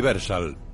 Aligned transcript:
Universal. 0.00 0.69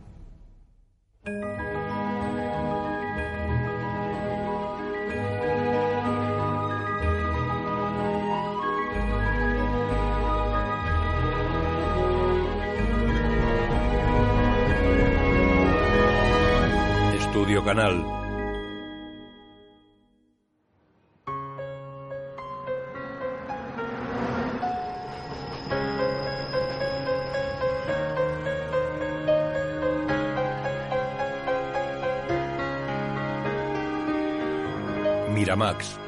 Canal. 17.66 17.98
Miramax. 35.34 36.05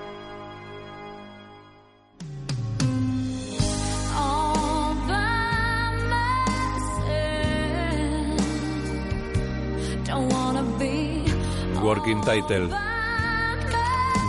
Title. 12.29 12.69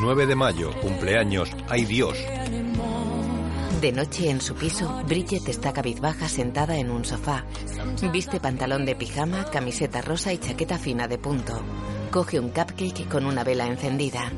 9 0.01 0.25
de 0.25 0.33
mayo, 0.33 0.71
cumpleaños. 0.79 1.51
¡Ay 1.67 1.83
Dios! 1.83 2.17
De 3.81 3.91
noche 3.91 4.29
en 4.29 4.39
su 4.39 4.55
piso, 4.55 5.03
Bridget 5.05 5.49
está 5.49 5.73
cabizbaja 5.73 6.29
sentada 6.29 6.77
en 6.77 6.91
un 6.91 7.03
sofá. 7.03 7.43
Viste 8.09 8.39
pantalón 8.39 8.85
de 8.85 8.95
pijama, 8.95 9.43
camiseta 9.51 10.01
rosa 10.01 10.31
y 10.31 10.37
chaqueta 10.37 10.77
fina 10.77 11.09
de 11.09 11.17
punto. 11.17 11.61
Coge 12.09 12.39
un 12.39 12.51
cupcake 12.51 13.09
con 13.09 13.25
una 13.25 13.43
vela 13.43 13.67
encendida. 13.67 14.31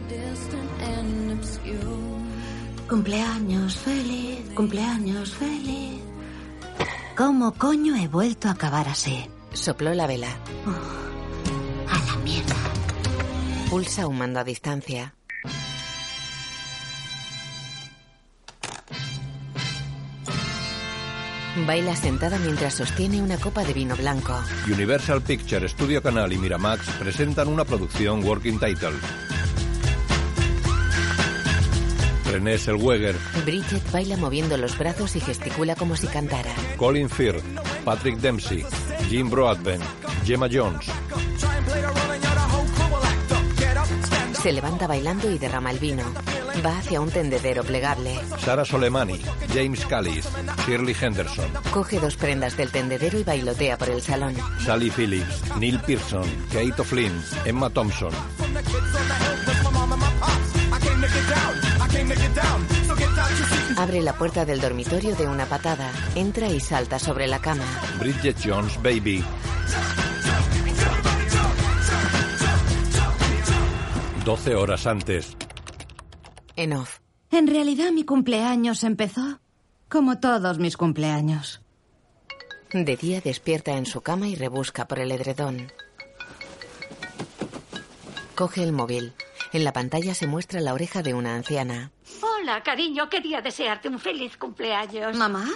Cumpleaños 2.89 3.77
feliz, 3.77 4.39
cumpleaños 4.55 5.35
feliz. 5.35 6.01
¿Cómo 7.15 7.51
coño 7.51 7.95
he 7.95 8.07
vuelto 8.07 8.47
a 8.47 8.53
acabar 8.53 8.89
así? 8.89 9.23
Sopló 9.53 9.93
la 9.93 10.07
vela. 10.07 10.35
Oh. 10.65 11.00
Pulsa 13.71 14.05
un 14.05 14.17
mando 14.17 14.37
a 14.37 14.43
distancia. 14.43 15.15
Baila 21.65 21.95
sentada 21.95 22.37
mientras 22.39 22.73
sostiene 22.73 23.21
una 23.21 23.37
copa 23.37 23.63
de 23.63 23.71
vino 23.71 23.95
blanco. 23.95 24.37
Universal 24.67 25.21
Picture, 25.21 25.69
Studio 25.69 26.03
Canal 26.03 26.33
y 26.33 26.37
Miramax 26.37 26.85
presentan 26.99 27.47
una 27.47 27.63
producción 27.63 28.21
Working 28.25 28.59
Title. 28.59 28.91
René 32.29 32.57
Selweger. 32.57 33.15
Bridget 33.45 33.89
baila 33.89 34.17
moviendo 34.17 34.57
los 34.57 34.77
brazos 34.77 35.15
y 35.15 35.21
gesticula 35.21 35.77
como 35.77 35.95
si 35.95 36.07
cantara. 36.07 36.53
Colin 36.75 37.09
Firth, 37.09 37.45
Patrick 37.85 38.17
Dempsey, 38.17 38.65
Jim 39.09 39.29
Broadbent, 39.29 39.81
Gemma 40.25 40.49
Jones. 40.51 40.87
Se 44.41 44.51
levanta 44.51 44.87
bailando 44.87 45.29
y 45.29 45.37
derrama 45.37 45.69
el 45.69 45.77
vino. 45.77 46.03
Va 46.65 46.79
hacia 46.79 46.99
un 46.99 47.11
tendedero 47.11 47.63
plegable. 47.63 48.19
Sara 48.39 48.65
Soleimani, 48.65 49.21
James 49.53 49.85
Callis, 49.85 50.27
Shirley 50.65 50.95
Henderson. 50.99 51.45
Coge 51.71 51.99
dos 51.99 52.15
prendas 52.15 52.57
del 52.57 52.71
tendedero 52.71 53.19
y 53.19 53.23
bailotea 53.23 53.77
por 53.77 53.89
el 53.89 54.01
salón. 54.01 54.33
Sally 54.65 54.89
Phillips, 54.89 55.55
Neil 55.57 55.79
Pearson, 55.81 56.25
Kate 56.51 56.81
O'Flynn, 56.81 57.23
Emma 57.45 57.69
Thompson. 57.69 58.11
Abre 63.77 64.01
la 64.01 64.13
puerta 64.13 64.43
del 64.43 64.59
dormitorio 64.59 65.15
de 65.15 65.27
una 65.27 65.45
patada. 65.45 65.91
Entra 66.15 66.47
y 66.47 66.59
salta 66.59 66.97
sobre 66.97 67.27
la 67.27 67.39
cama. 67.39 67.65
Bridget 67.99 68.37
Jones, 68.43 68.81
Baby. 68.81 69.23
12 74.23 74.55
horas 74.55 74.85
antes. 74.85 75.35
En 76.55 76.73
off. 76.73 76.99
En 77.31 77.47
realidad 77.47 77.91
mi 77.91 78.03
cumpleaños 78.03 78.83
empezó 78.83 79.39
como 79.89 80.19
todos 80.19 80.59
mis 80.59 80.77
cumpleaños. 80.77 81.61
De 82.71 82.95
día 82.95 83.19
despierta 83.19 83.71
en 83.77 83.85
su 83.85 84.01
cama 84.01 84.27
y 84.27 84.35
rebusca 84.35 84.87
por 84.87 84.99
el 84.99 85.11
edredón. 85.11 85.71
Coge 88.35 88.63
el 88.63 88.73
móvil. 88.73 89.13
En 89.53 89.63
la 89.63 89.73
pantalla 89.73 90.13
se 90.13 90.27
muestra 90.27 90.61
la 90.61 90.73
oreja 90.73 91.01
de 91.01 91.13
una 91.13 91.35
anciana. 91.35 91.91
Hola, 92.21 92.61
cariño. 92.63 93.09
Quería 93.09 93.41
desearte 93.41 93.89
un 93.89 93.99
feliz 93.99 94.37
cumpleaños. 94.37 95.17
¿Mamá? 95.17 95.49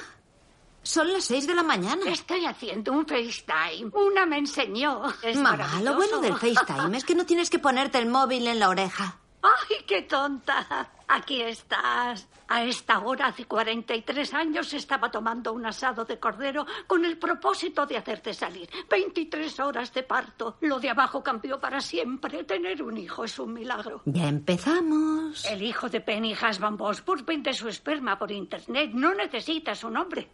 Son 0.85 1.11
las 1.11 1.25
seis 1.25 1.47
de 1.47 1.55
la 1.55 1.63
mañana. 1.63 2.05
Estoy 2.05 2.45
haciendo 2.45 2.91
un 2.93 3.07
FaceTime. 3.07 3.89
Una 3.91 4.27
me 4.27 4.37
enseñó. 4.37 5.01
Es 5.23 5.35
Mamá, 5.35 5.81
lo 5.81 5.95
bueno 5.95 6.21
del 6.21 6.35
FaceTime 6.35 6.95
es 6.95 7.03
que 7.03 7.15
no 7.15 7.25
tienes 7.25 7.49
que 7.49 7.57
ponerte 7.57 7.97
el 7.97 8.05
móvil 8.05 8.47
en 8.47 8.59
la 8.59 8.69
oreja. 8.69 9.17
¡Ay, 9.41 9.77
qué 9.87 10.03
tonta! 10.03 10.91
Aquí 11.07 11.41
estás. 11.41 12.27
A 12.47 12.63
esta 12.63 12.99
hora, 12.99 13.27
hace 13.27 13.45
43 13.45 14.31
años, 14.35 14.71
estaba 14.75 15.09
tomando 15.09 15.53
un 15.53 15.65
asado 15.65 16.05
de 16.05 16.19
cordero 16.19 16.67
con 16.85 17.03
el 17.03 17.17
propósito 17.17 17.87
de 17.87 17.97
hacerte 17.97 18.35
salir. 18.35 18.69
23 18.87 19.59
horas 19.61 19.91
de 19.91 20.03
parto. 20.03 20.57
Lo 20.61 20.79
de 20.79 20.91
abajo 20.91 21.23
cambió 21.23 21.59
para 21.59 21.81
siempre. 21.81 22.43
Tener 22.43 22.83
un 22.83 22.95
hijo 22.97 23.23
es 23.23 23.39
un 23.39 23.53
milagro. 23.53 24.03
Ya 24.05 24.27
empezamos. 24.27 25.45
El 25.45 25.63
hijo 25.63 25.89
de 25.89 26.01
Penny 26.01 26.35
Hasban 26.39 26.77
Bosburg 26.77 27.25
vende 27.25 27.53
su 27.53 27.67
esperma 27.67 28.19
por 28.19 28.31
internet. 28.31 28.91
No 28.93 29.15
necesita 29.15 29.73
su 29.73 29.89
nombre. 29.89 30.29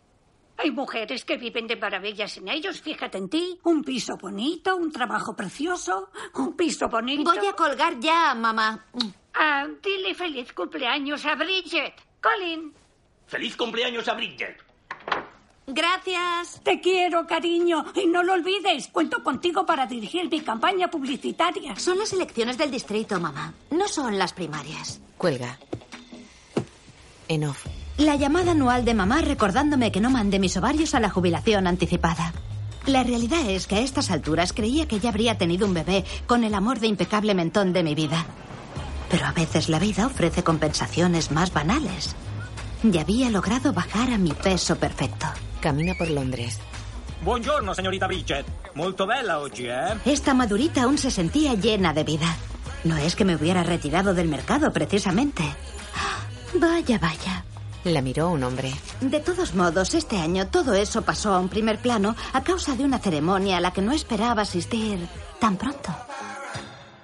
Hay 0.58 0.72
mujeres 0.72 1.26
que 1.26 1.38
viven 1.38 1.68
de 1.68 1.76
maravillas 1.76 2.38
en 2.38 2.48
ellos. 2.48 2.82
Fíjate 2.82 3.18
en 3.18 3.30
ti. 3.30 3.60
Un 3.64 3.84
piso 3.84 4.18
bonito, 4.18 4.76
un 4.76 4.92
trabajo 4.92 5.36
precioso, 5.36 6.10
un 6.36 6.56
piso 6.56 6.88
bonito. 6.88 7.24
Voy 7.24 7.48
a 7.48 7.54
colgar 7.54 8.00
ya, 8.00 8.36
mamá. 8.36 8.86
Ah, 9.34 9.68
dile 9.82 10.14
feliz 10.14 10.54
cumpleaños 10.54 11.26
a 11.26 11.36
Bridget. 11.36 11.94
Colin. 12.22 12.74
¡Feliz 13.28 13.56
cumpleaños 13.56 14.08
a 14.08 14.14
Bridget! 14.14 14.58
Gracias. 15.68 16.62
Te 16.64 16.82
quiero, 16.82 17.26
cariño. 17.26 17.86
Y 17.96 18.08
no 18.08 18.24
lo 18.24 18.34
olvides. 18.34 18.90
Cuento 18.90 19.24
contigo 19.24 19.66
para 19.66 19.86
dirigir 19.86 20.30
mi 20.30 20.42
campaña 20.42 20.90
publicitaria. 20.90 21.76
Son 21.78 21.98
las 21.98 22.12
elecciones 22.14 22.58
del 22.58 22.72
distrito, 22.72 23.20
mamá. 23.20 23.54
No 23.72 23.88
son 23.88 24.18
las 24.18 24.34
primarias. 24.34 25.02
Cuelga. 25.18 25.58
En 27.28 27.46
off. 27.46 27.66
La 28.02 28.16
llamada 28.16 28.54
anual 28.54 28.84
de 28.84 28.96
mamá 28.96 29.22
recordándome 29.22 29.92
que 29.92 30.02
no 30.02 30.10
mandé 30.10 30.40
mis 30.40 30.58
ovarios 30.58 30.96
a 30.96 31.00
la 31.00 31.12
jubilación 31.12 31.68
anticipada. 31.68 32.34
La 32.88 33.04
realidad 33.04 33.48
es 33.48 33.68
que 33.68 33.76
a 33.76 33.80
estas 33.82 34.10
alturas 34.10 34.54
creía 34.54 34.88
que 34.88 35.00
ya 35.00 35.10
habría 35.10 35.38
tenido 35.38 35.68
un 35.68 35.76
bebé 35.76 36.04
con 36.26 36.44
el 36.44 36.56
amor 36.56 36.80
de 36.80 36.88
impecable 36.88 37.36
mentón 37.36 37.74
de 37.74 37.84
mi 37.84 37.94
vida. 37.94 38.26
Pero 39.12 39.28
a 39.28 39.34
veces 39.34 39.70
la 39.70 39.78
vida 39.78 40.08
ofrece 40.08 40.44
compensaciones 40.44 41.30
más 41.30 41.54
banales. 41.54 42.16
Y 42.82 42.98
había 42.98 43.30
logrado 43.30 43.72
bajar 43.72 44.10
a 44.10 44.18
mi 44.18 44.32
peso 44.32 44.78
perfecto. 44.78 45.28
Camina 45.60 45.94
por 45.96 46.10
Londres. 46.10 46.60
Buongiorno, 47.24 47.76
señorita 47.76 48.08
Bridget. 48.08 48.48
Molto 48.74 49.06
bella 49.06 49.38
oggi, 49.38 49.68
eh? 49.68 49.94
Esta 50.06 50.34
madurita 50.34 50.84
aún 50.84 50.98
se 50.98 51.12
sentía 51.12 51.54
llena 51.54 51.94
de 51.94 52.04
vida. 52.04 52.36
No 52.84 52.98
es 52.98 53.16
que 53.16 53.26
me 53.26 53.36
hubiera 53.36 53.62
retirado 53.62 54.16
del 54.16 54.28
mercado, 54.28 54.74
precisamente. 54.74 55.44
Vaya, 56.60 56.98
vaya. 56.98 57.46
La 57.84 58.02
miró 58.02 58.30
un 58.30 58.44
hombre. 58.44 58.74
De 59.00 59.20
todos 59.20 59.56
modos, 59.56 59.94
este 59.96 60.18
año 60.18 60.48
todo 60.48 60.76
eso 60.76 61.02
pasó 61.02 61.34
a 61.34 61.40
un 61.40 61.50
primer 61.50 61.80
plano 61.80 62.16
a 62.34 62.44
causa 62.44 62.76
de 62.76 62.84
una 62.84 63.00
ceremonia 63.00 63.58
a 63.58 63.62
la 63.62 63.74
que 63.74 63.82
no 63.82 63.92
esperaba 63.92 64.44
asistir 64.44 65.08
tan 65.40 65.58
pronto. 65.58 65.96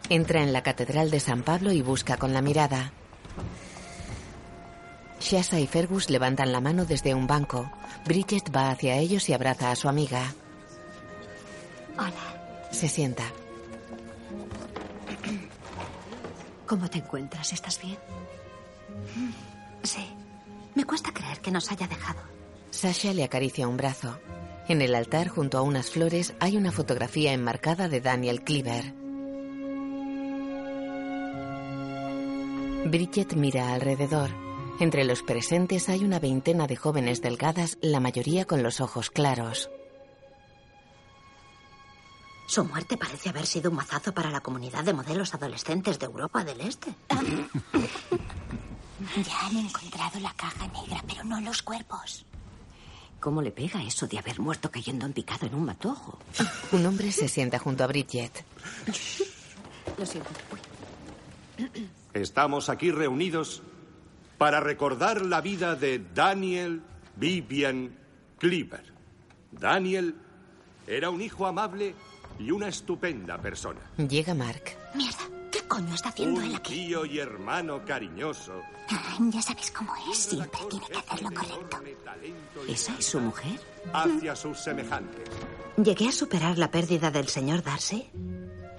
Entra 0.10 0.44
en 0.44 0.54
la 0.54 0.62
Catedral 0.62 1.10
de 1.10 1.20
San 1.20 1.42
Pablo 1.42 1.72
y 1.72 1.82
busca 1.82 2.18
con 2.18 2.34
la 2.34 2.42
mirada. 2.42 2.92
Shasa 5.20 5.60
y 5.60 5.68
Fergus 5.68 6.10
levantan 6.10 6.52
la 6.52 6.62
mano 6.62 6.86
desde 6.86 7.16
un 7.16 7.26
banco. 7.26 7.70
Bridget 8.06 8.56
va 8.56 8.70
hacia 8.70 8.98
ellos 8.98 9.28
y 9.30 9.34
abraza 9.34 9.72
a 9.72 9.76
su 9.76 9.90
amiga. 9.90 10.34
Hola. 11.98 12.70
Se 12.72 12.88
sienta. 12.88 13.24
¿Cómo 16.68 16.90
te 16.90 17.00
encuentras? 17.00 17.52
¿Estás 17.52 17.82
bien? 17.82 17.98
Sí. 19.84 20.06
Cuesta 20.86 21.14
creer 21.14 21.40
que 21.42 21.52
nos 21.52 21.72
haya 21.72 21.88
dejado. 21.88 22.20
Sasha 22.72 23.14
le 23.14 23.24
acaricia 23.24 23.68
un 23.68 23.78
brazo. 23.78 24.20
En 24.68 24.82
el 24.82 24.96
altar, 24.96 25.30
junto 25.30 25.58
a 25.58 25.62
unas 25.62 25.90
flores, 25.90 26.34
hay 26.40 26.58
una 26.58 26.72
fotografía 26.72 27.34
enmarcada 27.34 27.88
de 27.88 28.02
Daniel 28.02 28.44
Cleaver. 28.44 28.94
Bridget 32.86 33.34
mira 33.34 33.74
alrededor. 33.74 34.30
Entre 34.80 35.04
los 35.06 35.24
presentes 35.24 35.90
hay 35.90 36.04
una 36.04 36.20
veintena 36.20 36.68
de 36.68 36.76
jóvenes 36.76 37.22
delgadas, 37.22 37.78
la 37.82 38.00
mayoría 38.00 38.46
con 38.46 38.62
los 38.62 38.80
ojos 38.80 39.10
claros. 39.10 39.70
Su 42.48 42.64
muerte 42.64 42.96
parece 42.96 43.30
haber 43.30 43.46
sido 43.46 43.70
un 43.70 43.76
mazazo 43.76 44.14
para 44.14 44.32
la 44.32 44.42
comunidad 44.42 44.84
de 44.84 44.94
modelos 44.94 45.34
adolescentes 45.34 46.00
de 46.00 46.06
Europa 46.06 46.44
del 46.44 46.62
Este. 46.62 46.96
Ya 49.00 49.46
han 49.46 49.58
encontrado 49.58 50.20
la 50.20 50.34
caja 50.34 50.68
negra, 50.68 51.04
pero 51.08 51.24
no 51.24 51.40
los 51.42 51.62
cuerpos. 51.62 52.26
¿Cómo 53.20 53.42
le 53.42 53.52
pega 53.52 53.84
eso 53.84 54.08
de 54.08 54.18
haber 54.18 54.40
muerto 54.40 54.70
cayendo 54.72 55.06
en 55.06 55.14
picado 55.14 55.48
en 55.48 55.56
un 55.56 55.66
matojo? 55.66 56.20
Un 56.72 56.86
hombre 56.86 57.12
se 57.12 57.28
sienta 57.28 57.60
junto 57.60 57.84
a 57.84 57.88
Bridget. 57.88 58.44
Lo 59.98 60.06
siento. 60.06 60.30
Estamos 62.14 62.70
aquí 62.70 62.92
reunidos 62.92 63.64
para 64.38 64.60
recordar 64.60 65.26
la 65.26 65.42
vida 65.42 65.76
de 65.76 66.04
Daniel 66.14 66.84
Vivian 67.16 67.98
Cleaver. 68.38 68.94
Daniel 69.52 70.16
era 70.86 71.10
un 71.10 71.22
hijo 71.22 71.48
amable 71.48 71.96
y 72.40 72.52
una 72.52 72.68
estupenda 72.68 73.38
persona. 73.40 73.80
Llega 73.98 74.34
Mark. 74.36 74.78
Mierda, 74.94 75.24
¿qué 75.62 75.68
coño 75.68 75.94
está 75.96 76.10
haciendo 76.10 76.42
él 76.42 76.50
Un 76.50 76.56
aquí? 76.56 76.74
tío 76.74 77.06
y 77.06 77.20
hermano 77.20 77.84
cariñoso. 77.86 78.54
Ah, 78.90 79.18
ya 79.30 79.42
sabes 79.42 79.72
cómo 79.72 79.94
es, 80.12 80.18
siempre 80.18 80.60
tiene 80.70 80.86
que 80.88 80.98
hacer 80.98 81.22
lo 81.22 81.32
correcto. 81.32 81.78
¿Esa 82.68 82.96
es 82.98 83.06
su 83.06 83.20
mujer? 83.20 83.60
Hacia 83.94 84.36
sus 84.36 84.60
semejantes. 84.60 85.28
Llegué 85.78 86.08
a 86.10 86.12
superar 86.12 86.58
la 86.58 86.72
pérdida 86.72 87.12
del 87.12 87.28
señor 87.28 87.64
Darcy. 87.64 88.10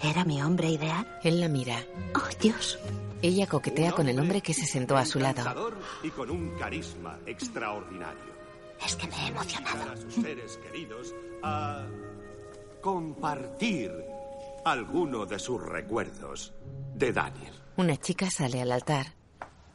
¿Era 0.01 0.25
mi 0.25 0.41
hombre 0.43 0.69
ideal? 0.71 1.19
Él 1.23 1.41
la 1.41 1.49
mira. 1.49 1.85
Oh, 2.15 2.29
Dios. 2.41 2.79
Ella 3.21 3.47
coquetea 3.49 3.93
con 3.93 4.09
el 4.09 4.19
hombre 4.21 4.41
que 4.41 4.55
se 4.55 4.67
sentó 4.67 4.97
a 4.97 5.05
su 5.05 5.19
lado. 5.19 5.73
Y 6.03 6.11
con 6.11 6.31
un 6.31 6.51
carisma 6.57 7.19
extraordinario. 7.27 8.39
Es 8.85 8.95
que 8.95 9.09
me 9.09 9.17
he 9.17 9.27
emocionado. 9.29 9.91
a 9.93 9.97
sus 9.97 10.15
seres 10.15 10.57
queridos 10.59 11.13
a 11.43 11.85
compartir 12.81 13.91
alguno 14.71 15.27
de 15.27 15.39
sus 15.39 15.61
recuerdos 15.63 16.53
de 16.95 17.13
Daniel. 17.13 17.55
Una 17.77 17.97
chica 17.97 18.31
sale 18.31 18.61
al 18.61 18.73
altar. 18.73 19.07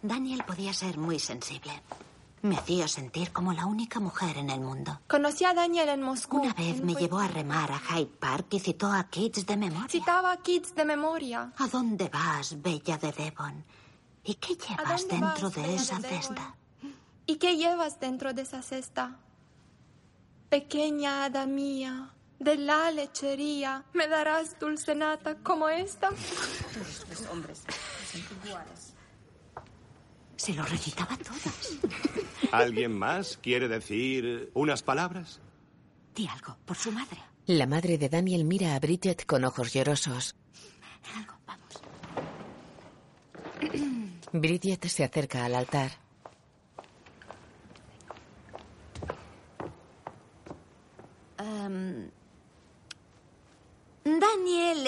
Daniel 0.01 0.43
podía 0.45 0.73
ser 0.73 0.97
muy 0.97 1.19
sensible. 1.19 1.71
Me 2.41 2.57
hacía 2.57 2.89
sentir 2.89 3.31
como 3.31 3.53
la 3.53 3.65
única 3.65 4.01
mujer 4.01 4.37
en 4.37 4.49
el 4.49 4.59
mundo. 4.59 4.99
Conocí 5.07 5.45
a 5.45 5.53
Daniel 5.53 5.87
en 5.87 6.01
Moscú. 6.01 6.41
Una 6.41 6.53
vez 6.53 6.83
me 6.83 6.93
llevó 6.93 7.19
a 7.19 7.29
remar 7.29 7.71
a 7.71 7.79
Hyde 7.79 8.17
Park 8.19 8.47
y 8.51 8.59
citó 8.59 8.91
a 8.91 9.05
Kids 9.05 9.45
de 9.45 9.55
memoria. 9.55 9.87
Citaba 9.87 10.33
a 10.33 10.37
Kids 10.37 10.75
de 10.75 10.83
memoria. 10.83 11.53
¿A 11.57 11.67
dónde 11.67 12.09
vas, 12.09 12.61
bella 12.61 12.97
de 12.97 13.13
Devon? 13.13 13.63
¿Y 14.25 14.35
qué 14.35 14.55
llevas 14.55 15.07
dentro 15.07 15.49
vas, 15.49 15.55
de 15.55 15.75
esa 15.75 15.99
de 15.99 16.09
cesta? 16.09 16.55
¿Y 17.25 17.37
qué 17.37 17.55
llevas 17.55 18.01
dentro 18.01 18.33
de 18.33 18.41
esa 18.41 18.61
cesta? 18.61 19.19
Pequeña 20.49 21.23
hada 21.23 21.45
mía, 21.45 22.13
de 22.43 22.57
la 22.57 22.91
lechería, 22.91 23.83
¿me 23.93 24.07
darás 24.07 24.59
dulce 24.59 24.93
nata 24.95 25.35
como 25.37 25.69
esta? 25.69 26.09
Se 30.35 30.53
lo 30.53 30.63
recitaba 30.63 31.17
todas. 31.17 31.77
¿Alguien 32.51 32.91
más 32.97 33.37
quiere 33.37 33.67
decir 33.67 34.51
unas 34.53 34.83
palabras? 34.83 35.39
Di 36.13 36.27
algo, 36.27 36.57
por 36.65 36.75
su 36.75 36.91
madre. 36.91 37.17
La 37.45 37.65
madre 37.65 37.97
de 37.97 38.09
Daniel 38.09 38.45
mira 38.45 38.75
a 38.75 38.79
Bridget 38.79 39.25
con 39.25 39.43
ojos 39.45 39.73
llorosos. 39.73 40.35
Algo, 41.15 41.33
vamos. 41.47 41.81
Bridget 44.31 44.85
se 44.87 45.03
acerca 45.03 45.45
al 45.45 45.55
altar. 45.55 45.91
Em, 51.37 52.11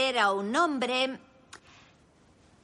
Era 0.10 0.32
un 0.32 0.56
hombre 0.56 1.20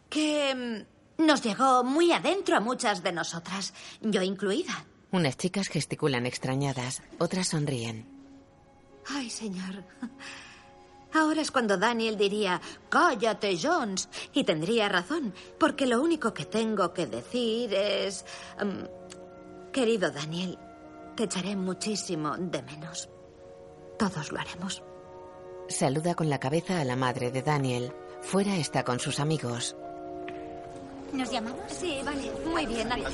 que 0.09 0.51
em, 0.51 0.85
nos 1.17 1.41
llegó 1.41 1.83
muy 1.83 2.11
adentro 2.11 2.55
a 2.55 2.59
muchas 2.59 3.01
de 3.01 3.11
nosotras, 3.11 3.73
yo 4.01 4.21
incluida. 4.21 4.85
Unas 5.11 5.37
chicas 5.37 5.67
gesticulan 5.67 6.27
extrañadas, 6.27 7.01
otras 7.17 7.47
sonríen. 7.49 8.05
Ay, 9.07 9.29
señor. 9.31 9.83
Ahora 11.13 11.41
es 11.41 11.49
cuando 11.49 11.77
Daniel 11.77 12.15
diría, 12.15 12.61
cállate, 12.89 13.57
Jones. 13.61 14.07
Y 14.33 14.43
tendría 14.43 14.87
razón, 14.87 15.33
porque 15.59 15.87
lo 15.87 15.99
único 15.99 16.33
que 16.33 16.45
tengo 16.45 16.93
que 16.93 17.07
decir 17.07 17.73
es... 17.73 18.23
em, 18.59 18.87
querido 19.73 20.11
Daniel, 20.11 20.59
te 21.15 21.23
echaré 21.23 21.55
muchísimo 21.55 22.37
de 22.37 22.61
menos. 22.61 23.09
Todos 23.97 24.31
lo 24.31 24.39
haremos. 24.39 24.83
Saluda 25.71 26.15
con 26.15 26.29
la 26.29 26.39
cabeza 26.39 26.81
a 26.81 26.83
la 26.83 26.95
madre 26.95 27.31
de 27.31 27.41
Daniel. 27.41 27.93
Fuera 28.21 28.55
está 28.57 28.83
con 28.83 28.99
sus 28.99 29.19
amigos. 29.19 29.75
¿Nos 31.13 31.31
llamamos? 31.31 31.61
Sí, 31.69 31.99
vale. 32.05 32.31
Muy 32.45 32.65
bien, 32.65 32.91
adiós. 32.91 33.13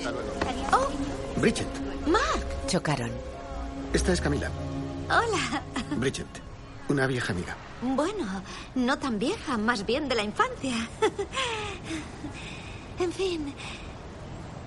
Bridget, 1.37 1.67
Mark, 2.07 2.45
Chocaron. 2.67 3.11
esta 3.93 4.11
es 4.11 4.21
Camila. 4.21 4.49
hola. 5.05 5.61
Bridget, 5.97 6.27
una 6.89 7.07
vieja 7.07 7.31
amiga. 7.31 7.55
Bueno, 7.81 8.25
no 8.75 8.97
tan 8.97 9.19
vieja, 9.19 9.57
más 9.57 9.85
bien 9.85 10.09
de 10.09 10.15
la 10.15 10.23
infancia. 10.23 10.73
en 12.99 13.11
fin, 13.13 13.53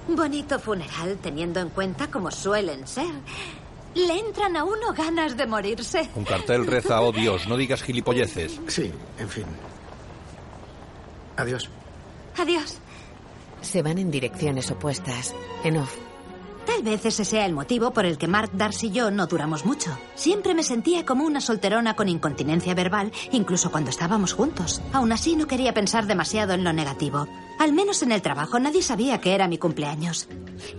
bonito 0.09 0.59
funeral 0.61 1.19
teniendo 1.21 1.61
en 1.61 1.71
cuenta 1.71 2.09
como 2.11 2.31
suelen 2.31 2.87
ser. 2.87 3.13
Le 3.95 4.19
entran 4.19 4.57
a 4.57 4.65
uno 4.65 4.93
ganas 4.97 5.37
de 5.37 5.47
morirse. 5.47 6.09
Un 6.15 6.25
cartel 6.25 6.67
reza, 6.67 7.01
oh 7.01 7.13
Dios, 7.13 7.49
no 7.49 7.57
digas 7.57 7.83
gilipolleces. 7.83 8.61
Sí, 8.69 8.93
en 9.19 9.29
fin. 9.29 9.45
Adiós. 11.37 11.69
Adiós. 12.37 12.79
Se 13.61 13.83
van 13.83 13.99
en 13.99 14.11
direcciones 14.11 14.71
opuestas. 14.71 15.35
En 15.65 15.77
off. 15.79 15.95
Tal 16.67 16.83
vez 16.83 17.05
ese 17.05 17.25
sea 17.25 17.47
el 17.47 17.53
motivo 17.53 17.91
por 17.91 18.05
el 18.05 18.17
que 18.17 18.29
Mark, 18.29 18.51
Darcy 18.53 18.89
y 18.89 18.91
yo 18.93 19.11
no 19.11 19.27
duramos 19.27 19.65
mucho. 19.65 19.91
Siempre 20.15 20.55
me 20.55 20.63
sentía 20.63 21.05
como 21.05 21.25
una 21.25 21.41
solterona 21.41 21.97
con 21.97 22.09
incontinencia 22.09 22.75
verbal, 22.75 23.11
incluso 23.33 23.73
cuando 23.73 23.91
estábamos 23.91 24.35
juntos. 24.35 24.81
Aún 24.93 25.11
así 25.11 25.35
no 25.35 25.47
quería 25.47 25.75
pensar 25.75 26.07
demasiado 26.07 26.53
en 26.53 26.63
lo 26.63 26.73
negativo. 26.73 27.27
Al 27.59 27.73
menos 27.73 28.03
en 28.03 28.13
el 28.13 28.23
trabajo 28.23 28.61
nadie 28.61 28.83
sabía 28.83 29.21
que 29.21 29.35
era 29.35 29.49
mi 29.49 29.59
cumpleaños. 29.59 30.29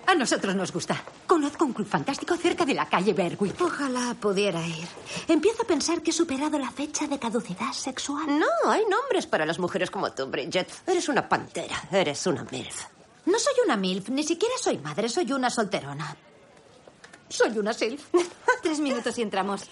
A 0.06 0.14
nosotros 0.14 0.54
nos 0.54 0.72
gusta. 0.72 1.02
Conozco 1.26 1.64
un 1.64 1.72
club 1.72 1.88
fantástico 1.88 2.36
cerca 2.36 2.64
de 2.64 2.74
la 2.74 2.86
calle 2.86 3.12
Berwick. 3.12 3.60
Ojalá 3.60 4.14
pudiera 4.20 4.64
ir. 4.64 4.86
Empiezo 5.26 5.62
a 5.64 5.66
pensar 5.66 6.00
que 6.02 6.10
he 6.10 6.14
superado 6.14 6.58
la 6.58 6.70
fecha 6.70 7.08
de 7.08 7.18
caducidad 7.18 7.72
sexual. 7.72 8.38
No, 8.38 8.70
hay 8.70 8.82
nombres 8.88 9.26
para 9.26 9.46
las 9.46 9.58
mujeres 9.58 9.90
como 9.90 10.12
tú, 10.12 10.26
Bridget. 10.26 10.70
Eres 10.86 11.08
una 11.08 11.28
pantera, 11.28 11.88
eres 11.90 12.24
una 12.28 12.44
MILF. 12.44 12.95
No 13.26 13.38
soy 13.38 13.54
una 13.64 13.76
MILF, 13.76 14.08
ni 14.10 14.22
siquiera 14.22 14.54
soy 14.60 14.78
madre, 14.78 15.08
soy 15.08 15.32
una 15.32 15.50
solterona. 15.50 16.16
Soy 17.28 17.58
una 17.58 17.72
SILF. 17.72 18.06
Tres 18.62 18.78
minutos 18.80 19.18
y 19.18 19.22
entramos. 19.22 19.62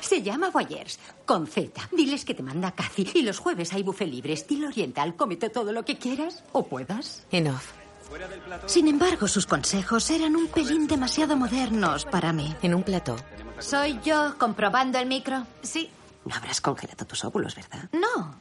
Se 0.00 0.22
llama 0.22 0.50
Voyeurs, 0.50 0.98
con 1.26 1.46
Z. 1.46 1.88
Diles 1.92 2.24
que 2.24 2.34
te 2.34 2.42
manda 2.42 2.72
Cathy. 2.72 3.10
Y 3.14 3.22
los 3.22 3.38
jueves 3.38 3.72
hay 3.72 3.82
buffet 3.82 4.08
libre, 4.08 4.32
estilo 4.32 4.68
oriental. 4.68 5.14
Cómete 5.14 5.50
todo 5.50 5.72
lo 5.72 5.84
que 5.84 5.98
quieras 5.98 6.42
o 6.52 6.66
puedas. 6.66 7.26
Enough. 7.30 7.62
Sin 8.66 8.88
embargo, 8.88 9.28
sus 9.28 9.46
consejos 9.46 10.10
eran 10.10 10.34
un 10.34 10.48
pelín 10.48 10.86
demasiado 10.86 11.36
modernos 11.36 12.04
para 12.06 12.32
mí. 12.32 12.54
En 12.62 12.74
un 12.74 12.82
plató. 12.82 13.16
¿Soy 13.58 14.00
yo 14.02 14.34
comprobando 14.38 14.98
el 14.98 15.06
micro? 15.06 15.46
Sí. 15.62 15.90
No 16.24 16.34
habrás 16.34 16.60
congelado 16.60 17.04
tus 17.06 17.24
óvulos, 17.24 17.54
¿verdad? 17.54 17.88
No. 17.92 18.34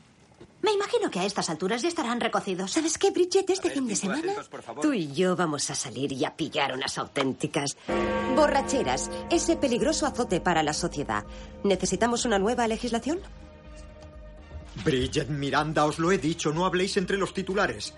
Me 0.62 0.72
imagino 0.72 1.10
que 1.10 1.20
a 1.20 1.26
estas 1.26 1.50
alturas 1.50 1.82
ya 1.82 1.88
estarán 1.88 2.20
recocidos. 2.20 2.72
¿Sabes 2.72 2.98
qué, 2.98 3.12
Bridget? 3.12 3.50
Este 3.50 3.70
fin 3.70 3.88
de 3.88 3.96
semana 3.96 4.34
tú 4.82 4.94
y 4.94 5.12
yo 5.14 5.36
vamos 5.36 5.70
a 5.70 5.76
salir 5.76 6.12
y 6.12 6.26
a 6.26 6.36
pillar 6.36 6.74
unas 6.74 6.98
auténticas 6.98 7.78
borracheras. 8.36 9.10
Ese 9.30 9.56
peligroso 9.56 10.06
azote 10.06 10.42
para 10.42 10.62
la 10.62 10.74
sociedad. 10.74 11.24
¿Necesitamos 11.64 12.26
una 12.26 12.40
nueva 12.40 12.68
legislación? 12.68 13.20
Bridget 14.84 15.30
Miranda, 15.30 15.86
os 15.86 16.00
lo 16.00 16.12
he 16.12 16.18
dicho, 16.18 16.52
no 16.52 16.66
habléis 16.66 16.98
entre 16.98 17.18
los 17.18 17.34
titulares. 17.34 17.94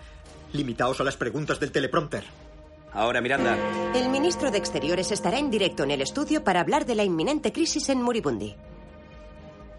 Limitaos 0.52 1.00
a 1.00 1.04
las 1.04 1.16
preguntas 1.16 1.58
del 1.58 1.72
teleprompter. 1.72 2.24
Ahora, 2.92 3.20
Miranda. 3.20 3.56
El 3.94 4.08
ministro 4.10 4.50
de 4.50 4.58
Exteriores 4.58 5.10
estará 5.12 5.38
en 5.38 5.50
directo 5.50 5.82
en 5.82 5.90
el 5.90 6.02
estudio 6.02 6.44
para 6.44 6.60
hablar 6.60 6.84
de 6.84 6.94
la 6.94 7.04
inminente 7.04 7.52
crisis 7.52 7.88
en 7.88 8.02
Muribundi. 8.02 8.54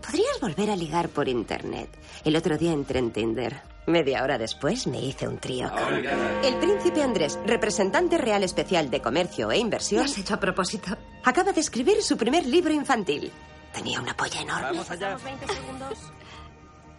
Podrías 0.06 0.40
volver 0.42 0.70
a 0.70 0.76
ligar 0.76 1.10
por 1.10 1.28
internet. 1.28 1.90
El 2.24 2.36
otro 2.36 2.58
día 2.58 2.72
entré 2.72 3.00
en 3.00 3.12
Tinder. 3.12 3.62
Media 3.88 4.24
hora 4.24 4.38
después 4.38 4.88
me 4.88 5.02
hice 5.02 5.28
un 5.28 5.38
trío 5.40 5.70
con 5.70 5.94
el 5.94 6.56
príncipe 6.56 7.04
Andrés, 7.04 7.38
representante 7.46 8.18
real 8.18 8.44
especial 8.44 8.90
de 8.90 9.02
comercio 9.02 9.52
e 9.52 9.56
Lo 9.56 9.62
inversión. 9.62 10.06
has 10.06 10.18
hecho 10.18 10.36
a 10.36 10.40
propósito. 10.40 10.96
Acaba 11.24 11.52
de 11.52 11.60
escribir 11.62 12.02
su 12.02 12.16
primer 12.16 12.46
libro 12.46 12.72
infantil. 12.74 13.32
Tenía 13.74 14.00
una 14.00 14.16
polla 14.16 14.42
enorme. 14.42 14.68
Vamos 14.68 14.90
allá. 14.92 15.18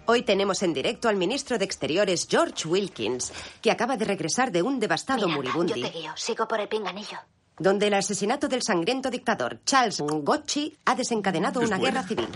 Hoy 0.07 0.23
tenemos 0.23 0.63
en 0.63 0.75
directo 0.75 1.09
al 1.09 1.17
ministro 1.17 1.57
de 1.57 1.65
Exteriores, 1.65 2.27
George 2.29 2.69
Wilkins, 2.69 3.33
que 3.63 3.71
acaba 3.71 3.97
de 3.97 4.05
regresar 4.05 4.53
de 4.53 4.61
un 4.63 4.79
devastado 4.79 5.27
Muribundi, 5.29 5.81
yo 5.81 5.91
te 5.91 5.99
guío. 5.99 6.13
Sigo 6.17 6.47
por 6.47 6.61
el 6.61 6.69
pinganillo. 6.69 7.17
donde 7.59 7.87
el 7.87 7.95
asesinato 7.95 8.47
del 8.49 8.63
sangriento 8.63 9.09
dictador 9.11 9.61
Charles 9.65 10.03
Ngochi 10.03 10.77
ha 10.85 10.95
desencadenado 10.95 11.61
una 11.61 11.79
guerra 11.79 12.03
civil. 12.03 12.29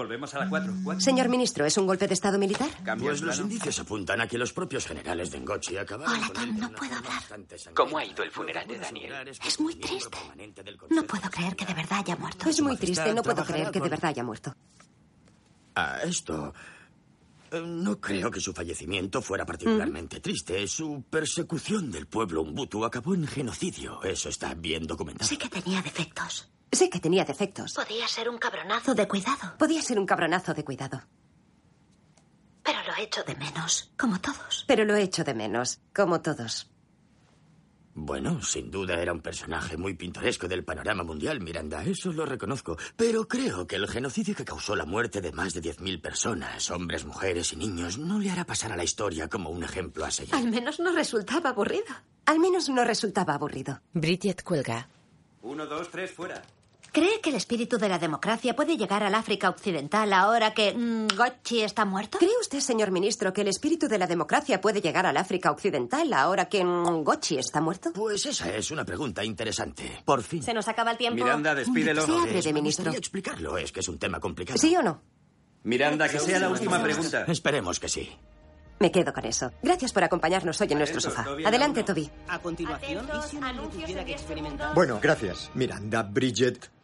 Volvemos 0.00 0.34
a 0.34 0.38
la 0.38 0.48
4. 0.48 0.72
Señor 0.98 1.28
ministro, 1.28 1.66
¿es 1.66 1.76
un 1.76 1.86
golpe 1.86 2.08
de 2.08 2.14
Estado 2.14 2.38
militar? 2.38 2.70
Pues 2.98 3.20
los 3.20 3.38
indicios 3.38 3.78
apuntan 3.80 4.18
a 4.22 4.26
que 4.26 4.38
los 4.38 4.50
propios 4.50 4.86
generales 4.86 5.30
de 5.30 5.40
Ngochi 5.40 5.76
acabaron 5.76 6.14
Hola, 6.16 6.30
Tom, 6.32 6.58
no 6.58 6.70
puedo 6.72 6.94
hablar. 6.96 7.22
¿Cómo 7.74 7.98
ha 7.98 8.04
ido 8.06 8.22
el 8.22 8.30
funeral 8.30 8.66
de 8.66 8.78
Daniel? 8.78 9.12
Es 9.46 9.60
muy 9.60 9.74
triste. 9.74 10.16
No 10.88 11.02
puedo 11.04 11.28
creer 11.28 11.54
que 11.54 11.66
de 11.66 11.74
verdad 11.74 11.98
haya 11.98 12.16
muerto. 12.16 12.48
Es 12.48 12.62
muy 12.62 12.76
triste, 12.78 13.12
no 13.12 13.22
puedo 13.22 13.44
creer 13.44 13.70
que 13.70 13.78
de 13.80 13.88
verdad 13.90 14.06
haya 14.10 14.24
muerto. 14.24 14.54
Ah, 15.74 15.98
esto. 16.02 16.54
eh, 17.50 17.60
No 17.60 18.00
creo 18.00 18.30
que 18.30 18.40
su 18.40 18.54
fallecimiento 18.54 19.20
fuera 19.20 19.44
particularmente 19.44 20.20
triste. 20.20 20.66
Su 20.66 21.04
persecución 21.10 21.90
del 21.90 22.06
pueblo 22.06 22.40
Umbutu 22.40 22.86
acabó 22.86 23.14
en 23.14 23.26
genocidio. 23.26 24.02
Eso 24.02 24.30
está 24.30 24.54
bien 24.54 24.86
documentado. 24.86 25.28
Sé 25.28 25.36
que 25.36 25.50
tenía 25.50 25.82
defectos. 25.82 26.48
Sé 26.72 26.88
que 26.88 27.00
tenía 27.00 27.24
defectos. 27.24 27.74
Podía 27.74 28.06
ser 28.08 28.28
un 28.28 28.38
cabronazo, 28.38 28.94
De 28.94 29.08
cuidado. 29.08 29.56
Podía 29.58 29.82
ser 29.82 29.98
un 29.98 30.06
cabronazo 30.06 30.54
de 30.54 30.64
cuidado. 30.64 31.02
pero 32.62 32.78
lo 32.86 32.94
he 32.94 33.02
hecho 33.02 33.22
de 33.24 33.34
menos. 33.34 33.92
Como 33.98 34.20
todos. 34.20 34.64
Pero 34.68 34.84
lo 34.84 34.94
he 34.94 35.02
hecho 35.02 35.24
de 35.24 35.34
menos, 35.34 35.80
como 35.94 36.20
todos. 36.20 36.70
Bueno, 37.92 38.40
sin 38.42 38.70
duda 38.70 39.02
era 39.02 39.12
un 39.12 39.20
personaje 39.20 39.76
muy 39.76 39.94
pintoresco 39.94 40.46
del 40.46 40.64
panorama 40.64 41.02
mundial, 41.02 41.40
Miranda, 41.40 41.82
eso 41.82 42.12
lo 42.12 42.24
reconozco. 42.24 42.78
Pero 42.96 43.26
creo 43.26 43.66
que 43.66 43.74
el 43.76 43.88
genocidio 43.88 44.36
que 44.36 44.44
causó 44.44 44.76
la 44.76 44.86
muerte 44.86 45.20
de 45.20 45.32
más 45.32 45.54
de 45.54 45.60
10.000 45.60 46.00
personas, 46.00 46.70
hombres, 46.70 47.04
mujeres 47.04 47.52
y 47.52 47.56
niños, 47.56 47.98
no 47.98 48.20
le 48.20 48.30
hará 48.30 48.44
pasar 48.44 48.70
a 48.72 48.76
la 48.76 48.84
historia 48.84 49.28
como 49.28 49.50
un 49.50 49.64
ejemplo 49.64 50.04
a 50.04 50.10
seguir. 50.12 50.34
Al 50.36 50.48
menos 50.48 50.78
no 50.78 50.92
resultaba 50.92 51.50
aburrido. 51.50 51.92
Al 52.26 52.38
menos 52.38 52.68
no 52.68 52.84
resultaba 52.84 53.34
aburrido. 53.34 53.80
Bridget 53.92 54.44
cuelga. 54.44 54.88
1, 55.42 55.66
2, 55.66 55.90
3, 55.90 56.10
fuera. 56.12 56.42
¿Cree 56.92 57.20
que 57.20 57.30
el 57.30 57.36
espíritu 57.36 57.78
de 57.78 57.88
la 57.88 57.98
democracia 58.00 58.56
puede 58.56 58.76
llegar 58.76 59.04
al 59.04 59.14
África 59.14 59.48
Occidental 59.48 60.12
ahora 60.12 60.52
que 60.54 60.72
mm, 60.74 61.06
Gochi 61.16 61.60
está 61.62 61.84
muerto? 61.84 62.18
¿Cree 62.18 62.30
usted, 62.40 62.58
señor 62.58 62.90
ministro, 62.90 63.32
que 63.32 63.42
el 63.42 63.48
espíritu 63.48 63.86
de 63.86 63.96
la 63.96 64.08
democracia 64.08 64.60
puede 64.60 64.80
llegar 64.80 65.06
al 65.06 65.16
África 65.16 65.52
Occidental 65.52 66.12
ahora 66.12 66.46
que 66.48 66.64
Ngochi 66.64 67.38
está 67.38 67.60
muerto? 67.60 67.92
Pues 67.92 68.26
esa 68.26 68.52
es 68.56 68.72
una 68.72 68.84
pregunta 68.84 69.24
interesante. 69.24 70.02
Por 70.04 70.22
fin. 70.24 70.42
Se 70.42 70.52
nos 70.52 70.66
acaba 70.66 70.90
el 70.90 70.98
tiempo. 70.98 71.22
Miranda, 71.22 71.54
despídelo. 71.54 72.04
Se 72.04 72.12
abre 72.12 72.42
de 72.42 72.52
Me 72.52 72.60
ministro. 72.60 72.90
explicarlo, 72.92 73.56
es 73.56 73.70
que 73.70 73.80
es 73.80 73.88
un 73.88 73.98
tema 73.98 74.18
complicado. 74.18 74.58
¿Sí 74.58 74.74
o 74.74 74.82
no? 74.82 75.00
Miranda, 75.62 76.08
que 76.08 76.18
sea 76.18 76.40
la 76.40 76.48
última 76.48 76.82
pregunta. 76.82 77.24
Esperemos 77.28 77.78
que 77.78 77.88
sí. 77.88 78.10
Me 78.80 78.90
quedo 78.90 79.12
con 79.12 79.26
eso. 79.26 79.52
Gracias 79.62 79.92
por 79.92 80.02
acompañarnos 80.02 80.60
hoy 80.60 80.68
en 80.72 80.78
nuestro 80.78 81.00
sofá. 81.00 81.26
Adelante. 81.44 81.84
Toby. 81.84 82.10
A 82.28 82.38
continuación, 82.40 83.06
¿y 83.16 83.28
si 83.28 83.36
un 83.36 83.42
niño 83.44 83.68
tuviera 83.68 84.04
que 84.04 84.12
experimentar? 84.12 84.74
Bueno, 84.74 84.98
gracias. 85.00 85.50
Miranda, 85.54 86.02
Bridget. 86.02 86.79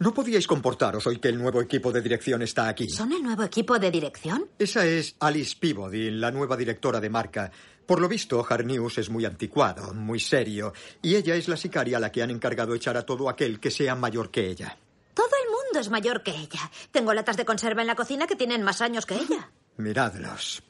¿No 0.00 0.14
podíais 0.14 0.46
comportaros 0.46 1.06
hoy 1.06 1.18
que 1.18 1.28
el 1.28 1.36
nuevo 1.36 1.60
equipo 1.60 1.92
de 1.92 2.00
dirección 2.00 2.40
está 2.40 2.68
aquí? 2.68 2.88
¿Son 2.88 3.12
el 3.12 3.22
nuevo 3.22 3.42
equipo 3.42 3.78
de 3.78 3.90
dirección? 3.90 4.48
Esa 4.58 4.86
es 4.86 5.14
Alice 5.20 5.54
Peabody, 5.60 6.10
la 6.10 6.30
nueva 6.30 6.56
directora 6.56 7.00
de 7.00 7.10
marca. 7.10 7.52
Por 7.84 8.00
lo 8.00 8.08
visto, 8.08 8.42
Hard 8.48 8.64
News 8.64 8.96
es 8.96 9.10
muy 9.10 9.26
anticuado, 9.26 9.92
muy 9.92 10.18
serio, 10.18 10.72
y 11.02 11.16
ella 11.16 11.34
es 11.34 11.48
la 11.48 11.58
sicaria 11.58 11.98
a 11.98 12.00
la 12.00 12.10
que 12.10 12.22
han 12.22 12.30
encargado 12.30 12.74
echar 12.74 12.96
a 12.96 13.04
todo 13.04 13.28
aquel 13.28 13.60
que 13.60 13.70
sea 13.70 13.94
mayor 13.94 14.30
que 14.30 14.48
ella. 14.48 14.74
Todo 15.12 15.28
el 15.44 15.50
mundo 15.50 15.80
es 15.80 15.90
mayor 15.90 16.22
que 16.22 16.34
ella. 16.34 16.70
Tengo 16.90 17.12
latas 17.12 17.36
de 17.36 17.44
conserva 17.44 17.82
en 17.82 17.88
la 17.88 17.94
cocina 17.94 18.26
que 18.26 18.36
tienen 18.36 18.62
más 18.62 18.80
años 18.80 19.04
que 19.04 19.16
ella. 19.16 19.50
Miradlos. 19.76 20.62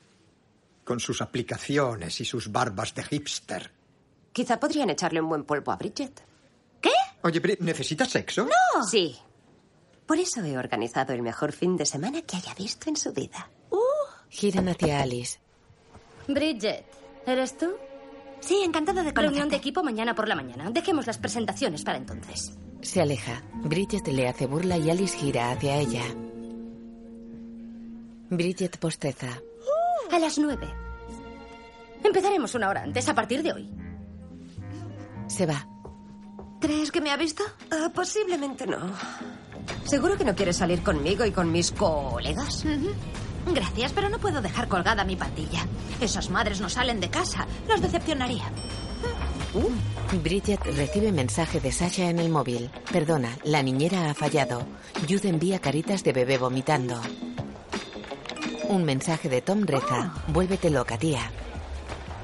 Con 0.83 0.99
sus 0.99 1.23
aplicaciones 1.23 2.21
y 2.21 2.25
sus 2.25 2.51
barbas 2.51 2.97
de 2.97 3.05
hipster. 3.05 3.71
Quizá 4.33 4.59
podrían 4.59 4.91
echarle 4.91 5.21
un 5.21 5.29
buen 5.29 5.45
polvo 5.45 5.71
a 5.71 5.77
Bridget. 5.77 6.30
Oye, 7.23 7.41
Bri- 7.43 7.59
¿necesitas 7.61 8.09
sexo? 8.11 8.45
¡No! 8.45 8.85
Sí. 8.87 9.17
Por 10.07 10.19
eso 10.19 10.43
he 10.45 10.57
organizado 10.59 11.13
el 11.13 11.23
mejor 11.23 11.53
fin 11.53 11.77
de 11.77 11.87
semana 11.87 12.23
que 12.23 12.37
haya 12.37 12.55
visto 12.55 12.89
en 12.89 12.97
su 12.97 13.13
vida. 13.13 13.51
Giran 14.29 14.69
hacia 14.69 15.01
Alice. 15.03 15.39
Bridget, 16.29 16.85
¿eres 17.27 17.59
tú? 17.59 17.67
Sí, 18.41 18.63
encantada 18.65 19.03
de 19.03 19.11
Reunión 19.11 19.33
conocerte. 19.33 19.51
de 19.51 19.57
equipo 19.57 19.83
mañana 19.83 20.15
por 20.15 20.29
la 20.29 20.35
mañana. 20.37 20.71
Dejemos 20.71 21.07
las 21.07 21.19
presentaciones 21.19 21.83
para 21.85 21.99
entonces. 21.99 22.53
Se 22.81 23.01
aleja. 23.03 23.43
Bridget 23.65 24.07
le 24.09 24.29
hace 24.29 24.47
burla 24.47 24.79
y 24.79 24.89
Alice 24.89 25.17
gira 25.19 25.51
hacia 25.53 25.77
ella. 25.77 26.03
Bridget 28.31 28.79
posteza. 28.79 29.29
A 30.11 30.19
las 30.19 30.39
nueve. 30.39 30.69
Empezaremos 32.03 32.55
una 32.55 32.69
hora 32.69 32.83
antes, 32.83 33.09
a 33.09 33.15
partir 33.15 33.43
de 33.43 33.53
hoy. 33.53 33.71
Se 35.27 35.47
va. 35.47 35.67
¿Crees 36.61 36.93
que 36.93 37.01
me 37.01 37.11
ha 37.11 37.17
visto? 37.17 37.43
Ah, 37.71 37.91
posiblemente 37.95 38.67
no. 38.67 38.79
¿Seguro 39.85 40.17
que 40.17 40.25
no 40.25 40.35
quieres 40.35 40.59
salir 40.59 40.83
conmigo 40.83 41.25
y 41.25 41.33
con 41.33 41.51
mis 41.51 41.73
colegas? 41.73 42.65
Gracias, 43.53 43.93
pero 43.93 44.09
no 44.09 44.19
puedo 44.19 44.41
dejar 44.43 44.69
colgada 44.69 45.05
mi 45.05 45.17
pandilla. 45.17 45.67
Esas 46.01 46.31
madres 46.31 46.61
no 46.61 46.69
salen 46.69 47.01
de 47.01 47.11
casa. 47.11 47.47
Los 47.67 47.81
decepcionaría. 47.81 48.45
Bridget 50.23 50.61
recibe 50.65 51.13
mensaje 51.13 51.61
de 51.61 51.73
Sasha 51.73 52.11
en 52.11 52.19
el 52.19 52.29
móvil. 52.29 52.71
Perdona, 52.93 53.37
la 53.45 53.63
niñera 53.63 54.11
ha 54.11 54.15
fallado. 54.15 54.63
Jude 55.09 55.29
envía 55.29 55.59
caritas 55.59 56.05
de 56.05 56.13
bebé 56.13 56.39
vomitando. 56.39 57.01
Un 58.69 58.85
mensaje 58.85 59.29
de 59.29 59.41
Tom 59.41 59.63
reza. 59.67 60.13
Vuélvete 60.29 60.71
loca, 60.71 60.99
tía. 60.99 61.31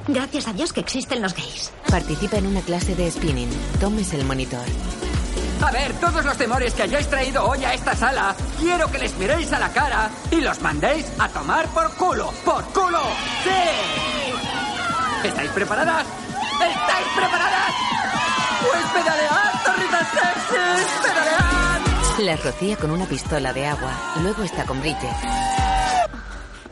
Gracias 0.09 0.47
a 0.47 0.53
Dios 0.53 0.73
que 0.73 0.81
existen 0.81 1.21
los 1.21 1.35
gays. 1.35 1.73
Participa 1.91 2.37
en 2.37 2.47
una 2.47 2.61
clase 2.61 2.95
de 2.95 3.11
spinning. 3.11 3.51
Tom 3.81 3.99
es 3.99 4.13
el 4.15 4.25
monitor. 4.25 4.65
A 5.65 5.71
ver, 5.73 5.93
todos 5.95 6.25
los 6.25 6.37
temores 6.37 6.75
que 6.75 6.83
hayáis 6.83 7.09
traído 7.09 7.45
hoy 7.45 7.65
a 7.65 7.75
esta 7.75 7.97
sala, 7.97 8.37
quiero 8.61 8.91
que 8.91 8.99
les 8.99 9.17
miréis 9.17 9.53
a 9.53 9.59
la 9.59 9.73
cara 9.73 10.11
y 10.31 10.41
los 10.41 10.61
mandéis 10.61 11.07
a 11.19 11.29
tomar 11.29 11.67
por 11.69 11.93
culo. 11.95 12.31
¡Por 12.45 12.63
culo! 12.67 13.01
¡Sí! 13.43 15.27
¿Estáis 15.29 15.51
preparadas? 15.51 16.07
¿Estáis 16.53 17.07
preparadas? 17.17 17.73
Pues 18.61 18.85
pedalead, 18.93 19.65
torritas 19.65 20.09
sexys, 20.09 20.87
pedalead. 21.03 22.27
La 22.27 22.37
rocía 22.37 22.77
con 22.77 22.91
una 22.91 23.07
pistola 23.07 23.53
de 23.53 23.67
agua. 23.67 23.93
Luego 24.23 24.43
está 24.43 24.65
con 24.65 24.81
Bridget. 24.81 25.17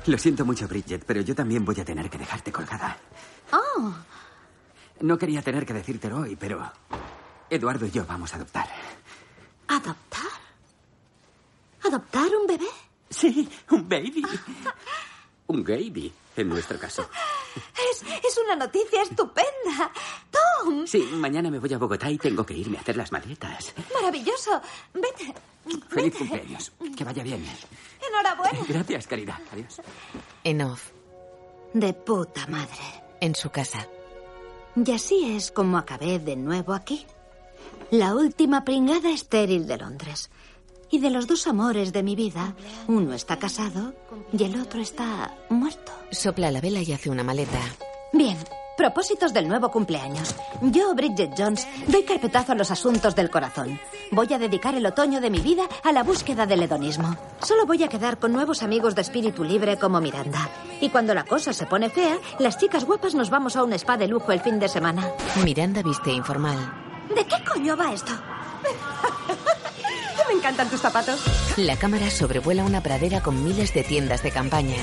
Lo 0.07 0.19
siento 0.19 0.45
mucho, 0.45 0.69
Bridget, 0.69 1.03
pero 1.07 1.23
yo 1.23 1.35
también 1.35 1.65
voy 1.65 1.81
a 1.81 1.85
tener 1.85 2.11
que 2.11 2.19
dejarte 2.19 2.53
colgada. 2.53 2.97
No 5.01 5.19
quería 5.19 5.43
tener 5.43 5.67
que 5.67 5.73
decírtelo 5.75 6.19
hoy, 6.19 6.37
pero 6.37 6.71
Eduardo 7.51 7.87
y 7.87 7.91
yo 7.91 8.05
vamos 8.07 8.33
a 8.33 8.37
adoptar. 8.37 8.69
¿adoptar? 9.69 10.21
¿Adoptar 11.85 12.29
un 12.41 12.47
bebé? 12.47 12.67
Sí, 13.11 13.49
un 13.71 13.89
baby. 13.89 14.25
Un 15.47 15.63
baby, 15.63 16.11
en 16.37 16.49
nuestro 16.49 16.79
caso. 16.79 17.07
Es, 17.91 18.03
es 18.03 18.39
una 18.43 18.57
noticia 18.57 19.03
estupenda. 19.03 19.93
Tom, 20.31 20.87
Sí, 20.87 21.03
mañana 21.13 21.51
me 21.51 21.59
voy 21.59 21.71
a 21.75 21.77
Bogotá 21.77 22.11
y 22.11 22.17
tengo 22.17 22.47
que 22.47 22.55
irme 22.55 22.79
a 22.79 22.81
hacer 22.81 22.97
las 22.97 23.13
maletas. 23.13 23.75
maravilloso. 23.95 24.59
Vete. 24.95 25.35
Feliz 25.91 26.15
cumpleaños. 26.17 26.73
Que 26.97 27.05
vaya 27.05 27.23
bien. 27.23 27.45
Enhorabuena. 28.09 28.59
Gracias, 28.69 29.07
querida. 29.07 29.39
Adiós. 29.53 29.83
En 30.45 30.63
off, 30.63 30.89
De 31.75 31.93
puta 31.93 32.47
madre. 32.47 33.04
En 33.25 33.35
su 33.35 33.51
casa. 33.51 33.89
Y 34.77 34.91
así 34.93 35.35
es 35.37 35.51
como 35.51 35.79
acabé 35.79 36.19
de 36.19 36.37
nuevo 36.37 36.75
aquí. 36.75 37.07
La 37.91 38.15
última 38.15 38.65
pringada 38.65 39.11
estéril 39.11 39.67
de 39.67 39.79
Londres. 39.79 40.31
Y 40.91 41.01
de 41.01 41.11
los 41.11 41.27
dos 41.27 41.47
amores 41.47 41.93
de 41.93 42.03
mi 42.03 42.15
vida, 42.15 42.55
uno 42.87 43.15
está 43.15 43.39
casado 43.39 43.95
y 44.33 44.45
el 44.45 44.61
otro 44.61 44.81
está 44.81 45.37
muerto. 45.49 45.93
Sopla 46.11 46.51
la 46.51 46.61
vela 46.61 46.83
y 46.83 46.93
hace 46.93 47.11
una 47.11 47.25
maleta. 47.25 47.61
Bien, 48.13 48.37
propósitos 48.77 49.33
del 49.33 49.49
nuevo 49.49 49.71
cumpleaños. 49.71 50.35
Yo, 50.61 50.95
Bridget 50.95 51.35
Jones, 51.37 51.67
doy 51.87 52.05
carpetazo 52.05 52.53
a 52.53 52.55
los 52.55 52.71
asuntos 52.71 53.15
del 53.15 53.31
corazón. 53.31 53.79
Voy 54.11 54.33
a 54.33 54.39
dedicar 54.39 54.75
el 54.75 54.87
otoño 54.87 55.21
de 55.21 55.31
mi 55.31 55.41
vida 55.41 55.65
a 55.83 55.93
la 55.93 56.03
búsqueda 56.03 56.47
del 56.47 56.63
hedonismo. 56.63 57.17
Solo 57.43 57.67
voy 57.67 57.83
a 57.83 57.89
quedar 57.89 58.19
con 58.19 58.33
nuevos 58.33 58.63
amigos 58.63 58.95
de 58.95 59.03
espíritu 59.03 59.45
libre 59.45 59.79
como 59.79 60.01
Miranda. 60.01 60.49
Y 60.81 60.91
cuando 60.91 61.15
la 61.15 61.25
cosa 61.25 61.53
se 61.53 61.67
pone 61.67 61.91
fea, 61.91 62.19
las 62.39 62.59
chicas 62.59 62.85
guapas 62.85 63.15
nos 63.15 63.31
vamos 63.31 63.57
a 63.57 63.65
un 63.65 63.73
spa 63.75 63.97
de 63.97 64.09
lujo 64.09 64.33
el 64.33 64.41
fin 64.41 64.59
de 64.59 64.69
semana. 64.69 65.11
Miranda 65.45 65.83
viste 65.83 66.13
informal. 66.13 66.57
¿De 67.15 67.25
qué 67.25 67.37
coño 67.45 67.77
va 67.77 67.93
esto? 67.93 68.13
Me 70.29 70.35
encantan 70.35 70.69
tus 70.69 70.81
zapatos. 70.81 71.21
La 71.57 71.77
cámara 71.77 72.11
sobrevuela 72.11 72.65
una 72.65 72.83
pradera 72.83 73.21
con 73.21 73.45
miles 73.45 73.75
de 73.75 73.85
tiendas 73.85 74.23
de 74.23 74.31
campaña. 74.31 74.77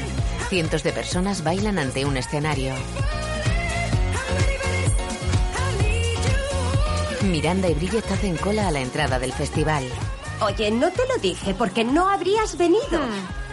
Cientos 0.49 0.83
de 0.83 0.91
personas 0.91 1.43
bailan 1.43 1.79
ante 1.79 2.05
un 2.05 2.17
escenario. 2.17 2.73
Miranda 7.23 7.69
y 7.69 7.73
Bridget 7.73 8.09
hacen 8.11 8.37
cola 8.37 8.67
a 8.67 8.71
la 8.71 8.79
entrada 8.79 9.19
del 9.19 9.33
festival. 9.33 9.83
Oye, 10.41 10.71
no 10.71 10.89
te 10.91 11.07
lo 11.07 11.17
dije 11.21 11.53
porque 11.53 11.83
no 11.83 12.09
habrías 12.09 12.57
venido. 12.57 12.99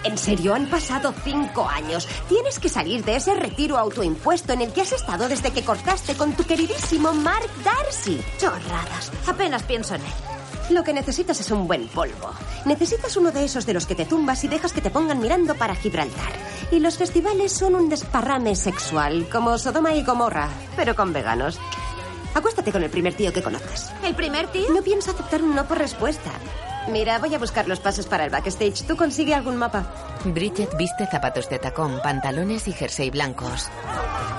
En 0.05 0.17
serio, 0.17 0.55
han 0.55 0.67
pasado 0.67 1.13
cinco 1.25 1.69
años. 1.69 2.09
Tienes 2.29 2.59
que 2.59 2.69
salir 2.69 3.05
de 3.05 3.17
ese 3.17 3.35
retiro 3.35 3.77
autoimpuesto 3.77 4.53
en 4.53 4.63
el 4.63 4.73
que 4.73 4.83
has 4.83 4.93
estado 4.93 5.29
desde 5.29 5.51
que 5.51 5.65
cortaste 5.65 6.15
con 6.15 6.33
tu 6.33 6.45
queridísimo 6.45 7.13
Mark 7.13 7.51
Darcy. 7.63 8.21
Chorradas. 8.39 9.13
Apenas 9.27 9.65
pienso 9.65 9.97
en 9.97 10.03
él. 10.03 10.13
Lo 10.71 10.85
que 10.85 10.93
necesitas 10.93 11.41
es 11.41 11.51
un 11.51 11.67
buen 11.67 11.89
polvo. 11.89 12.31
Necesitas 12.65 13.17
uno 13.17 13.33
de 13.33 13.45
esos 13.45 13.67
de 13.67 13.75
los 13.75 13.87
que 13.87 13.95
te 13.95 14.05
tumbas 14.05 14.45
y 14.45 14.49
dejas 14.49 14.73
que 14.73 14.83
te 14.83 14.91
pongan 14.91 15.21
mirando 15.21 15.55
para 15.55 15.75
Gibraltar. 15.75 16.33
Y 16.71 16.79
los 16.79 16.99
festivales 16.99 17.53
son 17.53 17.75
un 17.75 17.89
desparrame 17.89 18.55
sexual, 18.55 19.29
como 19.31 19.57
Sodoma 19.57 19.95
y 19.95 20.05
Gomorra, 20.05 20.49
pero 20.77 20.95
con 20.95 21.13
veganos. 21.13 21.59
Acuéstate 22.39 22.71
con 22.71 22.83
el 22.85 22.91
primer 22.91 23.15
tío 23.15 23.33
que 23.33 23.43
conozcas. 23.43 23.93
¿El 24.05 24.15
primer 24.15 24.47
tío? 24.49 24.73
No 24.73 24.81
pienso 24.83 25.11
aceptar 25.11 25.43
un 25.43 25.55
no 25.57 25.67
por 25.67 25.79
respuesta. 25.79 26.31
Mira, 26.89 27.19
voy 27.19 27.35
a 27.35 27.39
buscar 27.39 27.67
los 27.67 27.81
pasos 27.81 28.07
para 28.07 28.25
el 28.25 28.31
backstage. 28.31 28.87
¿Tú 28.87 28.97
consigue 28.97 29.35
algún 29.35 29.57
mapa? 29.57 29.93
Bridget 30.25 30.77
viste 30.77 31.07
zapatos 31.07 31.49
de 31.49 31.59
tacón, 31.59 32.01
pantalones 32.03 32.69
y 32.69 32.73
jersey 32.73 33.11
blancos. 33.11 33.69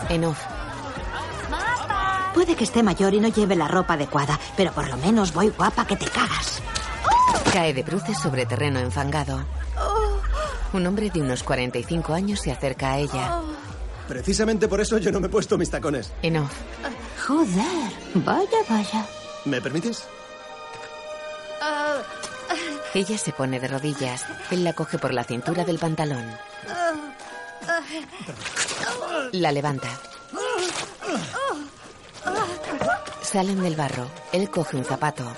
En 0.10 0.24
off, 0.26 0.40
Puede 2.34 2.56
que 2.56 2.64
esté 2.64 2.84
mayor 2.84 3.14
y 3.14 3.20
no 3.20 3.28
lleve 3.28 3.56
la 3.58 3.68
ropa 3.68 3.96
adecuada, 3.96 4.40
pero 4.56 4.72
por 4.72 4.88
lo 4.88 4.96
menos 4.98 5.34
voy 5.34 5.50
guapa 5.50 5.86
que 5.86 5.98
te 5.98 6.06
cagas. 6.06 6.62
cae 7.52 7.74
de 7.74 7.84
bruces 7.84 8.18
sobre 8.18 8.46
terreno 8.46 8.80
enfangado. 8.80 9.44
Un 10.72 10.88
hombre 10.88 11.10
de 11.10 11.22
unos 11.22 11.44
45 11.44 12.14
años 12.14 12.40
se 12.40 12.52
acerca 12.52 12.94
a 12.94 12.98
ella. 13.00 13.42
Precisamente 14.08 14.68
por 14.70 14.80
eso 14.80 14.98
yo 15.00 15.12
no 15.12 15.20
me 15.20 15.28
he 15.28 15.30
puesto 15.30 15.58
mis 15.58 15.70
tacones. 15.70 16.12
En 16.22 16.38
off, 16.38 16.54
Joder, 17.30 17.92
vaya, 18.16 18.58
vaya. 18.68 19.06
¿Me 19.46 19.62
permites? 19.62 20.08
ella 22.96 23.18
se 23.20 23.32
pone 23.34 23.60
de 23.60 23.68
rodillas. 23.68 24.26
Él 24.50 24.64
la 24.64 24.74
coge 24.74 24.98
por 24.98 25.14
la 25.14 25.24
cintura 25.24 25.64
del 25.64 25.78
pantalón. 25.78 26.26
La 29.34 29.52
levanta. 29.52 29.90
Salen 33.22 33.62
del 33.62 33.76
barro. 33.76 34.10
Él 34.32 34.50
coge 34.50 34.78
un 34.78 34.86
zapato. 34.86 35.32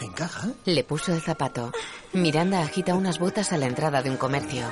¿Encaja? 0.00 0.48
Le 0.64 0.84
puso 0.84 1.12
el 1.12 1.22
zapato. 1.22 1.72
Miranda 2.16 2.62
agita 2.62 2.94
unas 2.94 3.18
botas 3.18 3.52
a 3.52 3.58
la 3.58 3.66
entrada 3.66 4.02
de 4.02 4.10
un 4.10 4.16
comercio. 4.16 4.66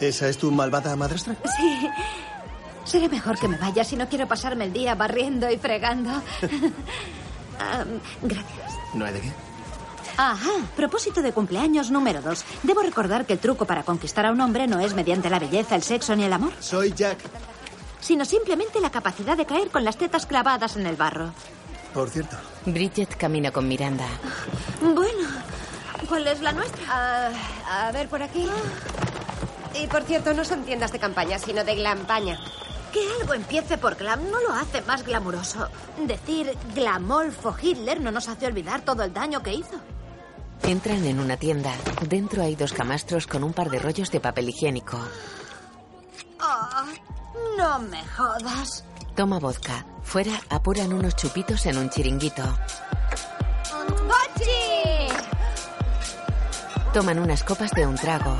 ¿Esa 0.00 0.28
es 0.28 0.38
tu 0.38 0.50
malvada 0.50 0.94
madrastra? 0.96 1.36
Sí. 1.56 1.88
Será 2.84 3.08
mejor 3.08 3.38
que 3.38 3.48
me 3.48 3.56
vaya 3.58 3.84
si 3.84 3.96
no 3.96 4.08
quiero 4.08 4.26
pasarme 4.26 4.64
el 4.64 4.72
día 4.72 4.94
barriendo 4.94 5.50
y 5.50 5.58
fregando. 5.58 6.10
Gracias. 8.22 8.72
No 8.94 9.04
hay 9.04 9.12
de 9.14 9.20
qué. 9.20 9.32
Ajá, 10.16 10.50
propósito 10.76 11.22
de 11.22 11.32
cumpleaños 11.32 11.90
número 11.90 12.20
dos. 12.20 12.44
Debo 12.64 12.82
recordar 12.82 13.26
que 13.26 13.34
el 13.34 13.38
truco 13.38 13.64
para 13.64 13.84
conquistar 13.84 14.26
a 14.26 14.32
un 14.32 14.40
hombre 14.40 14.66
no 14.66 14.80
es 14.80 14.94
mediante 14.94 15.30
la 15.30 15.38
belleza, 15.38 15.76
el 15.76 15.82
sexo 15.82 16.16
ni 16.16 16.24
el 16.24 16.32
amor, 16.32 16.52
Soy 16.58 16.92
Jack. 16.92 17.18
sino 18.00 18.24
simplemente 18.24 18.80
la 18.80 18.90
capacidad 18.90 19.36
de 19.36 19.46
caer 19.46 19.70
con 19.70 19.84
las 19.84 19.96
tetas 19.96 20.26
clavadas 20.26 20.76
en 20.76 20.86
el 20.86 20.96
barro. 20.96 21.32
Por 21.98 22.10
cierto. 22.10 22.36
Bridget 22.64 23.16
camina 23.16 23.50
con 23.50 23.66
Miranda. 23.66 24.06
Bueno, 24.80 25.28
¿cuál 26.08 26.28
es 26.28 26.40
la 26.40 26.52
nuestra? 26.52 27.32
A 27.68 27.90
ver, 27.90 28.08
por 28.08 28.22
aquí. 28.22 28.46
Y 29.74 29.88
por 29.88 30.04
cierto, 30.04 30.32
no 30.32 30.44
son 30.44 30.62
tiendas 30.62 30.92
de 30.92 31.00
campaña, 31.00 31.40
sino 31.40 31.64
de 31.64 31.74
glampaña. 31.74 32.38
Que 32.92 33.00
algo 33.20 33.34
empiece 33.34 33.78
por 33.78 33.96
glam 33.96 34.30
no 34.30 34.40
lo 34.40 34.52
hace 34.52 34.80
más 34.82 35.04
glamuroso. 35.04 35.70
Decir 36.06 36.56
glamolfo 36.72 37.56
Hitler 37.60 38.00
no 38.00 38.12
nos 38.12 38.28
hace 38.28 38.46
olvidar 38.46 38.82
todo 38.82 39.02
el 39.02 39.12
daño 39.12 39.42
que 39.42 39.54
hizo. 39.54 39.80
Entran 40.62 41.04
en 41.04 41.18
una 41.18 41.36
tienda. 41.36 41.72
Dentro 42.08 42.44
hay 42.44 42.54
dos 42.54 42.72
camastros 42.72 43.26
con 43.26 43.42
un 43.42 43.52
par 43.52 43.70
de 43.70 43.80
rollos 43.80 44.12
de 44.12 44.20
papel 44.20 44.50
higiénico. 44.50 45.00
Ah, 46.38 46.86
no 47.56 47.80
me 47.80 48.06
jodas. 48.06 48.84
Toma 49.18 49.40
vodka. 49.40 49.84
Fuera 50.04 50.40
apuran 50.48 50.92
unos 50.92 51.16
chupitos 51.16 51.66
en 51.66 51.76
un 51.76 51.90
chiringuito. 51.90 52.44
¡Gochi! 54.06 55.08
Toman 56.94 57.18
unas 57.18 57.42
copas 57.42 57.72
de 57.72 57.84
un 57.84 57.96
trago. 57.96 58.36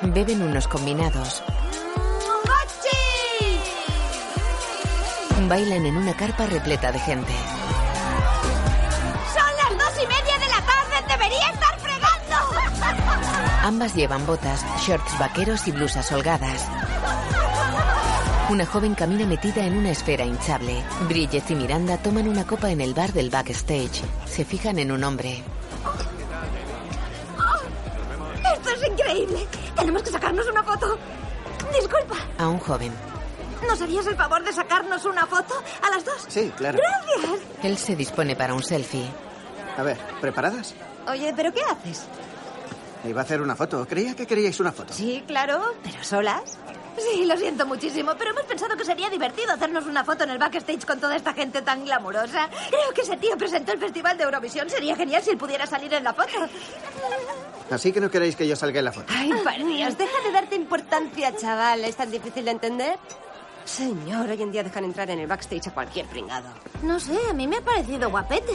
Beben 0.00 0.42
unos 0.42 0.68
combinados. 0.68 1.42
¡Gochi! 2.46 3.58
Bailan 5.48 5.86
en 5.86 5.96
una 5.96 6.14
carpa 6.14 6.46
repleta 6.46 6.92
de 6.92 7.00
gente. 7.00 7.34
¡Son 9.34 9.56
las 9.56 9.70
dos 9.76 10.04
y 10.04 10.06
media 10.06 10.38
de 10.38 10.46
la 10.46 10.62
tarde! 10.62 11.04
¡Debería 11.08 11.48
estar 11.50 11.80
fregando! 11.80 12.36
Ambas 13.64 13.92
llevan 13.96 14.24
botas, 14.24 14.64
shorts 14.86 15.18
vaqueros 15.18 15.66
y 15.66 15.72
blusas 15.72 16.12
holgadas. 16.12 16.75
Una 18.48 18.64
joven 18.64 18.94
camina 18.94 19.26
metida 19.26 19.64
en 19.66 19.76
una 19.76 19.90
esfera 19.90 20.24
hinchable. 20.24 20.82
Bridget 21.08 21.50
y 21.50 21.54
Miranda 21.56 21.96
toman 21.98 22.28
una 22.28 22.46
copa 22.46 22.70
en 22.70 22.80
el 22.80 22.94
bar 22.94 23.12
del 23.12 23.28
backstage. 23.28 24.02
Se 24.24 24.44
fijan 24.44 24.78
en 24.78 24.92
un 24.92 25.02
hombre. 25.02 25.42
¡Esto 28.54 28.70
es 28.70 28.88
increíble! 28.88 29.46
Tenemos 29.74 30.02
que 30.02 30.10
sacarnos 30.10 30.46
una 30.48 30.62
foto. 30.62 30.96
Disculpa, 31.72 32.14
A 32.38 32.48
un 32.48 32.58
joven. 32.60 32.92
¿nos 33.66 33.82
harías 33.82 34.06
el 34.06 34.16
favor 34.16 34.44
de 34.44 34.52
sacarnos 34.52 35.04
una 35.06 35.26
foto 35.26 35.54
a 35.82 35.90
las 35.90 36.04
dos? 36.04 36.24
Sí, 36.28 36.52
claro. 36.56 36.78
Gracias. 36.78 37.40
Él 37.64 37.76
se 37.76 37.96
dispone 37.96 38.36
para 38.36 38.54
un 38.54 38.62
selfie. 38.62 39.06
A 39.76 39.82
ver, 39.82 39.98
¿preparadas? 40.20 40.74
Oye, 41.08 41.32
¿pero 41.34 41.52
qué 41.52 41.62
haces? 41.62 42.04
Iba 43.04 43.22
a 43.22 43.24
hacer 43.24 43.40
una 43.40 43.56
foto. 43.56 43.84
Creía 43.88 44.14
que 44.14 44.26
queríais 44.26 44.60
una 44.60 44.70
foto. 44.70 44.92
Sí, 44.92 45.24
claro, 45.26 45.74
pero 45.82 46.04
solas. 46.04 46.58
Sí, 46.98 47.24
lo 47.26 47.36
siento 47.36 47.66
muchísimo, 47.66 48.12
pero 48.16 48.30
hemos 48.30 48.44
pensado 48.44 48.76
que 48.76 48.84
sería 48.84 49.10
divertido 49.10 49.52
hacernos 49.52 49.86
una 49.86 50.04
foto 50.04 50.24
en 50.24 50.30
el 50.30 50.38
backstage 50.38 50.84
con 50.84 50.98
toda 50.98 51.16
esta 51.16 51.34
gente 51.34 51.62
tan 51.62 51.84
glamurosa. 51.84 52.48
Creo 52.68 52.92
que 52.94 53.02
ese 53.02 53.16
tío 53.16 53.36
presentó 53.36 53.72
el 53.72 53.78
Festival 53.78 54.16
de 54.16 54.24
Eurovisión. 54.24 54.68
Sería 54.70 54.96
genial 54.96 55.22
si 55.22 55.30
él 55.30 55.36
pudiera 55.38 55.66
salir 55.66 55.92
en 55.94 56.04
la 56.04 56.14
foto. 56.14 56.30
Así 57.70 57.92
que 57.92 58.00
no 58.00 58.10
queréis 58.10 58.36
que 58.36 58.46
yo 58.48 58.56
salga 58.56 58.78
en 58.78 58.84
la 58.86 58.92
foto. 58.92 59.06
Ay, 59.14 59.30
por 59.30 59.66
Dios, 59.66 59.98
deja 59.98 60.22
de 60.24 60.32
darte 60.32 60.56
importancia, 60.56 61.36
chaval. 61.36 61.84
¿Es 61.84 61.96
tan 61.96 62.10
difícil 62.10 62.44
de 62.44 62.50
entender? 62.52 62.98
Señor, 63.64 64.30
hoy 64.30 64.40
en 64.40 64.52
día 64.52 64.62
dejan 64.62 64.84
entrar 64.84 65.10
en 65.10 65.18
el 65.18 65.26
backstage 65.26 65.66
a 65.68 65.74
cualquier 65.74 66.06
pringado. 66.06 66.48
No 66.82 67.00
sé, 67.00 67.18
a 67.28 67.32
mí 67.32 67.46
me 67.48 67.56
ha 67.56 67.60
parecido 67.60 68.08
guapete. 68.10 68.52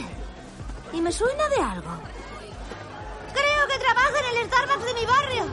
Y 0.93 1.01
me 1.01 1.11
suena 1.11 1.47
de 1.49 1.57
algo. 1.57 1.91
Creo 3.33 3.67
que 3.67 3.79
trabaja 3.79 4.19
en 4.19 4.37
el 4.37 4.47
Starbucks 4.47 4.85
de 4.85 4.93
mi 4.93 5.05
barrio. 5.05 5.45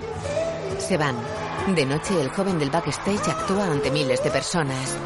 Se 0.79 0.97
van. 0.97 1.17
De 1.75 1.85
noche, 1.85 2.21
el 2.21 2.31
joven 2.31 2.59
del 2.59 2.71
backstage 2.71 3.29
actúa 3.29 3.67
ante 3.67 3.91
miles 3.91 4.23
de 4.23 4.31
personas. 4.31 4.97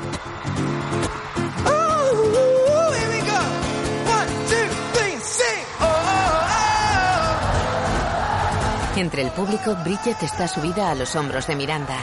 Entre 8.95 9.23
el 9.23 9.31
público, 9.31 9.75
Bridget 9.83 10.23
está 10.23 10.47
subida 10.47 10.91
a 10.91 10.95
los 10.95 11.17
hombros 11.17 11.47
de 11.47 11.57
Miranda. 11.57 11.97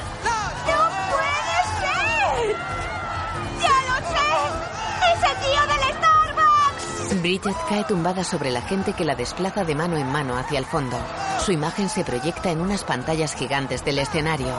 Bridget 7.17 7.57
cae 7.67 7.83
tumbada 7.83 8.23
sobre 8.23 8.51
la 8.51 8.61
gente 8.61 8.93
que 8.93 9.03
la 9.03 9.15
desplaza 9.15 9.65
de 9.65 9.73
mano 9.73 9.97
en 9.97 10.07
mano 10.11 10.37
hacia 10.37 10.59
el 10.59 10.65
fondo. 10.65 10.95
Su 11.43 11.51
imagen 11.51 11.89
se 11.89 12.05
proyecta 12.05 12.51
en 12.51 12.61
unas 12.61 12.83
pantallas 12.83 13.33
gigantes 13.33 13.83
del 13.83 13.99
escenario. 13.99 14.53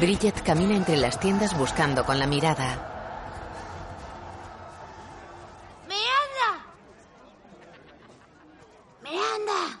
Bridget 0.00 0.42
camina 0.42 0.76
entre 0.76 0.96
las 0.96 1.18
tiendas 1.18 1.58
buscando 1.58 2.04
con 2.06 2.20
la 2.20 2.26
mirada. 2.26 2.94
¡Miranda! 5.88 6.64
¡Miranda! 9.02 9.80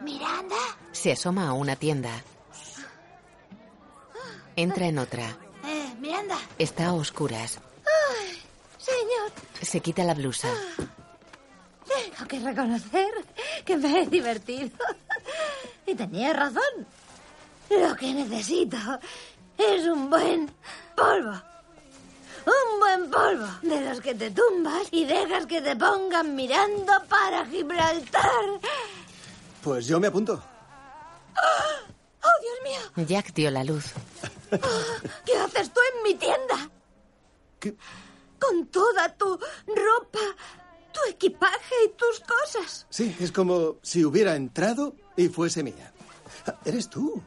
¿Miranda? 0.00 0.56
Se 0.92 1.12
asoma 1.12 1.48
a 1.48 1.52
una 1.54 1.74
tienda. 1.74 2.22
Entra 4.56 4.86
en 4.86 4.98
otra. 4.98 5.36
Eh, 5.64 5.94
Miranda. 6.00 6.36
Está 6.58 6.86
a 6.88 6.92
oscuras. 6.94 7.58
Ay, 7.84 8.38
señor, 8.78 9.32
Se 9.62 9.80
quita 9.80 10.04
la 10.04 10.14
blusa. 10.14 10.48
tengo 11.86 12.28
que 12.28 12.38
reconocer 12.40 13.10
que 13.64 13.76
me 13.76 14.02
he 14.02 14.06
divertido. 14.06 14.70
Y 15.86 15.94
tenía 15.94 16.32
razón. 16.32 16.86
Lo 17.70 17.96
que 17.96 18.12
necesito 18.12 18.76
es 19.58 19.86
un 19.86 20.10
buen 20.10 20.50
polvo. 20.94 21.32
Un 22.44 22.80
buen 22.80 23.10
polvo. 23.10 23.46
De 23.62 23.80
los 23.88 24.00
que 24.00 24.14
te 24.14 24.30
tumbas 24.30 24.88
y 24.90 25.04
dejas 25.04 25.46
que 25.46 25.62
te 25.62 25.74
pongan 25.76 26.34
mirando 26.34 26.92
para 27.08 27.46
Gibraltar. 27.46 28.30
Pues 29.62 29.86
yo 29.86 29.98
me 30.00 30.08
apunto. 30.08 30.42
¡Oh, 31.36 31.91
Dios 32.40 32.58
mío! 32.96 33.06
Jack 33.06 33.32
dio 33.34 33.50
la 33.50 33.64
luz. 33.64 33.86
¿Qué 35.24 35.36
haces 35.36 35.72
tú 35.72 35.80
en 35.96 36.02
mi 36.02 36.14
tienda? 36.14 36.70
¿Qué? 37.60 37.76
Con 38.38 38.66
toda 38.66 39.08
tu 39.16 39.36
ropa, 39.36 40.18
tu 40.92 41.00
equipaje 41.08 41.74
y 41.86 41.88
tus 41.90 42.20
cosas. 42.20 42.86
Sí, 42.90 43.14
es 43.20 43.30
como 43.32 43.76
si 43.82 44.04
hubiera 44.04 44.34
entrado 44.36 44.94
y 45.16 45.28
fuese 45.28 45.62
mía. 45.62 45.92
Ah, 46.46 46.56
Eres 46.64 46.90
tú, 46.90 47.22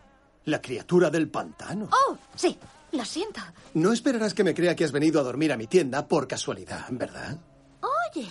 la 0.46 0.62
criatura 0.62 1.10
del 1.10 1.30
pantano. 1.30 1.90
Oh, 2.08 2.18
sí, 2.36 2.58
lo 2.92 3.06
siento. 3.06 3.40
No 3.74 3.94
esperarás 3.94 4.34
que 4.34 4.44
me 4.44 4.54
crea 4.54 4.76
que 4.76 4.84
has 4.84 4.92
venido 4.92 5.20
a 5.20 5.24
dormir 5.24 5.52
a 5.54 5.58
mi 5.58 5.68
tienda 5.68 6.08
por 6.08 6.28
casualidad, 6.28 6.86
¿verdad? 6.90 7.38
Oye. 7.82 8.28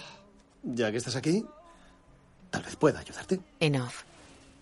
Ya 0.62 0.90
que 0.90 0.98
estás 0.98 1.16
aquí, 1.16 1.44
tal 2.50 2.62
vez 2.62 2.76
pueda 2.76 3.00
ayudarte. 3.00 3.40
En 3.60 3.80
off. 3.80 4.02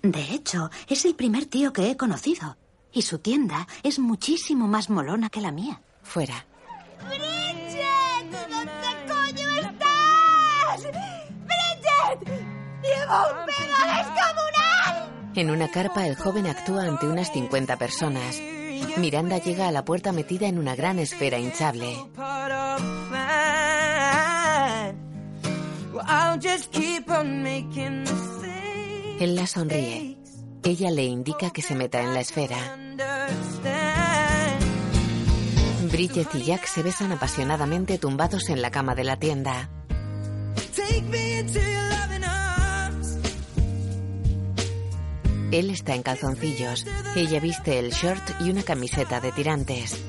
De 0.03 0.21
hecho, 0.35 0.71
es 0.89 1.05
el 1.05 1.15
primer 1.15 1.47
tío 1.47 1.73
que 1.73 1.91
he 1.91 1.97
conocido. 1.97 2.57
Y 2.93 3.03
su 3.03 3.21
tienda 3.21 3.69
es 3.83 3.99
muchísimo 3.99 4.67
más 4.67 4.91
molona 4.91 5.31
que 5.31 5.41
la 5.41 5.53
mía. 5.53 5.81
Fuera. 6.03 6.45
¡Bridget! 7.09 8.51
¿Dónde 8.51 8.73
coño 9.07 9.49
estás? 9.61 10.83
¡Bridget! 10.83 12.29
¡Llevo 12.83 13.17
un 13.31 13.47
pedo 13.47 13.79
descomunal! 13.97 15.33
En 15.37 15.51
una 15.51 15.71
carpa, 15.71 16.07
el 16.07 16.17
joven 16.17 16.47
actúa 16.49 16.83
ante 16.83 17.07
unas 17.07 17.33
50 17.33 17.77
personas. 17.77 18.41
Miranda 18.99 19.39
llega 19.39 19.69
a 19.69 19.73
la 19.73 19.85
puerta 19.85 20.13
metida 20.13 20.49
en 20.49 20.59
una 20.59 20.75
gran 20.75 20.99
esfera 20.99 21.39
hinchable. 21.39 21.97
Él 29.23 29.37
la 29.37 29.47
sonríe. 29.47 30.17
Ella 30.65 30.91
le 30.91 31.05
indica 31.05 31.51
que 31.51 31.63
se 31.63 31.77
meta 31.77 32.03
en 32.03 32.13
la 32.13 32.19
esfera. 32.19 32.77
Bridget 35.93 36.35
y 36.35 36.43
Jack 36.43 36.67
se 36.67 36.83
besan 36.83 37.13
apasionadamente 37.13 37.99
tumbados 37.99 38.49
en 38.49 38.61
la 38.61 38.73
cama 38.73 38.97
de 38.97 39.05
la 39.05 39.17
tienda. 39.17 39.71
Él 45.53 45.71
está 45.71 45.95
en 45.95 46.03
calzoncillos. 46.03 46.85
Ella 47.15 47.39
viste 47.39 47.79
el 47.79 47.93
short 47.93 48.29
y 48.41 48.51
una 48.51 48.65
camiseta 48.65 49.21
de 49.21 49.31
tirantes. 49.31 50.03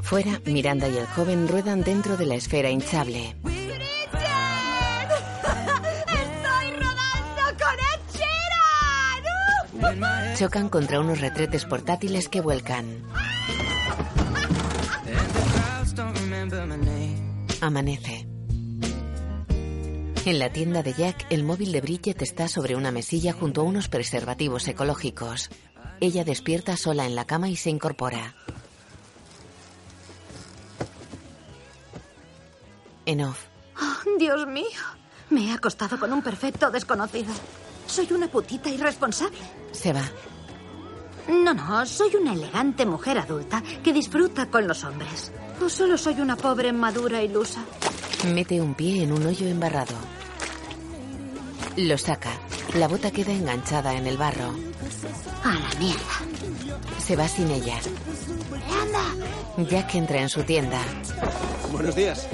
Fuera, 0.00 0.40
Miranda 0.46 0.88
y 0.88 0.96
el 0.96 1.06
joven 1.08 1.46
ruedan 1.46 1.82
dentro 1.82 2.16
de 2.16 2.24
la 2.24 2.36
esfera 2.36 2.70
hinchable. 2.70 3.36
Chocan 10.36 10.68
contra 10.68 11.00
unos 11.00 11.20
retretes 11.20 11.64
portátiles 11.64 12.28
que 12.28 12.40
vuelcan. 12.40 13.02
Amanece. 17.60 18.26
En 20.24 20.38
la 20.38 20.52
tienda 20.52 20.82
de 20.82 20.92
Jack, 20.92 21.26
el 21.30 21.42
móvil 21.42 21.72
de 21.72 21.80
Bridget 21.80 22.22
está 22.22 22.48
sobre 22.48 22.76
una 22.76 22.92
mesilla 22.92 23.32
junto 23.32 23.62
a 23.62 23.64
unos 23.64 23.88
preservativos 23.88 24.68
ecológicos. 24.68 25.48
Ella 26.00 26.22
despierta 26.24 26.76
sola 26.76 27.06
en 27.06 27.14
la 27.14 27.24
cama 27.24 27.48
y 27.48 27.56
se 27.56 27.70
incorpora. 27.70 28.34
En 33.06 33.22
off. 33.22 33.46
Dios 34.18 34.46
mío. 34.46 34.66
Me 35.30 35.46
he 35.46 35.52
acostado 35.52 35.98
con 35.98 36.12
un 36.12 36.22
perfecto 36.22 36.70
desconocido. 36.70 37.32
Soy 37.88 38.12
una 38.12 38.28
putita 38.28 38.68
irresponsable. 38.68 39.38
Se 39.72 39.92
va. 39.92 40.02
No, 41.28 41.52
no, 41.52 41.84
soy 41.86 42.14
una 42.16 42.34
elegante 42.34 42.86
mujer 42.86 43.18
adulta 43.18 43.62
que 43.82 43.92
disfruta 43.92 44.46
con 44.46 44.68
los 44.68 44.84
hombres. 44.84 45.32
O 45.60 45.68
solo 45.68 45.98
soy 45.98 46.20
una 46.20 46.36
pobre 46.36 46.72
madura 46.72 47.22
ilusa. 47.22 47.64
Mete 48.32 48.60
un 48.60 48.74
pie 48.74 49.02
en 49.02 49.12
un 49.12 49.26
hoyo 49.26 49.48
embarrado. 49.48 49.94
Lo 51.76 51.96
saca. 51.96 52.30
La 52.74 52.88
bota 52.88 53.10
queda 53.10 53.32
enganchada 53.32 53.94
en 53.94 54.06
el 54.06 54.18
barro. 54.18 54.54
A 55.44 55.54
la 55.54 55.78
mierda. 55.78 56.82
Se 56.98 57.16
va 57.16 57.26
sin 57.26 57.50
ella. 57.50 57.78
¡Anda! 58.82 59.66
Jack 59.68 59.94
entra 59.94 60.20
en 60.20 60.28
su 60.28 60.42
tienda. 60.42 60.80
Buenos 61.72 61.96
días. 61.96 62.28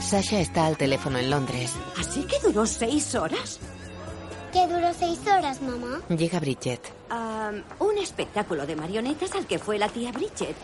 Sasha 0.00 0.40
está 0.40 0.66
al 0.66 0.76
teléfono 0.76 1.18
en 1.18 1.30
Londres. 1.30 1.72
¿Así 1.98 2.22
que 2.22 2.38
duró 2.46 2.66
seis 2.66 3.14
horas? 3.14 3.58
¿Qué 4.52 4.66
duró 4.68 4.92
seis 4.92 5.18
horas, 5.26 5.62
mamá? 5.62 6.00
Llega 6.08 6.38
Bridget. 6.38 6.80
Un 7.78 7.98
espectáculo 7.98 8.66
de 8.66 8.76
marionetas 8.76 9.32
al 9.34 9.46
que 9.46 9.58
fue 9.58 9.78
la 9.78 9.88
tía 9.88 10.12
Bridget. 10.12 10.54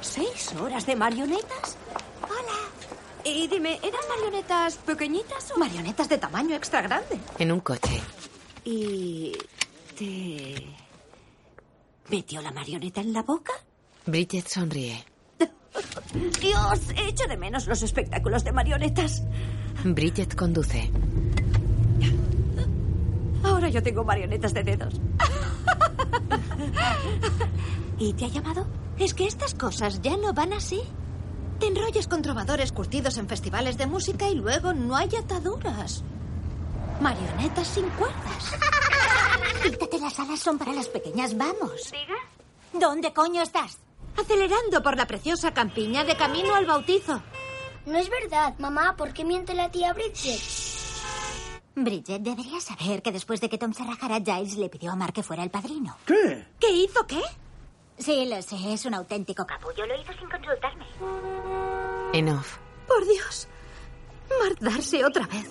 ¿Seis 0.00 0.52
horas 0.60 0.84
de 0.86 0.96
marionetas? 0.96 1.76
Hola. 2.22 3.24
Y 3.24 3.46
dime, 3.48 3.78
¿eran 3.82 4.00
marionetas 4.08 4.76
pequeñitas 4.78 5.52
o...? 5.52 5.58
Marionetas 5.58 6.08
de 6.08 6.18
tamaño 6.18 6.56
extra 6.56 6.82
grande. 6.82 7.18
En 7.38 7.52
un 7.52 7.60
coche. 7.60 8.00
¿Y 8.64 9.32
te... 9.96 10.66
metió 12.10 12.42
la 12.42 12.50
marioneta 12.50 13.00
en 13.00 13.12
la 13.12 13.22
boca? 13.22 13.52
Bridget 14.06 14.48
sonríe. 14.48 15.04
Dios, 16.40 16.80
echo 16.96 17.26
de 17.26 17.36
menos 17.36 17.66
los 17.66 17.82
espectáculos 17.82 18.44
de 18.44 18.52
marionetas. 18.52 19.22
Bridget 19.84 20.34
conduce. 20.34 20.90
Ahora 23.44 23.68
yo 23.68 23.82
tengo 23.82 24.04
marionetas 24.04 24.54
de 24.54 24.64
dedos. 24.64 24.94
¿Y 27.98 28.12
te 28.14 28.24
ha 28.24 28.28
llamado? 28.28 28.66
Es 28.98 29.14
que 29.14 29.26
estas 29.26 29.54
cosas 29.54 30.00
ya 30.02 30.16
no 30.16 30.32
van 30.32 30.52
así. 30.52 30.80
Te 31.60 31.66
enrollas 31.66 32.08
con 32.08 32.22
trovadores 32.22 32.72
curtidos 32.72 33.16
en 33.18 33.28
festivales 33.28 33.78
de 33.78 33.86
música 33.86 34.28
y 34.28 34.34
luego 34.34 34.72
no 34.72 34.96
hay 34.96 35.10
ataduras. 35.16 36.02
Marionetas 37.00 37.68
sin 37.68 37.88
cuerdas. 37.90 38.52
Quítate 39.62 39.98
las 39.98 40.18
alas, 40.18 40.40
son 40.40 40.58
para 40.58 40.72
las 40.72 40.88
pequeñas. 40.88 41.36
Vamos. 41.36 41.90
¿Diga? 41.92 42.14
¿Dónde 42.72 43.12
coño 43.12 43.42
estás? 43.42 43.78
Acelerando 44.16 44.82
por 44.82 44.96
la 44.96 45.06
preciosa 45.06 45.52
campiña 45.52 46.04
de 46.04 46.16
camino 46.16 46.54
al 46.54 46.66
bautizo. 46.66 47.20
No 47.86 47.98
es 47.98 48.08
verdad. 48.08 48.54
Mamá, 48.58 48.94
¿por 48.96 49.12
qué 49.12 49.24
miente 49.24 49.54
la 49.54 49.70
tía 49.70 49.92
Bridget? 49.92 50.40
Bridget, 51.76 52.22
deberías 52.22 52.62
saber 52.64 53.02
que 53.02 53.10
después 53.10 53.40
de 53.40 53.48
que 53.48 53.58
Tom 53.58 53.72
se 53.72 53.82
rajara, 53.84 54.20
Giles 54.20 54.56
le 54.56 54.68
pidió 54.68 54.92
a 54.92 54.96
Mark 54.96 55.12
que 55.12 55.22
fuera 55.22 55.42
el 55.42 55.50
padrino. 55.50 55.96
¿Qué? 56.06 56.46
¿Qué 56.60 56.70
hizo 56.70 57.04
qué? 57.06 57.20
Sí, 57.98 58.26
lo 58.26 58.40
sé, 58.42 58.72
es 58.72 58.84
un 58.86 58.94
auténtico 58.94 59.44
capullo. 59.46 59.84
Lo 59.86 60.00
hizo 60.00 60.12
sin 60.12 60.28
consultarme. 60.28 60.84
En 62.12 62.28
off. 62.28 62.58
Por 62.86 63.04
Dios. 63.06 63.48
Mark 64.40 64.58
Darcy 64.60 65.02
otra 65.02 65.26
vez. 65.26 65.50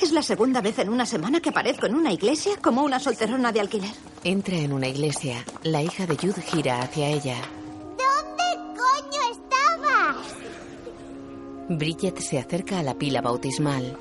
Es 0.00 0.12
la 0.12 0.22
segunda 0.22 0.62
vez 0.62 0.78
en 0.78 0.88
una 0.88 1.04
semana 1.04 1.40
que 1.40 1.50
aparezco 1.50 1.86
en 1.86 1.94
una 1.94 2.12
iglesia 2.12 2.52
como 2.62 2.82
una 2.82 2.98
solterona 2.98 3.52
de 3.52 3.60
alquiler. 3.60 3.90
Entra 4.24 4.56
en 4.56 4.72
una 4.72 4.88
iglesia. 4.88 5.44
La 5.62 5.82
hija 5.82 6.06
de 6.06 6.16
Jude 6.16 6.40
gira 6.40 6.80
hacia 6.80 7.08
ella. 7.08 7.36
¿Dónde 7.98 8.78
coño 8.78 9.20
estabas? 9.32 10.16
Bridget 11.68 12.18
se 12.18 12.38
acerca 12.38 12.78
a 12.78 12.82
la 12.82 12.94
pila 12.94 13.20
bautismal. 13.20 13.98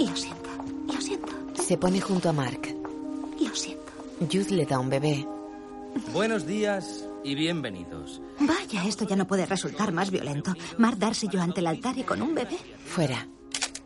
Lo 0.00 0.16
siento, 0.16 0.50
lo 0.92 1.00
siento, 1.00 1.32
Se 1.62 1.76
pone 1.76 2.00
junto 2.00 2.28
a 2.28 2.32
Mark. 2.32 2.74
lo 3.40 3.54
siento. 3.54 3.92
Jude 4.20 4.50
le 4.54 4.66
da 4.66 4.78
un 4.78 4.88
bebé. 4.90 5.26
Buenos 6.12 6.46
días 6.46 7.04
y 7.24 7.34
bienvenidos. 7.34 8.20
Vaya, 8.40 8.84
esto 8.86 9.04
ya 9.06 9.16
no 9.16 9.26
puede 9.26 9.46
resultar 9.46 9.92
más 9.92 10.10
violento. 10.10 10.54
Mark 10.78 10.98
Darcy 10.98 11.28
yo 11.28 11.40
ante 11.40 11.60
el 11.60 11.66
altar 11.66 11.96
y 11.98 12.04
con 12.04 12.22
un 12.22 12.34
bebé. 12.34 12.56
Fuera. 12.86 13.26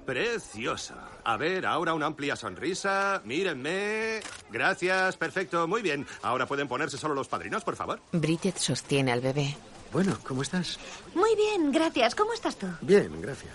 Preciosa. 0.05 1.09
A 1.25 1.37
ver, 1.37 1.65
ahora 1.67 1.95
una 1.95 2.07
amplia 2.07 2.37
sonrisa. 2.37 3.23
Mírenme. 3.25 4.21
Gracias, 4.51 5.17
perfecto, 5.17 5.67
muy 5.67 5.83
bien. 5.83 6.07
Ahora 6.23 6.47
pueden 6.47 6.69
ponerse 6.69 6.99
solo 6.99 7.15
los 7.15 7.29
padrinos, 7.29 7.65
por 7.65 7.77
favor. 7.77 8.01
Bridget 8.13 8.59
sostiene 8.59 9.13
al 9.13 9.21
bebé. 9.21 9.57
Bueno, 9.93 10.19
¿cómo 10.27 10.43
estás? 10.43 10.79
Muy 11.15 11.35
bien, 11.37 11.73
gracias. 11.73 12.15
¿Cómo 12.15 12.33
estás 12.35 12.57
tú? 12.57 12.67
Bien, 12.83 13.11
gracias. 13.21 13.53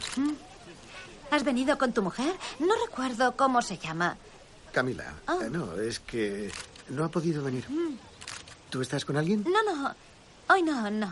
¿Has 1.31 1.43
venido 1.43 1.77
con 1.77 1.93
tu 1.93 2.01
mujer? 2.01 2.33
No 2.59 2.73
recuerdo 2.85 3.35
cómo 3.35 3.61
se 3.61 3.77
llama. 3.77 4.17
Camila. 4.71 5.13
Ah. 5.27 5.37
eh, 5.43 5.49
no, 5.49 5.75
es 5.79 5.99
que 5.99 6.51
no 6.89 7.03
ha 7.03 7.09
podido 7.09 7.43
venir. 7.43 7.65
¿Tú 8.69 8.81
estás 8.81 9.05
con 9.05 9.17
alguien? 9.17 9.43
No, 9.43 9.63
no. 9.63 9.95
Hoy 10.49 10.63
no, 10.63 10.89
no. 10.89 11.11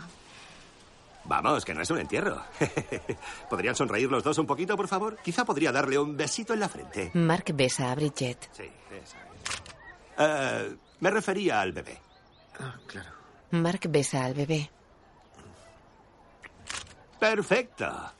Vamos, 1.24 1.64
que 1.64 1.74
no 1.74 1.82
es 1.82 1.90
un 1.90 1.98
entierro. 1.98 2.42
¿Podrían 3.50 3.74
sonreír 3.74 4.10
los 4.10 4.24
dos 4.24 4.38
un 4.38 4.46
poquito, 4.46 4.76
por 4.76 4.88
favor? 4.88 5.18
Quizá 5.22 5.44
podría 5.44 5.70
darle 5.70 5.98
un 5.98 6.16
besito 6.16 6.54
en 6.54 6.60
la 6.60 6.68
frente. 6.68 7.10
Mark 7.14 7.44
besa 7.54 7.92
a 7.92 7.94
Bridget. 7.94 8.48
Sí, 8.52 8.64
eso. 8.90 9.16
Eh, 10.16 10.76
me 11.00 11.10
refería 11.10 11.60
al 11.60 11.72
bebé. 11.72 12.00
Ah, 12.58 12.74
claro. 12.86 13.10
Mark 13.50 13.80
besa 13.88 14.24
al 14.24 14.34
bebé. 14.34 14.70
Perfecto. 17.20 18.12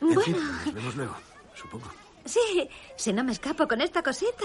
En 0.00 0.14
Bueno. 0.14 0.22
fin, 0.22 0.36
nos 0.64 0.74
vemos 0.74 0.96
luego, 0.96 1.14
supongo. 1.54 1.86
Sí, 2.24 2.68
si 2.96 3.12
no 3.12 3.22
me 3.24 3.32
escapo 3.32 3.66
con 3.68 3.80
esta 3.80 4.02
cosita. 4.02 4.44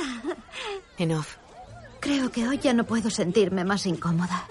En 0.97 1.13
off. 1.13 1.35
Creo 1.99 2.31
que 2.31 2.47
hoy 2.47 2.57
ya 2.59 2.73
no 2.73 2.83
puedo 2.85 3.09
sentirme 3.09 3.63
más 3.63 3.85
incómoda. 3.85 4.47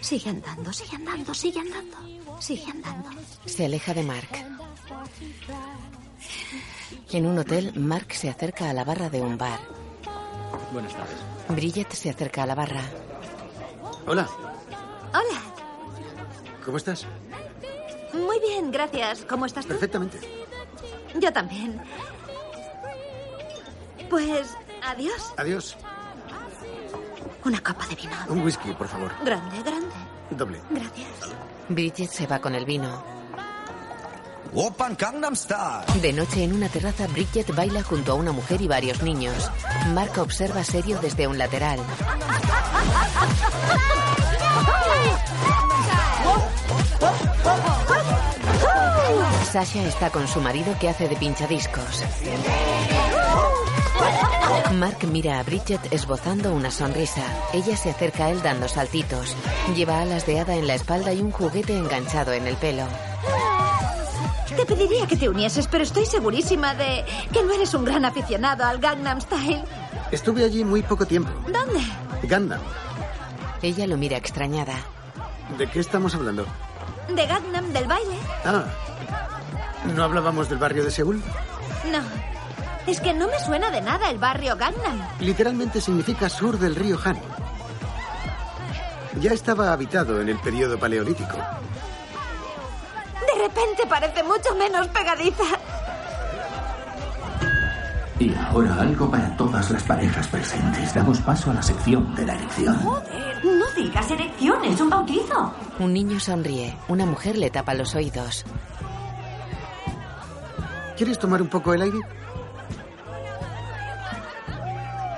Sigue 0.00 0.30
andando, 0.30 0.72
sigue 0.72 0.96
andando, 0.96 1.32
sigue 1.34 1.60
andando. 1.60 1.96
Sigue 2.40 2.70
andando. 2.70 3.10
Se 3.46 3.64
aleja 3.64 3.94
de 3.94 4.02
Mark. 4.02 4.28
En 7.10 7.26
un 7.26 7.38
hotel, 7.38 7.72
Mark 7.78 8.12
se 8.12 8.28
acerca 8.28 8.68
a 8.70 8.72
la 8.72 8.84
barra 8.84 9.08
de 9.08 9.20
un 9.20 9.38
bar. 9.38 9.60
Buenas 10.72 10.92
tardes. 10.94 11.16
Bridget 11.48 11.92
se 11.92 12.10
acerca 12.10 12.42
a 12.42 12.46
la 12.46 12.54
barra. 12.54 12.82
Hola, 14.06 14.28
Hola. 15.12 15.40
¿cómo 16.64 16.76
estás? 16.76 17.06
Muy 18.24 18.40
bien, 18.40 18.70
gracias. 18.70 19.24
¿Cómo 19.28 19.46
estás 19.46 19.64
tú? 19.64 19.70
Perfectamente. 19.70 20.18
Yo 21.18 21.32
también. 21.32 21.80
Pues, 24.10 24.56
adiós. 24.82 25.32
Adiós. 25.36 25.76
Una 27.44 27.62
copa 27.62 27.86
de 27.86 27.94
vino. 27.96 28.12
Un 28.28 28.42
whisky, 28.42 28.72
por 28.72 28.88
favor. 28.88 29.12
Grande, 29.24 29.62
grande. 29.62 29.94
Doble. 30.30 30.60
Gracias. 30.70 31.08
Bridget 31.68 32.10
se 32.10 32.26
va 32.26 32.38
con 32.38 32.54
el 32.54 32.64
vino. 32.64 33.13
De 36.00 36.12
noche 36.12 36.44
en 36.44 36.52
una 36.52 36.68
terraza, 36.68 37.08
Bridget 37.08 37.52
baila 37.52 37.82
junto 37.82 38.12
a 38.12 38.14
una 38.14 38.30
mujer 38.30 38.62
y 38.62 38.68
varios 38.68 39.02
niños. 39.02 39.50
Mark 39.88 40.12
observa 40.18 40.62
serio 40.62 41.00
desde 41.02 41.26
un 41.26 41.36
lateral. 41.38 41.80
Sasha 49.50 49.82
está 49.82 50.10
con 50.10 50.28
su 50.28 50.40
marido 50.40 50.76
que 50.78 50.88
hace 50.88 51.08
de 51.08 51.16
pinchadiscos. 51.16 52.04
Mark 54.74 54.98
mira 55.10 55.40
a 55.40 55.42
Bridget 55.42 55.92
esbozando 55.92 56.54
una 56.54 56.70
sonrisa. 56.70 57.22
Ella 57.52 57.76
se 57.76 57.90
acerca 57.90 58.26
a 58.26 58.30
él 58.30 58.40
dando 58.40 58.68
saltitos. 58.68 59.34
Lleva 59.74 60.00
alas 60.00 60.26
de 60.26 60.38
hada 60.38 60.54
en 60.54 60.68
la 60.68 60.74
espalda 60.74 61.12
y 61.12 61.20
un 61.20 61.32
juguete 61.32 61.76
enganchado 61.76 62.32
en 62.32 62.46
el 62.46 62.56
pelo. 62.56 62.86
Te 64.56 64.64
pediría 64.66 65.06
que 65.06 65.16
te 65.16 65.28
unieses, 65.28 65.66
pero 65.66 65.84
estoy 65.84 66.06
segurísima 66.06 66.74
de 66.74 67.04
que 67.32 67.42
no 67.42 67.52
eres 67.52 67.74
un 67.74 67.84
gran 67.84 68.04
aficionado 68.04 68.64
al 68.64 68.78
Gangnam 68.78 69.20
Style. 69.20 69.64
Estuve 70.10 70.44
allí 70.44 70.64
muy 70.64 70.82
poco 70.82 71.06
tiempo. 71.06 71.30
¿Dónde? 71.50 71.80
Gundam. 72.22 72.60
Ella 73.62 73.86
lo 73.86 73.96
mira 73.96 74.16
extrañada. 74.16 74.74
¿De 75.58 75.68
qué 75.68 75.80
estamos 75.80 76.14
hablando? 76.14 76.46
¿De 77.14 77.26
Gangnam 77.26 77.72
del 77.72 77.86
baile? 77.86 78.16
Ah, 78.44 78.64
¿no 79.94 80.04
hablábamos 80.04 80.48
del 80.48 80.58
barrio 80.58 80.84
de 80.84 80.90
Seúl? 80.90 81.22
No. 81.90 82.00
Es 82.86 83.00
que 83.00 83.14
no 83.14 83.26
me 83.26 83.38
suena 83.40 83.70
de 83.70 83.80
nada 83.80 84.10
el 84.10 84.18
barrio 84.18 84.56
Gangnam. 84.56 85.00
Literalmente 85.20 85.80
significa 85.80 86.28
sur 86.28 86.58
del 86.58 86.76
río 86.76 86.98
Han. 87.04 87.18
Ya 89.20 89.32
estaba 89.32 89.72
habitado 89.72 90.20
en 90.20 90.28
el 90.28 90.38
periodo 90.38 90.78
paleolítico. 90.78 91.36
De 93.34 93.40
repente 93.40 93.84
parece 93.88 94.22
mucho 94.22 94.54
menos 94.56 94.86
pegadiza. 94.88 95.44
Y 98.20 98.32
ahora 98.34 98.76
algo 98.80 99.10
para 99.10 99.36
todas 99.36 99.70
las 99.72 99.82
parejas 99.82 100.28
presentes. 100.28 100.94
Damos 100.94 101.18
paso 101.20 101.50
a 101.50 101.54
la 101.54 101.62
sección 101.62 102.14
de 102.14 102.26
la 102.26 102.34
erección. 102.34 102.78
No 102.84 103.70
digas 103.76 104.08
erección, 104.10 104.64
es 104.64 104.80
un 104.80 104.88
bautizo. 104.88 105.52
Un 105.80 105.92
niño 105.92 106.20
sonríe. 106.20 106.76
Una 106.86 107.06
mujer 107.06 107.36
le 107.36 107.50
tapa 107.50 107.74
los 107.74 107.94
oídos. 107.96 108.44
¿Quieres 110.96 111.18
tomar 111.18 111.42
un 111.42 111.48
poco 111.48 111.74
el 111.74 111.82
aire? 111.82 111.98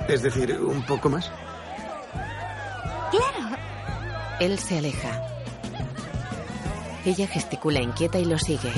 Es 0.07 0.23
decir, 0.23 0.59
un 0.59 0.83
poco 0.87 1.09
más. 1.09 1.31
Claro. 3.11 3.57
Él 4.39 4.57
se 4.57 4.79
aleja. 4.79 5.36
Ella 7.07 7.25
gesticula 7.25 7.79
inquieta 7.79 8.19
y 8.19 8.25
lo 8.25 8.37
sigue. 8.37 8.73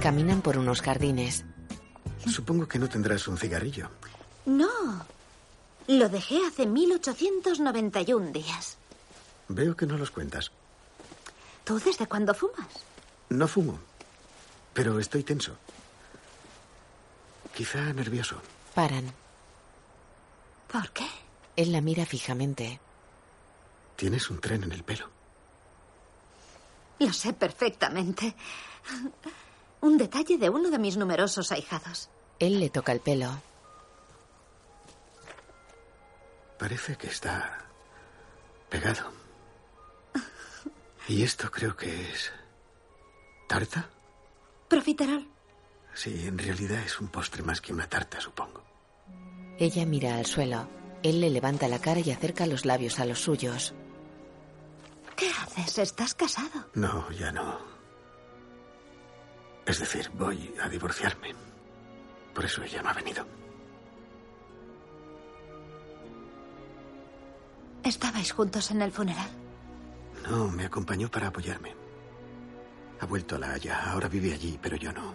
Caminan 0.00 0.40
por 0.40 0.56
unos 0.56 0.80
jardines. 0.80 1.44
Supongo 2.24 2.68
que 2.68 2.78
no 2.78 2.88
tendrás 2.88 3.26
un 3.26 3.36
cigarrillo. 3.36 3.90
No. 4.46 5.04
Lo 5.88 6.08
dejé 6.08 6.38
hace 6.46 6.66
1891 6.66 8.30
días. 8.30 8.78
Veo 9.48 9.76
que 9.76 9.86
no 9.86 9.98
los 9.98 10.12
cuentas. 10.12 10.52
¿Tú 11.64 11.80
desde 11.80 12.06
cuándo 12.06 12.32
fumas? 12.32 12.68
No 13.30 13.48
fumo, 13.48 13.80
pero 14.74 15.00
estoy 15.00 15.24
tenso. 15.24 15.56
Quizá 17.52 17.92
nervioso. 17.92 18.40
Paran. 18.72 19.12
¿Por 20.70 20.90
qué? 20.90 21.08
Él 21.56 21.72
la 21.72 21.80
mira 21.80 22.06
fijamente. 22.06 22.78
Tienes 23.96 24.30
un 24.30 24.40
tren 24.40 24.62
en 24.62 24.70
el 24.70 24.84
pelo. 24.84 25.21
Lo 26.98 27.12
sé 27.12 27.32
perfectamente. 27.32 28.34
Un 29.80 29.98
detalle 29.98 30.38
de 30.38 30.48
uno 30.48 30.70
de 30.70 30.78
mis 30.78 30.96
numerosos 30.96 31.50
ahijados. 31.52 32.10
Él 32.38 32.60
le 32.60 32.70
toca 32.70 32.92
el 32.92 33.00
pelo. 33.00 33.40
Parece 36.58 36.96
que 36.96 37.08
está 37.08 37.58
pegado. 38.68 39.10
Y 41.08 41.22
esto 41.22 41.50
creo 41.50 41.76
que 41.76 42.10
es... 42.10 42.32
¿Tarta? 43.48 43.88
Profiterol. 44.68 45.26
Sí, 45.94 46.26
en 46.26 46.38
realidad 46.38 46.80
es 46.80 47.00
un 47.00 47.08
postre 47.08 47.42
más 47.42 47.60
que 47.60 47.72
una 47.72 47.88
tarta, 47.88 48.20
supongo. 48.20 48.62
Ella 49.58 49.84
mira 49.84 50.16
al 50.16 50.26
suelo. 50.26 50.68
Él 51.02 51.20
le 51.20 51.30
levanta 51.30 51.68
la 51.68 51.80
cara 51.80 52.00
y 52.00 52.10
acerca 52.10 52.46
los 52.46 52.64
labios 52.64 53.00
a 53.00 53.04
los 53.04 53.20
suyos. 53.20 53.74
¿Estás 55.56 56.14
casado? 56.14 56.66
No, 56.74 57.10
ya 57.12 57.30
no. 57.32 57.58
Es 59.66 59.78
decir, 59.78 60.10
voy 60.14 60.54
a 60.62 60.68
divorciarme. 60.68 61.34
Por 62.34 62.44
eso 62.44 62.62
ella 62.62 62.82
no 62.82 62.88
ha 62.88 62.94
venido. 62.94 63.26
¿Estabais 67.82 68.32
juntos 68.32 68.70
en 68.70 68.82
el 68.82 68.92
funeral? 68.92 69.28
No, 70.28 70.48
me 70.48 70.64
acompañó 70.64 71.10
para 71.10 71.28
apoyarme. 71.28 71.74
Ha 73.00 73.06
vuelto 73.06 73.36
a 73.36 73.38
La 73.38 73.52
Haya. 73.52 73.90
Ahora 73.90 74.08
vive 74.08 74.32
allí, 74.32 74.58
pero 74.62 74.76
yo 74.76 74.92
no. 74.92 75.14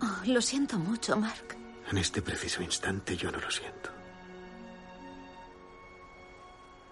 Oh, 0.00 0.20
lo 0.26 0.40
siento 0.40 0.78
mucho, 0.78 1.16
Mark. 1.16 1.56
En 1.90 1.98
este 1.98 2.22
preciso 2.22 2.62
instante 2.62 3.16
yo 3.16 3.30
no 3.30 3.38
lo 3.38 3.50
siento. 3.50 3.90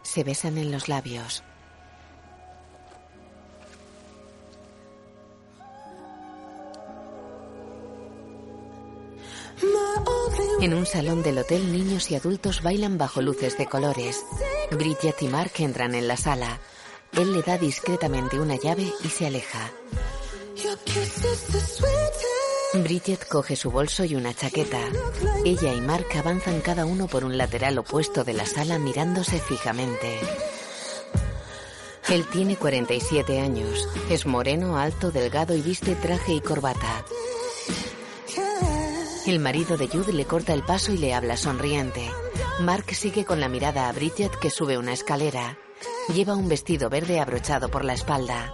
Se 0.03 0.25
besan 0.25 0.59
en 0.59 0.73
los 0.73 0.89
labios. 0.89 1.43
En 10.61 10.75
un 10.75 10.87
salón 10.87 11.23
del 11.23 11.39
hotel, 11.39 11.73
niños 11.73 12.11
y 12.11 12.15
adultos 12.15 12.63
bailan 12.63 12.99
bajo 12.99 13.21
luces 13.21 13.59
de 13.59 13.67
colores. 13.67 14.25
Bridget 14.71 15.21
y 15.23 15.29
Mark 15.29 15.53
entran 15.59 15.95
en 15.95 16.07
la 16.07 16.17
sala. 16.17 16.61
Él 17.13 17.33
le 17.33 17.43
da 17.43 17.59
discretamente 17.59 18.39
una 18.39 18.57
llave 18.57 18.93
y 19.05 19.09
se 19.09 19.27
aleja. 19.27 19.71
Bridget 22.75 23.27
coge 23.29 23.57
su 23.57 23.71
bolso 23.71 24.05
y 24.05 24.15
una 24.15 24.33
chaqueta. 24.33 24.81
Ella 25.45 25.75
y 25.75 25.81
Mark 25.81 26.07
avanzan 26.17 26.61
cada 26.61 26.87
uno 26.87 27.07
por 27.07 27.25
un 27.25 27.37
lateral 27.37 27.77
opuesto 27.79 28.25
de 28.25 28.33
la 28.33 28.47
sala 28.47 28.79
mirándose 28.79 29.41
fijamente. 29.41 30.21
Él 32.09 32.27
tiene 32.31 32.57
47 32.57 33.41
años. 33.41 33.89
Es 34.11 34.27
moreno, 34.27 34.79
alto, 34.79 35.11
delgado 35.11 35.55
y 35.55 35.61
viste 35.61 35.95
traje 35.95 36.35
y 36.35 36.41
corbata. 36.41 37.05
El 39.25 39.39
marido 39.39 39.77
de 39.77 39.87
Jude 39.87 40.13
le 40.13 40.25
corta 40.25 40.53
el 40.53 40.65
paso 40.65 40.91
y 40.93 40.99
le 40.99 41.15
habla 41.15 41.37
sonriente. 41.37 42.11
Mark 42.61 42.93
sigue 42.93 43.25
con 43.25 43.39
la 43.39 43.49
mirada 43.49 43.89
a 43.89 43.93
Bridget 43.93 44.37
que 44.41 44.51
sube 44.51 44.79
una 44.79 44.93
escalera. 44.93 45.57
Lleva 46.13 46.35
un 46.35 46.49
vestido 46.49 46.91
verde 46.91 47.21
abrochado 47.21 47.71
por 47.71 47.85
la 47.85 47.93
espalda. 47.93 48.53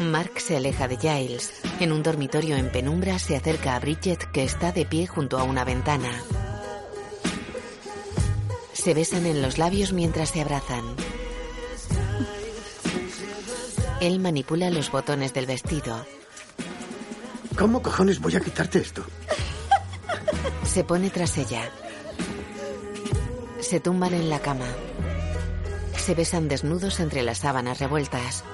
Mark 0.00 0.38
se 0.38 0.58
aleja 0.58 0.88
de 0.88 0.98
Giles. 0.98 1.52
En 1.80 1.90
un 1.90 2.02
dormitorio 2.02 2.56
en 2.56 2.70
penumbra 2.70 3.18
se 3.18 3.34
acerca 3.34 3.74
a 3.74 3.80
Bridget 3.80 4.30
que 4.30 4.44
está 4.44 4.72
de 4.72 4.84
pie 4.84 5.06
junto 5.06 5.38
a 5.38 5.42
una 5.42 5.64
ventana. 5.64 6.22
Se 8.74 8.92
besan 8.92 9.24
en 9.24 9.40
los 9.40 9.56
labios 9.56 9.94
mientras 9.94 10.30
se 10.30 10.42
abrazan. 10.42 10.84
Él 14.02 14.20
manipula 14.20 14.68
los 14.68 14.90
botones 14.90 15.32
del 15.32 15.46
vestido. 15.46 16.04
¿Cómo 17.56 17.80
cojones 17.80 18.20
voy 18.20 18.36
a 18.36 18.40
quitarte 18.40 18.78
esto? 18.80 19.02
Se 20.64 20.84
pone 20.84 21.08
tras 21.10 21.38
ella. 21.38 21.70
Se 23.60 23.80
tumban 23.80 24.12
en 24.12 24.28
la 24.28 24.40
cama. 24.40 24.66
Se 25.96 26.14
besan 26.14 26.48
desnudos 26.48 27.00
entre 27.00 27.22
las 27.22 27.38
sábanas 27.38 27.78
revueltas. 27.78 28.44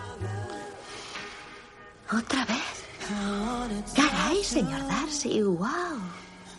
¿Otra 2.12 2.44
vez? 2.44 2.62
Caray, 3.94 4.44
señor 4.44 4.86
Darcy, 4.86 5.42
wow. 5.42 5.66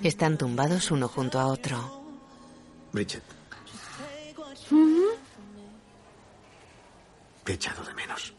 Están 0.03 0.37
tumbados 0.37 0.91
uno 0.91 1.07
junto 1.07 1.39
a 1.39 1.47
otro. 1.47 2.03
Bridget, 2.91 3.23
te 7.43 7.51
he 7.51 7.55
echado 7.55 7.83
de 7.83 7.93
menos. 7.93 8.33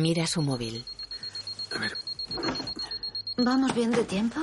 Mira 0.00 0.26
su 0.26 0.40
móvil. 0.40 0.86
A 1.76 1.78
ver, 1.78 1.92
¿Vamos 3.36 3.74
bien 3.74 3.90
de 3.90 4.02
tiempo? 4.04 4.40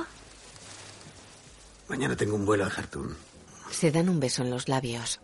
mañana 1.88 2.14
tengo 2.14 2.36
un 2.36 2.46
vuelo 2.46 2.64
a 2.64 2.70
Jartum. 2.70 3.08
Se 3.70 3.90
dan 3.90 4.08
un 4.08 4.20
beso 4.20 4.42
en 4.42 4.50
los 4.50 4.68
labios. 4.68 5.20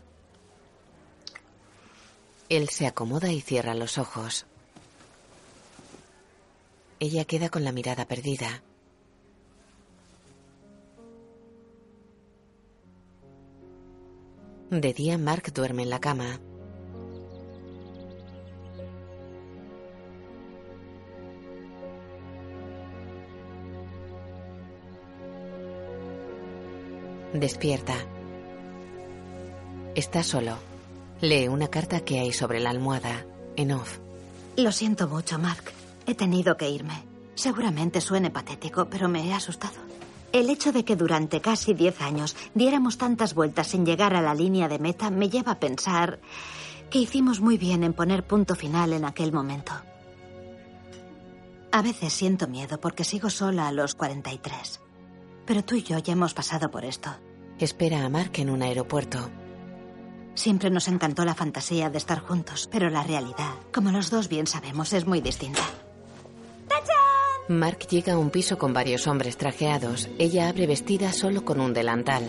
Él 2.49 2.69
se 2.69 2.87
acomoda 2.89 3.31
y 3.31 3.41
cierra 3.41 3.75
los 3.75 3.97
ojos. 3.97 4.45
Ella 6.99 7.25
queda 7.27 7.49
con 7.49 7.63
la 7.63 7.71
mirada 7.71 8.07
perdida. 8.09 8.63
De 14.71 14.93
día, 14.93 15.17
Mark 15.17 15.53
duerme 15.55 15.83
en 15.85 15.91
la 15.91 16.01
cama. 16.01 16.41
Despierta. 27.35 27.95
Está 29.97 30.23
solo. 30.23 30.57
Lee 31.21 31.49
una 31.49 31.67
carta 31.67 31.99
que 31.99 32.21
hay 32.21 32.33
sobre 32.33 32.61
la 32.61 32.71
almohada. 32.71 33.27
En 33.57 33.73
off. 33.73 33.99
Lo 34.57 34.71
siento 34.71 35.09
mucho, 35.09 35.37
Mark. 35.37 35.65
He 36.07 36.15
tenido 36.15 36.57
que 36.57 36.71
irme. 36.71 37.03
Seguramente 37.35 38.01
suene 38.01 38.31
patético, 38.31 38.85
pero 38.89 39.09
me 39.09 39.27
he 39.27 39.33
asustado. 39.33 39.75
El 40.31 40.49
hecho 40.49 40.71
de 40.71 40.85
que 40.85 40.95
durante 40.95 41.41
casi 41.41 41.75
diez 41.75 42.01
años 42.01 42.37
diéramos 42.55 42.99
tantas 42.99 43.35
vueltas 43.35 43.67
sin 43.67 43.85
llegar 43.85 44.15
a 44.15 44.23
la 44.23 44.35
línea 44.35 44.69
de 44.69 44.79
meta 44.79 45.11
me 45.11 45.29
lleva 45.29 45.53
a 45.53 45.59
pensar 45.59 46.21
que 46.89 47.01
hicimos 47.01 47.41
muy 47.41 47.59
bien 47.59 47.83
en 47.83 47.95
poner 47.95 48.25
punto 48.25 48.55
final 48.55 48.93
en 48.93 49.05
aquel 49.05 49.33
momento. 49.33 49.73
A 51.73 51.83
veces 51.83 52.13
siento 52.13 52.47
miedo 52.47 52.79
porque 52.79 53.03
sigo 53.03 53.29
sola 53.29 53.67
a 53.67 53.73
los 53.73 53.97
43. 53.97 54.84
Pero 55.47 55.65
tú 55.65 55.75
y 55.77 55.83
yo 55.83 55.99
ya 55.99 56.13
hemos 56.13 56.35
pasado 56.35 56.71
por 56.71 56.85
esto. 56.85 57.11
Espera 57.59 58.05
a 58.05 58.09
Mark 58.09 58.33
en 58.37 58.51
un 58.51 58.63
aeropuerto. 58.63 59.31
Siempre 60.35 60.71
nos 60.71 60.89
encantó 60.89 61.25
la 61.25 61.35
fantasía 61.35 61.91
de 61.91 61.99
estar 61.99 62.19
juntos, 62.19 62.69
pero 62.71 62.91
la 62.91 63.05
realidad, 63.05 63.55
como 63.73 63.93
los 63.93 64.11
dos 64.11 64.29
bien 64.29 64.47
sabemos, 64.47 64.93
es 64.93 65.07
muy 65.07 65.21
distinta. 65.21 65.63
Mark 67.49 67.87
llega 67.89 68.15
a 68.15 68.19
un 68.19 68.31
piso 68.31 68.57
con 68.57 68.73
varios 68.73 69.07
hombres 69.07 69.37
trajeados. 69.37 70.09
Ella 70.19 70.49
abre 70.49 70.67
vestida 70.67 71.13
solo 71.13 71.45
con 71.45 71.61
un 71.61 71.75
delantal. 71.75 72.25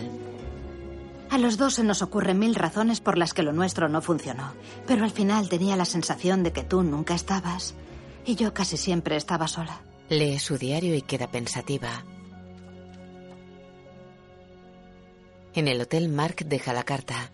A 1.30 1.38
los 1.38 1.56
dos 1.56 1.74
se 1.74 1.84
nos 1.84 2.02
ocurren 2.02 2.38
mil 2.38 2.54
razones 2.54 3.00
por 3.00 3.18
las 3.18 3.32
que 3.32 3.42
lo 3.42 3.52
nuestro 3.52 3.88
no 3.88 4.02
funcionó, 4.02 4.52
pero 4.86 5.04
al 5.04 5.10
final 5.10 5.48
tenía 5.48 5.74
la 5.74 5.86
sensación 5.86 6.42
de 6.42 6.52
que 6.52 6.64
tú 6.64 6.82
nunca 6.82 7.14
estabas 7.14 7.74
y 8.24 8.36
yo 8.36 8.52
casi 8.52 8.76
siempre 8.76 9.16
estaba 9.16 9.48
sola. 9.48 9.80
Lee 10.08 10.38
su 10.38 10.58
diario 10.58 10.94
y 10.94 11.02
queda 11.02 11.30
pensativa. 11.30 12.04
En 15.56 15.68
el 15.68 15.80
hotel, 15.80 16.10
Mark 16.10 16.36
deja 16.44 16.74
la 16.74 16.82
carta. 16.82 17.30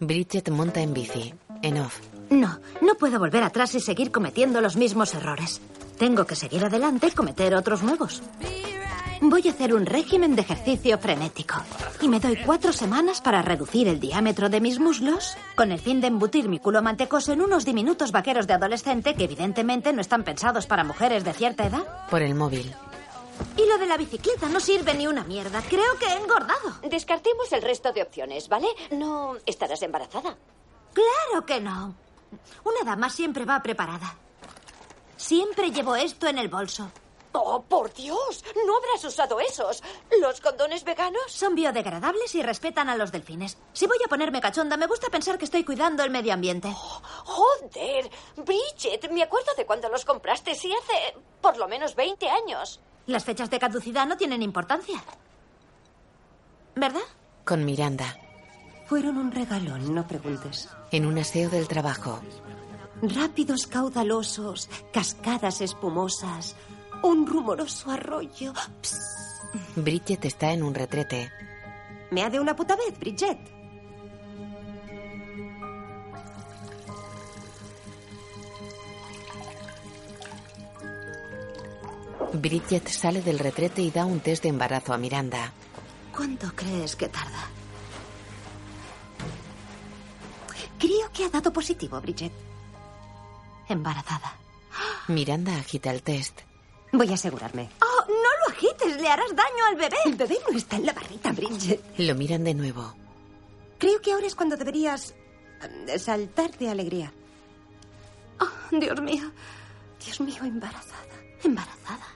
Bridget 0.00 0.50
monta 0.50 0.80
en 0.80 0.92
bici. 0.92 1.32
En 1.62 1.78
off. 1.78 2.00
No, 2.30 2.58
no 2.80 2.96
puedo 2.96 3.20
volver 3.20 3.44
atrás 3.44 3.76
y 3.76 3.80
seguir 3.80 4.10
cometiendo 4.10 4.60
los 4.60 4.74
mismos 4.74 5.14
errores. 5.14 5.60
Tengo 5.98 6.26
que 6.26 6.34
seguir 6.34 6.64
adelante 6.64 7.06
y 7.06 7.10
cometer 7.12 7.54
otros 7.54 7.84
nuevos. 7.84 8.24
Voy 9.20 9.46
a 9.46 9.52
hacer 9.52 9.72
un 9.72 9.86
régimen 9.86 10.34
de 10.34 10.42
ejercicio 10.42 10.98
frenético. 10.98 11.62
Y 12.00 12.08
me 12.08 12.18
doy 12.18 12.36
cuatro 12.44 12.72
semanas 12.72 13.20
para 13.20 13.40
reducir 13.42 13.86
el 13.86 14.00
diámetro 14.00 14.48
de 14.48 14.60
mis 14.60 14.80
muslos 14.80 15.36
con 15.54 15.70
el 15.70 15.78
fin 15.78 16.00
de 16.00 16.08
embutir 16.08 16.48
mi 16.48 16.58
culo 16.58 16.82
mantecoso 16.82 17.32
en 17.32 17.42
unos 17.42 17.64
diminutos 17.64 18.10
vaqueros 18.10 18.48
de 18.48 18.54
adolescente 18.54 19.14
que 19.14 19.24
evidentemente 19.24 19.92
no 19.92 20.00
están 20.00 20.24
pensados 20.24 20.66
para 20.66 20.82
mujeres 20.82 21.22
de 21.22 21.34
cierta 21.34 21.66
edad. 21.68 21.86
Por 22.10 22.20
el 22.20 22.34
móvil. 22.34 22.74
Y 23.56 23.66
lo 23.66 23.78
de 23.78 23.86
la 23.86 23.96
bicicleta 23.96 24.48
no 24.48 24.60
sirve 24.60 24.94
ni 24.94 25.06
una 25.06 25.24
mierda. 25.24 25.62
Creo 25.68 25.98
que 25.98 26.06
he 26.06 26.16
engordado. 26.16 26.78
Descartemos 26.82 27.52
el 27.52 27.62
resto 27.62 27.92
de 27.92 28.02
opciones, 28.02 28.48
¿vale? 28.48 28.68
No 28.90 29.36
estarás 29.46 29.82
embarazada. 29.82 30.36
Claro 30.92 31.46
que 31.46 31.60
no. 31.60 31.94
Una 32.64 32.84
dama 32.84 33.10
siempre 33.10 33.44
va 33.44 33.62
preparada. 33.62 34.16
Siempre 35.16 35.70
llevo 35.70 35.96
esto 35.96 36.26
en 36.26 36.38
el 36.38 36.48
bolso. 36.48 36.90
Oh, 37.34 37.62
por 37.62 37.92
Dios, 37.94 38.44
no 38.66 38.76
habrás 38.76 39.04
usado 39.04 39.40
esos. 39.40 39.82
¿Los 40.20 40.40
condones 40.40 40.84
veganos? 40.84 41.22
Son 41.28 41.54
biodegradables 41.54 42.34
y 42.34 42.42
respetan 42.42 42.90
a 42.90 42.96
los 42.96 43.10
delfines. 43.10 43.56
Si 43.72 43.86
voy 43.86 43.96
a 44.04 44.08
ponerme 44.08 44.40
cachonda, 44.40 44.76
me 44.76 44.86
gusta 44.86 45.08
pensar 45.08 45.38
que 45.38 45.46
estoy 45.46 45.64
cuidando 45.64 46.04
el 46.04 46.10
medio 46.10 46.34
ambiente. 46.34 46.70
Joder, 46.74 48.10
Bridget, 48.36 49.10
me 49.10 49.22
acuerdo 49.22 49.54
de 49.56 49.64
cuando 49.64 49.88
los 49.88 50.04
compraste, 50.04 50.54
sí, 50.54 50.72
hace 50.74 51.16
por 51.40 51.56
lo 51.56 51.68
menos 51.68 51.94
20 51.94 52.28
años. 52.28 52.80
Las 53.06 53.24
fechas 53.24 53.50
de 53.50 53.58
caducidad 53.58 54.06
no 54.06 54.16
tienen 54.16 54.42
importancia. 54.42 55.02
¿Verdad? 56.74 57.00
Con 57.44 57.64
Miranda. 57.64 58.16
Fueron 58.86 59.18
un 59.18 59.32
regalón, 59.32 59.94
no 59.94 60.06
preguntes. 60.06 60.68
En 60.90 61.06
un 61.06 61.18
aseo 61.18 61.48
del 61.50 61.68
trabajo. 61.68 62.20
Rápidos 63.02 63.66
caudalosos, 63.66 64.68
cascadas 64.92 65.60
espumosas, 65.60 66.56
un 67.02 67.26
rumoroso 67.26 67.90
arroyo. 67.90 68.52
Psst. 68.82 69.22
Bridget 69.76 70.24
está 70.24 70.52
en 70.52 70.62
un 70.62 70.74
retrete. 70.74 71.30
Me 72.10 72.22
ha 72.22 72.30
de 72.30 72.40
una 72.40 72.54
puta 72.54 72.76
vez, 72.76 72.98
Bridget. 72.98 73.38
Bridget 82.32 82.88
sale 82.88 83.20
del 83.22 83.38
retrete 83.38 83.82
y 83.82 83.90
da 83.90 84.04
un 84.04 84.20
test 84.20 84.42
de 84.42 84.48
embarazo 84.48 84.92
a 84.92 84.98
Miranda. 84.98 85.52
¿Cuánto 86.14 86.52
crees 86.54 86.96
que 86.96 87.08
tarda? 87.08 87.48
Creo 90.78 91.10
que 91.12 91.24
ha 91.24 91.28
dado 91.28 91.52
positivo, 91.52 92.00
Bridget. 92.00 92.32
Embarazada. 93.68 94.36
Miranda 95.08 95.56
agita 95.56 95.90
el 95.90 96.02
test. 96.02 96.40
Voy 96.92 97.10
a 97.10 97.14
asegurarme. 97.14 97.70
¡Oh, 97.80 98.04
no 98.08 98.14
lo 98.14 98.52
agites! 98.52 99.00
¡Le 99.00 99.08
harás 99.08 99.34
daño 99.34 99.64
al 99.68 99.76
bebé! 99.76 99.96
El 100.04 100.16
bebé 100.16 100.38
no 100.50 100.56
está 100.56 100.76
en 100.76 100.86
la 100.86 100.92
barrita, 100.92 101.32
Bridget. 101.32 101.80
Lo 101.98 102.14
miran 102.14 102.44
de 102.44 102.54
nuevo. 102.54 102.94
Creo 103.78 104.00
que 104.00 104.12
ahora 104.12 104.26
es 104.26 104.34
cuando 104.34 104.56
deberías 104.56 105.14
em, 105.62 105.98
saltar 105.98 106.56
de 106.58 106.68
alegría. 106.68 107.12
Oh, 108.40 108.76
Dios 108.76 109.00
mío. 109.00 109.30
Dios 110.04 110.20
mío, 110.20 110.44
embarazada. 110.44 111.11
Embarazada. 111.44 112.06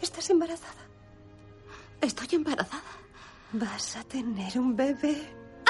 ¿Estás 0.00 0.30
embarazada? 0.30 0.82
Estoy 2.00 2.28
embarazada. 2.32 2.82
Vas 3.52 3.96
a 3.96 4.04
tener 4.04 4.58
un 4.58 4.76
bebé. 4.76 5.16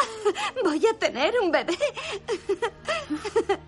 Voy 0.64 0.84
a 0.86 0.98
tener 0.98 1.34
un 1.40 1.52
bebé. 1.52 1.76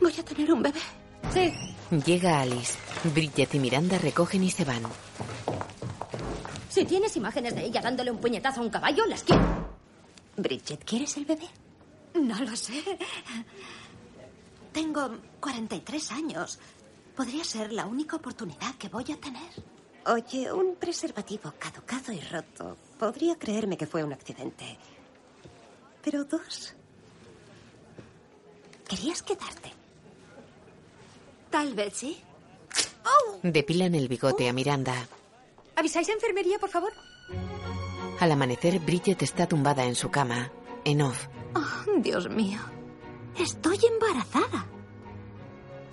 Voy 0.00 0.14
a 0.18 0.24
tener 0.24 0.52
un 0.52 0.62
bebé. 0.62 0.80
Sí. 1.32 1.52
Llega 2.04 2.40
Alice. 2.40 2.78
Bridget 3.14 3.54
y 3.54 3.58
Miranda 3.58 3.98
recogen 3.98 4.42
y 4.44 4.50
se 4.50 4.64
van. 4.64 4.82
Si 6.68 6.84
tienes 6.84 7.16
imágenes 7.16 7.54
de 7.54 7.64
ella 7.64 7.80
dándole 7.80 8.10
un 8.10 8.18
puñetazo 8.18 8.60
a 8.60 8.64
un 8.64 8.70
caballo, 8.70 9.06
las 9.06 9.22
quiero. 9.22 9.42
Bridget, 10.36 10.84
¿quieres 10.84 11.16
el 11.16 11.24
bebé? 11.26 11.48
No 12.14 12.38
lo 12.40 12.56
sé. 12.56 12.82
Tengo 14.72 15.18
43 15.40 16.12
años. 16.12 16.58
Podría 17.16 17.44
ser 17.44 17.72
la 17.72 17.86
única 17.86 18.16
oportunidad 18.16 18.74
que 18.76 18.88
voy 18.88 19.04
a 19.12 19.20
tener. 19.20 19.50
Oye, 20.06 20.52
un 20.52 20.76
preservativo 20.76 21.52
caducado 21.58 22.12
y 22.12 22.20
roto. 22.20 22.76
Podría 22.98 23.36
creerme 23.36 23.76
que 23.76 23.86
fue 23.86 24.02
un 24.04 24.12
accidente. 24.12 24.78
Pero 26.02 26.24
dos. 26.24 26.74
¿Querías 28.88 29.22
quedarte? 29.22 29.72
Tal 31.50 31.74
vez 31.74 31.94
sí. 31.94 32.22
Depilan 33.42 33.94
el 33.94 34.08
bigote 34.08 34.48
a 34.48 34.52
Miranda. 34.52 34.94
¿Avisáis 35.76 36.08
a 36.08 36.12
enfermería, 36.12 36.58
por 36.58 36.70
favor? 36.70 36.92
Al 38.18 38.32
amanecer, 38.32 38.78
Bridget 38.80 39.22
está 39.22 39.46
tumbada 39.48 39.84
en 39.84 39.94
su 39.94 40.10
cama. 40.10 40.50
En 40.84 41.00
off. 41.02 41.26
Oh, 41.54 42.00
Dios 42.00 42.28
mío. 42.28 42.60
Estoy 43.40 43.78
embarazada. 43.90 44.66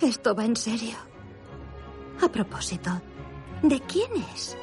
Esto 0.00 0.34
va 0.34 0.44
en 0.44 0.54
serio. 0.54 0.96
A 2.20 2.28
propósito, 2.28 2.90
¿de 3.62 3.80
quién 3.80 4.10
es? 4.34 4.56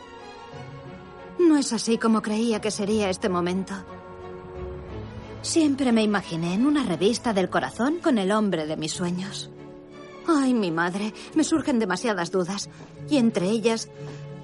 No 1.39 1.57
es 1.57 1.73
así 1.73 1.97
como 1.97 2.21
creía 2.21 2.61
que 2.61 2.69
sería 2.69 3.09
este 3.09 3.27
momento. 3.27 3.73
Siempre 5.41 5.91
me 5.91 6.03
imaginé 6.03 6.53
en 6.53 6.65
una 6.65 6.83
revista 6.83 7.33
del 7.33 7.49
corazón 7.49 7.99
con 8.03 8.19
el 8.19 8.31
hombre 8.31 8.67
de 8.67 8.77
mis 8.77 8.91
sueños. 8.91 9.49
Ay, 10.27 10.53
mi 10.53 10.69
madre, 10.71 11.13
me 11.33 11.43
surgen 11.43 11.79
demasiadas 11.79 12.31
dudas. 12.31 12.69
Y 13.09 13.17
entre 13.17 13.49
ellas, 13.49 13.89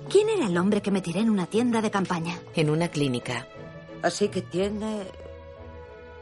¿quién 0.10 0.30
era 0.30 0.48
el 0.48 0.58
hombre 0.58 0.82
que 0.82 0.92
me 0.92 1.02
tiré 1.02 1.20
en 1.20 1.30
una 1.30 1.46
tienda 1.46 1.82
de 1.82 1.92
campaña? 1.92 2.40
En 2.56 2.70
una 2.72 2.88
clínica. 2.88 3.48
Así 4.02 4.30
que 4.30 4.42
tiene... 4.42 5.06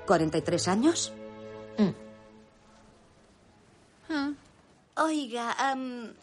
43 0.06 0.68
años. 0.68 1.14
Oiga, 5.02 5.56
em, 5.72 6.14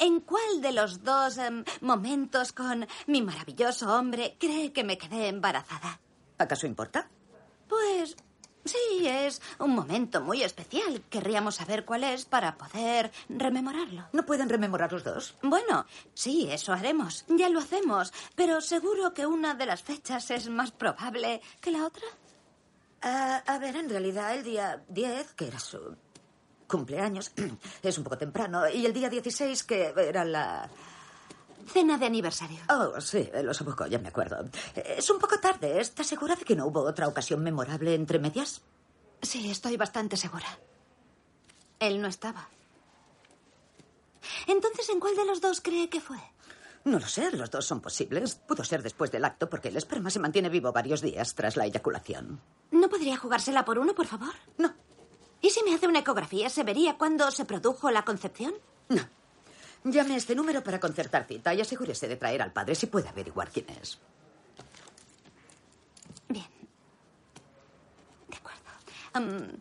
¿en 0.00 0.20
cuál 0.20 0.60
de 0.60 0.72
los 0.72 1.04
dos 1.04 1.38
em, 1.38 1.64
momentos 1.80 2.52
con 2.52 2.88
mi 3.06 3.22
maravilloso 3.22 3.94
hombre 3.94 4.36
cree 4.40 4.72
que 4.72 4.82
me 4.82 4.98
quedé 4.98 5.28
embarazada? 5.28 6.00
¿Acaso 6.38 6.66
importa? 6.66 7.08
Pues 7.68 8.16
sí, 8.64 9.06
es 9.06 9.40
un 9.60 9.76
momento 9.76 10.20
muy 10.20 10.42
especial. 10.42 11.02
Querríamos 11.08 11.54
saber 11.54 11.84
cuál 11.84 12.02
es 12.02 12.24
para 12.24 12.58
poder 12.58 13.12
rememorarlo. 13.28 14.08
¿No 14.12 14.26
pueden 14.26 14.48
rememorar 14.48 14.92
los 14.92 15.04
dos? 15.04 15.36
Bueno, 15.42 15.86
sí, 16.14 16.48
eso 16.50 16.72
haremos. 16.72 17.24
Ya 17.28 17.48
lo 17.48 17.60
hacemos. 17.60 18.12
Pero 18.34 18.60
seguro 18.60 19.14
que 19.14 19.26
una 19.26 19.54
de 19.54 19.66
las 19.66 19.84
fechas 19.84 20.32
es 20.32 20.48
más 20.48 20.72
probable 20.72 21.40
que 21.60 21.70
la 21.70 21.86
otra. 21.86 22.06
Ah, 23.02 23.40
a 23.46 23.58
ver, 23.58 23.76
en 23.76 23.88
realidad 23.88 24.34
el 24.34 24.42
día 24.42 24.82
10, 24.88 25.34
que 25.34 25.46
era 25.46 25.60
su 25.60 25.96
cumpleaños, 26.74 27.30
es 27.82 27.98
un 27.98 28.04
poco 28.04 28.18
temprano, 28.18 28.68
y 28.68 28.84
el 28.84 28.92
día 28.92 29.08
16, 29.08 29.62
que 29.62 29.94
era 29.96 30.24
la... 30.24 30.68
Cena 31.72 31.96
de 31.96 32.04
aniversario. 32.04 32.58
Oh, 32.68 33.00
sí, 33.00 33.30
lo 33.42 33.54
sé 33.54 33.64
poco, 33.64 33.86
ya 33.86 33.98
me 33.98 34.08
acuerdo. 34.08 34.44
Es 34.74 35.08
un 35.08 35.18
poco 35.18 35.38
tarde. 35.40 35.80
¿Estás 35.80 36.06
segura 36.06 36.36
de 36.36 36.44
que 36.44 36.54
no 36.54 36.66
hubo 36.66 36.80
otra 36.82 37.08
ocasión 37.08 37.42
memorable 37.42 37.94
entre 37.94 38.18
medias? 38.18 38.60
Sí, 39.22 39.50
estoy 39.50 39.78
bastante 39.78 40.18
segura. 40.18 40.58
Él 41.80 42.02
no 42.02 42.08
estaba. 42.08 42.46
Entonces, 44.46 44.90
¿en 44.90 45.00
cuál 45.00 45.16
de 45.16 45.24
los 45.24 45.40
dos 45.40 45.62
cree 45.62 45.88
que 45.88 46.02
fue? 46.02 46.18
No 46.84 46.98
lo 46.98 47.06
sé, 47.06 47.30
los 47.34 47.50
dos 47.50 47.64
son 47.64 47.80
posibles. 47.80 48.34
Pudo 48.34 48.62
ser 48.62 48.82
después 48.82 49.10
del 49.10 49.24
acto 49.24 49.48
porque 49.48 49.68
el 49.68 49.76
esperma 49.78 50.10
se 50.10 50.18
mantiene 50.20 50.50
vivo 50.50 50.70
varios 50.70 51.00
días 51.00 51.34
tras 51.34 51.56
la 51.56 51.64
eyaculación. 51.64 52.42
¿No 52.72 52.90
podría 52.90 53.16
jugársela 53.16 53.64
por 53.64 53.78
uno, 53.78 53.94
por 53.94 54.06
favor? 54.06 54.34
No. 54.58 54.74
¿Y 55.44 55.50
si 55.50 55.62
me 55.62 55.74
hace 55.74 55.86
una 55.86 55.98
ecografía, 55.98 56.48
se 56.48 56.62
vería 56.62 56.96
cuándo 56.96 57.30
se 57.30 57.44
produjo 57.44 57.90
la 57.90 58.02
concepción? 58.02 58.54
No. 58.88 59.02
Llame 59.84 60.14
a 60.14 60.16
este 60.16 60.34
número 60.34 60.64
para 60.64 60.80
concertar 60.80 61.26
cita 61.26 61.52
y 61.52 61.60
asegúrese 61.60 62.08
de 62.08 62.16
traer 62.16 62.40
al 62.40 62.50
padre 62.50 62.74
si 62.74 62.86
puede 62.86 63.10
averiguar 63.10 63.50
quién 63.50 63.66
es. 63.68 63.98
Bien. 66.30 66.46
De 68.26 68.36
acuerdo. 68.38 69.52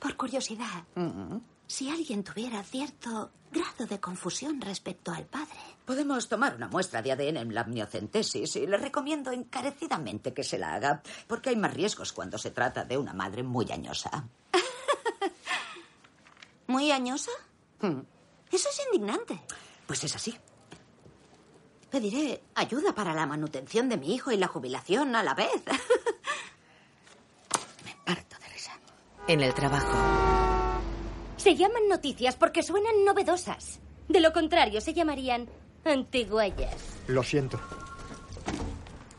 Por 0.00 0.16
curiosidad, 0.16 0.82
Mm. 0.96 1.36
si 1.68 1.88
alguien 1.88 2.24
tuviera 2.24 2.60
cierto 2.64 3.30
grado 3.52 3.86
de 3.86 4.00
confusión 4.00 4.60
respecto 4.60 5.12
al 5.12 5.26
padre. 5.26 5.54
Podemos 5.84 6.28
tomar 6.28 6.56
una 6.56 6.66
muestra 6.66 7.00
de 7.00 7.12
ADN 7.12 7.36
en 7.36 7.54
la 7.54 7.60
amniocentesis 7.60 8.56
y 8.56 8.66
le 8.66 8.76
recomiendo 8.76 9.30
encarecidamente 9.30 10.34
que 10.34 10.42
se 10.42 10.58
la 10.58 10.74
haga, 10.74 11.00
porque 11.28 11.50
hay 11.50 11.56
más 11.56 11.72
riesgos 11.72 12.12
cuando 12.12 12.38
se 12.38 12.50
trata 12.50 12.84
de 12.84 12.98
una 12.98 13.12
madre 13.12 13.44
muy 13.44 13.70
añosa. 13.70 14.24
¿Muy 16.66 16.90
añosa? 16.90 17.30
Mm. 17.80 18.00
Eso 18.50 18.68
es 18.68 18.80
indignante. 18.86 19.40
Pues 19.86 20.04
es 20.04 20.14
así. 20.14 20.34
Pediré 21.90 22.42
ayuda 22.54 22.94
para 22.94 23.14
la 23.14 23.26
manutención 23.26 23.88
de 23.88 23.96
mi 23.96 24.14
hijo 24.14 24.32
y 24.32 24.36
la 24.36 24.48
jubilación 24.48 25.14
a 25.14 25.22
la 25.22 25.34
vez. 25.34 25.62
En 29.26 29.40
el 29.40 29.54
trabajo. 29.54 29.96
Se 31.38 31.56
llaman 31.56 31.88
noticias 31.88 32.36
porque 32.36 32.62
suenan 32.62 33.04
novedosas. 33.06 33.80
De 34.06 34.20
lo 34.20 34.34
contrario, 34.34 34.82
se 34.82 34.92
llamarían 34.92 35.48
antiguallas. 35.84 36.74
Lo 37.06 37.22
siento. 37.22 37.58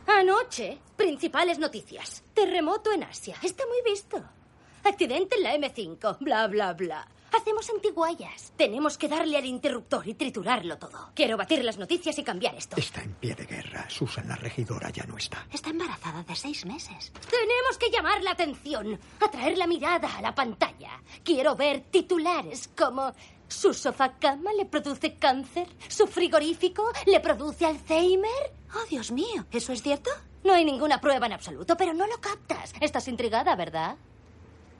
Anoche, 0.06 0.78
principales 0.96 1.58
noticias. 1.58 2.24
Terremoto 2.36 2.92
en 2.92 3.04
Asia. 3.04 3.36
Está 3.42 3.66
muy 3.66 3.92
visto. 3.92 4.24
Accidente 4.84 5.38
en 5.38 5.44
la 5.44 5.56
M5. 5.56 6.18
Bla, 6.20 6.48
bla, 6.48 6.74
bla. 6.74 7.08
Hacemos 7.40 7.70
antiguallas. 7.70 8.54
Tenemos 8.56 8.98
que 8.98 9.08
darle 9.08 9.38
al 9.38 9.46
interruptor 9.46 10.08
y 10.08 10.14
triturarlo 10.14 10.78
todo. 10.78 11.12
Quiero 11.14 11.38
batir 11.38 11.64
las 11.64 11.78
noticias 11.78 12.18
y 12.18 12.24
cambiar 12.24 12.56
esto. 12.56 12.78
Está 12.78 13.02
en 13.02 13.14
pie 13.16 13.36
de 13.36 13.46
guerra. 13.46 13.90
Susan, 13.90 14.28
la 14.28 14.36
regidora, 14.36 14.90
ya 14.90 15.04
no 15.04 15.18
está. 15.18 15.46
Está 15.52 15.70
embarazada 15.70 16.24
de 16.24 16.36
seis 16.36 16.66
meses. 16.66 17.12
Tenemos 17.30 17.78
que 17.78 17.90
llamar 17.90 18.24
la 18.24 18.32
atención, 18.32 19.00
atraer 19.20 19.58
la 19.58 19.68
mirada 19.68 20.18
a 20.18 20.22
la 20.22 20.34
pantalla. 20.34 21.02
Quiero 21.24 21.56
ver 21.56 21.82
titulares 21.92 22.70
como 22.76 23.14
¿Su 23.48 23.74
sofá 23.74 24.14
cama 24.18 24.54
le 24.54 24.66
produce 24.66 25.16
cáncer? 25.16 25.68
¿Su 25.88 26.08
frigorífico 26.08 26.84
le 27.06 27.20
produce 27.20 27.66
Alzheimer? 27.66 28.54
Oh, 28.74 28.86
Dios 28.90 29.12
mío, 29.12 29.46
¿eso 29.52 29.72
es 29.72 29.82
cierto? 29.82 30.10
No 30.44 30.54
hay 30.54 30.66
ninguna 30.66 31.00
prueba 31.00 31.26
en 31.26 31.34
absoluto, 31.34 31.76
pero 31.78 31.94
no 31.94 32.08
lo 32.08 32.20
captas. 32.20 32.74
Estás 32.80 33.08
intrigada, 33.08 33.56
¿verdad? 33.56 33.98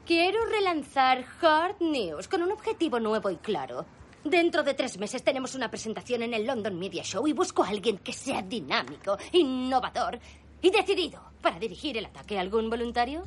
Quiero 0.06 0.46
relanzar 0.46 1.26
Hard 1.42 1.82
News 1.82 2.28
con 2.28 2.44
un 2.44 2.52
objetivo 2.52 3.00
nuevo 3.00 3.32
y 3.32 3.38
claro. 3.38 3.88
Dentro 4.24 4.62
de 4.62 4.76
tres 4.76 5.00
meses 5.00 5.24
tenemos 5.24 5.56
una 5.56 5.72
presentación 5.72 6.22
en 6.22 6.36
el 6.36 6.46
London 6.46 6.78
Media 6.78 7.02
Show 7.02 7.28
y 7.28 7.34
busco 7.34 7.64
a 7.64 7.70
alguien 7.70 7.98
que 7.98 8.14
sea 8.14 8.44
dinámico, 8.44 9.18
innovador 9.32 10.20
y 10.62 10.70
decidido 10.70 11.22
para 11.42 11.58
dirigir 11.58 11.98
el 11.98 12.06
ataque. 12.06 12.38
¿Algún 12.38 12.70
voluntario? 12.70 13.24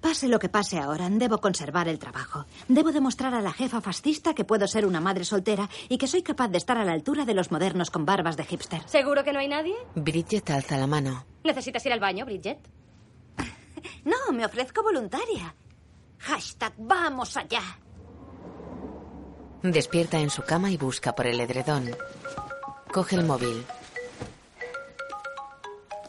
Pase 0.00 0.26
lo 0.26 0.40
que 0.40 0.48
pase 0.48 0.78
ahora, 0.78 1.08
debo 1.08 1.38
conservar 1.38 1.86
el 1.86 2.00
trabajo. 2.00 2.46
Debo 2.66 2.90
demostrar 2.90 3.32
a 3.34 3.40
la 3.40 3.52
jefa 3.52 3.80
fascista 3.80 4.34
que 4.34 4.44
puedo 4.44 4.66
ser 4.66 4.86
una 4.86 5.00
madre 5.00 5.24
soltera 5.24 5.68
y 5.88 5.98
que 5.98 6.08
soy 6.08 6.22
capaz 6.22 6.48
de 6.48 6.58
estar 6.58 6.78
a 6.78 6.84
la 6.84 6.94
altura 6.94 7.26
de 7.26 7.34
los 7.34 7.52
modernos 7.52 7.90
con 7.90 8.04
barbas 8.04 8.36
de 8.36 8.44
hipster. 8.44 8.82
¿Seguro 8.88 9.22
que 9.22 9.32
no 9.32 9.38
hay 9.38 9.48
nadie? 9.48 9.76
Bridget 9.94 10.50
alza 10.50 10.76
la 10.78 10.88
mano. 10.88 11.24
¿Necesitas 11.44 11.86
ir 11.86 11.92
al 11.92 12.00
baño, 12.00 12.24
Bridget? 12.24 12.58
No, 14.04 14.32
me 14.32 14.44
ofrezco 14.44 14.82
voluntaria. 14.82 15.54
Hashtag 16.20 16.72
vamos 16.78 17.36
allá. 17.36 17.62
Despierta 19.62 20.18
en 20.18 20.30
su 20.30 20.42
cama 20.42 20.70
y 20.70 20.76
busca 20.76 21.14
por 21.14 21.26
el 21.26 21.40
edredón. 21.40 21.90
Coge 22.92 23.16
el 23.16 23.24
móvil. 23.24 23.64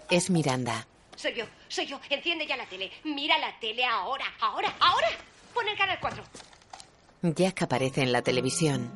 Es 0.09 0.29
Miranda. 0.29 0.87
Soy 1.15 1.33
yo, 1.33 1.45
soy 1.67 1.85
yo. 1.85 1.99
Enciende 2.09 2.47
ya 2.47 2.55
la 2.57 2.65
tele. 2.67 2.91
Mira 3.03 3.37
la 3.37 3.59
tele 3.59 3.85
ahora, 3.85 4.25
ahora, 4.39 4.73
ahora. 4.79 5.07
Pon 5.53 5.67
el 5.67 5.77
canal 5.77 5.97
4. 5.99 6.23
Jack 7.21 7.63
aparece 7.63 8.01
en 8.01 8.11
la 8.11 8.21
televisión. 8.21 8.91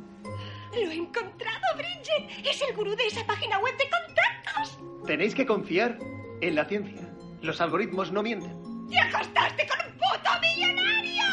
Lo 0.74 0.90
he 0.90 0.96
encontrado, 0.96 1.66
Bridget. 1.76 2.48
Es 2.48 2.62
el 2.62 2.76
gurú 2.76 2.96
de 2.96 3.08
esa 3.08 3.26
página 3.26 3.60
web 3.60 3.76
de 3.78 3.90
contactos. 3.90 4.80
Tenéis 5.06 5.36
que 5.36 5.46
confiar 5.46 6.00
en 6.42 6.56
la 6.56 6.66
ciencia. 6.66 7.02
Los 7.42 7.60
algoritmos 7.60 8.12
no 8.12 8.24
mienten. 8.24 8.73
¡Te 8.94 9.00
acostaste 9.00 9.68
con 9.68 9.80
un 9.88 9.94
puto 9.94 10.30
millonario! 10.40 11.24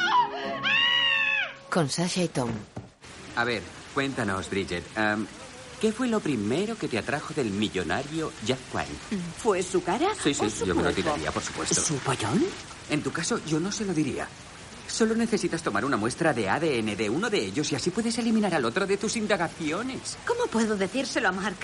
Con 1.68 1.90
Sasha 1.90 2.22
y 2.22 2.28
Tom. 2.28 2.50
A 3.36 3.44
ver, 3.44 3.62
cuéntanos, 3.92 4.48
Bridget. 4.48 4.82
¿Qué 5.78 5.92
fue 5.92 6.08
lo 6.08 6.20
primero 6.20 6.76
que 6.76 6.88
te 6.88 6.98
atrajo 6.98 7.34
del 7.34 7.50
millonario 7.50 8.32
Jack 8.46 8.58
Quine? 8.70 9.22
¿Fue 9.42 9.62
su 9.62 9.82
cara? 9.82 10.08
Sí, 10.22 10.32
sí, 10.34 10.46
o 10.46 10.50
su 10.50 10.66
yo 10.66 10.74
me 10.74 10.82
lo 10.82 10.92
tiraría, 10.92 11.30
por 11.30 11.42
supuesto. 11.42 11.74
¿Su 11.74 11.96
pollón? 11.98 12.44
En 12.88 13.02
tu 13.02 13.12
caso, 13.12 13.38
yo 13.46 13.60
no 13.60 13.70
se 13.70 13.84
lo 13.84 13.92
diría. 13.94 14.26
Solo 14.88 15.14
necesitas 15.14 15.62
tomar 15.62 15.84
una 15.84 15.96
muestra 15.96 16.32
de 16.32 16.48
ADN 16.48 16.96
de 16.96 17.10
uno 17.10 17.30
de 17.30 17.38
ellos 17.44 17.70
y 17.72 17.76
así 17.76 17.90
puedes 17.90 18.18
eliminar 18.18 18.54
al 18.54 18.64
otro 18.64 18.86
de 18.86 18.96
tus 18.96 19.16
indagaciones. 19.16 20.18
¿Cómo 20.26 20.46
puedo 20.46 20.76
decírselo 20.76 21.28
a 21.28 21.32
Mark? 21.32 21.58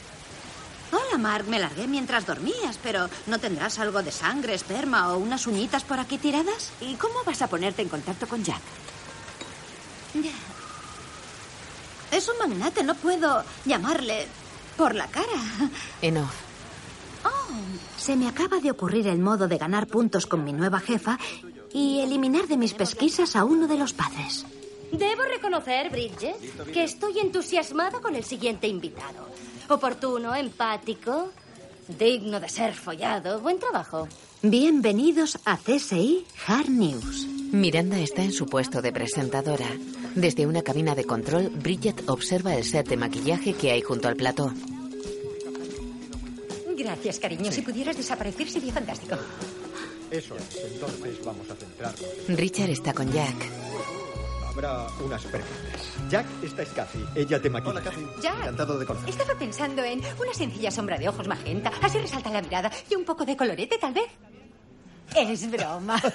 Hola, 0.92 1.18
Mark. 1.18 1.46
Me 1.48 1.58
largué 1.58 1.86
mientras 1.86 2.26
dormías, 2.26 2.78
pero 2.82 3.08
¿no 3.26 3.38
tendrás 3.38 3.78
algo 3.78 4.02
de 4.02 4.12
sangre, 4.12 4.54
esperma 4.54 5.12
o 5.12 5.18
unas 5.18 5.46
uñitas 5.46 5.84
por 5.84 5.98
aquí 5.98 6.18
tiradas? 6.18 6.72
¿Y 6.80 6.94
cómo 6.94 7.14
vas 7.24 7.42
a 7.42 7.48
ponerte 7.48 7.82
en 7.82 7.88
contacto 7.88 8.26
con 8.26 8.42
Jack? 8.44 8.60
Es 12.10 12.28
un 12.28 12.38
magnate, 12.38 12.82
no 12.82 12.94
puedo 12.94 13.44
llamarle 13.64 14.26
por 14.76 14.94
la 14.94 15.06
cara. 15.08 15.70
En 16.02 16.18
off. 16.18 16.34
Oh, 17.24 17.28
se 17.96 18.16
me 18.16 18.28
acaba 18.28 18.58
de 18.58 18.70
ocurrir 18.70 19.08
el 19.08 19.18
modo 19.18 19.48
de 19.48 19.58
ganar 19.58 19.86
puntos 19.88 20.26
con 20.26 20.44
mi 20.44 20.52
nueva 20.52 20.80
jefa 20.80 21.18
y 21.72 22.00
eliminar 22.00 22.46
de 22.46 22.56
mis 22.56 22.74
pesquisas 22.74 23.34
a 23.34 23.44
uno 23.44 23.66
de 23.66 23.76
los 23.76 23.92
padres. 23.92 24.46
Debo 24.92 25.22
reconocer, 25.22 25.90
Bridget, 25.90 26.72
que 26.72 26.84
estoy 26.84 27.18
entusiasmado 27.18 28.00
con 28.00 28.14
el 28.14 28.24
siguiente 28.24 28.68
invitado. 28.68 29.26
Oportuno, 29.68 30.34
empático, 30.34 31.32
digno 31.88 32.38
de 32.38 32.48
ser 32.48 32.72
follado. 32.74 33.40
Buen 33.40 33.58
trabajo. 33.58 34.06
Bienvenidos 34.42 35.38
a 35.44 35.56
CSI 35.56 36.24
Hard 36.46 36.68
News. 36.68 37.26
Miranda 37.52 37.98
está 37.98 38.22
en 38.22 38.32
su 38.32 38.46
puesto 38.46 38.80
de 38.80 38.92
presentadora. 38.92 39.66
Desde 40.14 40.46
una 40.46 40.62
cabina 40.62 40.94
de 40.94 41.04
control, 41.04 41.50
Bridget 41.50 42.08
observa 42.08 42.54
el 42.54 42.64
set 42.64 42.88
de 42.88 42.96
maquillaje 42.96 43.54
que 43.54 43.72
hay 43.72 43.82
junto 43.82 44.06
al 44.06 44.14
plató. 44.14 44.52
Gracias, 46.76 47.18
cariño. 47.18 47.50
Si 47.50 47.62
pudieras 47.62 47.96
desaparecer 47.96 48.48
sería 48.48 48.72
fantástico. 48.72 49.16
Eso 50.10 50.36
es, 50.36 50.72
entonces 50.72 51.24
vamos 51.24 51.50
a 51.50 51.56
centrarnos. 51.56 52.00
Richard 52.28 52.70
está 52.70 52.92
con 52.92 53.10
Jack. 53.12 53.34
Habrá 54.56 54.86
unas 55.04 55.22
preguntas. 55.24 55.92
Jack, 56.08 56.24
esta 56.42 56.62
es 56.62 56.70
Kathy. 56.70 57.04
Ella 57.14 57.42
te 57.42 57.50
maquilla. 57.50 57.72
Hola, 57.72 57.82
Kathy. 57.82 58.06
Jack. 58.22 58.38
Encantado 58.38 58.78
de 58.78 58.86
conocer. 58.86 59.10
Estaba 59.10 59.38
pensando 59.38 59.84
en 59.84 60.00
una 60.18 60.32
sencilla 60.32 60.70
sombra 60.70 60.96
de 60.96 61.10
ojos 61.10 61.28
magenta. 61.28 61.70
Así 61.82 61.98
resalta 61.98 62.30
la 62.30 62.40
mirada. 62.40 62.72
Y 62.88 62.94
un 62.94 63.04
poco 63.04 63.26
de 63.26 63.36
colorete, 63.36 63.76
tal 63.76 63.92
vez. 63.92 64.06
Es 65.14 65.50
broma. 65.50 66.00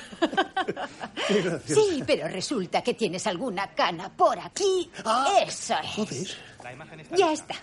Sí, 1.66 2.04
pero 2.06 2.28
resulta 2.28 2.82
que 2.82 2.94
tienes 2.94 3.26
alguna 3.28 3.68
cana 3.74 4.12
por 4.12 4.38
aquí. 4.39 4.89
Eso 5.46 5.76
es. 5.84 5.96
Joder. 5.96 6.28
Ya 7.16 7.32
está. 7.32 7.56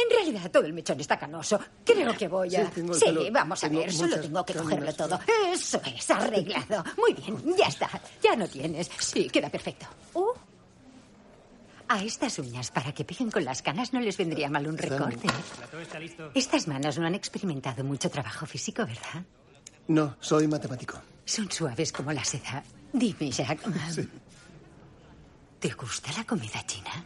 En 0.00 0.16
realidad 0.16 0.50
todo 0.50 0.64
el 0.64 0.72
mechón 0.72 0.98
está 1.00 1.18
canoso. 1.18 1.58
Creo 1.84 2.14
que 2.16 2.28
voy 2.28 2.54
a... 2.56 2.64
Sí, 2.66 2.72
tengo 2.74 2.94
el 2.94 3.00
Sí, 3.00 3.30
vamos 3.30 3.62
a 3.62 3.68
tengo 3.68 3.80
ver. 3.80 3.92
Solo 3.92 4.08
muchas 4.08 4.22
tengo 4.22 4.44
que 4.44 4.54
cogerlo 4.54 4.92
todo. 4.94 5.20
Eso 5.52 5.80
es, 5.84 6.10
arreglado. 6.10 6.84
Muy 6.96 7.12
bien, 7.14 7.56
ya 7.56 7.66
está. 7.66 7.88
Ya 8.22 8.34
no 8.36 8.48
tienes. 8.48 8.90
Sí, 8.98 9.28
queda 9.28 9.50
perfecto. 9.50 9.86
Uh. 10.14 10.32
A 11.88 12.02
estas 12.04 12.38
uñas, 12.38 12.70
para 12.70 12.92
que 12.92 13.04
peguen 13.04 13.30
con 13.30 13.44
las 13.44 13.62
canas, 13.62 13.92
no 13.92 14.00
les 14.00 14.16
vendría 14.16 14.48
mal 14.48 14.66
un 14.68 14.78
recorte. 14.78 15.26
Estas 16.34 16.68
manos 16.68 16.98
no 16.98 17.06
han 17.06 17.16
experimentado 17.16 17.82
mucho 17.82 18.08
trabajo 18.08 18.46
físico, 18.46 18.86
¿verdad? 18.86 19.24
No, 19.88 20.16
soy 20.20 20.46
matemático. 20.46 21.02
Son 21.24 21.50
suaves 21.50 21.90
como 21.90 22.12
la 22.12 22.24
seda. 22.24 22.62
Dime, 22.92 23.30
Jack. 23.32 23.60
¿Te 25.58 25.70
gusta 25.70 26.12
la 26.16 26.24
comida 26.24 26.64
china? 26.64 27.04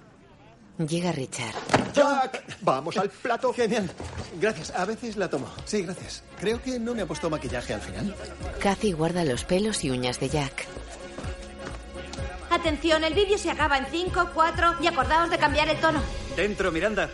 Llega 0.79 1.13
Richard. 1.13 1.55
Jack, 1.95 2.43
vamos 2.63 2.97
al 2.97 3.09
plato. 3.09 3.53
Genial. 3.53 3.89
Gracias. 4.41 4.73
A 4.73 4.85
veces 4.85 5.17
la 5.17 5.31
tomo. 5.31 5.47
Sí, 5.65 5.83
gracias. 5.83 6.25
Creo 6.41 6.61
que 6.61 6.81
no 6.81 6.95
me 6.95 7.03
ha 7.03 7.07
puesto 7.07 7.31
maquillaje 7.31 7.75
al 7.75 7.81
final. 7.81 8.15
Kathy 8.61 8.93
guarda 8.93 9.25
los 9.25 9.45
pelos 9.45 9.85
y 9.85 9.91
uñas 9.91 10.19
de 10.19 10.29
Jack. 10.29 10.67
Atención, 12.51 13.05
el 13.05 13.15
vídeo 13.15 13.39
se 13.39 13.51
acaba 13.51 13.79
en 13.79 13.87
5, 13.87 14.31
4 14.35 14.77
y 14.81 14.87
acordaos 14.87 15.31
de 15.31 15.39
cambiar 15.39 15.69
el 15.69 15.79
tono. 15.81 16.01
Dentro, 16.37 16.73
Miranda. 16.73 17.11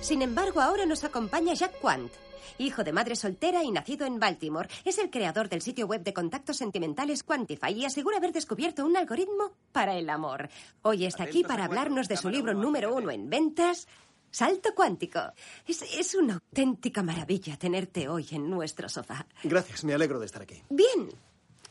Sin 0.00 0.22
embargo, 0.22 0.60
ahora 0.60 0.86
nos 0.86 1.04
acompaña 1.04 1.54
Jack 1.54 1.78
Quant, 1.80 2.10
hijo 2.58 2.84
de 2.84 2.92
madre 2.92 3.16
soltera 3.16 3.62
y 3.62 3.70
nacido 3.70 4.06
en 4.06 4.18
Baltimore. 4.18 4.68
Es 4.84 4.98
el 4.98 5.10
creador 5.10 5.48
del 5.48 5.62
sitio 5.62 5.86
web 5.86 6.02
de 6.02 6.12
contactos 6.12 6.56
sentimentales 6.56 7.22
Quantify 7.22 7.72
y 7.72 7.84
asegura 7.84 8.16
haber 8.16 8.32
descubierto 8.32 8.84
un 8.84 8.96
algoritmo 8.96 9.52
para 9.72 9.96
el 9.96 10.08
amor. 10.10 10.48
Hoy 10.82 11.04
está 11.04 11.24
aquí 11.24 11.44
para 11.44 11.64
hablarnos 11.64 12.08
de 12.08 12.16
su 12.16 12.30
libro 12.30 12.54
número 12.54 12.94
uno 12.94 13.10
en 13.10 13.28
ventas, 13.28 13.86
Salto 14.30 14.74
Cuántico. 14.74 15.20
Es, 15.66 15.82
es 15.82 16.14
una 16.14 16.34
auténtica 16.34 17.02
maravilla 17.02 17.56
tenerte 17.56 18.08
hoy 18.08 18.26
en 18.32 18.50
nuestro 18.50 18.88
sofá. 18.88 19.26
Gracias, 19.42 19.84
me 19.84 19.94
alegro 19.94 20.18
de 20.18 20.26
estar 20.26 20.42
aquí. 20.42 20.62
Bien. 20.68 21.08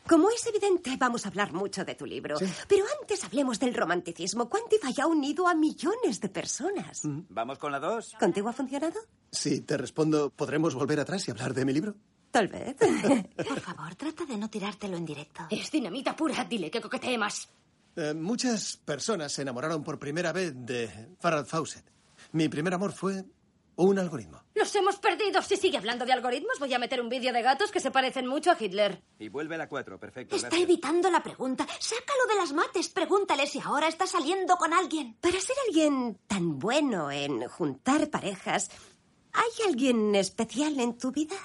Como 0.08 0.30
es 0.30 0.46
evidente, 0.48 0.96
vamos 0.98 1.26
a 1.26 1.30
hablar 1.30 1.54
mucho 1.54 1.84
de 1.84 1.96
tu 1.96 2.06
libro. 2.06 2.38
Pero 2.68 2.86
antes 3.00 3.24
hablemos 3.24 3.60
del 3.60 3.74
romanticismo. 3.74 4.50
Quantify 4.50 5.02
ha 5.02 5.08
unido 5.08 5.48
a 5.48 5.56
millones 5.56 6.20
de 6.22 6.30
personas. 6.30 7.02
¿Vamos 7.04 7.58
con 7.58 7.72
la 7.72 7.80
dos? 7.80 8.14
¿Contigo 8.20 8.50
ha 8.50 8.54
funcionado? 8.54 9.00
Si 9.32 9.62
te 9.62 9.78
respondo, 9.78 10.30
¿podremos 10.30 10.76
volver 10.76 11.00
atrás 11.00 11.28
y 11.28 11.32
hablar 11.32 11.54
de 11.54 11.66
mi 11.66 11.74
libro? 11.74 11.96
Tal 12.32 12.48
vez. 12.48 12.76
Por 13.48 13.60
favor, 13.60 13.96
trata 13.96 14.26
de 14.26 14.38
no 14.38 14.50
tirártelo 14.50 14.98
en 14.98 15.06
directo. 15.06 15.44
Es 15.50 15.72
dinamita 15.72 16.16
pura. 16.16 16.44
Dile 16.46 16.70
que 16.70 16.82
coquetee 16.82 17.18
más. 17.18 17.50
Eh, 17.96 18.14
muchas 18.14 18.78
personas 18.78 19.32
se 19.32 19.42
enamoraron 19.42 19.84
por 19.84 19.98
primera 19.98 20.32
vez 20.32 20.54
de 20.56 21.16
Farrah 21.20 21.44
Fawcett. 21.44 21.84
Mi 22.34 22.48
primer 22.48 22.74
amor 22.74 22.92
fue 22.92 23.26
un 23.78 23.98
algoritmo. 24.00 24.44
Los 24.56 24.74
hemos 24.76 24.98
perdido. 24.98 25.42
Si 25.42 25.56
sigue 25.56 25.78
hablando 25.78 26.06
de 26.06 26.12
algoritmos, 26.14 26.60
voy 26.60 26.74
a 26.74 26.80
meter 26.80 27.00
un 27.00 27.10
vídeo 27.10 27.32
de 27.32 27.42
gatos 27.42 27.72
que 27.72 27.80
se 27.80 27.92
parecen 27.92 28.28
mucho 28.28 28.52
a 28.52 28.58
Hitler. 28.60 29.02
Y 29.20 29.30
vuelve 29.30 29.58
la 29.58 29.70
cuatro, 29.70 30.00
perfecto. 30.00 30.36
Está 30.36 30.50
gracias. 30.50 30.70
evitando 30.70 31.10
la 31.12 31.22
pregunta. 31.22 31.66
Sácalo 31.80 32.26
de 32.28 32.36
las 32.36 32.54
mates. 32.54 32.90
Pregúntale 32.90 33.46
si 33.48 33.60
ahora 33.60 33.88
está 33.88 34.08
saliendo 34.08 34.58
con 34.58 34.74
alguien. 34.74 35.16
Para 35.22 35.40
ser 35.40 35.56
alguien 35.68 36.20
tan 36.28 36.58
bueno 36.60 37.12
en 37.12 37.48
juntar 37.48 38.10
parejas, 38.10 38.70
¿hay 39.34 39.68
alguien 39.68 40.16
especial 40.16 40.80
en 40.80 40.98
tu 40.98 41.12
vida? 41.12 41.36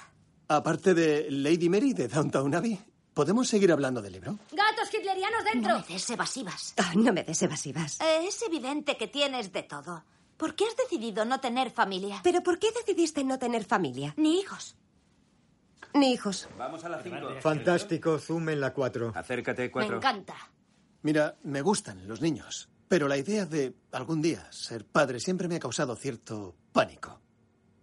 Aparte 0.47 0.93
de 0.93 1.27
Lady 1.29 1.69
Mary 1.69 1.93
de 1.93 2.07
Downtown 2.07 2.53
Abbey, 2.55 2.79
¿podemos 3.13 3.47
seguir 3.47 3.71
hablando 3.71 4.01
del 4.01 4.13
libro? 4.13 4.37
¡Gatos 4.51 4.91
hitlerianos 4.93 5.43
dentro! 5.45 5.73
No 5.73 5.79
me 5.79 5.85
des 5.93 6.09
evasivas. 6.09 6.73
Ah, 6.77 6.91
no 6.95 7.13
me 7.13 7.23
des 7.23 7.41
evasivas. 7.43 8.01
Eh, 8.01 8.25
es 8.27 8.41
evidente 8.41 8.97
que 8.97 9.07
tienes 9.07 9.53
de 9.53 9.63
todo. 9.63 10.03
¿Por 10.43 10.55
qué 10.55 10.65
has 10.65 10.75
decidido 10.75 11.23
no 11.23 11.39
tener 11.39 11.71
familia? 11.71 12.19
¿Pero 12.21 12.43
por 12.43 12.59
qué 12.59 12.67
decidiste 12.75 13.23
no 13.23 13.39
tener 13.39 13.63
familia? 13.63 14.13
Ni 14.17 14.41
hijos. 14.41 14.75
Ni 15.93 16.11
hijos. 16.11 16.49
Vamos 16.57 16.83
a 16.83 16.89
la 16.89 17.01
cinco. 17.01 17.29
Fantástico, 17.39 18.19
zoom 18.19 18.49
en 18.49 18.59
la 18.59 18.73
4. 18.73 19.13
Acércate, 19.15 19.61
Me 19.61 19.71
cuatro. 19.71 19.95
encanta. 19.95 20.35
Mira, 21.01 21.37
me 21.43 21.61
gustan 21.61 22.05
los 22.09 22.19
niños, 22.19 22.67
pero 22.89 23.07
la 23.07 23.15
idea 23.15 23.45
de 23.45 23.73
algún 23.93 24.21
día 24.21 24.45
ser 24.51 24.83
padre 24.85 25.21
siempre 25.21 25.47
me 25.47 25.55
ha 25.55 25.59
causado 25.61 25.95
cierto 25.95 26.57
pánico. 26.73 27.21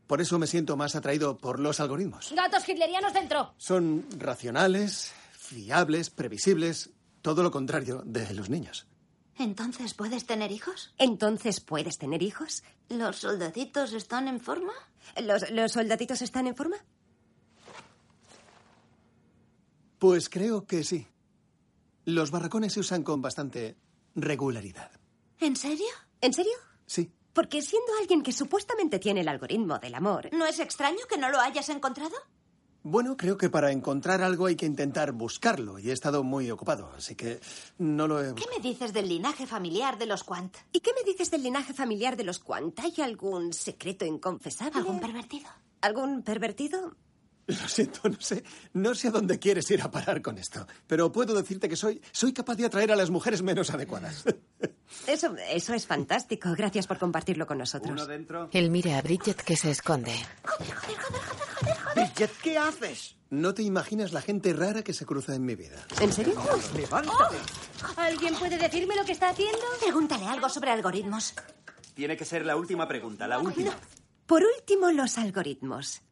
Por 0.07 0.21
eso 0.21 0.39
me 0.39 0.47
siento 0.47 0.77
más 0.77 0.95
atraído 0.95 1.39
por 1.39 1.61
los 1.61 1.81
algoritmos. 1.81 2.31
¡Gatos 2.37 2.69
hitlerianos 2.69 3.15
dentro! 3.15 3.55
Son 3.57 4.05
racionales, 4.19 5.15
fiables, 5.33 6.11
previsibles, 6.11 6.91
todo 7.23 7.43
lo 7.43 7.51
contrario 7.51 8.03
de 8.05 8.35
los 8.35 8.51
niños. 8.51 8.87
¿Entonces 9.41 9.95
puedes 9.95 10.27
tener 10.27 10.53
hijos? 10.53 10.93
¿Entonces 10.99 11.61
puedes 11.61 11.97
tener 11.97 12.23
hijos? 12.23 12.63
¿Los 12.91 13.17
soldaditos 13.17 13.95
están 13.95 14.29
en 14.29 14.39
forma? 14.39 14.75
¿Los, 15.23 15.51
los 15.51 15.73
soldaditos 15.73 16.21
están 16.21 16.47
en 16.47 16.55
forma? 16.55 16.77
Pues 19.99 20.29
creo 20.29 20.67
que 20.67 20.85
sí. 20.85 21.07
Los 22.05 22.31
barracones 22.31 22.75
se 22.75 22.81
usan 22.81 23.03
con 23.03 23.23
bastante 23.23 23.77
regularidad. 24.15 24.91
¿En 25.39 25.57
serio? 25.57 25.87
¿En 26.21 26.35
serio? 26.35 26.53
Sí. 26.85 27.11
Porque 27.33 27.63
siendo 27.63 27.93
alguien 27.99 28.23
que 28.23 28.33
supuestamente 28.33 28.99
tiene 28.99 29.21
el 29.21 29.29
algoritmo 29.29 29.79
del 29.79 29.95
amor, 29.95 30.29
¿No 30.33 30.45
es 30.45 30.59
extraño 30.59 31.07
que 31.09 31.17
no 31.17 31.31
lo 31.31 31.41
hayas 31.41 31.71
encontrado? 31.71 32.17
Bueno, 32.83 33.17
creo 33.17 33.37
que 33.37 33.51
para 33.51 33.73
encontrar 33.73 34.23
algo 34.23 34.47
hay 34.47 34.57
que 34.57 34.65
intentar 34.65 35.13
buscarlo 35.13 35.79
y 35.79 35.91
he 35.91 35.93
estado 35.93 36.25
muy 36.25 36.51
ocupado, 36.51 36.91
así 36.97 37.15
que 37.15 37.39
no 37.77 38.09
lo 38.09 38.25
he... 38.25 38.35
¿Qué 38.35 38.47
me 38.57 38.63
dices 38.63 38.95
del 38.95 39.07
linaje 39.07 39.47
familiar 39.47 39.99
de 39.99 40.07
los 40.07 40.25
Quant? 40.25 40.57
¿y 40.73 40.81
qué 40.81 40.93
me 40.95 41.05
dices 41.05 41.31
del 41.31 41.43
linaje 41.43 41.75
familiar 41.75 42.17
de 42.17 42.25
los 42.25 42.39
Quant? 42.39 42.79
¿Hay 42.81 42.95
algún 43.03 43.53
secreto 43.53 44.07
inconfesable? 44.07 44.79
¿Algún 44.79 44.99
pervertido? 44.99 45.51
¿Algún 45.83 46.23
pervertido? 46.23 46.97
Lo 47.51 47.69
siento, 47.69 48.09
no 48.09 48.21
sé, 48.21 48.45
no 48.75 48.95
sé 48.95 49.09
a 49.09 49.11
dónde 49.11 49.39
quieres 49.39 49.71
ir 49.71 49.83
a 49.83 49.91
parar 49.91 50.23
con 50.23 50.39
esto, 50.39 50.67
pero 50.87 51.11
puedo 51.11 51.35
decirte 51.35 51.69
que 51.69 51.77
soy, 51.77 52.01
soy 52.13 52.33
capaz 52.33 52.57
de 52.57 52.67
atraer 52.67 52.93
a 52.93 52.97
las 52.97 53.11
mujeres 53.11 53.43
menos 53.43 53.71
adecuadas. 53.71 54.25
Eso, 55.07 55.35
eso 55.51 55.75
es 55.75 55.87
fantástico. 55.87 56.53
Gracias 56.57 56.87
por 56.87 56.99
compartirlo 56.99 57.47
con 57.47 57.59
nosotros. 57.59 57.93
Uno 57.93 58.07
dentro. 58.07 58.49
Él 58.53 58.71
mira 58.71 58.99
a 58.99 59.03
Bridget 59.03 59.41
que 59.43 59.57
se 59.57 59.71
esconde. 59.71 60.15
Bridget, 61.95 62.31
¿qué 62.43 62.59
haces? 62.59 63.17
No 63.31 63.55
te 63.55 63.63
imaginas 63.63 64.13
la 64.13 64.21
gente 64.21 64.53
rara 64.53 64.83
que 64.83 64.93
se 64.93 65.07
cruza 65.07 65.35
en 65.35 65.45
mi 65.45 65.55
vida. 65.55 65.77
¿En 66.01 66.13
serio? 66.13 66.35
levántate. 66.75 67.37
¿Alguien 67.97 68.35
puede 68.35 68.59
decirme 68.59 68.97
lo 68.97 69.05
que 69.05 69.13
está 69.13 69.31
haciendo? 69.31 69.59
Pregúntale 69.81 70.27
algo 70.27 70.49
sobre 70.49 70.71
algoritmos. 70.71 71.35
Tiene 71.95 72.17
que 72.17 72.25
ser 72.25 72.45
la 72.45 72.57
última 72.57 72.89
pregunta, 72.89 73.29
la 73.29 73.39
última. 73.39 73.77
Por 74.27 74.43
último, 74.43 74.91
los 74.91 75.19
algoritmos. 75.19 76.03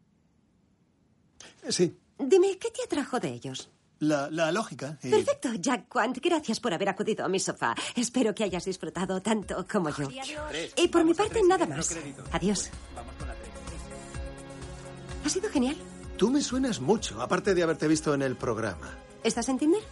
Sí, 1.68 1.97
Dime, 2.18 2.59
¿qué 2.59 2.70
te 2.70 2.82
atrajo 2.84 3.20
de 3.20 3.28
ellos? 3.28 3.70
la, 4.01 4.30
la 4.30 4.53
lógica. 4.53 4.97
y- 5.03 5.11
Perfecto, 5.11 5.51
Jack 5.55 5.89
Quant. 5.89 6.18
Gracias 6.22 6.61
por 6.61 6.72
haber 6.72 6.89
acudido 6.89 7.24
a 7.24 7.28
mi 7.28 7.41
sofá. 7.41 7.74
Espero 7.97 8.32
que 8.34 8.45
hayas 8.45 8.64
disfrutado 8.64 9.20
tanto 9.20 9.66
como 9.70 9.91
yo. 9.91 10.09
Y 10.76 10.86
por 10.89 11.05
mi 11.05 11.14
parte, 11.14 11.41
nada 11.43 11.66
más. 11.66 11.97
Adiós. 12.32 12.70
Ha 15.24 15.28
sido 15.28 15.51
genial. 15.51 15.76
Tú 16.16 16.30
me 16.30 16.41
suenas 16.43 16.80
mucho, 16.80 17.20
aparte 17.20 17.55
de 17.55 17.62
haberte 17.62 17.86
visto 17.89 18.14
en 18.14 18.22
el 18.22 18.36
programa. 18.36 18.97
¿Estás 19.22 19.49
en 19.49 19.59
Tinder? 19.59 19.82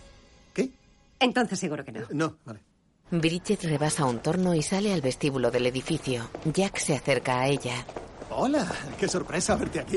¿Qué? 0.54 0.70
Entonces 1.20 1.58
seguro 1.58 1.84
que 1.84 1.92
no. 1.92 2.00
No, 2.10 2.36
vale. 2.44 2.60
Bridget 3.10 3.62
rebasa 3.64 4.04
un 4.04 4.18
torno 4.20 4.54
y 4.54 4.62
sale 4.62 4.92
al 4.92 5.00
vestíbulo 5.00 5.50
del 5.50 5.66
edificio. 5.66 6.28
Jack 6.52 6.78
se 6.78 6.94
acerca 6.96 7.40
a 7.40 7.48
ella. 7.48 7.84
Hola, 8.30 8.66
qué 8.98 9.08
sorpresa 9.08 9.54
verte 9.56 9.80
aquí. 9.80 9.96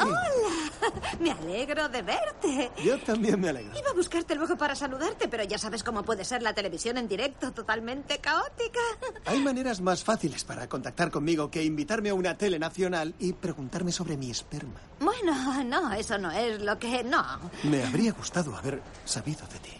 Me 1.19 1.31
alegro 1.31 1.89
de 1.89 2.01
verte. 2.01 2.71
Yo 2.83 2.99
también 2.99 3.39
me 3.39 3.49
alegro. 3.49 3.77
Iba 3.77 3.89
a 3.89 3.93
buscarte 3.93 4.35
luego 4.35 4.57
para 4.57 4.75
saludarte, 4.75 5.27
pero 5.27 5.43
ya 5.43 5.57
sabes 5.57 5.83
cómo 5.83 6.03
puede 6.03 6.23
ser 6.25 6.41
la 6.41 6.53
televisión 6.53 6.97
en 6.97 7.07
directo, 7.07 7.51
totalmente 7.51 8.19
caótica. 8.19 8.79
Hay 9.25 9.39
maneras 9.39 9.81
más 9.81 10.03
fáciles 10.03 10.43
para 10.43 10.67
contactar 10.67 11.11
conmigo 11.11 11.49
que 11.49 11.63
invitarme 11.63 12.09
a 12.09 12.13
una 12.13 12.37
tele 12.37 12.59
nacional 12.59 13.13
y 13.19 13.33
preguntarme 13.33 13.91
sobre 13.91 14.17
mi 14.17 14.31
esperma. 14.31 14.79
Bueno, 14.99 15.63
no, 15.63 15.93
eso 15.93 16.17
no 16.17 16.31
es 16.31 16.61
lo 16.61 16.77
que... 16.77 17.03
No. 17.03 17.23
Me 17.63 17.83
habría 17.83 18.11
gustado 18.13 18.55
haber 18.55 18.81
sabido 19.05 19.45
de 19.47 19.59
ti. 19.59 19.73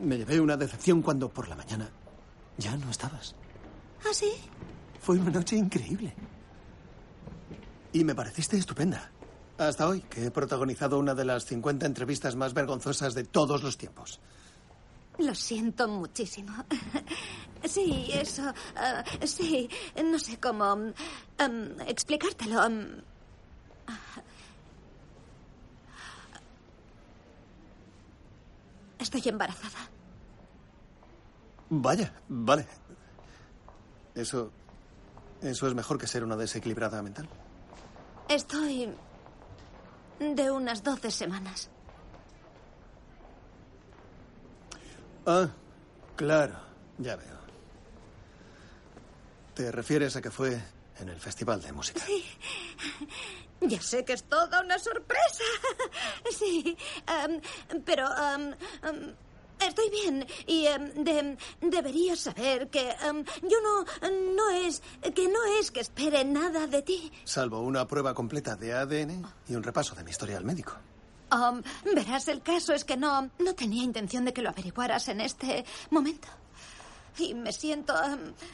Me 0.00 0.18
llevé 0.18 0.40
una 0.40 0.56
decepción 0.56 1.02
cuando 1.02 1.28
por 1.28 1.48
la 1.48 1.56
mañana 1.56 1.88
ya 2.58 2.76
no 2.76 2.90
estabas. 2.90 3.34
¿Ah, 4.04 4.12
sí? 4.12 4.32
Fue 5.00 5.18
una 5.18 5.30
noche 5.30 5.56
increíble. 5.56 6.14
Y 7.92 8.04
me 8.04 8.14
pareciste 8.14 8.56
estupenda. 8.56 9.10
Hasta 9.58 9.88
hoy, 9.88 10.00
que 10.02 10.26
he 10.26 10.30
protagonizado 10.30 10.98
una 10.98 11.14
de 11.14 11.24
las 11.24 11.46
50 11.46 11.86
entrevistas 11.86 12.36
más 12.36 12.52
vergonzosas 12.52 13.14
de 13.14 13.24
todos 13.24 13.62
los 13.62 13.78
tiempos. 13.78 14.20
Lo 15.18 15.34
siento 15.34 15.88
muchísimo. 15.88 16.52
Sí, 17.64 18.10
eso. 18.12 18.42
ah, 18.76 19.02
sí, 19.24 19.68
no 20.04 20.18
sé 20.20 20.38
cómo 20.38 20.92
em, 21.38 21.80
explicártelo. 21.88 22.62
em. 22.64 23.00
Estoy 28.98 29.22
embarazada. 29.24 29.88
Vaya, 31.70 32.12
vale. 32.28 32.66
Eso. 34.14 34.52
Eso 35.42 35.66
es 35.66 35.74
mejor 35.74 35.98
que 35.98 36.06
ser 36.06 36.22
una 36.22 36.36
desequilibrada 36.36 37.02
mental. 37.02 37.28
Estoy 38.28 38.88
de 40.18 40.50
unas 40.50 40.82
12 40.82 41.10
semanas. 41.10 41.70
Ah, 45.26 45.48
claro, 46.14 46.54
ya 46.98 47.16
veo. 47.16 47.36
¿Te 49.54 49.72
refieres 49.72 50.14
a 50.16 50.22
que 50.22 50.30
fue 50.30 50.60
en 51.00 51.08
el 51.08 51.18
Festival 51.18 51.60
de 51.62 51.72
Música? 51.72 52.00
Sí. 52.04 52.24
Ya 53.60 53.80
sé 53.80 54.04
que 54.04 54.12
es 54.12 54.24
toda 54.24 54.60
una 54.60 54.78
sorpresa. 54.78 55.44
Sí. 56.30 56.76
em, 57.06 57.40
pero 57.84 58.06
em, 58.34 58.54
em, 58.82 59.14
estoy 59.60 59.90
bien. 59.90 60.26
Y 60.46 60.66
em, 60.66 60.90
de- 61.04 61.36
deberías 61.60 62.20
saber 62.20 62.68
que 62.68 62.90
em, 62.90 63.24
yo 63.42 63.58
no, 63.62 63.84
no 64.34 64.50
es. 64.50 64.82
que 65.14 65.28
no 65.28 65.44
es 65.60 65.70
que 65.70 65.80
espere 65.80 66.24
nada 66.24 66.66
de 66.66 66.82
ti. 66.82 67.12
Salvo 67.24 67.60
una 67.60 67.86
prueba 67.86 68.14
completa 68.14 68.56
de 68.56 68.72
ADN 68.74 69.24
y 69.48 69.54
un 69.54 69.62
repaso 69.62 69.94
de 69.94 70.04
mi 70.04 70.10
historial 70.10 70.44
médico. 70.44 70.72
Um, 71.32 71.60
verás, 71.94 72.28
el 72.28 72.40
caso 72.40 72.72
es 72.72 72.84
que 72.84 72.96
no, 72.96 73.30
no 73.40 73.54
tenía 73.54 73.82
intención 73.82 74.24
de 74.24 74.32
que 74.32 74.42
lo 74.42 74.50
averiguaras 74.50 75.08
en 75.08 75.20
este 75.20 75.64
momento. 75.90 76.28
Y 77.18 77.34
me 77.34 77.52
siento 77.52 77.94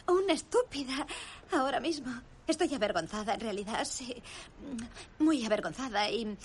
una 0.07 0.33
estúpida 0.33 1.07
ahora 1.53 1.81
mismo. 1.81 2.11
Estoy 2.47 2.73
avergonzada, 2.75 3.35
en 3.35 3.41
realidad, 3.41 3.85
sí. 3.85 4.23
Muy 5.19 5.45
avergonzada 5.45 6.09
y, 6.11 6.37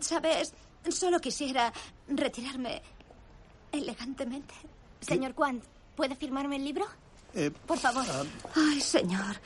¿sabes? 0.00 0.54
Solo 0.88 1.18
quisiera 1.20 1.72
retirarme 2.08 2.82
elegantemente. 3.72 4.54
Señor 5.00 5.34
Quant, 5.34 5.62
¿puede 5.96 6.14
firmarme 6.16 6.56
el 6.56 6.64
libro? 6.64 6.86
Eh, 7.34 7.50
Por 7.66 7.78
favor. 7.78 8.04
Ay, 8.54 8.80
señor. 8.80 9.36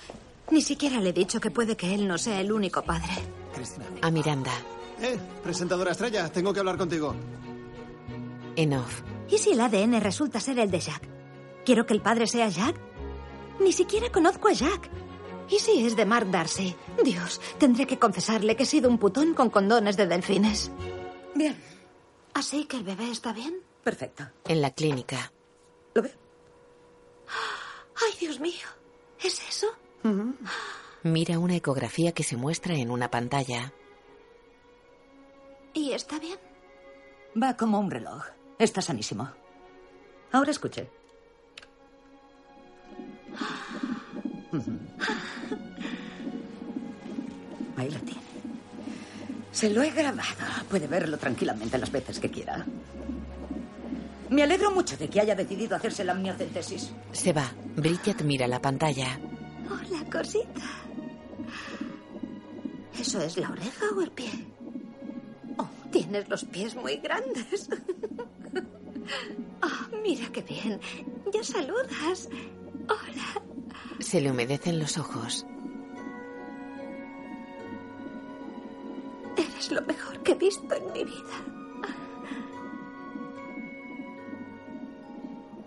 Ni 0.50 0.60
siquiera 0.62 1.00
le 1.00 1.10
he 1.10 1.12
dicho 1.12 1.40
que 1.40 1.50
puede 1.50 1.76
que 1.76 1.94
él 1.94 2.06
no 2.06 2.18
sea 2.18 2.40
el 2.40 2.52
único 2.52 2.82
padre. 2.82 3.12
Cristina. 3.54 3.86
A 4.02 4.10
Miranda. 4.10 4.52
Eh, 5.00 5.18
presentadora 5.42 5.92
estrella, 5.92 6.28
tengo 6.30 6.52
que 6.52 6.60
hablar 6.60 6.76
contigo. 6.76 7.14
En 8.56 8.72
off. 8.74 9.02
¿Y 9.30 9.38
si 9.38 9.50
el 9.52 9.60
ADN 9.60 10.00
resulta 10.00 10.40
ser 10.40 10.58
el 10.58 10.70
de 10.70 10.80
Jack? 10.80 11.02
¿Quiero 11.64 11.84
que 11.84 11.94
el 11.94 12.00
padre 12.00 12.26
sea 12.26 12.48
Jack? 12.48 12.76
Ni 13.60 13.72
siquiera 13.72 14.10
conozco 14.10 14.48
a 14.48 14.52
Jack. 14.52 14.88
¿Y 15.50 15.58
si 15.58 15.84
es 15.86 15.96
de 15.96 16.04
Mark 16.06 16.30
Darcy? 16.30 16.74
Dios, 17.04 17.40
tendré 17.58 17.86
que 17.86 17.98
confesarle 17.98 18.56
que 18.56 18.64
he 18.64 18.66
sido 18.66 18.88
un 18.88 18.98
putón 18.98 19.34
con 19.34 19.50
condones 19.50 19.96
de 19.96 20.06
delfines. 20.06 20.70
Bien. 21.34 21.56
¿Así 22.34 22.64
que 22.64 22.76
el 22.78 22.84
bebé 22.84 23.10
está 23.10 23.32
bien? 23.32 23.54
Perfecto. 23.86 24.26
En 24.48 24.60
la 24.60 24.72
clínica. 24.72 25.32
Ay, 25.94 26.02
Dios 28.18 28.40
mío. 28.40 28.66
¿Es 29.22 29.40
eso? 29.48 29.68
Mira 31.04 31.38
una 31.38 31.54
ecografía 31.54 32.10
que 32.10 32.24
se 32.24 32.36
muestra 32.36 32.74
en 32.74 32.90
una 32.90 33.12
pantalla. 33.12 33.72
¿Y 35.72 35.92
está 35.92 36.18
bien? 36.18 36.36
Va 37.40 37.56
como 37.56 37.78
un 37.78 37.88
reloj. 37.88 38.24
Está 38.58 38.82
sanísimo. 38.82 39.30
Ahora 40.32 40.50
escuche. 40.50 40.90
Ahí 47.76 47.88
lo 47.88 48.00
tiene. 48.00 48.20
Se 49.52 49.70
lo 49.70 49.84
he 49.84 49.92
grabado. 49.92 50.24
Puede 50.68 50.88
verlo 50.88 51.18
tranquilamente 51.18 51.78
las 51.78 51.92
veces 51.92 52.18
que 52.18 52.32
quiera. 52.32 52.66
Me 54.30 54.42
alegro 54.42 54.70
mucho 54.72 54.96
de 54.96 55.08
que 55.08 55.20
haya 55.20 55.34
decidido 55.34 55.76
hacerse 55.76 56.04
la 56.04 56.12
amniocentesis. 56.12 56.90
Se 57.12 57.32
va. 57.32 57.52
Bridget 57.76 58.22
mira 58.22 58.46
la 58.48 58.60
pantalla. 58.60 59.18
Hola, 59.70 60.04
cosita. 60.10 60.62
¿Eso 62.98 63.20
es 63.20 63.36
la 63.36 63.50
oreja 63.50 63.84
o 63.96 64.00
el 64.02 64.10
pie? 64.10 64.30
Oh, 65.58 65.68
tienes 65.90 66.28
los 66.28 66.44
pies 66.44 66.74
muy 66.74 66.96
grandes. 66.96 67.68
Oh, 69.62 69.96
mira 70.02 70.26
qué 70.32 70.42
bien. 70.42 70.80
Ya 71.32 71.42
saludas. 71.42 72.28
Hola. 72.88 73.42
Se 74.00 74.20
le 74.20 74.30
humedecen 74.32 74.78
los 74.80 74.98
ojos. 74.98 75.46
Eres 79.36 79.70
lo 79.70 79.80
mejor 79.82 80.20
que 80.24 80.32
he 80.32 80.34
visto 80.34 80.74
en 80.74 80.92
mi 80.92 81.04
vida. 81.04 81.55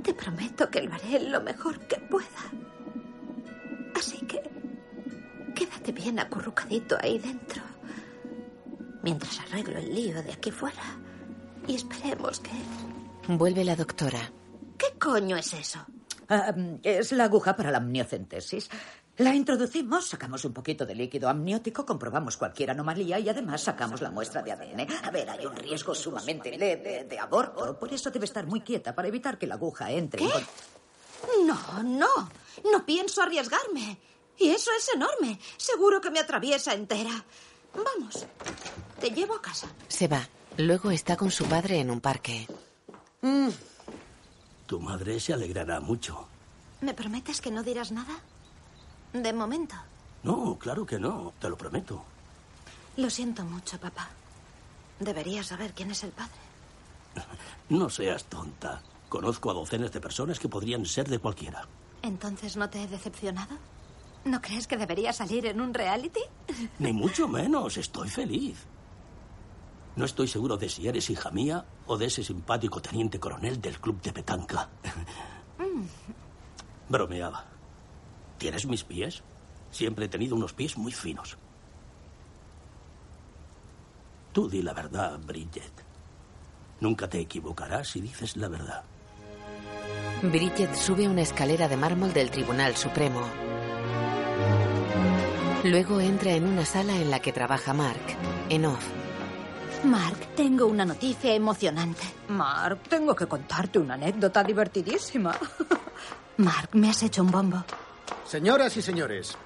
Te 0.09 0.15
prometo 0.15 0.71
que 0.71 0.81
lo 0.81 0.91
haré 0.95 1.19
lo 1.19 1.39
mejor 1.39 1.77
que 1.81 1.97
pueda. 1.97 2.43
Así 3.95 4.17
que 4.25 4.41
quédate 5.53 5.91
bien 5.91 6.17
acurrucadito 6.17 6.97
ahí 6.99 7.19
dentro. 7.19 7.61
Mientras 9.03 9.39
arreglo 9.39 9.77
el 9.77 9.93
lío 9.93 10.23
de 10.23 10.33
aquí 10.33 10.49
fuera. 10.49 10.81
Y 11.67 11.75
esperemos 11.75 12.39
que... 12.39 12.49
Vuelve 13.27 13.63
la 13.63 13.75
doctora. 13.75 14.31
¿Qué 14.79 14.97
coño 14.97 15.37
es 15.37 15.53
eso? 15.53 15.85
Ah, 16.27 16.55
es 16.81 17.11
la 17.11 17.25
aguja 17.25 17.55
para 17.55 17.69
la 17.69 17.77
amniocentesis. 17.77 18.67
La 19.19 19.35
introducimos, 19.35 20.07
sacamos 20.07 20.45
un 20.45 20.53
poquito 20.53 20.85
de 20.85 20.95
líquido 20.95 21.27
amniótico, 21.29 21.85
comprobamos 21.85 22.37
cualquier 22.37 22.71
anomalía 22.71 23.19
y 23.19 23.27
además 23.27 23.61
sacamos 23.61 23.99
la 24.01 24.11
muestra 24.11 24.41
de 24.41 24.53
ADN. 24.53 24.87
A 25.03 25.11
ver, 25.11 25.29
hay 25.29 25.45
un 25.45 25.55
riesgo 25.57 25.93
sumamente 25.93 26.57
leve 26.57 27.03
de 27.03 27.19
aborto, 27.19 27.77
por 27.77 27.93
eso 27.93 28.09
debe 28.11 28.23
estar 28.25 28.45
muy 28.47 28.61
quieta 28.61 28.95
para 28.95 29.09
evitar 29.09 29.37
que 29.37 29.45
la 29.45 29.55
aguja 29.55 29.91
entre. 29.91 30.23
en 30.23 30.29
con- 30.31 31.47
No, 31.47 31.83
no. 31.83 32.29
No 32.71 32.85
pienso 32.85 33.21
arriesgarme. 33.21 33.97
Y 34.37 34.49
eso 34.51 34.71
es 34.77 34.89
enorme. 34.95 35.37
Seguro 35.57 35.99
que 35.99 36.11
me 36.11 36.19
atraviesa 36.19 36.73
entera. 36.73 37.25
Vamos. 37.75 38.25
Te 39.01 39.09
llevo 39.11 39.35
a 39.35 39.41
casa. 39.41 39.67
Se 39.89 40.07
va. 40.07 40.27
Luego 40.57 40.91
está 40.91 41.17
con 41.17 41.29
su 41.29 41.45
padre 41.45 41.79
en 41.79 41.91
un 41.91 41.99
parque. 41.99 42.47
Mm. 43.21 43.49
Tu 44.65 44.79
madre 44.79 45.19
se 45.19 45.33
alegrará 45.33 45.81
mucho. 45.81 46.25
¿Me 46.79 46.93
prometes 46.93 47.41
que 47.41 47.51
no 47.51 47.63
dirás 47.63 47.91
nada? 47.91 48.13
De 49.13 49.33
momento. 49.33 49.75
No, 50.23 50.57
claro 50.59 50.85
que 50.85 50.99
no, 50.99 51.33
te 51.39 51.49
lo 51.49 51.57
prometo. 51.57 52.03
Lo 52.97 53.09
siento 53.09 53.43
mucho, 53.43 53.79
papá. 53.79 54.09
Deberías 54.99 55.47
saber 55.47 55.73
quién 55.73 55.91
es 55.91 56.03
el 56.03 56.11
padre. 56.11 56.31
No 57.69 57.89
seas 57.89 58.25
tonta. 58.25 58.81
Conozco 59.09 59.51
a 59.51 59.53
docenas 59.53 59.91
de 59.91 60.01
personas 60.01 60.39
que 60.39 60.49
podrían 60.49 60.85
ser 60.85 61.07
de 61.07 61.19
cualquiera. 61.19 61.67
¿Entonces 62.01 62.57
no 62.57 62.69
te 62.69 62.81
he 62.83 62.87
decepcionado? 62.87 63.55
¿No 64.25 64.41
crees 64.41 64.67
que 64.67 64.77
debería 64.77 65.13
salir 65.13 65.45
en 65.45 65.61
un 65.61 65.73
reality? 65.73 66.21
Ni 66.79 66.93
mucho 66.93 67.27
menos, 67.27 67.77
estoy 67.77 68.09
feliz. 68.09 68.65
No 69.95 70.05
estoy 70.05 70.27
seguro 70.27 70.57
de 70.57 70.69
si 70.69 70.87
eres 70.87 71.09
hija 71.09 71.29
mía 71.31 71.65
o 71.85 71.97
de 71.97 72.07
ese 72.07 72.23
simpático 72.23 72.81
teniente 72.81 73.19
coronel 73.19 73.61
del 73.61 73.79
club 73.79 74.01
de 74.01 74.13
petanca. 74.13 74.69
Mm. 75.57 75.83
Bromeaba. 76.89 77.45
¿Tienes 78.39 78.65
mis 78.65 78.85
pies? 78.85 79.21
Siempre 79.69 80.05
he 80.05 80.09
tenido 80.09 80.35
unos 80.35 80.53
pies 80.53 80.77
muy 80.77 80.93
finos. 80.93 81.37
Tú 84.31 84.49
di 84.49 84.61
la 84.61 84.73
verdad, 84.73 85.19
Bridget. 85.19 85.73
Nunca 86.79 87.09
te 87.09 87.19
equivocarás 87.19 87.89
si 87.89 87.99
dices 87.99 88.37
la 88.37 88.47
verdad. 88.47 88.83
Bridget 90.23 90.73
sube 90.73 91.07
una 91.07 91.21
escalera 91.21 91.67
de 91.67 91.75
mármol 91.75 92.13
del 92.13 92.31
Tribunal 92.31 92.77
Supremo. 92.77 93.21
Luego 95.65 95.99
entra 95.99 96.31
en 96.31 96.45
una 96.45 96.63
sala 96.63 96.95
en 96.95 97.11
la 97.11 97.19
que 97.19 97.33
trabaja 97.33 97.73
Mark, 97.73 97.99
en 98.47 98.65
off. 98.65 98.87
Mark, 99.83 100.17
tengo 100.37 100.65
una 100.65 100.85
noticia 100.85 101.33
emocionante. 101.33 102.03
Mark, 102.29 102.83
tengo 102.87 103.13
que 103.13 103.27
contarte 103.27 103.79
una 103.79 103.95
anécdota 103.95 104.43
divertidísima. 104.43 105.35
Mark, 106.37 106.69
me 106.73 106.89
has 106.89 107.03
hecho 107.03 107.21
un 107.21 107.31
bombo. 107.31 107.65
Señoras 108.25 108.77
y 108.77 108.81
señores, 108.81 109.37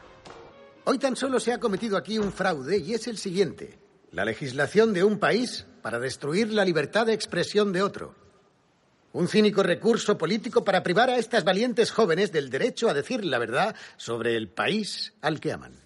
hoy 0.86 0.99
tan 0.99 1.16
solo 1.16 1.39
se 1.39 1.53
ha 1.53 1.59
cometido 1.59 1.97
aquí 1.97 2.18
un 2.18 2.32
fraude 2.32 2.78
y 2.78 2.93
es 2.93 3.07
el 3.07 3.18
siguiente. 3.18 3.80
La 4.11 4.26
legislación 4.26 4.93
de 4.93 5.03
un 5.03 5.20
país 5.20 5.66
para 5.82 5.99
destruir 5.99 6.51
la 6.51 6.66
libertad 6.66 7.05
de 7.05 7.14
expresión 7.14 7.72
de 7.72 7.82
otro. 7.82 8.16
Un 9.14 9.28
cínico 9.28 9.64
recurso 9.64 10.18
político 10.18 10.64
para 10.64 10.84
privar 10.84 11.09
a 11.09 11.18
estas 11.18 11.43
valientes 11.43 11.91
jóvenes 11.91 12.32
del 12.32 12.49
derecho 12.49 12.89
a 12.89 12.93
decir 12.93 13.24
la 13.24 13.38
verdad 13.38 13.76
sobre 13.97 14.36
el 14.36 14.49
país 14.49 15.14
al 15.22 15.39
que 15.39 15.51
aman. 15.51 15.80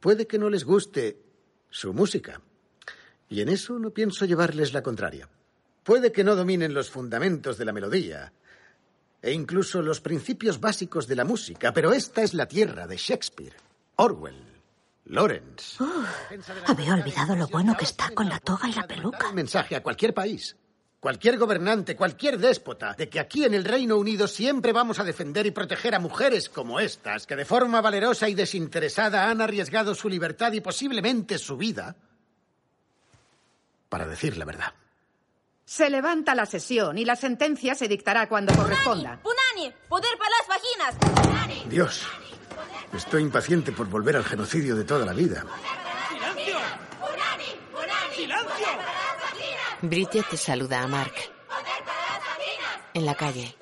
Puede 0.00 0.26
que 0.26 0.38
no 0.38 0.50
les 0.50 0.64
guste 0.64 1.18
su 1.70 1.92
música, 1.92 2.40
y 3.28 3.40
en 3.40 3.48
eso 3.48 3.78
no 3.78 3.90
pienso 3.90 4.24
llevarles 4.24 4.72
la 4.72 4.82
contraria. 4.82 5.28
Puede 5.82 6.12
que 6.12 6.24
no 6.24 6.34
dominen 6.34 6.74
los 6.74 6.90
fundamentos 6.90 7.58
de 7.58 7.64
la 7.64 7.72
melodía 7.72 8.32
e 9.24 9.32
incluso 9.32 9.80
los 9.80 10.02
principios 10.02 10.60
básicos 10.60 11.08
de 11.08 11.16
la 11.16 11.24
música, 11.24 11.72
pero 11.72 11.94
esta 11.94 12.22
es 12.22 12.34
la 12.34 12.46
tierra 12.46 12.86
de 12.86 12.98
Shakespeare, 12.98 13.54
Orwell, 13.96 14.44
Lawrence. 15.06 15.82
había 16.66 16.92
olvidado 16.92 17.34
lo 17.34 17.48
bueno 17.48 17.74
que 17.74 17.86
está 17.86 18.10
con 18.10 18.28
la 18.28 18.38
toga 18.38 18.68
y 18.68 18.74
la 18.74 18.86
peluca. 18.86 19.30
Un 19.30 19.36
mensaje 19.36 19.76
a 19.76 19.82
cualquier 19.82 20.12
país, 20.12 20.56
cualquier 21.00 21.38
gobernante, 21.38 21.96
cualquier 21.96 22.38
déspota, 22.38 22.92
de 22.92 23.08
que 23.08 23.18
aquí 23.18 23.44
en 23.44 23.54
el 23.54 23.64
Reino 23.64 23.96
Unido 23.96 24.28
siempre 24.28 24.72
vamos 24.72 24.98
a 24.98 25.04
defender 25.04 25.46
y 25.46 25.52
proteger 25.52 25.94
a 25.94 26.00
mujeres 26.00 26.50
como 26.50 26.78
estas, 26.78 27.26
que 27.26 27.34
de 27.34 27.46
forma 27.46 27.80
valerosa 27.80 28.28
y 28.28 28.34
desinteresada 28.34 29.30
han 29.30 29.40
arriesgado 29.40 29.94
su 29.94 30.10
libertad 30.10 30.52
y 30.52 30.60
posiblemente 30.60 31.38
su 31.38 31.56
vida 31.56 31.96
para 33.88 34.06
decir 34.06 34.36
la 34.36 34.44
verdad. 34.44 34.74
Se 35.66 35.88
levanta 35.88 36.34
la 36.34 36.44
sesión 36.44 36.98
y 36.98 37.04
la 37.04 37.16
sentencia 37.16 37.74
se 37.74 37.88
dictará 37.88 38.28
cuando 38.28 38.54
corresponda. 38.54 39.18
¡Punani! 39.22 39.72
¡Poder 39.88 40.12
para 40.18 40.30
las 40.30 40.48
vaginas! 40.48 41.68
Dios, 41.68 42.06
estoy 42.92 43.22
impaciente 43.22 43.72
por 43.72 43.88
volver 43.88 44.16
al 44.16 44.24
genocidio 44.24 44.76
de 44.76 44.84
toda 44.84 45.06
la 45.06 45.14
vida. 45.14 45.44
¡Silencio! 46.10 46.58
¡Silencio! 48.14 48.66
Bridget 49.80 50.36
saluda 50.36 50.82
a 50.82 50.86
Mark. 50.86 51.14
En 52.92 53.06
la 53.06 53.14
calle. 53.14 53.56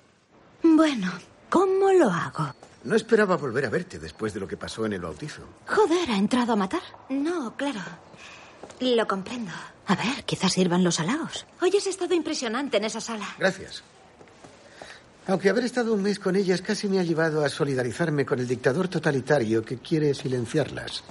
Bueno, 0.62 1.10
¿cómo 1.48 1.92
lo 1.92 2.10
hago? 2.10 2.54
No 2.84 2.96
esperaba 2.96 3.36
volver 3.36 3.66
a 3.66 3.70
verte 3.70 3.98
después 3.98 4.34
de 4.34 4.40
lo 4.40 4.48
que 4.48 4.56
pasó 4.56 4.84
en 4.86 4.94
el 4.94 5.00
bautizo. 5.00 5.42
Joder, 5.68 6.10
¿ha 6.10 6.16
entrado 6.16 6.52
a 6.52 6.56
matar? 6.56 6.82
No, 7.08 7.56
claro. 7.56 7.80
Lo 8.80 9.06
comprendo. 9.06 9.52
A 9.86 9.96
ver, 9.96 10.24
quizás 10.24 10.52
sirvan 10.52 10.84
los 10.84 11.00
halagos. 11.00 11.46
Hoy 11.60 11.72
has 11.76 11.86
estado 11.86 12.14
impresionante 12.14 12.76
en 12.76 12.84
esa 12.84 13.00
sala. 13.00 13.26
Gracias. 13.38 13.82
Aunque 15.26 15.50
haber 15.50 15.64
estado 15.64 15.94
un 15.94 16.02
mes 16.02 16.18
con 16.18 16.34
ellas 16.34 16.62
casi 16.62 16.88
me 16.88 16.98
ha 16.98 17.02
llevado 17.04 17.44
a 17.44 17.48
solidarizarme 17.48 18.24
con 18.26 18.40
el 18.40 18.48
dictador 18.48 18.88
totalitario 18.88 19.64
que 19.64 19.78
quiere 19.78 20.14
silenciarlas. 20.14 21.04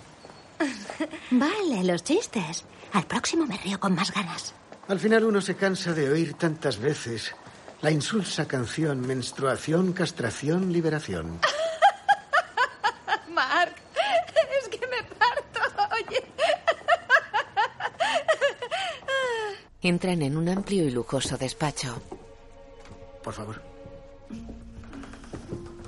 Vale, 1.32 1.84
los 1.84 2.04
chistes. 2.04 2.66
Al 2.94 3.06
próximo 3.06 3.46
me 3.46 3.58
río 3.58 3.80
con 3.80 3.96
más 3.96 4.12
ganas. 4.12 4.54
Al 4.88 5.00
final 5.00 5.24
uno 5.24 5.40
se 5.40 5.56
cansa 5.56 5.94
de 5.94 6.10
oír 6.10 6.34
tantas 6.34 6.78
veces 6.78 7.34
la 7.82 7.90
insulsa 7.90 8.48
canción 8.48 9.02
menstruación, 9.02 9.94
castración, 9.94 10.72
liberación. 10.72 11.40
Mark, 13.30 13.76
es 14.62 14.68
que 14.70 14.86
me 14.88 15.04
parto, 15.18 15.62
oye. 15.96 16.24
Entran 19.82 20.22
en 20.22 20.38
un 20.38 20.48
amplio 20.50 20.86
y 20.86 20.92
lujoso 20.92 21.38
despacho. 21.38 22.02
Por 23.24 23.34
favor. 23.34 23.62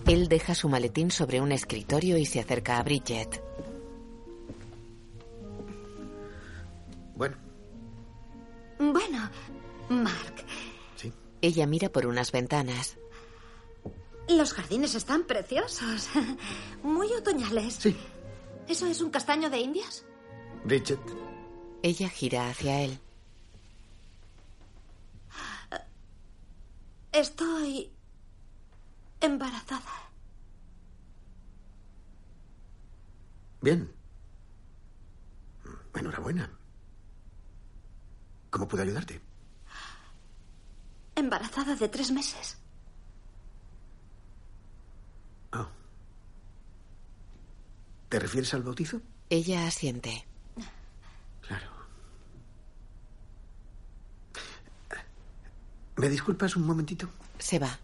Él 0.08 0.28
deja 0.28 0.56
su 0.56 0.68
maletín 0.68 1.12
sobre 1.12 1.40
un 1.40 1.52
escritorio 1.52 2.18
y 2.18 2.26
se 2.26 2.40
acerca 2.40 2.78
a 2.78 2.84
Bridget. 2.84 3.42
Bueno, 7.16 7.38
Bueno, 8.80 9.30
Mark, 9.90 10.44
Ella 11.42 11.68
mira 11.68 11.90
por 11.90 12.06
unas 12.08 12.32
ventanas. 12.32 12.98
los 14.28 14.54
jardines 14.54 14.96
están 14.96 15.24
preciosos. 15.24 16.10
Muy 16.84 17.08
otoñales. 17.14 17.76
Sí. 17.76 17.96
¿Eso 18.68 18.88
es 18.88 19.02
un 19.02 19.10
castaño 19.12 19.50
de 19.50 19.60
indias? 19.60 20.06
Bridget, 20.66 21.00
Ella 21.84 22.10
gira 22.10 22.50
hacia 22.50 22.82
él. 22.82 23.00
Estoy 27.14 27.92
embarazada. 29.22 30.04
bien. 33.62 33.90
Enhorabuena. 35.96 36.52
¿Cómo 38.50 38.68
puedo 38.68 38.84
ayudarte? 38.84 39.22
Embarazada 41.16 41.76
de 41.76 41.88
tres 41.88 42.12
meses. 42.12 42.58
¿Te 48.10 48.20
refieres 48.20 48.54
al 48.54 48.62
bautizo? 48.62 49.02
Ella 49.32 49.66
asiente. 49.66 50.28
¿Me 55.96 56.10
disculpas 56.10 56.56
un 56.56 56.66
momentito? 56.66 57.08
Se 57.40 57.60
va. 57.60 57.80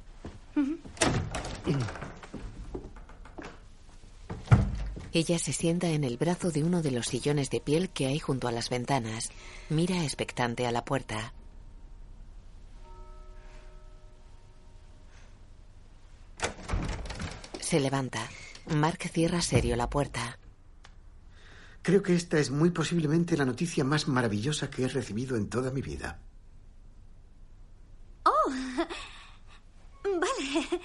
Ella 5.12 5.40
se 5.40 5.54
sienta 5.54 5.88
en 5.88 6.04
el 6.04 6.18
brazo 6.18 6.52
de 6.52 6.64
uno 6.64 6.82
de 6.82 6.92
los 6.92 7.08
sillones 7.08 7.50
de 7.50 7.60
piel 7.62 7.90
que 7.90 8.08
hay 8.08 8.20
junto 8.20 8.48
a 8.48 8.52
las 8.52 8.70
ventanas. 8.70 9.32
Mira 9.70 10.04
expectante 10.04 10.68
a 10.68 10.72
la 10.72 10.86
puerta. 10.86 11.34
Se 17.60 17.80
levanta. 17.80 18.28
Mark 18.68 19.00
cierra 19.12 19.42
serio 19.42 19.76
la 19.76 19.90
puerta. 19.90 20.38
Creo 21.82 22.04
que 22.04 22.16
esta 22.16 22.40
es 22.40 22.52
muy 22.52 22.72
posiblemente 22.72 23.38
la 23.38 23.46
noticia 23.46 23.84
más 23.84 24.08
maravillosa 24.08 24.70
que 24.70 24.84
he 24.84 24.88
recibido 24.88 25.38
en 25.38 25.50
toda 25.50 25.72
mi 25.72 25.82
vida. 25.82 26.20
Oh, 28.30 28.52
vale. 30.04 30.82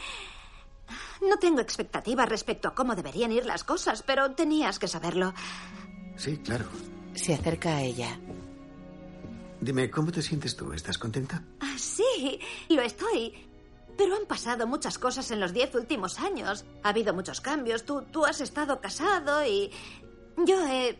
No 1.28 1.36
tengo 1.38 1.61
expectativas 1.61 2.28
respecto 2.28 2.68
a 2.68 2.74
cómo 2.74 2.95
deberían 2.95 3.32
ir 3.32 3.47
las 3.47 3.64
cosas, 3.64 4.03
pero 4.03 4.32
tenías 4.32 4.78
que 4.78 4.88
saberlo. 4.88 5.32
Sí, 6.16 6.36
claro. 6.38 6.66
Se 7.14 7.34
acerca 7.34 7.76
a 7.76 7.82
ella. 7.82 8.18
Dime, 9.61 9.90
¿cómo 9.90 10.12
te 10.12 10.20
sientes 10.22 10.57
tú? 10.57 10.72
¿Estás 10.72 10.99
contenta? 10.99 11.42
Ah, 11.61 11.74
Sí, 11.78 12.38
lo 12.68 12.82
estoy. 12.82 13.32
Pero 13.97 14.16
han 14.16 14.26
pasado 14.26 14.66
muchas 14.66 14.99
cosas 14.99 15.30
en 15.30 15.40
los 15.40 15.53
diez 15.53 15.74
últimos 15.74 16.18
años. 16.18 16.64
Ha 16.82 16.88
habido 16.90 17.14
muchos 17.14 17.40
cambios. 17.40 17.84
Tú, 17.84 18.03
tú 18.11 18.24
has 18.24 18.40
estado 18.40 18.80
casado 18.80 19.45
y 19.47 19.70
yo 20.45 20.66
he 20.66 20.99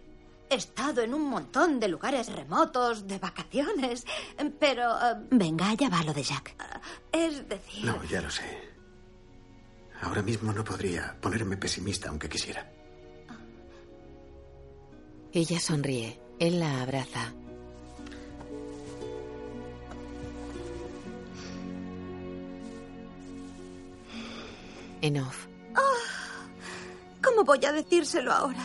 He 0.51 0.57
estado 0.57 1.01
en 1.03 1.15
un 1.15 1.23
montón 1.29 1.81
de 1.81 1.89
lugares 1.89 2.31
remotos, 2.33 3.07
de 3.09 3.19
vacaciones, 3.19 4.05
pero... 4.61 4.93
eh, 4.99 5.15
Venga, 5.31 5.73
ya 5.75 5.89
va 5.89 6.03
lo 6.03 6.13
de 6.13 6.23
Jack. 6.23 6.55
es 7.13 7.49
decir... 7.49 7.85
No, 7.85 8.03
ya 8.05 8.21
lo 8.21 8.31
sé. 8.31 8.45
Ahora 10.03 10.23
mismo 10.23 10.53
no 10.53 10.63
podría 10.63 11.17
ponerme 11.21 11.57
pesimista 11.57 12.09
aunque 12.11 12.29
quisiera. 12.29 12.71
Ella 15.33 15.59
sonríe. 15.59 16.21
Él 16.39 16.61
la 16.61 16.83
abraza. 16.83 17.33
En 25.01 25.19
off. 25.21 25.47
Ah, 25.75 26.49
¿Cómo 27.23 27.45
voy 27.45 27.65
a 27.65 27.73
decírselo 27.73 28.33
ahora? 28.33 28.65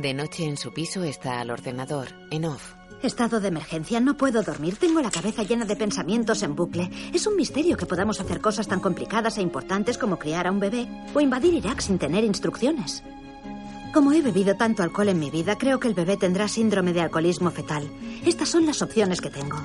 De 0.00 0.14
noche 0.14 0.44
en 0.44 0.56
su 0.56 0.72
piso 0.72 1.02
está 1.02 1.40
al 1.40 1.50
ordenador. 1.50 2.06
En 2.30 2.44
off. 2.44 2.74
Estado 3.02 3.40
de 3.40 3.48
emergencia, 3.48 3.98
no 3.98 4.16
puedo 4.16 4.42
dormir. 4.42 4.76
Tengo 4.76 5.02
la 5.02 5.10
cabeza 5.10 5.42
llena 5.42 5.64
de 5.64 5.74
pensamientos 5.74 6.44
en 6.44 6.54
bucle. 6.54 6.88
Es 7.12 7.26
un 7.26 7.34
misterio 7.34 7.76
que 7.76 7.86
podamos 7.86 8.20
hacer 8.20 8.40
cosas 8.40 8.68
tan 8.68 8.78
complicadas 8.78 9.38
e 9.38 9.42
importantes 9.42 9.98
como 9.98 10.16
criar 10.16 10.46
a 10.46 10.52
un 10.52 10.60
bebé 10.60 10.86
o 11.14 11.20
invadir 11.20 11.52
Irak 11.52 11.80
sin 11.80 11.98
tener 11.98 12.22
instrucciones. 12.22 13.02
Como 13.92 14.12
he 14.12 14.22
bebido 14.22 14.54
tanto 14.54 14.84
alcohol 14.84 15.08
en 15.08 15.18
mi 15.18 15.30
vida, 15.30 15.58
creo 15.58 15.80
que 15.80 15.88
el 15.88 15.94
bebé 15.94 16.16
tendrá 16.16 16.46
síndrome 16.46 16.92
de 16.92 17.00
alcoholismo 17.00 17.50
fetal. 17.50 17.90
Estas 18.24 18.50
son 18.50 18.66
las 18.66 18.82
opciones 18.82 19.20
que 19.20 19.30
tengo. 19.30 19.56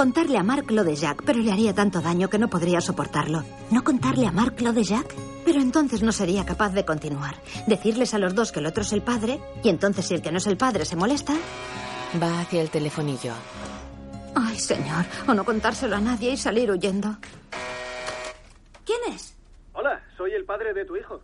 Contarle 0.00 0.38
a 0.38 0.42
Mark 0.42 0.70
lo 0.70 0.82
de 0.82 0.96
Jack, 0.96 1.24
pero 1.26 1.40
le 1.40 1.52
haría 1.52 1.74
tanto 1.74 2.00
daño 2.00 2.30
que 2.30 2.38
no 2.38 2.48
podría 2.48 2.80
soportarlo. 2.80 3.44
¿No 3.70 3.84
contarle 3.84 4.26
a 4.26 4.32
Mark 4.32 4.58
lo 4.62 4.72
de 4.72 4.82
Jack? 4.82 5.14
Pero 5.44 5.60
entonces 5.60 6.02
no 6.02 6.10
sería 6.10 6.46
capaz 6.46 6.70
de 6.70 6.86
continuar. 6.86 7.34
Decirles 7.66 8.14
a 8.14 8.18
los 8.18 8.34
dos 8.34 8.50
que 8.50 8.60
el 8.60 8.66
otro 8.66 8.80
es 8.80 8.94
el 8.94 9.02
padre, 9.02 9.38
y 9.62 9.68
entonces 9.68 10.06
si 10.06 10.14
el 10.14 10.22
que 10.22 10.32
no 10.32 10.38
es 10.38 10.46
el 10.46 10.56
padre 10.56 10.86
se 10.86 10.96
molesta... 10.96 11.34
Va 12.14 12.40
hacia 12.40 12.62
el 12.62 12.70
telefonillo. 12.70 13.34
Ay, 14.34 14.56
señor, 14.58 15.04
o 15.28 15.34
no 15.34 15.44
contárselo 15.44 15.96
a 15.96 16.00
nadie 16.00 16.30
y 16.30 16.38
salir 16.38 16.70
huyendo. 16.70 17.18
¿Quién 18.86 19.00
es? 19.14 19.36
Hola, 19.74 20.02
soy 20.16 20.32
el 20.32 20.46
padre 20.46 20.72
de 20.72 20.86
tu 20.86 20.96
hijo. 20.96 21.20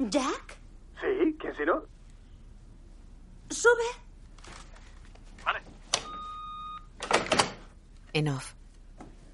¿Jack? 0.00 0.58
Sí, 1.00 1.34
¿quién 1.40 1.56
si 1.56 1.64
no? 1.64 1.82
Sube. 3.48 4.05
En 8.16 8.28
off. 8.28 8.54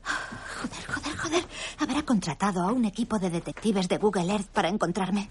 Joder, 0.03 0.87
joder, 0.93 1.16
joder. 1.16 1.45
Habrá 1.78 2.03
contratado 2.03 2.62
a 2.62 2.72
un 2.72 2.85
equipo 2.85 3.16
de 3.20 3.30
detectives 3.30 3.87
de 3.87 3.97
Google 3.99 4.33
Earth 4.33 4.49
para 4.49 4.68
encontrarme. 4.68 5.30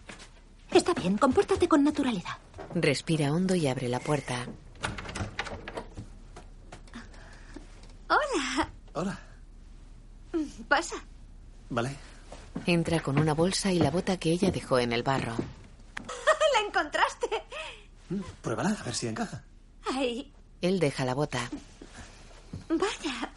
Está 0.72 0.94
bien, 0.94 1.18
compórtate 1.18 1.68
con 1.68 1.84
naturalidad. 1.84 2.38
Respira 2.74 3.34
hondo 3.34 3.54
y 3.54 3.68
abre 3.68 3.90
la 3.90 4.00
puerta. 4.00 4.46
Hola. 8.08 8.70
Hola. 8.94 9.20
Pasa. 10.70 10.96
Vale. 11.70 11.94
Entra 12.66 13.02
con 13.02 13.20
una 13.20 13.34
bolsa 13.34 13.70
y 13.74 13.80
la 13.80 13.92
bota 13.92 14.16
que 14.16 14.32
ella 14.32 14.50
dejó 14.50 14.80
en 14.80 14.94
el 14.94 15.04
barro. 15.04 15.36
La 16.54 16.66
encontraste. 16.66 17.28
Pruébala, 18.42 18.78
a 18.80 18.84
ver 18.84 18.96
si 18.96 19.08
encaja. 19.10 19.44
Ay, 19.94 20.32
Él 20.62 20.80
deja 20.80 21.04
la 21.04 21.14
bota. 21.16 21.50
vaya. 22.70 23.30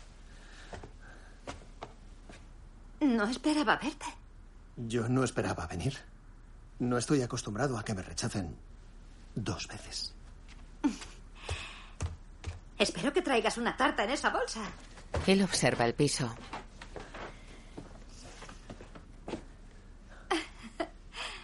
No 3.05 3.25
esperaba 3.25 3.77
verte. 3.77 4.07
Yo 4.77 5.09
no 5.11 5.25
esperaba 5.25 5.67
venir. 5.67 5.95
No 6.79 6.97
estoy 6.97 7.21
acostumbrado 7.21 7.77
a 7.77 7.85
que 7.85 7.93
me 7.93 8.03
rechacen 8.03 8.57
dos 9.35 9.69
veces. 9.69 10.15
Espero 12.79 13.13
que 13.13 13.21
traigas 13.21 13.59
una 13.59 13.77
tarta 13.77 14.05
en 14.05 14.11
esa 14.11 14.31
bolsa. 14.31 14.63
Él 15.27 15.43
observa 15.43 15.85
el 15.85 15.95
piso. 15.95 16.35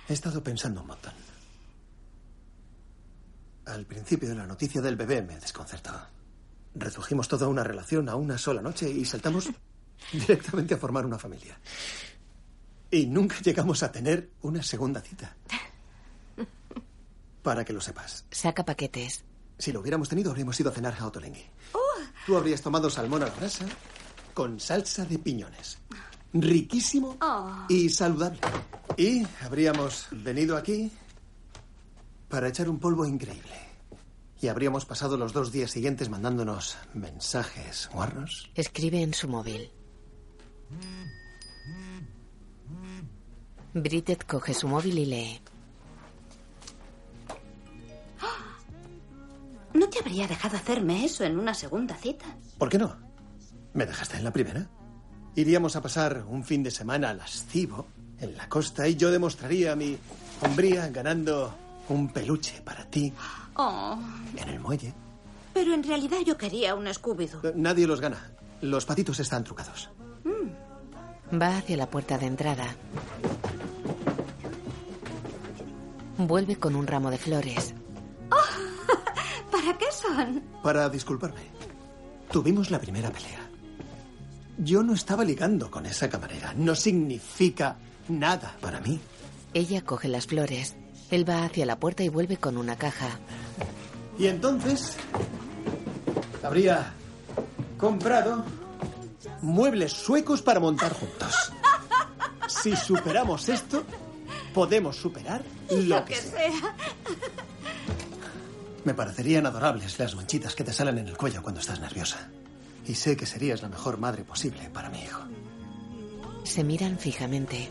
He 0.09 0.13
estado 0.15 0.43
pensando 0.43 0.81
un 0.81 0.87
montón. 0.87 1.13
Al 3.67 3.85
principio 3.85 4.31
de 4.31 4.35
la 4.35 4.47
noticia 4.47 4.81
del 4.81 4.97
bebé 4.97 5.21
me 5.21 5.39
desconcertó. 5.39 5.93
Redujimos 6.75 7.29
toda 7.29 7.49
una 7.49 7.63
relación 7.63 8.09
a 8.09 8.17
una 8.17 8.39
sola 8.39 8.63
noche 8.63 8.91
y 8.91 9.05
saltamos 9.05 9.51
directamente 10.13 10.75
a 10.75 10.79
formar 10.79 11.05
una 11.07 11.19
familia. 11.19 11.59
Y 12.91 13.07
nunca 13.07 13.39
llegamos 13.41 13.83
a 13.83 13.93
tener 13.93 14.31
una 14.43 14.63
segunda 14.63 15.01
cita. 15.01 15.37
Para 17.43 17.65
que 17.65 17.73
lo 17.73 17.81
sepas. 17.81 18.25
Saca 18.31 18.65
paquetes. 18.65 19.25
Si 19.59 19.73
lo 19.73 19.81
hubiéramos 19.81 20.09
tenido, 20.09 20.31
habríamos 20.31 20.59
ido 20.61 20.71
a 20.71 20.75
cenar 20.75 20.95
a 20.99 21.07
Otolenghi. 21.07 21.45
Tú 22.27 22.37
habrías 22.37 22.61
tomado 22.61 22.91
salmón 22.91 23.23
a 23.23 23.27
la 23.27 23.33
brasa 23.35 23.65
con 24.35 24.61
salsa 24.61 25.05
de 25.05 25.19
piñones. 25.19 25.79
Riquísimo 26.33 27.17
Oh. 27.21 27.65
y 27.69 27.89
saludable. 27.89 28.41
Y 28.97 29.27
habríamos 29.43 30.07
venido 30.11 30.57
aquí 30.57 30.91
para 32.29 32.49
echar 32.49 32.69
un 32.69 32.79
polvo 32.79 33.07
increíble. 33.07 33.59
Y 34.41 34.49
habríamos 34.49 34.85
pasado 34.87 35.17
los 35.17 35.33
dos 35.33 35.51
días 35.53 35.71
siguientes 35.71 36.09
mandándonos 36.09 36.77
mensajes 36.95 37.89
guarros. 37.93 38.51
Escribe 38.55 39.03
en 39.03 39.13
su 39.15 39.29
móvil. 39.29 39.71
Bridget 43.75 44.25
coge 44.27 44.55
su 44.55 44.69
móvil 44.69 44.99
y 44.99 45.07
lee. 45.07 45.41
No 49.73 49.89
te 49.89 50.01
habría 50.01 50.27
dejado 50.27 50.57
hacerme 50.57 51.05
eso 51.05 51.23
en 51.25 51.39
una 51.39 51.55
segunda 51.55 51.95
cita. 51.95 52.27
¿Por 52.59 52.69
qué 52.69 52.77
no? 52.79 52.97
¿Me 53.73 53.87
dejaste 53.87 54.17
en 54.17 54.25
la 54.25 54.33
primera? 54.33 54.69
Iríamos 55.37 55.77
a 55.77 55.81
pasar 55.81 56.25
un 56.29 56.43
fin 56.43 56.65
de 56.65 56.73
semana 56.73 57.15
lascivo 57.15 57.87
en 58.19 58.37
la 58.37 58.49
costa 58.49 58.89
y 58.89 58.97
yo 58.97 59.13
demostraría 59.13 59.77
mi 59.77 59.97
hombría 60.43 60.89
ganando 60.89 61.55
un 61.89 62.09
peluche 62.13 62.61
para 62.63 62.85
ti 62.87 63.13
Oh, 63.55 63.97
en 64.37 64.49
el 64.49 64.59
muelle. 64.59 64.93
pero 65.55 65.73
en 65.75 65.83
realidad 65.85 66.19
yo 66.27 66.37
quería 66.37 66.75
un 66.75 66.87
Scooby-Doo. 66.87 67.53
Nadie 67.55 67.87
los 67.87 68.01
gana. 68.01 68.33
Los 68.63 68.85
patitos 68.87 69.21
están 69.21 69.45
trucados. 69.45 69.89
Va 71.33 71.57
hacia 71.59 71.77
la 71.77 71.89
puerta 71.89 72.19
de 72.19 72.27
entrada. 72.27 72.75
Vuelve 76.19 76.57
con 76.57 76.75
un 76.75 76.87
ramo 76.87 77.11
de 77.11 77.19
flores. 77.19 77.75
¿Para 79.51 79.79
qué 79.79 79.87
son? 79.93 80.43
Para 80.63 80.89
disculparme. 80.89 81.41
Tuvimos 82.31 82.71
la 82.71 82.79
primera 82.79 83.11
pelea. 83.11 83.49
Yo 84.59 84.83
no 84.83 84.93
estaba 84.93 85.25
ligando 85.25 85.71
con 85.71 85.87
esa 85.87 86.09
camarera. 86.11 86.53
No 86.55 86.75
significa 86.75 87.77
nada 88.09 88.57
para 88.61 88.81
mí. 88.81 89.01
Ella 89.55 89.83
coge 89.83 90.09
las 90.09 90.27
flores. 90.27 90.77
Él 91.11 91.29
va 91.29 91.45
hacia 91.45 91.65
la 91.65 91.79
puerta 91.79 92.03
y 92.03 92.09
vuelve 92.09 92.37
con 92.37 92.57
una 92.57 92.77
caja. 92.77 93.19
Y 94.19 94.27
entonces 94.27 94.97
habría 96.43 96.93
comprado 97.79 98.45
muebles 99.43 99.93
suecos 99.93 100.43
para 100.43 100.61
montar 100.61 100.93
juntos. 100.93 101.35
Si 102.49 102.77
superamos 102.77 103.49
esto, 103.49 103.85
podemos 104.53 104.97
superar 104.97 105.43
lo 105.71 106.05
que 106.05 106.17
sea. 106.17 106.51
sea. 106.51 106.77
Me 108.85 108.95
parecerían 108.95 109.47
adorables 109.47 109.99
las 109.99 110.15
manchitas 110.15 110.55
que 110.55 110.65
te 110.65 110.73
salen 110.73 110.99
en 110.99 111.09
el 111.09 111.17
cuello 111.17 111.43
cuando 111.43 111.61
estás 111.61 111.81
nerviosa. 111.81 112.31
Y 112.87 112.95
sé 112.95 113.17
que 113.17 113.27
serías 113.27 113.63
la 113.63 113.69
mejor 113.69 113.99
madre 113.99 114.25
posible 114.25 114.71
para 114.71 114.89
mi 114.89 115.03
hijo. 115.03 115.21
Se 116.45 116.65
miran 116.65 116.99
fijamente. 116.99 117.69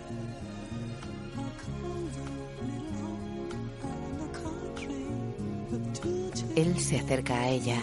Él 6.55 6.79
se 6.79 6.99
acerca 6.99 7.35
a 7.35 7.49
ella. 7.49 7.81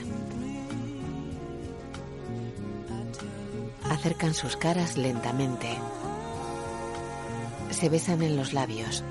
Acercan 3.97 4.34
sus 4.34 4.59
caras 4.59 4.99
lentamente. 4.99 5.68
Se 7.70 7.88
besan 7.88 8.20
en 8.20 8.36
los 8.36 8.53
labios. 8.53 9.03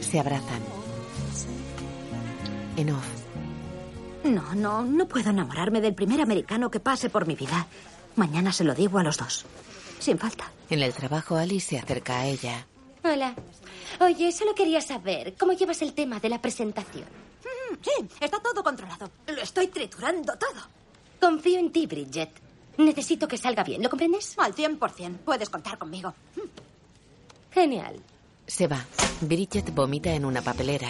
Se 0.00 0.18
abrazan. 0.18 0.62
En 2.78 2.90
off. 2.90 3.06
No, 4.24 4.54
no, 4.54 4.82
no 4.84 5.06
puedo 5.06 5.28
enamorarme 5.28 5.82
del 5.82 5.94
primer 5.94 6.22
americano 6.22 6.70
que 6.70 6.80
pase 6.80 7.10
por 7.10 7.26
mi 7.26 7.34
vida. 7.34 7.66
Mañana 8.16 8.52
se 8.52 8.64
lo 8.64 8.74
digo 8.74 8.98
a 8.98 9.02
los 9.02 9.18
dos. 9.18 9.44
Sin 9.98 10.18
falta. 10.18 10.50
En 10.70 10.80
el 10.80 10.94
trabajo, 10.94 11.36
Alice 11.36 11.68
se 11.68 11.78
acerca 11.78 12.20
a 12.20 12.26
ella. 12.26 12.66
Hola. 13.04 13.34
Oye, 14.00 14.32
solo 14.32 14.54
quería 14.54 14.80
saber 14.80 15.34
cómo 15.38 15.52
llevas 15.52 15.82
el 15.82 15.92
tema 15.92 16.20
de 16.20 16.28
la 16.28 16.40
presentación. 16.40 17.04
Mm, 17.04 17.76
Sí, 17.82 18.08
está 18.20 18.38
todo 18.38 18.62
controlado. 18.62 19.10
Lo 19.26 19.40
estoy 19.42 19.66
triturando 19.68 20.34
todo. 20.36 20.60
Confío 21.20 21.58
en 21.58 21.72
ti, 21.72 21.86
Bridget. 21.86 22.30
Necesito 22.78 23.26
que 23.28 23.36
salga 23.38 23.64
bien, 23.64 23.82
¿lo 23.82 23.90
comprendes? 23.90 24.34
Al 24.38 24.54
100%. 24.54 25.18
Puedes 25.24 25.48
contar 25.50 25.78
conmigo. 25.78 26.14
Genial. 27.50 28.00
Se 28.46 28.66
va. 28.66 28.84
Bridget 29.20 29.72
vomita 29.74 30.10
en 30.12 30.24
una 30.24 30.42
papelera. 30.42 30.88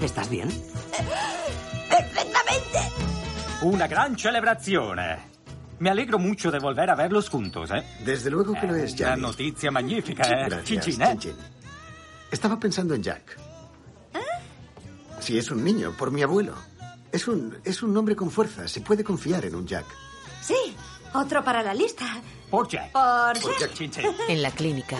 ¿Estás 0.00 0.28
bien? 0.30 0.48
¡Perfectamente! 1.88 2.78
Una 3.62 3.86
gran 3.86 4.18
celebrazione. 4.18 5.29
Me 5.80 5.90
alegro 5.90 6.18
mucho 6.18 6.50
de 6.50 6.58
volver 6.58 6.88
a 6.90 6.94
verlos 6.94 7.28
juntos, 7.28 7.70
¿eh? 7.72 7.82
Desde 8.04 8.30
luego 8.30 8.54
que 8.54 8.66
lo 8.66 8.74
es, 8.76 8.92
Una 8.92 8.98
Jack. 8.98 9.18
noticia 9.18 9.70
magnífica, 9.70 10.22
¿eh? 10.28 10.44
Gracias, 10.46 10.64
Chin, 10.64 10.80
chin, 10.80 11.02
¿eh? 11.02 11.06
chin, 11.12 11.18
chin. 11.18 11.34
Estaba 12.30 12.58
pensando 12.60 12.94
en 12.94 13.02
Jack. 13.02 13.36
Si 15.20 15.36
es 15.36 15.50
un 15.50 15.62
niño, 15.64 15.92
por 15.98 16.10
mi 16.10 16.22
abuelo. 16.22 16.54
Es 17.12 17.26
un, 17.28 17.58
es 17.64 17.82
un 17.82 17.96
hombre 17.96 18.14
con 18.16 18.30
fuerza. 18.30 18.66
Se 18.68 18.80
puede 18.80 19.02
confiar 19.04 19.44
en 19.44 19.54
un 19.54 19.66
Jack. 19.66 19.84
Sí, 20.42 20.76
otro 21.14 21.42
para 21.44 21.62
la 21.62 21.74
lista. 21.74 22.04
Por 22.50 22.68
Jack. 22.68 22.92
Por 22.92 23.40
Por 23.40 23.50
Jack. 23.52 23.60
Jack, 23.60 23.72
chin, 23.74 23.90
chin. 23.90 24.04
En 24.28 24.42
la 24.42 24.50
clínica. 24.50 24.96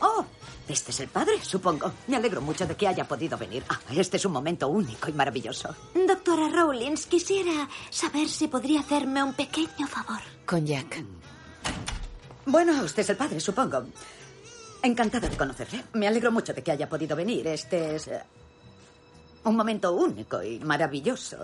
Oh, 0.00 0.24
este 0.68 0.90
es 0.90 1.00
el 1.00 1.08
padre, 1.08 1.34
supongo. 1.42 1.92
Me 2.08 2.16
alegro 2.16 2.40
mucho 2.40 2.66
de 2.66 2.74
que 2.76 2.88
haya 2.88 3.06
podido 3.06 3.36
venir. 3.38 3.64
Ah, 3.68 3.78
este 3.94 4.16
es 4.16 4.24
un 4.24 4.32
momento 4.32 4.68
único 4.68 5.08
y 5.08 5.12
maravilloso. 5.12 5.74
Doctora 5.94 6.48
Rowlins, 6.48 7.06
quisiera 7.06 7.68
saber 7.90 8.28
si 8.28 8.48
podría 8.48 8.80
hacerme 8.80 9.22
un 9.22 9.34
pequeño 9.34 9.86
favor. 9.86 10.20
Con 10.44 10.66
Jack. 10.66 11.04
Bueno, 12.46 12.82
usted 12.84 13.02
es 13.02 13.10
el 13.10 13.16
padre, 13.16 13.40
supongo. 13.40 13.86
Encantada 14.82 15.28
de 15.28 15.36
conocerle. 15.36 15.84
Me 15.94 16.06
alegro 16.06 16.30
mucho 16.30 16.52
de 16.52 16.62
que 16.62 16.70
haya 16.70 16.88
podido 16.88 17.16
venir. 17.16 17.46
Este 17.48 17.96
es 17.96 18.06
eh, 18.08 18.20
un 19.44 19.56
momento 19.56 19.92
único 19.92 20.42
y 20.42 20.60
maravilloso. 20.60 21.38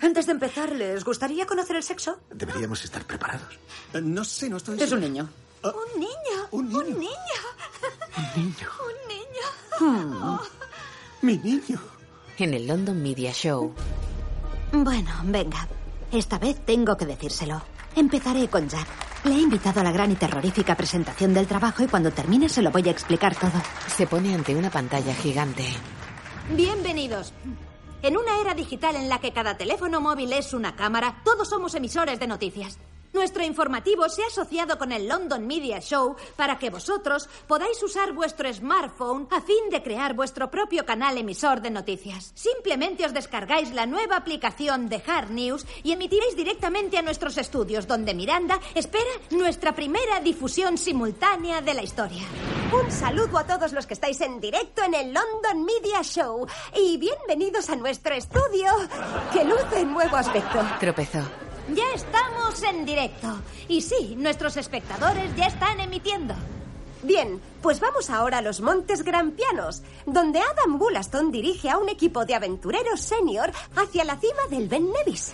Antes 0.00 0.26
de 0.26 0.32
empezar, 0.32 0.72
¿les 0.72 1.04
gustaría 1.04 1.44
conocer 1.46 1.76
el 1.76 1.82
sexo? 1.82 2.18
Deberíamos 2.30 2.82
estar 2.84 3.04
preparados. 3.04 3.58
Eh, 3.92 4.00
No 4.00 4.24
sé, 4.24 4.48
no 4.48 4.56
estoy. 4.58 4.80
Es 4.80 4.92
un 4.92 5.00
niño. 5.00 5.28
Un 5.62 6.00
niño. 6.00 6.48
Un 6.50 6.68
niño. 6.68 6.80
Un 6.80 6.98
niño. 6.98 7.40
Un 8.16 8.42
niño. 8.42 8.68
Un 8.88 9.08
niño. 9.08 9.46
Hmm. 9.78 10.38
Mi 11.22 11.38
niño. 11.38 11.80
En 12.38 12.54
el 12.54 12.66
London 12.66 13.00
Media 13.00 13.32
Show. 13.32 13.72
Bueno, 14.72 15.10
venga. 15.24 15.68
Esta 16.10 16.38
vez 16.38 16.64
tengo 16.64 16.96
que 16.96 17.06
decírselo. 17.06 17.62
Empezaré 17.94 18.48
con 18.48 18.68
Jack. 18.68 18.86
Le 19.24 19.34
he 19.34 19.38
invitado 19.40 19.80
a 19.80 19.84
la 19.84 19.92
gran 19.92 20.10
y 20.10 20.16
terrorífica 20.16 20.74
presentación 20.74 21.32
del 21.32 21.46
trabajo 21.46 21.84
y 21.84 21.86
cuando 21.86 22.10
termine 22.10 22.48
se 22.48 22.60
lo 22.62 22.72
voy 22.72 22.88
a 22.88 22.90
explicar 22.90 23.36
todo. 23.36 23.52
Se 23.86 24.06
pone 24.08 24.34
ante 24.34 24.56
una 24.56 24.70
pantalla 24.70 25.14
gigante. 25.14 25.64
Bienvenidos. 26.50 27.32
En 28.02 28.16
una 28.16 28.40
era 28.40 28.54
digital 28.54 28.96
en 28.96 29.08
la 29.08 29.20
que 29.20 29.32
cada 29.32 29.56
teléfono 29.56 30.00
móvil 30.00 30.32
es 30.32 30.54
una 30.54 30.74
cámara, 30.74 31.22
todos 31.24 31.48
somos 31.48 31.72
emisores 31.76 32.18
de 32.18 32.26
noticias. 32.26 32.78
Nuestro 33.12 33.44
informativo 33.44 34.08
se 34.08 34.22
ha 34.22 34.28
asociado 34.28 34.78
con 34.78 34.90
el 34.90 35.06
London 35.06 35.46
Media 35.46 35.80
Show 35.80 36.16
para 36.34 36.58
que 36.58 36.70
vosotros 36.70 37.28
podáis 37.46 37.82
usar 37.82 38.12
vuestro 38.12 38.52
smartphone 38.52 39.28
a 39.30 39.42
fin 39.42 39.68
de 39.70 39.82
crear 39.82 40.14
vuestro 40.14 40.50
propio 40.50 40.86
canal 40.86 41.18
emisor 41.18 41.60
de 41.60 41.70
noticias. 41.70 42.32
Simplemente 42.34 43.04
os 43.04 43.12
descargáis 43.12 43.72
la 43.72 43.84
nueva 43.84 44.16
aplicación 44.16 44.88
de 44.88 45.02
Hard 45.06 45.30
News 45.30 45.66
y 45.82 45.92
emitiréis 45.92 46.36
directamente 46.36 46.96
a 46.96 47.02
nuestros 47.02 47.36
estudios, 47.36 47.86
donde 47.86 48.14
Miranda 48.14 48.58
espera 48.74 49.10
nuestra 49.30 49.74
primera 49.74 50.20
difusión 50.20 50.78
simultánea 50.78 51.60
de 51.60 51.74
la 51.74 51.82
historia. 51.82 52.22
Un 52.72 52.90
saludo 52.90 53.36
a 53.36 53.46
todos 53.46 53.74
los 53.74 53.86
que 53.86 53.92
estáis 53.92 54.22
en 54.22 54.40
directo 54.40 54.82
en 54.82 54.94
el 54.94 55.12
London 55.12 55.66
Media 55.66 56.02
Show 56.02 56.46
y 56.74 56.96
bienvenidos 56.96 57.68
a 57.68 57.76
nuestro 57.76 58.14
estudio 58.14 58.72
que 59.34 59.44
luce 59.44 59.80
en 59.80 59.92
nuevo 59.92 60.16
aspecto. 60.16 60.60
Tropezó. 60.80 61.51
Ya 61.68 61.84
estamos 61.94 62.62
en 62.62 62.84
directo. 62.84 63.40
Y 63.68 63.82
sí, 63.82 64.14
nuestros 64.16 64.56
espectadores 64.56 65.34
ya 65.36 65.46
están 65.46 65.80
emitiendo. 65.80 66.34
Bien, 67.02 67.40
pues 67.60 67.80
vamos 67.80 68.10
ahora 68.10 68.38
a 68.38 68.42
los 68.42 68.60
Montes 68.60 69.02
Grampianos, 69.02 69.82
donde 70.06 70.40
Adam 70.40 70.78
Bullaston 70.78 71.32
dirige 71.32 71.70
a 71.70 71.78
un 71.78 71.88
equipo 71.88 72.24
de 72.24 72.34
aventureros 72.34 73.00
senior 73.00 73.50
hacia 73.76 74.04
la 74.04 74.16
cima 74.16 74.42
del 74.50 74.68
Ben 74.68 74.88
Nevis. 74.92 75.32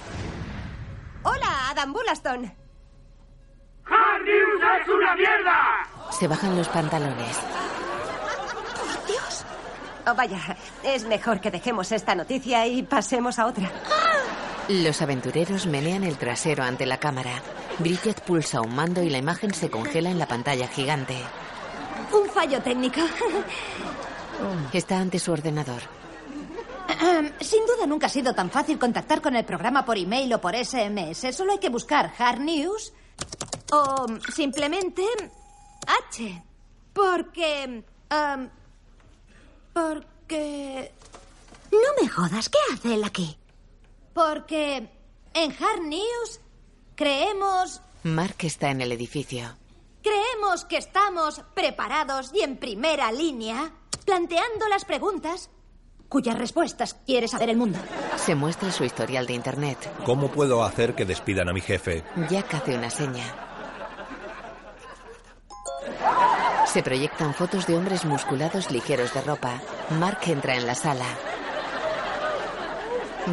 Hola, 1.23 1.71
Adam 1.71 1.93
Bullaston. 1.93 2.45
¡Hard 3.85 4.23
News 4.23 4.63
es 4.81 4.89
una 4.89 5.15
mierda! 5.15 5.89
Se 6.11 6.29
bajan 6.29 6.57
los 6.57 6.69
pantalones. 6.69 7.39
Dios. 9.07 9.45
Oh, 10.07 10.15
vaya, 10.15 10.57
es 10.83 11.05
mejor 11.05 11.41
que 11.41 11.51
dejemos 11.51 11.93
esta 11.93 12.15
noticia 12.15 12.67
y 12.67 12.83
pasemos 12.83 13.39
a 13.39 13.47
otra. 13.47 13.71
Los 14.69 15.01
aventureros 15.01 15.67
menean 15.67 16.05
el 16.05 16.19
trasero 16.19 16.63
ante 16.63 16.85
la 16.85 16.99
cámara. 16.99 17.43
Bridget 17.79 18.21
pulsa 18.21 18.61
un 18.61 18.75
mando 18.75 19.03
y 19.03 19.09
la 19.09 19.17
imagen 19.17 19.55
se 19.55 19.71
congela 19.71 20.11
en 20.11 20.19
la 20.19 20.27
pantalla 20.29 20.69
gigante. 20.69 21.17
Un 22.13 22.29
fallo 22.29 22.61
técnico. 22.61 23.01
Está 24.73 24.99
ante 24.99 25.19
su 25.19 25.33
ordenador. 25.33 25.81
Sin 27.41 27.65
duda 27.67 27.87
nunca 27.87 28.07
ha 28.07 28.11
sido 28.11 28.35
tan 28.35 28.51
fácil 28.51 28.79
contactar 28.79 29.23
con 29.23 29.37
el 29.37 29.45
programa 29.45 29.85
por 29.85 29.97
email 29.97 30.35
o 30.35 30.41
por 30.41 30.55
SMS. 30.55 31.35
Solo 31.35 31.53
hay 31.53 31.59
que 31.59 31.71
buscar 31.71 32.13
Hard 32.19 32.41
News 32.41 32.93
o 33.73 34.07
simplemente 34.35 35.03
H. 36.11 36.45
Porque... 36.93 37.85
em, 38.11 38.51
porque... 39.73 40.93
No 41.73 42.03
me 42.03 42.09
jodas, 42.09 42.49
¿qué 42.49 42.59
hace 42.73 42.95
él 42.95 43.05
aquí? 43.05 43.38
Porque 44.13 44.89
en 45.35 45.53
Hard 45.53 45.83
News 45.83 46.41
creemos... 46.95 47.81
Mark 48.03 48.37
está 48.41 48.71
en 48.71 48.81
el 48.81 48.93
edificio. 48.93 49.57
Creemos 50.03 50.65
que 50.65 50.77
estamos 50.79 51.43
preparados 51.55 52.31
y 52.33 52.41
en 52.41 52.57
primera 52.57 53.11
línea, 53.13 53.73
planteando 54.05 54.69
las 54.69 54.85
preguntas 54.85 55.51
cuyas 56.09 56.39
respuestas 56.39 56.95
quiere 57.07 57.29
saber 57.29 57.51
el 57.51 57.57
mundo. 57.57 57.79
Se 58.17 58.35
muestra 58.35 58.73
su 58.73 58.85
historial 58.85 59.27
de 59.27 59.35
internet. 59.35 59.91
¿Cómo 60.05 60.29
puedo 60.29 60.65
hacer 60.65 60.95
que 60.95 61.05
despidan 61.05 61.49
a 61.49 61.53
mi 61.53 61.61
jefe? 61.61 62.03
Jack 62.31 62.55
hace 62.55 62.75
una 62.75 62.91
seña. 62.91 63.25
Se 66.67 66.83
proyectan 66.83 67.35
fotos 67.35 67.67
de 67.67 67.77
hombres 67.77 68.05
musculados 68.05 68.71
ligeros 68.71 69.13
de 69.15 69.23
ropa. 69.23 69.61
Mark 69.99 70.21
entra 70.27 70.55
en 70.55 70.67
la 70.67 70.75
sala. 70.75 71.07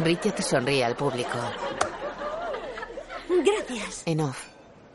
Bridget 0.02 0.40
sonríe 0.40 0.84
al 0.84 0.96
público. 0.96 1.38
Gracias. 3.44 4.02
En 4.06 4.20
off. 4.20 4.42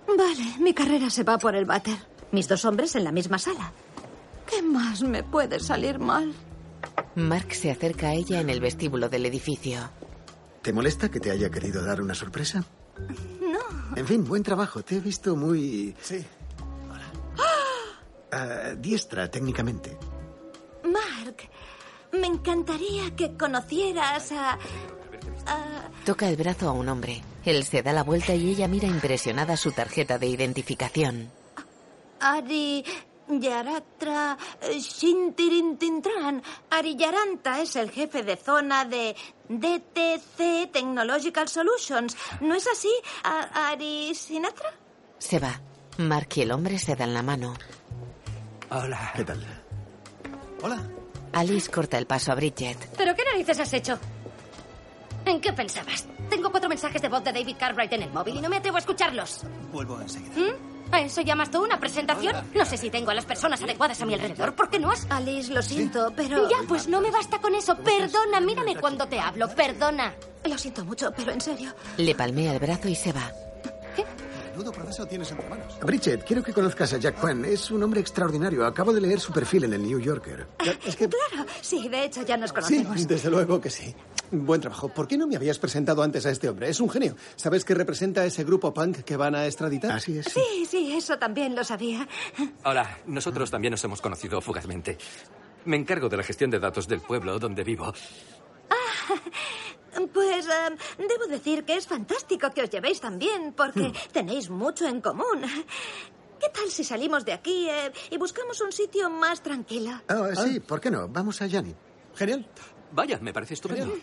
Vale, 0.07 0.57
mi 0.59 0.73
carrera 0.73 1.09
se 1.09 1.23
va 1.23 1.37
por 1.37 1.55
el 1.55 1.65
váter. 1.65 1.97
Mis 2.31 2.47
dos 2.47 2.65
hombres 2.65 2.95
en 2.95 3.03
la 3.03 3.11
misma 3.11 3.37
sala. 3.37 3.71
¿Qué 4.45 4.61
más 4.61 5.01
me 5.01 5.23
puede 5.23 5.59
salir 5.59 5.99
mal? 5.99 6.33
Mark 7.15 7.53
se 7.53 7.71
acerca 7.71 8.07
a 8.07 8.13
ella 8.13 8.39
en 8.39 8.49
el 8.49 8.59
vestíbulo 8.59 9.09
del 9.09 9.25
edificio. 9.25 9.79
¿Te 10.61 10.73
molesta 10.73 11.09
que 11.09 11.19
te 11.19 11.31
haya 11.31 11.49
querido 11.49 11.83
dar 11.83 12.01
una 12.01 12.13
sorpresa? 12.13 12.63
No. 13.41 13.95
En 13.95 14.05
fin, 14.05 14.23
buen 14.23 14.43
trabajo. 14.43 14.83
Te 14.83 14.97
he 14.97 14.99
visto 14.99 15.35
muy... 15.35 15.95
Sí. 16.01 16.23
Hola. 16.89 18.75
diestra, 18.75 19.29
técnicamente. 19.29 19.97
Mark, 20.83 21.49
me 22.13 22.27
encantaría 22.27 23.15
que 23.15 23.35
conocieras 23.37 24.31
a... 24.31 24.53
a- 25.47 25.89
Toca 26.05 26.27
el 26.29 26.35
brazo 26.35 26.69
a 26.69 26.71
un 26.73 26.89
hombre. 26.89 27.21
Él 27.45 27.63
se 27.63 27.81
da 27.83 27.93
la 27.93 28.03
vuelta 28.03 28.33
y 28.35 28.49
ella 28.49 28.67
mira 28.67 28.87
impresionada 28.87 29.57
su 29.57 29.71
tarjeta 29.71 30.17
de 30.17 30.27
identificación. 30.27 31.31
Ari 32.19 32.83
Yaratra 33.27 34.37
Shintirintintran. 34.71 36.43
Ari 36.69 36.95
Yaranta 36.95 37.61
es 37.61 37.75
el 37.75 37.89
jefe 37.91 38.23
de 38.23 38.35
zona 38.37 38.85
de 38.85 39.15
DTC 39.49 40.71
Technological 40.71 41.47
Solutions. 41.47 42.15
¿No 42.41 42.53
es 42.55 42.67
así, 42.67 42.91
A- 43.23 43.69
Ari 43.69 44.13
Sinatra? 44.15 44.73
Se 45.17 45.39
va. 45.39 45.59
Mark 45.97 46.29
y 46.35 46.41
el 46.41 46.51
hombre 46.51 46.77
se 46.79 46.95
dan 46.95 47.13
la 47.13 47.21
mano. 47.23 47.53
Hola. 48.69 49.13
¿Qué 49.15 49.23
tal? 49.23 49.45
Hola. 50.61 50.81
Alice 51.33 51.71
corta 51.71 51.97
el 51.97 52.05
paso 52.05 52.31
a 52.31 52.35
Bridget. 52.35 52.77
¿Pero 52.97 53.15
qué 53.15 53.23
narices 53.23 53.59
has 53.59 53.73
hecho? 53.73 53.97
¿En 55.25 55.39
qué 55.39 55.53
pensabas? 55.53 56.05
Tengo 56.29 56.49
cuatro 56.49 56.69
mensajes 56.69 57.01
de 57.01 57.09
voz 57.09 57.23
de 57.23 57.31
David 57.31 57.55
Cartwright 57.59 57.93
en 57.93 58.03
el 58.03 58.11
móvil 58.11 58.37
y 58.37 58.41
no 58.41 58.49
me 58.49 58.57
atrevo 58.57 58.77
a 58.77 58.79
escucharlos. 58.79 59.41
Vuelvo 59.71 60.01
enseguida. 60.01 60.33
¿Mm? 60.35 60.93
¿A 60.93 61.01
eso 61.01 61.21
llamas 61.21 61.49
tú 61.49 61.63
una 61.63 61.79
presentación? 61.79 62.35
No 62.53 62.65
sé 62.65 62.75
si 62.75 62.89
tengo 62.89 63.11
a 63.11 63.13
las 63.13 63.25
personas 63.25 63.61
adecuadas 63.61 64.01
a 64.01 64.05
mi 64.05 64.13
alrededor. 64.13 64.55
¿Por 64.55 64.69
qué 64.69 64.77
no 64.77 64.91
has...? 64.91 65.07
Alice, 65.09 65.53
lo 65.53 65.61
siento, 65.61 66.11
pero... 66.15 66.49
Ya, 66.49 66.57
pues 66.67 66.87
no 66.87 66.99
me 66.99 67.11
basta 67.11 67.39
con 67.39 67.55
eso. 67.55 67.77
Perdona, 67.77 68.41
mírame 68.41 68.75
cuando 68.75 69.07
te 69.07 69.19
hablo. 69.19 69.47
Perdona. 69.55 70.13
Lo 70.43 70.57
siento 70.57 70.83
mucho, 70.83 71.11
pero 71.15 71.31
en 71.31 71.39
serio. 71.39 71.73
Le 71.97 72.13
palmea 72.13 72.53
el 72.53 72.59
brazo 72.59 72.89
y 72.89 72.95
se 72.95 73.13
va. 73.13 73.31
Menudo 74.61 74.71
proceso 74.77 75.07
tienes 75.07 75.31
entre 75.31 75.49
manos. 75.49 75.79
Bridget, 75.81 76.23
quiero 76.23 76.43
que 76.43 76.53
conozcas 76.53 76.93
a 76.93 76.97
Jack 76.97 77.19
Quinn. 77.19 77.43
Es 77.45 77.71
un 77.71 77.81
hombre 77.81 77.99
extraordinario. 77.99 78.63
Acabo 78.65 78.93
de 78.93 79.01
leer 79.01 79.19
su 79.19 79.33
perfil 79.33 79.63
en 79.63 79.73
el 79.73 79.81
New 79.81 79.99
Yorker. 79.99 80.47
Es 80.85 80.95
que... 80.95 81.09
Claro, 81.09 81.49
sí, 81.61 81.89
de 81.89 82.05
hecho 82.05 82.21
ya 82.23 82.37
nos 82.37 82.49
Sí, 82.51 82.55
conocemos. 82.83 83.07
desde 83.07 83.29
luego 83.31 83.59
que 83.59 83.71
sí. 83.71 83.95
Buen 84.29 84.61
trabajo. 84.61 84.87
¿Por 84.89 85.07
qué 85.07 85.17
no 85.17 85.25
me 85.25 85.35
habías 85.35 85.57
presentado 85.57 86.03
antes 86.03 86.25
a 86.27 86.29
este 86.31 86.47
hombre? 86.47 86.69
Es 86.69 86.79
un 86.79 86.89
genio. 86.91 87.15
¿Sabes 87.35 87.65
qué 87.65 87.73
representa 87.73 88.23
ese 88.23 88.43
grupo 88.43 88.71
punk 88.73 88.97
que 88.99 89.17
van 89.17 89.33
a 89.33 89.47
extraditar? 89.47 89.91
Así 89.93 90.19
es. 90.19 90.25
Sí, 90.27 90.65
sí, 90.69 90.93
eso 90.95 91.17
también 91.17 91.55
lo 91.55 91.63
sabía. 91.63 92.07
Hola, 92.63 92.99
nosotros 93.07 93.49
también 93.49 93.71
nos 93.71 93.83
hemos 93.83 93.99
conocido 93.99 94.39
fugazmente. 94.41 94.97
Me 95.65 95.75
encargo 95.77 96.07
de 96.07 96.17
la 96.17 96.23
gestión 96.23 96.51
de 96.51 96.59
datos 96.59 96.87
del 96.87 97.01
pueblo 97.01 97.39
donde 97.39 97.63
vivo. 97.63 97.91
Pues 100.13 100.45
em, 100.47 100.77
debo 101.07 101.25
decir 101.27 101.63
que 101.65 101.75
es 101.75 101.85
fantástico 101.87 102.49
que 102.51 102.63
os 102.63 102.69
llevéis 102.69 102.99
tan 103.01 103.19
bien, 103.19 103.53
porque 103.53 103.89
Hmm. 103.89 103.93
tenéis 104.11 104.49
mucho 104.49 104.85
en 104.87 105.01
común. 105.01 105.41
¿Qué 106.39 106.49
tal 106.49 106.69
si 106.69 106.83
salimos 106.83 107.23
de 107.25 107.33
aquí 107.33 107.67
eh, 107.69 107.91
y 108.09 108.17
buscamos 108.17 108.59
un 108.61 108.71
sitio 108.71 109.09
más 109.09 109.41
tranquilo? 109.43 109.91
Ah, 110.07 110.29
sí, 110.43 110.59
¿por 110.59 110.79
qué 110.81 110.89
no? 110.89 111.07
Vamos 111.07 111.41
a 111.41 111.45
Yanni. 111.47 111.75
Genial. 112.15 112.47
Vaya, 112.91 113.19
me 113.21 113.31
parece 113.31 113.53
estupendo. 113.53 113.93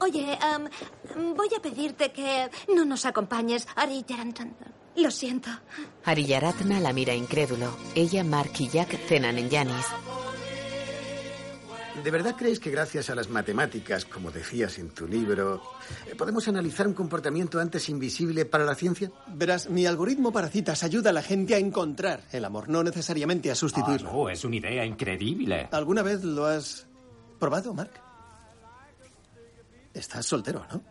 Oye, 0.00 0.38
em, 0.42 1.34
voy 1.34 1.48
a 1.56 1.60
pedirte 1.60 2.12
que 2.12 2.50
no 2.74 2.84
nos 2.84 3.04
acompañes, 3.04 3.66
Ari 3.76 4.04
Yarantan. 4.08 4.56
Lo 4.96 5.10
siento. 5.10 5.50
Ariyaratna 6.04 6.80
la 6.80 6.92
mira 6.92 7.14
incrédulo. 7.14 7.76
Ella, 7.94 8.22
Mark 8.24 8.52
y 8.58 8.68
Jack 8.68 8.96
cenan 9.08 9.38
en 9.38 9.50
Janis. 9.50 9.86
¿De 12.02 12.10
verdad 12.10 12.34
crees 12.36 12.58
que 12.58 12.70
gracias 12.70 13.08
a 13.08 13.14
las 13.14 13.28
matemáticas, 13.28 14.04
como 14.04 14.30
decías 14.30 14.78
en 14.78 14.90
tu 14.90 15.06
libro, 15.06 15.62
eh, 16.06 16.14
podemos 16.16 16.46
analizar 16.48 16.88
un 16.88 16.92
comportamiento 16.92 17.60
antes 17.60 17.88
invisible 17.88 18.44
para 18.44 18.64
la 18.64 18.74
ciencia? 18.74 19.10
Verás, 19.28 19.70
mi 19.70 19.86
algoritmo 19.86 20.32
para 20.32 20.48
citas 20.48 20.82
ayuda 20.82 21.10
a 21.10 21.12
la 21.12 21.22
gente 21.22 21.54
a 21.54 21.58
encontrar 21.58 22.24
el 22.32 22.44
amor, 22.44 22.68
no 22.68 22.82
necesariamente 22.82 23.50
a 23.50 23.54
sustituirlo. 23.54 24.10
Oh, 24.10 24.28
es 24.28 24.44
una 24.44 24.56
idea 24.56 24.84
increíble. 24.84 25.68
¿Alguna 25.70 26.02
vez 26.02 26.24
lo 26.24 26.46
has 26.46 26.86
probado, 27.38 27.72
Mark? 27.72 27.92
Estás 29.94 30.26
soltero, 30.26 30.66
¿no? 30.72 30.82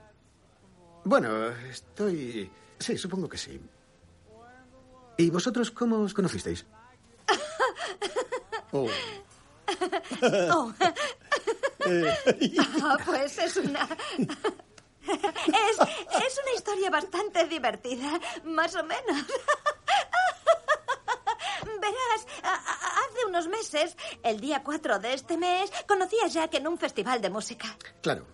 Bueno, 1.03 1.49
estoy... 1.69 2.49
Sí, 2.79 2.97
supongo 2.97 3.27
que 3.27 3.37
sí. 3.37 3.59
¿Y 5.17 5.29
vosotros 5.29 5.69
cómo 5.71 5.99
os 5.99 6.13
conocisteis? 6.13 6.65
Oh. 8.75 8.87
Oh. 10.51 10.73
Ah, 12.81 12.97
pues 13.05 13.37
es 13.39 13.57
una... 13.57 13.87
Es, 15.05 15.77
es 15.77 16.39
una 16.41 16.53
historia 16.55 16.89
bastante 16.89 17.45
divertida, 17.45 18.19
más 18.45 18.73
o 18.75 18.83
menos. 18.83 19.25
Verás, 21.65 22.25
hace 22.41 23.25
unos 23.27 23.47
meses, 23.49 23.97
el 24.23 24.39
día 24.39 24.63
4 24.63 24.99
de 24.99 25.13
este 25.13 25.37
mes, 25.37 25.71
conocí 25.87 26.15
a 26.23 26.27
Jack 26.27 26.53
en 26.55 26.67
un 26.67 26.77
festival 26.77 27.21
de 27.21 27.29
música. 27.29 27.77
Claro. 28.01 28.25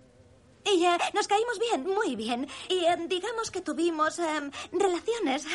Y 0.65 0.85
eh, 0.85 0.97
nos 1.13 1.27
caímos 1.27 1.57
bien, 1.57 1.85
muy 1.85 2.15
bien. 2.15 2.47
Y 2.67 2.85
eh, 2.85 2.97
digamos 3.07 3.49
que 3.49 3.61
tuvimos 3.61 4.19
em, 4.19 4.51
relaciones. 4.71 5.45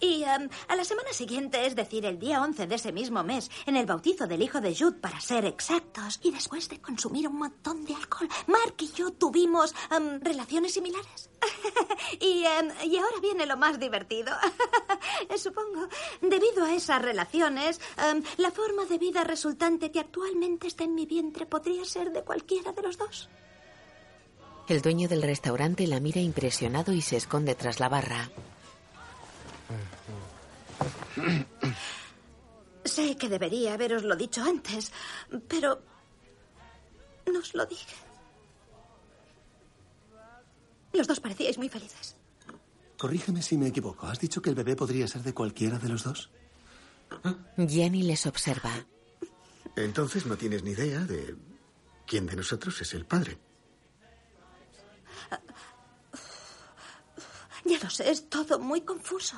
Y 0.00 0.22
em, 0.24 0.48
a 0.68 0.76
la 0.76 0.84
semana 0.84 1.12
siguiente, 1.12 1.66
es 1.66 1.74
decir, 1.74 2.04
el 2.04 2.18
día 2.18 2.42
11 2.42 2.66
de 2.66 2.74
ese 2.74 2.92
mismo 2.92 3.22
mes, 3.24 3.50
en 3.66 3.76
el 3.76 3.86
bautizo 3.86 4.26
del 4.26 4.42
hijo 4.42 4.60
de 4.60 4.74
Jude, 4.74 4.98
para 5.00 5.20
ser 5.20 5.44
exactos, 5.44 6.20
y 6.22 6.30
después 6.30 6.68
de 6.68 6.80
consumir 6.80 7.28
un 7.28 7.38
montón 7.38 7.84
de 7.84 7.94
alcohol, 7.94 8.28
Mark 8.46 8.74
y 8.78 8.92
yo 8.92 9.12
tuvimos 9.12 9.74
em, 9.90 10.20
relaciones 10.20 10.74
similares. 10.74 11.30
y, 12.20 12.44
em, 12.44 12.70
y 12.84 12.96
ahora 12.96 13.20
viene 13.20 13.46
lo 13.46 13.56
más 13.56 13.78
divertido. 13.78 14.32
Supongo, 15.36 15.88
debido 16.20 16.64
a 16.64 16.74
esas 16.74 17.00
relaciones, 17.00 17.80
la 18.36 18.50
forma 18.50 18.84
de 18.84 18.98
vida 18.98 19.24
resultante 19.24 19.90
que 19.90 20.00
actualmente 20.00 20.66
está 20.66 20.84
en 20.84 20.94
mi 20.94 21.06
vientre 21.06 21.46
podría 21.46 21.84
ser 21.84 22.10
de 22.12 22.22
cualquiera 22.22 22.72
de 22.72 22.82
los 22.82 22.98
dos. 22.98 23.28
El 24.68 24.82
dueño 24.82 25.08
del 25.08 25.22
restaurante 25.22 25.86
la 25.86 25.98
mira 25.98 26.20
impresionado 26.20 26.92
y 26.92 27.00
se 27.00 27.16
esconde 27.16 27.54
tras 27.54 27.80
la 27.80 27.88
barra. 27.88 28.30
Sé 32.84 33.16
que 33.16 33.28
debería 33.28 33.74
haberoslo 33.74 34.16
dicho 34.16 34.42
antes, 34.42 34.92
pero 35.46 35.82
no 37.32 37.38
os 37.38 37.54
lo 37.54 37.66
dije. 37.66 37.94
Los 40.92 41.06
dos 41.06 41.20
parecíais 41.20 41.58
muy 41.58 41.68
felices. 41.68 42.16
Corrígeme 42.96 43.42
si 43.42 43.56
me 43.56 43.68
equivoco. 43.68 44.06
¿Has 44.06 44.18
dicho 44.18 44.42
que 44.42 44.50
el 44.50 44.56
bebé 44.56 44.74
podría 44.74 45.06
ser 45.06 45.22
de 45.22 45.34
cualquiera 45.34 45.78
de 45.78 45.88
los 45.88 46.02
dos? 46.02 46.30
Jenny 47.56 48.02
les 48.02 48.26
observa. 48.26 48.72
Entonces 49.76 50.26
no 50.26 50.36
tienes 50.36 50.64
ni 50.64 50.72
idea 50.72 51.00
de 51.00 51.36
quién 52.06 52.26
de 52.26 52.36
nosotros 52.36 52.80
es 52.80 52.94
el 52.94 53.06
padre. 53.06 53.38
Ya 57.64 57.78
lo 57.82 57.90
sé, 57.90 58.10
es 58.10 58.28
todo 58.28 58.58
muy 58.58 58.80
confuso. 58.80 59.36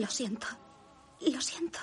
Lo 0.00 0.08
siento. 0.08 0.46
Lo 1.20 1.40
siento. 1.40 1.78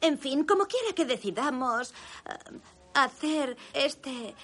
En 0.00 0.18
fin, 0.18 0.44
como 0.44 0.66
quiera 0.66 0.94
que 0.94 1.04
decidamos 1.04 1.92
eh, 1.92 2.60
hacer 2.94 3.56
este... 3.72 4.34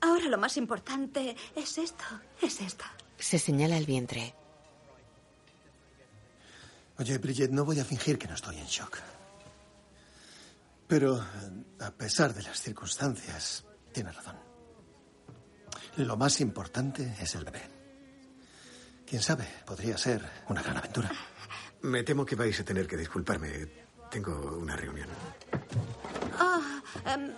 Ahora 0.00 0.26
lo 0.26 0.38
más 0.38 0.56
importante 0.56 1.34
es 1.54 1.78
esto, 1.78 2.04
es 2.40 2.60
esto. 2.60 2.84
Se 3.18 3.38
señala 3.38 3.76
el 3.78 3.86
vientre. 3.86 4.34
Oye, 6.98 7.18
Bridget, 7.18 7.50
no 7.50 7.64
voy 7.64 7.80
a 7.80 7.84
fingir 7.84 8.18
que 8.18 8.28
no 8.28 8.34
estoy 8.34 8.58
en 8.58 8.66
shock. 8.66 8.98
Pero, 10.86 11.20
a 11.80 11.90
pesar 11.90 12.32
de 12.32 12.42
las 12.42 12.60
circunstancias, 12.60 13.64
tienes 13.92 14.14
razón. 14.14 14.36
Lo 15.96 16.16
más 16.16 16.40
importante 16.40 17.16
es 17.20 17.34
el 17.34 17.44
bebé. 17.44 17.75
Quién 19.06 19.22
sabe, 19.22 19.46
podría 19.64 19.96
ser 19.96 20.20
una 20.48 20.62
gran 20.62 20.76
aventura. 20.78 21.10
Me 21.82 22.02
temo 22.02 22.26
que 22.26 22.34
vais 22.34 22.58
a 22.60 22.64
tener 22.64 22.86
que 22.86 22.96
disculparme. 22.96 23.48
Tengo 24.10 24.58
una 24.60 24.76
reunión. 24.76 25.08
Ah, 26.38 26.82
em, 27.06 27.30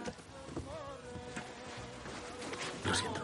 Lo 2.84 2.94
siento. 2.94 3.20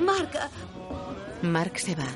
Mark, 0.00 0.30
eh, 0.34 1.46
Mark 1.46 1.78
se 1.78 1.94
va. 1.94 2.06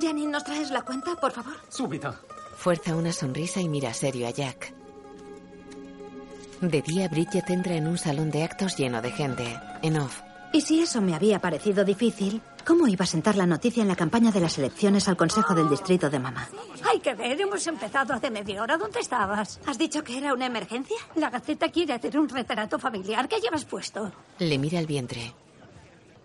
Jenny, 0.00 0.26
¿nos 0.26 0.44
traes 0.44 0.70
la 0.70 0.82
cuenta, 0.82 1.14
por 1.16 1.32
favor? 1.32 1.54
Súbito. 1.68 2.14
Fuerza 2.56 2.94
una 2.96 3.12
sonrisa 3.12 3.60
y 3.60 3.68
mira 3.68 3.94
serio 3.94 4.26
a 4.26 4.30
Jack. 4.30 4.75
De 6.60 6.80
día, 6.80 7.08
Bridget 7.08 7.50
entra 7.50 7.74
en 7.74 7.86
un 7.86 7.98
salón 7.98 8.30
de 8.30 8.42
actos 8.42 8.76
lleno 8.76 9.02
de 9.02 9.10
gente. 9.10 9.44
En 9.82 9.98
off. 9.98 10.22
Y 10.52 10.62
si 10.62 10.80
eso 10.80 11.02
me 11.02 11.14
había 11.14 11.38
parecido 11.38 11.84
difícil, 11.84 12.40
¿cómo 12.64 12.88
iba 12.88 13.04
a 13.04 13.06
sentar 13.06 13.36
la 13.36 13.44
noticia 13.46 13.82
en 13.82 13.88
la 13.88 13.96
campaña 13.96 14.30
de 14.30 14.40
las 14.40 14.56
elecciones 14.56 15.06
al 15.06 15.16
Consejo 15.16 15.54
del 15.54 15.68
Distrito 15.68 16.08
de 16.08 16.18
Mamá? 16.18 16.48
Hay 16.90 17.00
que 17.00 17.14
ver, 17.14 17.38
hemos 17.38 17.66
empezado 17.66 18.14
hace 18.14 18.30
media 18.30 18.62
hora. 18.62 18.78
¿Dónde 18.78 19.00
estabas? 19.00 19.60
¿Has 19.66 19.76
dicho 19.76 20.02
que 20.02 20.16
era 20.16 20.32
una 20.32 20.46
emergencia? 20.46 20.96
La 21.16 21.28
Gaceta 21.28 21.68
quiere 21.68 21.92
hacer 21.92 22.18
un 22.18 22.28
retrato 22.28 22.78
familiar. 22.78 23.28
¿Qué 23.28 23.38
llevas 23.38 23.66
puesto? 23.66 24.10
Le 24.38 24.56
mira 24.56 24.78
el 24.78 24.86
vientre. 24.86 25.34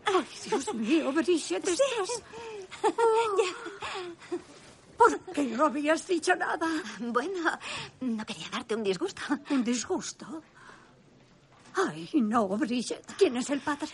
Ay, 0.06 0.26
Dios 0.46 0.74
mío, 0.74 1.12
Bridget, 1.12 1.68
estás... 1.68 2.24
¿Por 5.02 5.20
qué 5.34 5.44
no 5.44 5.66
habías 5.66 6.06
dicho 6.08 6.36
nada? 6.36 6.68
Bueno, 7.00 7.58
no 8.02 8.24
quería 8.24 8.50
darte 8.52 8.76
un 8.76 8.84
disgusto. 8.84 9.22
¿Un 9.50 9.64
disgusto? 9.64 10.44
Ay, 11.74 12.08
no, 12.22 12.48
Bridget. 12.50 13.16
¿Quién 13.18 13.36
es 13.38 13.50
el 13.50 13.62
padre? 13.62 13.90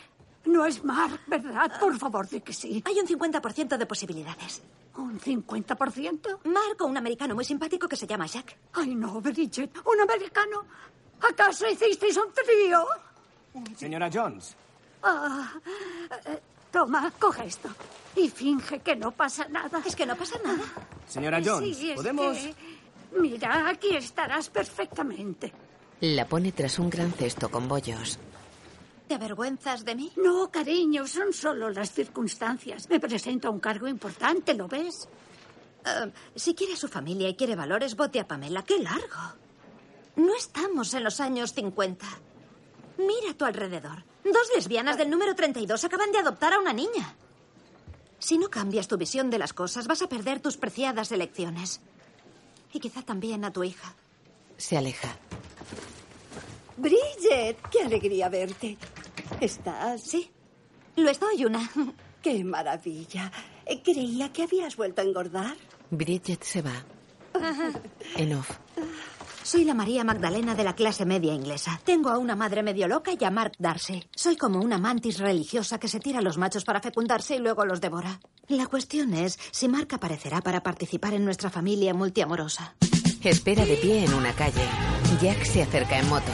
No 0.45 0.65
es 0.65 0.83
Mark, 0.83 1.21
¿verdad? 1.27 1.79
Por 1.79 1.97
favor, 1.97 2.27
di 2.27 2.41
que 2.41 2.51
sí. 2.51 2.83
Hay 2.85 2.99
un 2.99 3.07
50% 3.07 3.77
de 3.77 3.85
posibilidades. 3.85 4.61
¿Un 4.97 5.17
50%? 5.19 6.39
Mark 6.43 6.77
o 6.81 6.85
un 6.85 6.97
americano 6.97 7.35
muy 7.35 7.45
simpático 7.45 7.87
que 7.87 7.95
se 7.95 8.07
llama 8.07 8.25
Jack. 8.25 8.57
Ay, 8.73 8.93
no, 8.93 9.21
Bridget. 9.21 9.77
¿Un 9.85 10.01
americano? 10.01 10.65
¿Acaso 11.21 11.69
hicisteis 11.69 12.17
un 12.17 12.33
trío? 12.33 12.85
Señora 13.77 14.09
Jones. 14.11 14.55
Ah, 15.03 15.53
eh, 16.25 16.41
toma, 16.77 17.11
coge 17.19 17.45
esto. 17.47 17.69
Y 18.15 18.29
finge 18.29 18.79
que 18.79 18.95
no 18.95 19.11
pasa 19.11 19.47
nada. 19.47 19.81
Es 19.85 19.95
que 19.95 20.05
no 20.05 20.15
pasa 20.15 20.35
nada. 20.43 20.63
Señora 21.07 21.39
Jones, 21.43 21.77
Sí, 21.77 21.91
es 21.91 21.95
¿podemos...? 21.95 22.37
que- 22.37 22.55
Mira, 23.19 23.69
aquí 23.69 23.95
estarás 23.95 24.49
perfectamente. 24.49 25.51
La 26.01 26.27
pone 26.27 26.51
tras 26.51 26.77
un 26.77 26.89
gran 26.89 27.11
cesto 27.13 27.49
con 27.49 27.67
bollos. 27.67 28.19
¿Te 29.07 29.15
avergüenzas 29.15 29.85
de 29.85 29.95
mí? 29.95 30.11
No, 30.17 30.51
cariño, 30.51 31.07
son 31.07 31.31
solo 31.33 31.69
las 31.69 31.91
circunstancias. 31.93 32.87
Me 32.89 32.99
presento 32.99 33.47
a 33.47 33.51
un 33.51 33.59
cargo 33.59 33.87
importante, 33.87 34.53
¿lo 34.53 34.67
ves? 34.67 35.07
Eh, 35.85 36.11
si 36.35 36.53
quiere 36.53 36.75
su 36.75 36.87
familia 36.89 37.29
y 37.29 37.35
quiere 37.35 37.55
valores, 37.55 37.95
vote 37.95 38.19
a 38.19 38.27
Pamela. 38.27 38.63
¡Qué 38.63 38.77
largo! 38.79 39.21
No 40.17 40.35
estamos 40.35 40.93
en 40.93 41.05
los 41.05 41.19
años 41.21 41.53
50. 41.53 42.05
Mira 42.97 43.31
a 43.31 43.33
tu 43.33 43.45
alrededor. 43.45 44.03
Dos 44.23 44.49
lesbianas 44.55 44.97
del 44.97 45.09
número 45.09 45.35
32 45.35 45.83
acaban 45.83 46.11
de 46.11 46.19
adoptar 46.19 46.53
a 46.53 46.59
una 46.59 46.73
niña. 46.73 47.15
Si 48.19 48.37
no 48.37 48.49
cambias 48.49 48.87
tu 48.87 48.97
visión 48.97 49.29
de 49.29 49.37
las 49.37 49.53
cosas, 49.53 49.87
vas 49.87 50.01
a 50.01 50.09
perder 50.09 50.39
tus 50.39 50.57
preciadas 50.57 51.11
elecciones. 51.11 51.81
Y 52.73 52.79
quizá 52.79 53.01
también 53.03 53.45
a 53.45 53.53
tu 53.53 53.63
hija. 53.63 53.93
Se 54.57 54.75
aleja. 54.77 55.15
Bridget, 56.77 57.57
qué 57.71 57.81
alegría 57.83 58.29
verte. 58.29 58.77
¿Estás? 59.39 60.01
Sí, 60.01 60.29
lo 60.95 61.09
estoy, 61.09 61.45
una. 61.45 61.69
Qué 62.21 62.43
maravilla. 62.43 63.31
Eh, 63.65 63.81
Creía 63.83 64.33
que 64.33 64.43
habías 64.43 64.75
vuelto 64.75 65.01
a 65.01 65.05
engordar. 65.05 65.55
Bridget 65.91 66.43
se 66.43 66.61
va. 66.61 66.83
En 68.15 68.33
off. 68.33 68.49
Soy 69.47 69.63
la 69.63 69.73
María 69.73 70.03
Magdalena 70.03 70.55
de 70.55 70.65
la 70.65 70.75
clase 70.75 71.05
media 71.05 71.33
inglesa. 71.33 71.79
Tengo 71.85 72.09
a 72.09 72.17
una 72.17 72.35
madre 72.35 72.63
medio 72.63 72.85
loca 72.89 73.11
y 73.17 73.23
a 73.23 73.31
Mark 73.31 73.53
Darcy. 73.57 74.03
Soy 74.13 74.35
como 74.35 74.59
una 74.59 74.77
mantis 74.77 75.19
religiosa 75.19 75.79
que 75.79 75.87
se 75.87 76.01
tira 76.01 76.19
a 76.19 76.21
los 76.21 76.37
machos 76.37 76.65
para 76.65 76.81
fecundarse 76.81 77.37
y 77.37 77.39
luego 77.39 77.63
los 77.63 77.79
devora. 77.79 78.19
La 78.49 78.67
cuestión 78.67 79.13
es 79.13 79.39
si 79.51 79.69
Mark 79.69 79.87
aparecerá 79.93 80.41
para 80.41 80.63
participar 80.63 81.13
en 81.13 81.23
nuestra 81.23 81.49
familia 81.49 81.93
multiamorosa. 81.93 82.75
Espera 83.23 83.63
de 83.63 83.77
pie 83.77 84.03
en 84.03 84.15
una 84.15 84.33
calle. 84.33 84.67
Jack 85.21 85.45
se 85.45 85.63
acerca 85.63 85.97
en 85.97 86.09
moto. 86.09 86.31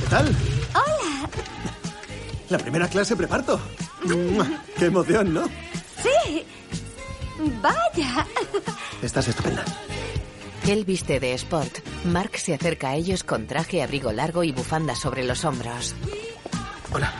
¿Qué 0.00 0.06
tal? 0.10 0.36
¡Hola! 0.74 1.30
La 2.48 2.58
primera 2.58 2.88
clase 2.88 3.14
preparto. 3.14 3.60
¡Mua! 4.02 4.64
¡Qué 4.76 4.86
emoción, 4.86 5.32
¿no? 5.32 5.46
¡Sí! 6.02 6.44
¡Vaya! 7.60 8.26
Estás 9.02 9.28
estupenda. 9.28 9.64
Él 10.68 10.84
viste 10.84 11.18
de 11.18 11.34
sport. 11.34 11.78
Mark 12.04 12.38
se 12.38 12.54
acerca 12.54 12.90
a 12.90 12.94
ellos 12.94 13.24
con 13.24 13.46
traje, 13.46 13.82
abrigo 13.82 14.12
largo 14.12 14.44
y 14.44 14.52
bufanda 14.52 14.94
sobre 14.94 15.24
los 15.24 15.44
hombros. 15.44 15.94
¡Hola! 16.92 17.12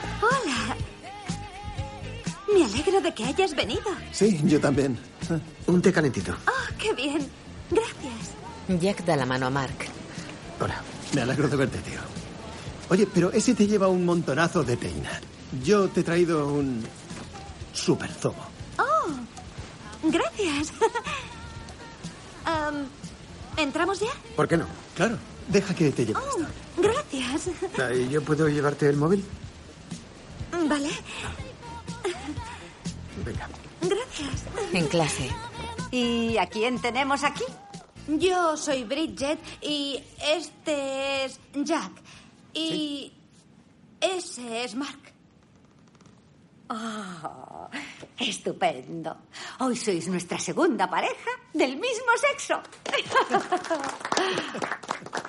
Me 2.54 2.64
alegro 2.64 3.00
de 3.00 3.14
que 3.14 3.24
hayas 3.24 3.54
venido. 3.54 3.82
Sí, 4.12 4.38
yo 4.44 4.60
también. 4.60 4.98
Un 5.66 5.80
té 5.80 5.92
calentito. 5.92 6.36
¡Oh, 6.46 6.74
qué 6.78 6.92
bien! 6.92 7.26
Gracias. 7.70 8.80
Jack 8.80 9.04
da 9.04 9.16
la 9.16 9.26
mano 9.26 9.46
a 9.46 9.50
Mark. 9.50 9.74
Hola. 10.60 10.82
Me 11.14 11.22
alegro 11.22 11.48
de 11.48 11.56
verte, 11.56 11.78
tío. 11.78 12.00
Oye, 12.90 13.06
pero 13.12 13.32
ese 13.32 13.54
te 13.54 13.66
lleva 13.66 13.88
un 13.88 14.04
montonazo 14.04 14.62
de 14.62 14.76
teína. 14.76 15.20
Yo 15.64 15.88
te 15.88 16.00
he 16.00 16.04
traído 16.04 16.46
un 16.48 16.84
super 17.72 18.10
zobo. 18.10 18.51
Gracias. 20.02 20.72
Am, 22.44 22.86
¿Entramos 23.56 24.00
ya? 24.00 24.10
¿Por 24.36 24.48
qué 24.48 24.56
no? 24.56 24.66
Claro. 24.96 25.18
Deja 25.48 25.74
que 25.74 25.90
te 25.90 26.06
lleve. 26.06 26.20
Oh, 26.20 26.80
gracias. 26.80 27.50
Ah, 27.78 27.92
¿y 27.92 28.08
¿Yo 28.08 28.22
puedo 28.22 28.48
llevarte 28.48 28.88
el 28.88 28.96
móvil? 28.96 29.24
Vale. 30.52 30.90
Venga. 33.24 33.48
Gracias. 33.80 34.44
En 34.72 34.86
clase. 34.88 35.30
¿Y 35.90 36.38
a 36.38 36.46
quién 36.46 36.80
tenemos 36.80 37.24
aquí? 37.24 37.44
Yo 38.08 38.56
soy 38.56 38.84
Bridget 38.84 39.38
y 39.60 40.02
este 40.24 41.24
es 41.24 41.40
Jack. 41.54 41.92
Y 42.54 43.12
ese 44.00 44.64
es 44.64 44.74
Mark. 44.74 44.98
Oh, 46.68 47.41
estupendo. 48.18 49.16
Hoy 49.60 49.76
sois 49.76 50.08
nuestra 50.08 50.38
segunda 50.38 50.88
pareja 50.88 51.30
del 51.52 51.76
mismo 51.76 52.12
sexo. 52.16 52.60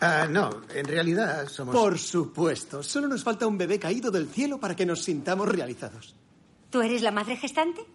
Ah, 0.06 0.28
no, 0.30 0.64
en 0.76 0.86
realidad 0.86 1.48
somos... 1.48 1.74
Por 1.74 1.98
supuesto. 1.98 2.84
Solo 2.84 3.08
nos 3.08 3.24
falta 3.24 3.48
un 3.48 3.58
bebé 3.58 3.80
caído 3.80 4.12
del 4.12 4.28
cielo 4.28 4.60
para 4.60 4.76
que 4.76 4.86
nos 4.86 5.02
sintamos 5.02 5.48
realizados. 5.48 6.14
¿Tú 6.70 6.82
eres 6.82 7.02
la 7.02 7.12
madre 7.12 7.38
gestante? 7.38 7.86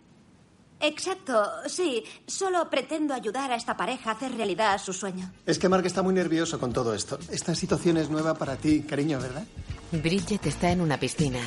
Exacto, 0.81 1.45
sí. 1.67 2.03
Solo 2.27 2.71
pretendo 2.71 3.13
ayudar 3.13 3.53
a 3.53 3.57
esta 3.57 3.77
pareja 3.77 4.11
a 4.11 4.15
hacer 4.15 4.35
realidad 4.35 4.81
su 4.81 4.95
sueño. 4.95 5.31
Es 5.45 5.59
que 5.59 5.69
Mark 5.69 5.85
está 5.85 6.03
muy 6.03 6.15
nervioso 6.15 6.59
con 6.59 6.73
todo 6.73 6.95
esto. 6.95 7.19
Esta 7.31 7.55
situación 7.55 7.99
es 7.99 8.09
nueva 8.09 8.35
para 8.35 8.57
ti, 8.57 8.83
cariño, 8.83 9.21
¿verdad? 9.21 9.45
Bridget 9.93 10.47
está 10.47 10.71
en 10.71 10.81
una 10.81 10.99
piscina. 10.99 11.41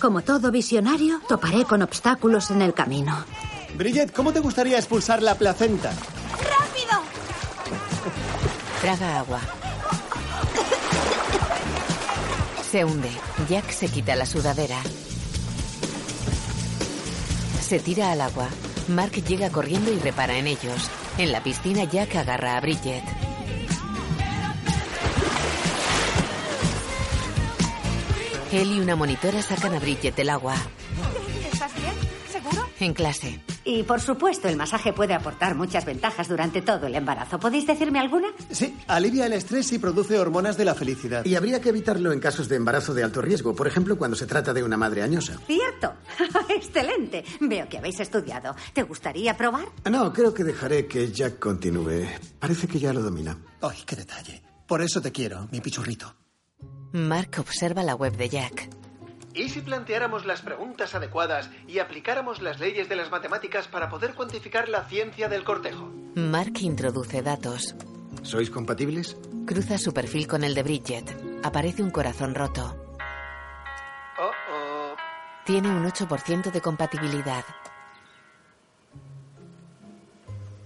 Como 0.00 0.22
todo 0.22 0.50
visionario, 0.50 1.20
toparé 1.28 1.64
con 1.64 1.82
obstáculos 1.82 2.50
en 2.50 2.62
el 2.62 2.74
camino. 2.74 3.24
Bridget, 3.76 4.12
¿cómo 4.12 4.32
te 4.32 4.40
gustaría 4.40 4.78
expulsar 4.78 5.22
la 5.22 5.34
placenta? 5.36 5.92
¡Rápido! 6.30 7.00
Traga 8.80 9.18
agua. 9.18 9.40
Se 12.70 12.84
hunde. 12.84 13.10
Jack 13.48 13.70
se 13.70 13.88
quita 13.88 14.14
la 14.16 14.26
sudadera. 14.26 14.76
Se 17.60 17.78
tira 17.78 18.12
al 18.12 18.20
agua. 18.20 18.48
Mark 18.88 19.12
llega 19.12 19.50
corriendo 19.50 19.92
y 19.92 19.98
repara 19.98 20.36
en 20.36 20.46
ellos. 20.46 20.90
En 21.16 21.32
la 21.32 21.42
piscina, 21.42 21.84
Jack 21.84 22.16
agarra 22.16 22.56
a 22.56 22.60
Bridget. 22.60 23.04
Él 28.54 28.70
y 28.70 28.78
una 28.80 28.94
monitora 28.94 29.42
sacan 29.42 29.74
a 29.74 29.80
Bridget 29.80 30.14
del 30.14 30.30
agua. 30.30 30.54
¿Estás 31.52 31.74
bien? 31.74 31.92
¿Seguro? 32.30 32.68
En 32.78 32.94
clase. 32.94 33.40
Y 33.64 33.82
por 33.82 34.00
supuesto, 34.00 34.46
el 34.48 34.56
masaje 34.56 34.92
puede 34.92 35.12
aportar 35.12 35.56
muchas 35.56 35.84
ventajas 35.84 36.28
durante 36.28 36.62
todo 36.62 36.86
el 36.86 36.94
embarazo. 36.94 37.40
¿Podéis 37.40 37.66
decirme 37.66 37.98
alguna? 37.98 38.28
Sí, 38.52 38.76
alivia 38.86 39.26
el 39.26 39.32
estrés 39.32 39.72
y 39.72 39.80
produce 39.80 40.18
hormonas 40.20 40.56
de 40.56 40.66
la 40.66 40.74
felicidad. 40.76 41.24
Y 41.24 41.34
habría 41.34 41.60
que 41.60 41.70
evitarlo 41.70 42.12
en 42.12 42.20
casos 42.20 42.48
de 42.48 42.54
embarazo 42.54 42.94
de 42.94 43.02
alto 43.02 43.22
riesgo, 43.22 43.56
por 43.56 43.66
ejemplo, 43.66 43.98
cuando 43.98 44.16
se 44.16 44.26
trata 44.26 44.52
de 44.54 44.62
una 44.62 44.76
madre 44.76 45.02
añosa. 45.02 45.36
Cierto. 45.48 45.94
Excelente. 46.48 47.24
Veo 47.40 47.68
que 47.68 47.78
habéis 47.78 47.98
estudiado. 47.98 48.54
¿Te 48.72 48.84
gustaría 48.84 49.36
probar? 49.36 49.66
No, 49.90 50.12
creo 50.12 50.32
que 50.32 50.44
dejaré 50.44 50.86
que 50.86 51.10
Jack 51.10 51.40
continúe. 51.40 52.06
Parece 52.38 52.68
que 52.68 52.78
ya 52.78 52.92
lo 52.92 53.02
domina. 53.02 53.36
Ay, 53.62 53.78
qué 53.84 53.96
detalle. 53.96 54.42
Por 54.68 54.80
eso 54.80 55.00
te 55.02 55.10
quiero, 55.10 55.48
mi 55.50 55.60
pichurrito. 55.60 56.14
Mark 56.94 57.40
observa 57.40 57.82
la 57.82 57.96
web 57.96 58.16
de 58.16 58.28
Jack. 58.28 58.68
¿Y 59.34 59.48
si 59.48 59.62
planteáramos 59.62 60.26
las 60.26 60.42
preguntas 60.42 60.94
adecuadas 60.94 61.50
y 61.66 61.80
aplicáramos 61.80 62.40
las 62.40 62.60
leyes 62.60 62.88
de 62.88 62.94
las 62.94 63.10
matemáticas 63.10 63.66
para 63.66 63.88
poder 63.88 64.14
cuantificar 64.14 64.68
la 64.68 64.84
ciencia 64.84 65.28
del 65.28 65.42
cortejo? 65.42 65.92
Mark 66.14 66.52
introduce 66.60 67.20
datos. 67.20 67.74
¿Sois 68.22 68.48
compatibles? 68.48 69.16
Cruza 69.44 69.76
su 69.76 69.92
perfil 69.92 70.28
con 70.28 70.44
el 70.44 70.54
de 70.54 70.62
Bridget. 70.62 71.16
Aparece 71.42 71.82
un 71.82 71.90
corazón 71.90 72.32
roto. 72.32 72.76
Oh, 74.20 74.30
oh. 74.52 74.94
Tiene 75.44 75.70
un 75.70 75.84
8% 75.84 76.52
de 76.52 76.60
compatibilidad. 76.60 77.44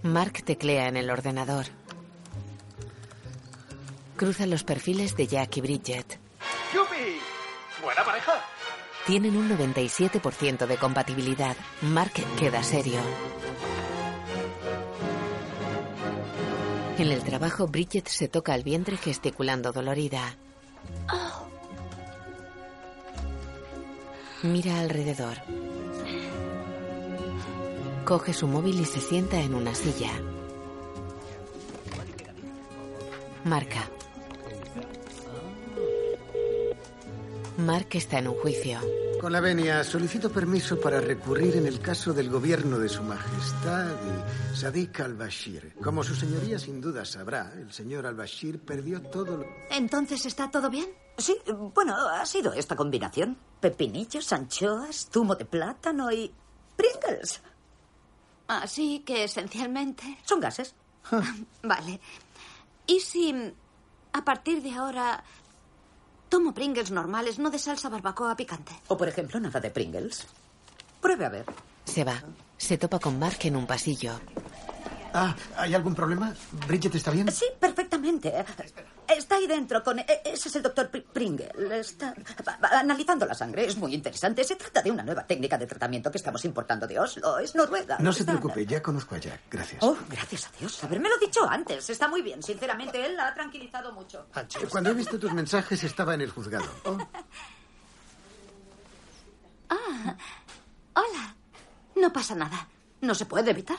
Mark 0.03 0.43
teclea 0.45 0.89
en 0.89 0.99
el 0.99 1.09
ordenador. 1.09 1.78
Cruza 4.19 4.47
los 4.47 4.65
perfiles 4.65 5.15
de 5.15 5.29
Jack 5.29 5.59
y 5.59 5.61
Bridget. 5.61 6.19
¡Yupi! 6.75 7.21
¡Buena 7.81 8.05
pareja! 8.05 8.45
Tienen 9.07 9.37
un 9.37 9.49
97% 9.49 10.67
de 10.67 10.77
compatibilidad. 10.77 11.57
Mark 11.83 12.15
queda 12.37 12.65
serio. 12.65 12.99
En 16.99 17.13
el 17.13 17.23
trabajo, 17.23 17.69
Bridget 17.69 18.09
se 18.09 18.27
toca 18.27 18.57
el 18.57 18.65
vientre 18.65 18.97
gesticulando 18.97 19.71
dolorida. 19.71 20.37
Mira 24.43 24.81
alrededor. 24.81 25.37
Coge 28.05 28.33
su 28.33 28.49
móvil 28.49 28.81
y 28.81 28.85
se 28.85 29.01
sienta 29.01 29.41
en 29.41 29.55
una 29.55 29.77
silla. 29.77 30.11
Marca. 33.45 33.89
Mark 37.59 37.89
está 37.91 38.21
en 38.21 38.29
un 38.29 38.35
juicio. 38.37 38.79
Con 39.21 39.33
la 39.33 39.41
venia, 39.41 39.83
solicito 39.83 40.31
permiso 40.31 40.81
para 40.81 41.01
recurrir 41.01 41.57
en 41.57 41.67
el 41.67 41.81
caso 41.81 42.13
del 42.13 42.31
gobierno 42.31 42.79
de 42.79 42.89
su 42.89 43.03
majestad 43.03 43.97
y 44.01 44.57
Sadiq 44.57 45.01
al-Bashir. 45.01 45.75
Como 45.83 46.05
su 46.05 46.15
señoría 46.15 46.57
sin 46.61 46.81
duda 46.81 47.05
sabrá, 47.05 47.53
el 47.57 47.73
señor 47.73 48.07
al-Bashir 48.07 48.61
perdió 48.61 49.03
todo 49.03 49.39
lo... 49.39 49.45
¿Entonces 49.71 50.25
está 50.25 50.49
todo 50.49 50.71
bien? 50.71 50.87
Sí, 51.17 51.37
bueno, 51.75 51.97
ha 51.97 52.25
sido 52.27 52.53
esta 52.53 52.77
combinación. 52.77 53.37
Pepinillos, 53.59 54.33
anchoas, 54.33 55.09
zumo 55.13 55.35
de 55.35 55.45
plátano 55.45 56.13
y... 56.13 56.33
Pringles. 56.77 57.43
Así 58.47 59.01
que 59.01 59.25
esencialmente... 59.25 60.17
Son 60.25 60.39
gases. 60.39 60.77
Vale. 61.65 61.99
¿Y 62.87 63.01
si 63.01 63.53
a 64.13 64.25
partir 64.25 64.63
de 64.63 64.71
ahora 64.75 65.25
tomo 66.29 66.53
Pringles 66.53 66.91
normales, 66.91 67.39
no 67.39 67.51
de 67.51 67.59
salsa 67.59 67.89
barbacoa 67.89 68.37
picante? 68.37 68.73
O, 68.89 68.97
por 68.97 69.09
ejemplo, 69.09 69.41
nada 69.41 69.61
de 69.61 69.71
Pringles. 69.71 70.27
Pruebe 71.01 71.27
a 71.27 71.29
ver. 71.29 71.47
Se 71.85 72.05
va. 72.05 72.23
Se 72.57 72.77
topa 72.77 72.99
con 72.99 73.19
Mark 73.19 73.39
en 73.43 73.57
un 73.57 73.67
pasillo. 73.67 74.21
Ah, 75.15 75.35
¿hay 75.57 75.75
algún 75.75 75.95
problema? 75.95 76.35
¿Bridget 76.67 76.95
está 76.95 77.11
bien? 77.11 77.31
Sí, 77.33 77.47
perfectamente. 77.59 78.45
Está 79.09 79.37
ahí 79.37 79.47
dentro 79.47 79.83
con... 79.83 79.99
e- 79.99 80.07
Ese 80.25 80.49
es 80.49 80.57
el 80.57 80.63
doctor 80.63 80.91
Pringle. 80.91 81.51
Está 81.81 82.15
analizando 82.73 83.25
la 83.25 83.35
sangre. 83.35 83.65
Es 83.65 83.77
muy 83.77 83.95
interesante. 83.95 84.45
Se 84.45 84.57
trata 84.57 84.83
de 84.83 84.91
una 84.91 85.03
nueva 85.03 85.27
técnica 85.27 85.57
de 85.57 85.67
tratamiento 85.67 86.11
que 86.11 86.19
estamos 86.19 86.45
importando 86.45 86.87
de 86.87 86.99
Oslo. 87.01 87.39
Es 87.39 87.55
Noruega. 87.55 87.97
No 88.01 88.13
se 88.13 88.21
Está- 88.21 88.33
preocupe, 88.33 88.67
ya 88.67 88.83
conozco 88.83 89.15
a 89.15 89.19
Jack. 89.19 89.41
Gracias. 89.51 89.83
Oh, 89.83 89.97
gracias 90.11 90.47
a 90.47 90.51
Dios. 90.59 90.85
Habérmelo 90.85 91.17
dicho 91.19 91.49
antes. 91.49 91.89
Está 91.89 92.07
muy 92.09 92.21
bien. 92.23 92.43
Sinceramente, 92.43 93.05
él 93.05 93.17
la 93.17 93.29
ha 93.29 93.35
tranquilizado 93.35 93.93
mucho. 93.93 94.27
Cuando 94.71 94.91
he 94.91 94.95
visto 94.95 95.19
tus 95.19 95.33
mensajes 95.33 95.83
estaba 95.85 96.15
en 96.15 96.21
el 96.23 96.31
juzgado. 96.31 96.67
Ah, 99.71 100.17
hola. 100.95 101.35
No 101.97 102.13
pasa 102.13 102.35
nada. 102.35 102.69
No 103.03 103.15
se 103.15 103.27
puede 103.27 103.51
evitar. 103.51 103.77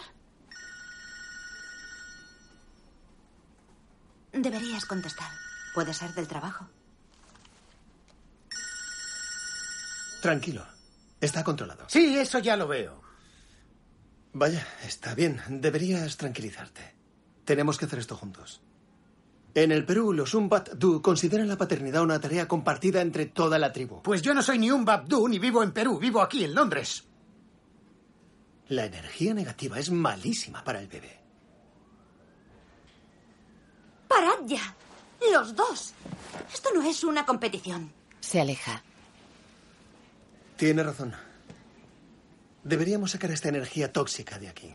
Deberías 4.32 4.86
contestar. 4.86 5.32
Puede 5.74 5.94
ser 5.94 6.14
del 6.14 6.28
trabajo. 6.28 6.68
Tranquilo. 10.22 10.66
Está 11.22 11.44
controlado. 11.44 11.86
Sí, 11.88 12.18
eso 12.18 12.40
ya 12.40 12.56
lo 12.56 12.68
veo. 12.68 13.02
Vaya, 14.34 14.66
está 14.84 15.16
bien. 15.16 15.42
Deberías 15.50 16.18
tranquilizarte. 16.18 16.96
Tenemos 17.46 17.78
que 17.78 17.86
hacer 17.86 18.00
esto 18.00 18.16
juntos. 18.16 18.62
En 19.56 19.72
el 19.72 19.86
Perú, 19.86 20.14
los 20.14 20.36
Umbat-Du 20.36 21.02
consideran 21.02 21.48
la 21.48 21.58
paternidad 21.58 22.04
una 22.04 22.20
tarea 22.20 22.48
compartida 22.48 23.02
entre 23.02 23.26
toda 23.26 23.58
la 23.58 23.74
tribu. 23.74 24.04
Pues 24.04 24.22
yo 24.22 24.34
no 24.34 24.44
soy 24.44 24.60
ni 24.60 24.70
un 24.70 24.86
Babdú 24.86 25.28
ni 25.28 25.40
vivo 25.40 25.64
en 25.64 25.72
Perú, 25.72 25.98
vivo 26.00 26.22
aquí, 26.22 26.44
en 26.44 26.54
Londres. 26.54 27.04
La 28.68 28.86
energía 28.86 29.34
negativa 29.34 29.80
es 29.80 29.90
malísima 29.90 30.64
para 30.64 30.80
el 30.80 30.88
bebé. 30.88 31.19
¡Parad 34.10 34.46
ya! 34.46 34.76
Los 35.32 35.56
dos. 35.56 35.94
Esto 36.54 36.70
no 36.74 36.82
es 36.84 37.04
una 37.04 37.26
competición. 37.26 37.94
Se 38.20 38.42
aleja. 38.42 38.84
Tiene 40.58 40.84
razón. 40.84 41.16
Deberíamos 42.64 43.12
sacar 43.12 43.32
esta 43.32 43.48
energía 43.48 43.94
tóxica 43.94 44.38
de 44.40 44.50
aquí. 44.50 44.74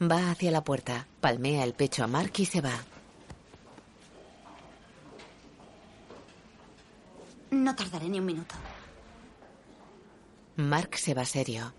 Va 0.00 0.30
hacia 0.30 0.50
la 0.50 0.64
puerta, 0.64 1.06
palmea 1.20 1.64
el 1.64 1.74
pecho 1.74 2.04
a 2.04 2.06
Mark 2.06 2.32
y 2.38 2.46
se 2.46 2.60
va. 2.60 2.78
No 7.50 7.74
tardaré 7.74 8.08
ni 8.08 8.18
un 8.18 8.26
minuto. 8.26 8.54
Mark 10.56 10.96
se 10.96 11.14
va 11.14 11.24
serio. 11.24 11.72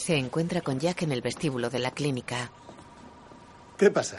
Se 0.00 0.16
encuentra 0.16 0.62
con 0.62 0.80
Jack 0.80 1.02
en 1.02 1.12
el 1.12 1.20
vestíbulo 1.20 1.68
de 1.68 1.78
la 1.78 1.90
clínica. 1.90 2.50
¿Qué 3.76 3.90
pasa? 3.90 4.16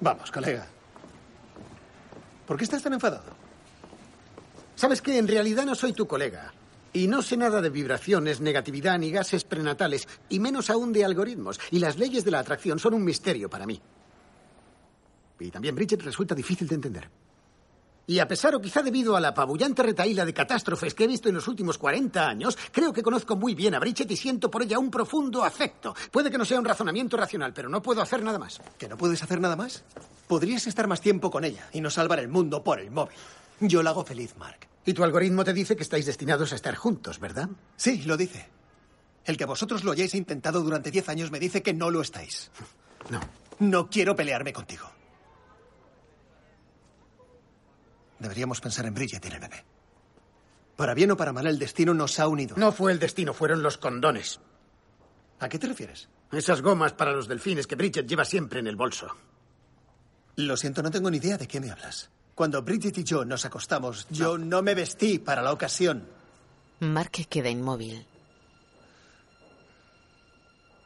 Vamos, 0.00 0.30
colega. 0.30 0.66
¿Por 2.46 2.56
qué 2.56 2.64
estás 2.64 2.82
tan 2.82 2.94
enfadado? 2.94 3.36
Sabes 4.76 5.02
que 5.02 5.18
en 5.18 5.28
realidad 5.28 5.66
no 5.66 5.74
soy 5.74 5.92
tu 5.92 6.06
colega. 6.06 6.54
Y 6.94 7.06
no 7.06 7.20
sé 7.20 7.36
nada 7.36 7.60
de 7.60 7.68
vibraciones, 7.68 8.40
negatividad 8.40 8.98
ni 8.98 9.10
gases 9.10 9.44
prenatales, 9.44 10.08
y 10.30 10.40
menos 10.40 10.70
aún 10.70 10.94
de 10.94 11.04
algoritmos. 11.04 11.60
Y 11.70 11.80
las 11.80 11.98
leyes 11.98 12.24
de 12.24 12.30
la 12.30 12.38
atracción 12.38 12.78
son 12.78 12.94
un 12.94 13.04
misterio 13.04 13.50
para 13.50 13.66
mí. 13.66 13.78
Y 15.38 15.50
también 15.50 15.74
Bridget 15.74 16.00
resulta 16.00 16.34
difícil 16.34 16.66
de 16.66 16.74
entender. 16.76 17.10
Y 18.08 18.20
a 18.20 18.26
pesar 18.26 18.54
o 18.54 18.60
quizá 18.60 18.82
debido 18.82 19.16
a 19.16 19.20
la 19.20 19.28
apabullante 19.28 19.82
retaíla 19.82 20.24
de 20.24 20.32
catástrofes 20.32 20.94
que 20.94 21.04
he 21.04 21.06
visto 21.06 21.28
en 21.28 21.34
los 21.34 21.46
últimos 21.46 21.76
40 21.76 22.26
años, 22.26 22.56
creo 22.72 22.90
que 22.90 23.02
conozco 23.02 23.36
muy 23.36 23.54
bien 23.54 23.74
a 23.74 23.78
Bridget 23.78 24.10
y 24.10 24.16
siento 24.16 24.50
por 24.50 24.62
ella 24.62 24.78
un 24.78 24.90
profundo 24.90 25.44
afecto. 25.44 25.94
Puede 26.10 26.30
que 26.30 26.38
no 26.38 26.46
sea 26.46 26.58
un 26.58 26.64
razonamiento 26.64 27.18
racional, 27.18 27.52
pero 27.52 27.68
no 27.68 27.82
puedo 27.82 28.00
hacer 28.00 28.22
nada 28.22 28.38
más. 28.38 28.62
¿Que 28.78 28.88
no 28.88 28.96
puedes 28.96 29.22
hacer 29.22 29.42
nada 29.42 29.56
más? 29.56 29.84
Podrías 30.26 30.66
estar 30.66 30.86
más 30.86 31.02
tiempo 31.02 31.30
con 31.30 31.44
ella 31.44 31.68
y 31.70 31.82
no 31.82 31.90
salvar 31.90 32.18
el 32.20 32.28
mundo 32.28 32.64
por 32.64 32.80
el 32.80 32.90
móvil. 32.90 33.14
Yo 33.60 33.82
la 33.82 33.90
hago 33.90 34.06
feliz, 34.06 34.34
Mark. 34.38 34.66
Y 34.86 34.94
tu 34.94 35.04
algoritmo 35.04 35.44
te 35.44 35.52
dice 35.52 35.76
que 35.76 35.82
estáis 35.82 36.06
destinados 36.06 36.52
a 36.52 36.56
estar 36.56 36.76
juntos, 36.76 37.20
¿verdad? 37.20 37.50
Sí, 37.76 38.04
lo 38.04 38.16
dice. 38.16 38.48
El 39.26 39.36
que 39.36 39.44
vosotros 39.44 39.84
lo 39.84 39.92
hayáis 39.92 40.14
intentado 40.14 40.62
durante 40.62 40.90
10 40.90 41.10
años 41.10 41.30
me 41.30 41.38
dice 41.38 41.62
que 41.62 41.74
no 41.74 41.90
lo 41.90 42.00
estáis. 42.00 42.50
No. 43.10 43.20
No 43.58 43.90
quiero 43.90 44.16
pelearme 44.16 44.54
contigo. 44.54 44.88
Deberíamos 48.18 48.60
pensar 48.60 48.86
en 48.86 48.94
Bridget 48.94 49.24
y 49.24 49.28
en 49.28 49.34
el 49.34 49.40
bebé. 49.40 49.64
Para 50.76 50.94
bien 50.94 51.10
o 51.10 51.16
para 51.16 51.32
mal, 51.32 51.46
el 51.46 51.58
destino 51.58 51.92
nos 51.94 52.20
ha 52.20 52.28
unido. 52.28 52.56
No 52.56 52.72
fue 52.72 52.92
el 52.92 52.98
destino, 52.98 53.34
fueron 53.34 53.62
los 53.62 53.78
condones. 53.78 54.40
¿A 55.40 55.48
qué 55.48 55.58
te 55.58 55.66
refieres? 55.66 56.08
Esas 56.32 56.62
gomas 56.62 56.92
para 56.92 57.12
los 57.12 57.26
delfines 57.26 57.66
que 57.66 57.74
Bridget 57.74 58.06
lleva 58.06 58.24
siempre 58.24 58.60
en 58.60 58.66
el 58.66 58.76
bolso. 58.76 59.08
Lo 60.36 60.56
siento, 60.56 60.82
no 60.82 60.90
tengo 60.90 61.10
ni 61.10 61.16
idea 61.16 61.36
de 61.36 61.48
qué 61.48 61.60
me 61.60 61.70
hablas. 61.70 62.10
Cuando 62.34 62.62
Bridget 62.62 62.98
y 62.98 63.04
yo 63.04 63.24
nos 63.24 63.44
acostamos, 63.44 64.06
yo 64.10 64.38
no 64.38 64.62
me 64.62 64.74
vestí 64.74 65.18
para 65.18 65.42
la 65.42 65.52
ocasión. 65.52 66.06
Mark 66.80 67.10
queda 67.28 67.48
inmóvil. 67.48 68.06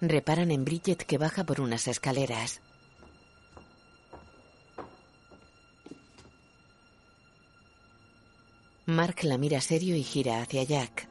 Reparan 0.01 0.51
en 0.51 0.65
Bridget 0.65 1.05
que 1.05 1.19
baja 1.19 1.45
por 1.45 1.61
unas 1.61 1.87
escaleras. 1.87 2.63
Mark 8.87 9.23
la 9.23 9.39
mira 9.39 9.61
serio 9.61 9.95
y 9.95 10.03
gira 10.03 10.43
hacia 10.43 10.65
Jack. 10.65 11.09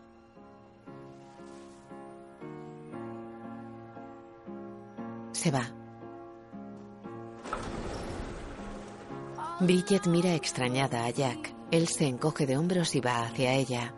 Se 5.31 5.51
va. 5.51 5.71
Bridget 9.61 10.05
mira 10.07 10.33
extrañada 10.35 11.05
a 11.05 11.09
Jack. 11.11 11.53
Él 11.71 11.87
se 11.87 12.07
encoge 12.07 12.45
de 12.45 12.57
hombros 12.57 12.93
y 12.95 12.99
va 12.99 13.23
hacia 13.23 13.53
ella. 13.53 13.93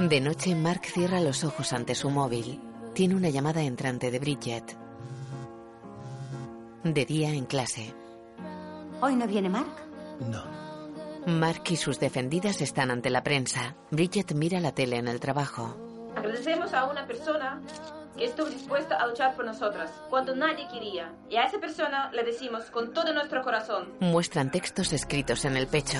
De 0.00 0.20
noche, 0.22 0.54
Mark 0.54 0.86
cierra 0.86 1.20
los 1.20 1.44
ojos 1.44 1.74
ante 1.74 1.94
su 1.94 2.08
móvil. 2.08 2.62
Tiene 2.94 3.14
una 3.14 3.28
llamada 3.28 3.62
entrante 3.62 4.10
de 4.10 4.18
Bridget. 4.18 4.74
De 6.82 7.04
día 7.04 7.28
en 7.28 7.44
clase. 7.44 7.94
¿Hoy 9.02 9.16
no 9.16 9.26
viene 9.26 9.50
Mark? 9.50 9.85
No. 10.20 10.44
Mark 11.26 11.62
y 11.70 11.76
sus 11.76 11.98
defendidas 11.98 12.60
están 12.60 12.90
ante 12.90 13.10
la 13.10 13.22
prensa. 13.22 13.74
Bridget 13.90 14.32
mira 14.34 14.60
la 14.60 14.72
tele 14.72 14.96
en 14.96 15.08
el 15.08 15.18
trabajo. 15.18 15.76
Agradecemos 16.14 16.72
a 16.72 16.84
una 16.84 17.06
persona 17.06 17.60
que 18.16 18.24
estuvo 18.24 18.46
dispuesta 18.46 18.96
a 18.96 19.06
luchar 19.06 19.34
por 19.34 19.44
nosotras 19.44 19.90
cuando 20.08 20.34
nadie 20.34 20.68
quería. 20.68 21.12
Y 21.28 21.36
a 21.36 21.44
esa 21.44 21.58
persona 21.58 22.10
le 22.12 22.22
decimos 22.22 22.70
con 22.70 22.92
todo 22.92 23.12
nuestro 23.12 23.42
corazón. 23.42 23.92
Muestran 24.00 24.50
textos 24.50 24.92
escritos 24.92 25.44
en 25.44 25.56
el 25.56 25.66
pecho. 25.66 25.98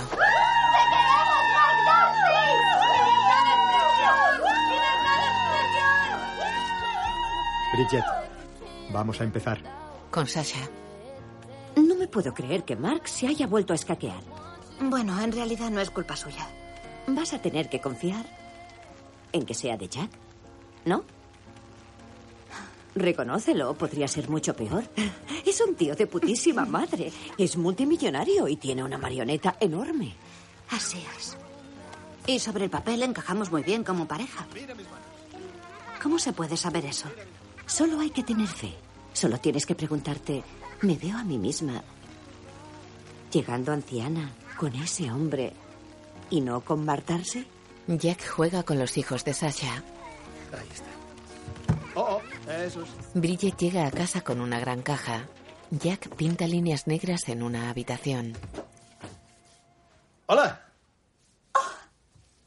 Bridget, 7.74 8.04
vamos 8.90 9.20
a 9.20 9.24
empezar. 9.24 9.58
Con 10.10 10.26
Sasha. 10.26 10.60
No 11.76 11.94
me 11.94 12.08
puedo 12.08 12.32
creer 12.34 12.64
que 12.64 12.76
Mark 12.76 13.08
se 13.08 13.26
haya 13.26 13.46
vuelto 13.46 13.72
a 13.72 13.76
escaquear. 13.76 14.20
Bueno, 14.80 15.20
en 15.20 15.32
realidad 15.32 15.70
no 15.70 15.80
es 15.80 15.90
culpa 15.90 16.16
suya. 16.16 16.48
Vas 17.06 17.32
a 17.32 17.40
tener 17.40 17.68
que 17.68 17.80
confiar 17.80 18.24
en 19.32 19.44
que 19.44 19.54
sea 19.54 19.76
de 19.76 19.88
Jack, 19.88 20.10
¿no? 20.84 21.04
Reconócelo, 22.94 23.74
podría 23.74 24.08
ser 24.08 24.28
mucho 24.30 24.54
peor. 24.54 24.84
Es 25.44 25.60
un 25.60 25.74
tío 25.74 25.94
de 25.94 26.06
putísima 26.06 26.64
madre. 26.64 27.12
Es 27.38 27.56
multimillonario 27.56 28.48
y 28.48 28.56
tiene 28.56 28.82
una 28.82 28.98
marioneta 28.98 29.56
enorme. 29.60 30.14
Así 30.70 31.04
es. 31.16 31.36
Y 32.26 32.38
sobre 32.40 32.64
el 32.64 32.70
papel 32.70 33.02
encajamos 33.02 33.52
muy 33.52 33.62
bien 33.62 33.84
como 33.84 34.08
pareja. 34.08 34.46
¿Cómo 36.02 36.18
se 36.18 36.32
puede 36.32 36.56
saber 36.56 36.86
eso? 36.86 37.08
Solo 37.66 38.00
hay 38.00 38.10
que 38.10 38.22
tener 38.22 38.48
fe. 38.48 38.74
Solo 39.12 39.38
tienes 39.38 39.66
que 39.66 39.74
preguntarte, 39.74 40.42
¿me 40.82 40.96
veo 40.96 41.16
a 41.16 41.24
mí 41.24 41.38
misma 41.38 41.82
llegando 43.32 43.72
anciana 43.72 44.32
con 44.58 44.74
ese 44.74 45.10
hombre 45.10 45.52
y 46.30 46.40
no 46.40 46.60
con 46.60 46.84
Martarse? 46.84 47.46
Jack 47.86 48.28
juega 48.28 48.62
con 48.62 48.78
los 48.78 48.96
hijos 48.98 49.24
de 49.24 49.34
Sasha. 49.34 49.82
Ahí 50.52 50.68
está. 50.72 50.86
Oh, 51.94 52.20
oh, 52.20 52.50
eso 52.50 52.82
es. 52.82 52.88
Bridget 53.14 53.56
llega 53.56 53.86
a 53.86 53.90
casa 53.90 54.22
con 54.22 54.40
una 54.40 54.58
gran 54.58 54.82
caja. 54.82 55.26
Jack 55.70 56.14
pinta 56.16 56.46
líneas 56.46 56.86
negras 56.86 57.28
en 57.28 57.42
una 57.42 57.70
habitación. 57.70 58.36
¡Hola! 60.26 60.62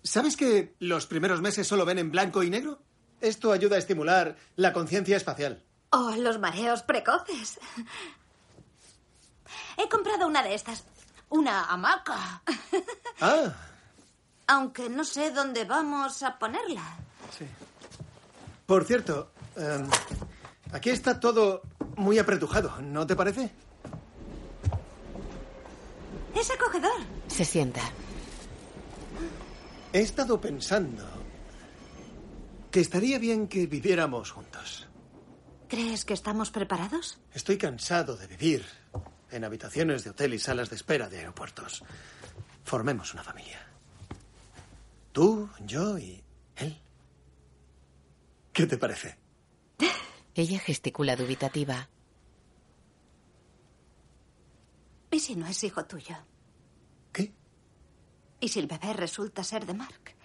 ¿Sabes 0.03 0.35
que 0.35 0.76
los 0.80 1.06
primeros 1.06 1.41
meses 1.41 1.68
solo 1.68 1.85
ven 1.85 1.99
en 1.99 2.11
blanco 2.11 2.43
y 2.43 2.49
negro? 2.49 2.81
Esto 3.22 3.51
ayuda 3.51 3.76
a 3.76 3.80
estimular 3.80 4.38
la 4.56 4.73
conciencia 4.73 5.15
espacial. 5.15 5.64
Oh, 5.91 6.15
los 6.18 6.39
mareos 6.39 6.84
precoces. 6.84 7.60
He 9.80 9.88
comprado 9.88 10.27
una 10.27 10.43
de 10.43 10.53
estas. 10.53 10.84
Una 11.30 11.65
hamaca. 11.65 12.41
Ah, 13.22 13.53
Aunque 14.47 14.88
no 14.89 15.03
sé 15.03 15.31
dónde 15.31 15.65
vamos 15.65 16.23
a 16.23 16.39
ponerla. 16.39 16.84
Por 18.65 18.85
cierto, 18.85 19.31
em, 19.57 19.85
aquí 20.72 20.89
está 20.89 21.19
todo 21.19 21.64
muy 21.97 22.18
apretujado, 22.18 22.80
¿no 22.81 23.06
te 23.06 23.18
parece? 23.18 23.51
Es 26.34 26.49
acogedor. 26.49 27.01
Se 27.27 27.43
sienta. 27.43 27.81
He 29.91 29.99
estado 29.99 30.39
pensando 30.39 31.06
que 32.72 32.80
estaría 32.80 33.19
bien 33.19 33.49
que 33.49 33.68
viviéramos 33.68 34.31
juntos. 34.31 34.88
¿Crees 35.68 36.06
que 36.06 36.14
estamos 36.14 36.51
preparados? 36.51 37.19
Estoy 37.34 37.57
cansado 37.57 38.15
de 38.15 38.27
vivir 38.27 38.65
en 39.31 39.43
habitaciones 39.43 40.03
de 40.03 40.11
hotel 40.11 40.34
y 40.34 40.39
salas 40.39 40.69
de 40.69 40.76
espera 40.76 41.10
de 41.10 41.19
aeropuertos. 41.19 41.84
Formemos 42.64 43.14
una 43.14 43.23
familia. 43.23 43.60
Tú, 45.11 45.49
yo 45.65 45.97
y 45.97 46.23
él. 46.56 46.80
¿Qué 48.53 48.68
te 48.68 48.77
parece? 48.77 49.18
Ella 50.35 50.60
gesticula 50.60 51.15
dubitativa. 51.15 51.89
¿Y 55.11 55.19
si 55.19 55.35
no 55.35 55.47
es 55.47 55.64
hijo 55.64 55.85
tuyo? 55.85 56.15
¿Qué? 57.11 57.34
¿Y 58.39 58.49
si 58.49 58.60
el 58.60 58.68
bebé 58.68 58.93
resulta 58.93 59.43
ser 59.43 59.65
de 59.65 59.73
Mark? 59.73 60.15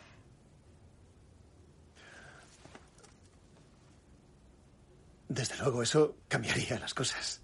Desde 5.29 5.57
luego, 5.57 5.83
eso 5.83 6.17
cambiaría 6.29 6.79
las 6.79 6.95
cosas. 6.95 7.44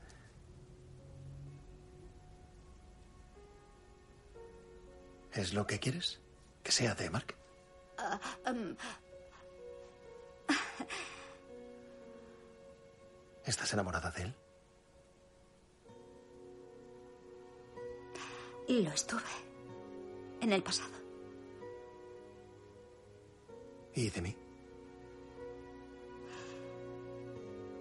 ¿Es 5.33 5.55
lo 5.55 5.67
que 5.67 5.79
quieres? 5.79 6.21
¿Que 6.63 6.73
sea 6.73 6.95
de 6.95 7.11
Mark? 7.11 7.35
Ah, 7.99 8.21
em, 8.47 8.77
¿Estás 13.45 13.73
enamorada 13.73 14.11
de 14.11 14.23
él? 14.23 14.35
lo 18.83 18.91
estuve. 18.91 19.23
En 20.41 20.53
el 20.53 20.63
pasado. 20.63 20.91
¿Y 23.95 24.09
de 24.09 24.21
mí? 24.23 24.37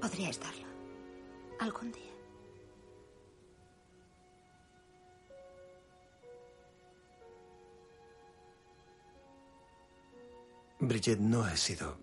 Podría 0.02 0.30
estarlo. 0.30 0.66
Algún 1.60 1.92
día. 1.92 2.19
Bridget, 10.80 11.20
no 11.20 11.48
he 11.48 11.58
sido 11.58 12.00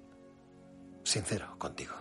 sincero 1.03 1.59
contigo. 1.59 1.94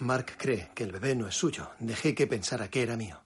Mark 0.00 0.36
cree 0.36 0.72
que 0.74 0.82
el 0.82 0.90
bebé 0.90 1.14
no 1.14 1.28
es 1.28 1.36
suyo. 1.36 1.70
Dejé 1.78 2.14
que 2.14 2.26
pensara 2.26 2.68
que 2.68 2.82
era 2.82 2.96
mío. 2.96 3.22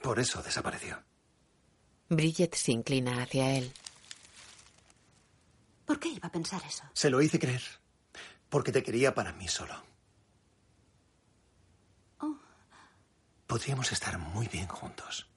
Por 0.00 0.18
eso 0.18 0.42
desapareció. 0.42 1.02
Bridget 2.08 2.54
se 2.54 2.72
inclina 2.72 3.22
hacia 3.22 3.56
él. 3.56 3.70
¿Por 5.84 6.00
qué 6.00 6.08
iba 6.08 6.28
a 6.28 6.32
pensar 6.32 6.62
eso? 6.64 6.84
Se 6.94 7.10
lo 7.10 7.20
hice 7.20 7.38
creer. 7.38 7.62
Porque 8.48 8.72
te 8.72 8.82
quería 8.82 9.14
para 9.14 9.32
mí 9.32 9.48
solo. 9.48 9.74
Oh. 12.20 12.38
Podríamos 13.46 13.92
estar 13.92 14.18
muy 14.18 14.48
bien 14.48 14.68
juntos. 14.68 15.28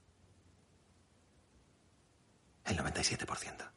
El 2.64 2.78
97%. 2.78 3.70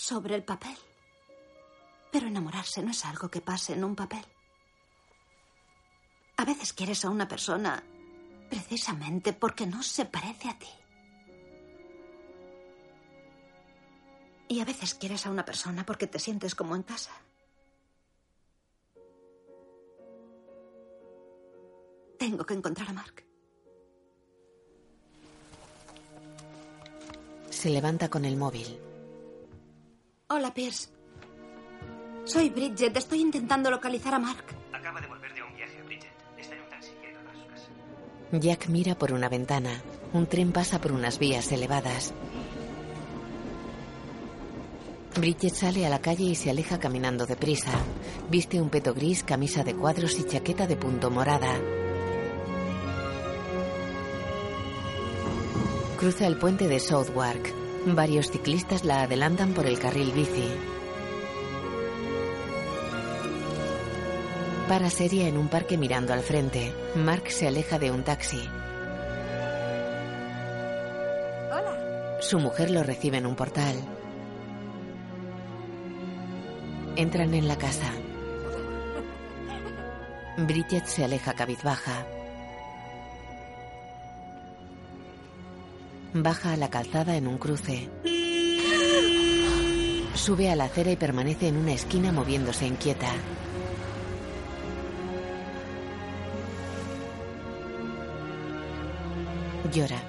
Sobre 0.00 0.34
el 0.34 0.42
papel. 0.42 0.74
Pero 2.10 2.26
enamorarse 2.26 2.82
no 2.82 2.90
es 2.90 3.04
algo 3.04 3.28
que 3.28 3.42
pase 3.42 3.74
en 3.74 3.84
un 3.84 3.94
papel. 3.94 4.24
A 6.38 6.44
veces 6.46 6.72
quieres 6.72 7.04
a 7.04 7.10
una 7.10 7.28
persona 7.28 7.84
precisamente 8.48 9.34
porque 9.34 9.66
no 9.66 9.82
se 9.82 10.06
parece 10.06 10.48
a 10.48 10.58
ti. 10.58 10.70
Y 14.48 14.60
a 14.60 14.64
veces 14.64 14.94
quieres 14.94 15.26
a 15.26 15.30
una 15.30 15.44
persona 15.44 15.84
porque 15.84 16.06
te 16.06 16.18
sientes 16.18 16.54
como 16.54 16.74
en 16.74 16.82
casa. 16.82 17.12
Tengo 22.18 22.46
que 22.46 22.54
encontrar 22.54 22.88
a 22.88 22.94
Mark. 22.94 23.22
Se 27.50 27.68
levanta 27.68 28.08
con 28.08 28.24
el 28.24 28.38
móvil. 28.38 28.89
Hola, 30.32 30.54
Pierce. 30.54 30.88
Soy 32.24 32.50
Bridget. 32.50 32.96
Estoy 32.96 33.20
intentando 33.20 33.68
localizar 33.68 34.14
a 34.14 34.20
Mark. 34.20 34.44
Acaba 34.72 35.00
de 35.00 35.08
volver 35.08 35.34
de 35.34 35.42
un 35.42 35.56
viaje, 35.56 35.82
Bridget. 35.82 36.12
Está 36.38 36.54
en 36.54 36.62
un 36.62 36.68
taxi 36.68 36.90
a 36.92 37.34
su 37.34 37.46
casa. 37.48 38.38
Jack 38.38 38.68
mira 38.68 38.94
por 38.94 39.12
una 39.12 39.28
ventana. 39.28 39.82
Un 40.12 40.28
tren 40.28 40.52
pasa 40.52 40.80
por 40.80 40.92
unas 40.92 41.18
vías 41.18 41.50
elevadas. 41.50 42.14
Bridget 45.16 45.52
sale 45.52 45.84
a 45.84 45.90
la 45.90 46.00
calle 46.00 46.26
y 46.26 46.36
se 46.36 46.50
aleja 46.50 46.78
caminando 46.78 47.26
deprisa. 47.26 47.72
Viste 48.30 48.60
un 48.60 48.70
peto 48.70 48.94
gris, 48.94 49.24
camisa 49.24 49.64
de 49.64 49.74
cuadros 49.74 50.16
y 50.20 50.22
chaqueta 50.22 50.68
de 50.68 50.76
punto 50.76 51.10
morada. 51.10 51.58
Cruza 55.98 56.28
el 56.28 56.38
puente 56.38 56.68
de 56.68 56.78
Southwark. 56.78 57.59
Varios 57.86 58.30
ciclistas 58.30 58.84
la 58.84 59.02
adelantan 59.02 59.54
por 59.54 59.66
el 59.66 59.78
carril 59.78 60.12
bici. 60.12 60.48
Para 64.68 64.90
seria 64.90 65.26
en 65.26 65.38
un 65.38 65.48
parque 65.48 65.78
mirando 65.78 66.12
al 66.12 66.20
frente. 66.20 66.74
Mark 66.94 67.30
se 67.30 67.48
aleja 67.48 67.78
de 67.78 67.90
un 67.90 68.04
taxi. 68.04 68.42
Hola. 71.50 72.18
Su 72.20 72.38
mujer 72.38 72.70
lo 72.70 72.82
recibe 72.82 73.16
en 73.16 73.26
un 73.26 73.34
portal. 73.34 73.76
Entran 76.96 77.32
en 77.32 77.48
la 77.48 77.56
casa. 77.56 77.90
Bridget 80.36 80.84
se 80.84 81.04
aleja 81.04 81.32
cabizbaja. 81.32 82.06
Baja 86.12 86.54
a 86.54 86.56
la 86.56 86.68
calzada 86.70 87.16
en 87.16 87.28
un 87.28 87.38
cruce. 87.38 87.88
Sube 90.14 90.50
a 90.50 90.56
la 90.56 90.64
acera 90.64 90.90
y 90.90 90.96
permanece 90.96 91.46
en 91.46 91.56
una 91.56 91.72
esquina 91.72 92.10
moviéndose 92.10 92.66
inquieta. 92.66 93.12
Llora. 99.72 100.02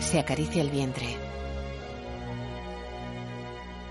Se 0.00 0.18
acaricia 0.18 0.62
el 0.62 0.70
vientre. 0.70 1.14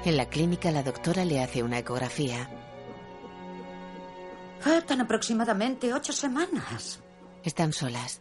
En 0.05 0.17
la 0.17 0.25
clínica 0.25 0.71
la 0.71 0.81
doctora 0.81 1.23
le 1.23 1.43
hace 1.43 1.61
una 1.61 1.77
ecografía. 1.77 2.49
Faltan 4.65 4.99
aproximadamente 4.99 5.93
ocho 5.93 6.11
semanas. 6.11 6.99
Están 7.43 7.71
solas. 7.71 8.19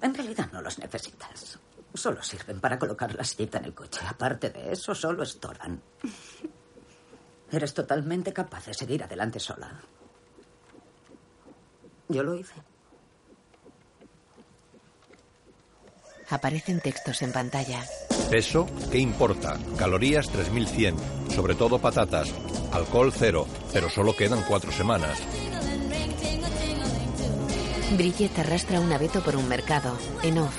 En 0.00 0.14
realidad 0.14 0.52
no 0.52 0.62
los 0.62 0.78
necesitas. 0.78 1.58
Solo 1.92 2.22
sirven 2.22 2.60
para 2.60 2.78
colocar 2.78 3.12
la 3.12 3.24
sillita 3.24 3.58
en 3.58 3.64
el 3.64 3.74
coche. 3.74 4.02
Aparte 4.06 4.50
de 4.50 4.72
eso, 4.72 4.94
solo 4.94 5.24
estorban. 5.24 5.82
Eres 7.50 7.74
totalmente 7.74 8.32
capaz 8.32 8.66
de 8.66 8.74
seguir 8.74 9.02
adelante 9.02 9.40
sola. 9.40 9.80
Yo 12.08 12.22
lo 12.22 12.36
hice. 12.36 12.54
Aparecen 16.30 16.80
textos 16.80 17.22
en 17.22 17.32
pantalla. 17.32 17.84
Peso, 18.30 18.66
¿qué 18.90 18.98
importa? 18.98 19.58
Calorías 19.76 20.28
3100, 20.28 20.96
sobre 21.34 21.54
todo 21.54 21.78
patatas. 21.78 22.32
Alcohol 22.72 23.12
cero, 23.16 23.46
pero 23.72 23.88
solo 23.88 24.14
quedan 24.14 24.42
cuatro 24.46 24.70
semanas. 24.70 25.18
Bridget 27.96 28.38
arrastra 28.38 28.80
un 28.80 28.92
abeto 28.92 29.22
por 29.22 29.36
un 29.36 29.48
mercado. 29.48 29.96
En 30.22 30.38
off. 30.38 30.54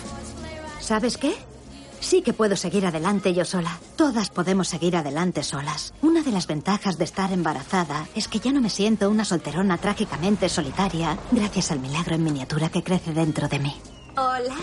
¿Sabes 0.79 1.17
qué? 1.17 1.35
Sí 1.99 2.21
que 2.21 2.33
puedo 2.33 2.55
seguir 2.55 2.85
adelante 2.85 3.33
yo 3.33 3.45
sola. 3.45 3.77
Todas 3.95 4.29
podemos 4.29 4.67
seguir 4.67 4.95
adelante 4.95 5.43
solas. 5.43 5.93
Una 6.01 6.23
de 6.23 6.31
las 6.31 6.47
ventajas 6.47 6.97
de 6.97 7.03
estar 7.03 7.31
embarazada 7.31 8.07
es 8.15 8.27
que 8.27 8.39
ya 8.39 8.51
no 8.51 8.61
me 8.61 8.69
siento 8.69 9.09
una 9.09 9.25
solterona 9.25 9.77
trágicamente 9.77 10.49
solitaria 10.49 11.17
gracias 11.31 11.71
al 11.71 11.79
milagro 11.79 12.15
en 12.15 12.23
miniatura 12.23 12.69
que 12.69 12.83
crece 12.83 13.13
dentro 13.13 13.47
de 13.47 13.59
mí. 13.59 13.75
Hola. 14.15 14.55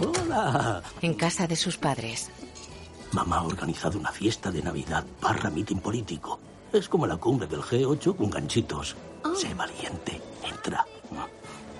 Hola. 0.00 0.82
En 1.02 1.14
casa 1.14 1.46
de 1.46 1.56
sus 1.56 1.76
padres. 1.76 2.30
Mamá 3.12 3.38
ha 3.38 3.42
organizado 3.42 3.98
una 3.98 4.12
fiesta 4.12 4.50
de 4.50 4.62
Navidad 4.62 5.04
barra 5.20 5.50
mitin 5.50 5.80
político. 5.80 6.38
Es 6.72 6.88
como 6.88 7.06
la 7.06 7.16
cumbre 7.16 7.48
del 7.48 7.60
G8 7.60 8.16
con 8.16 8.30
ganchitos. 8.30 8.94
Sé 9.34 9.54
valiente. 9.54 10.20
Entra. 10.44 10.86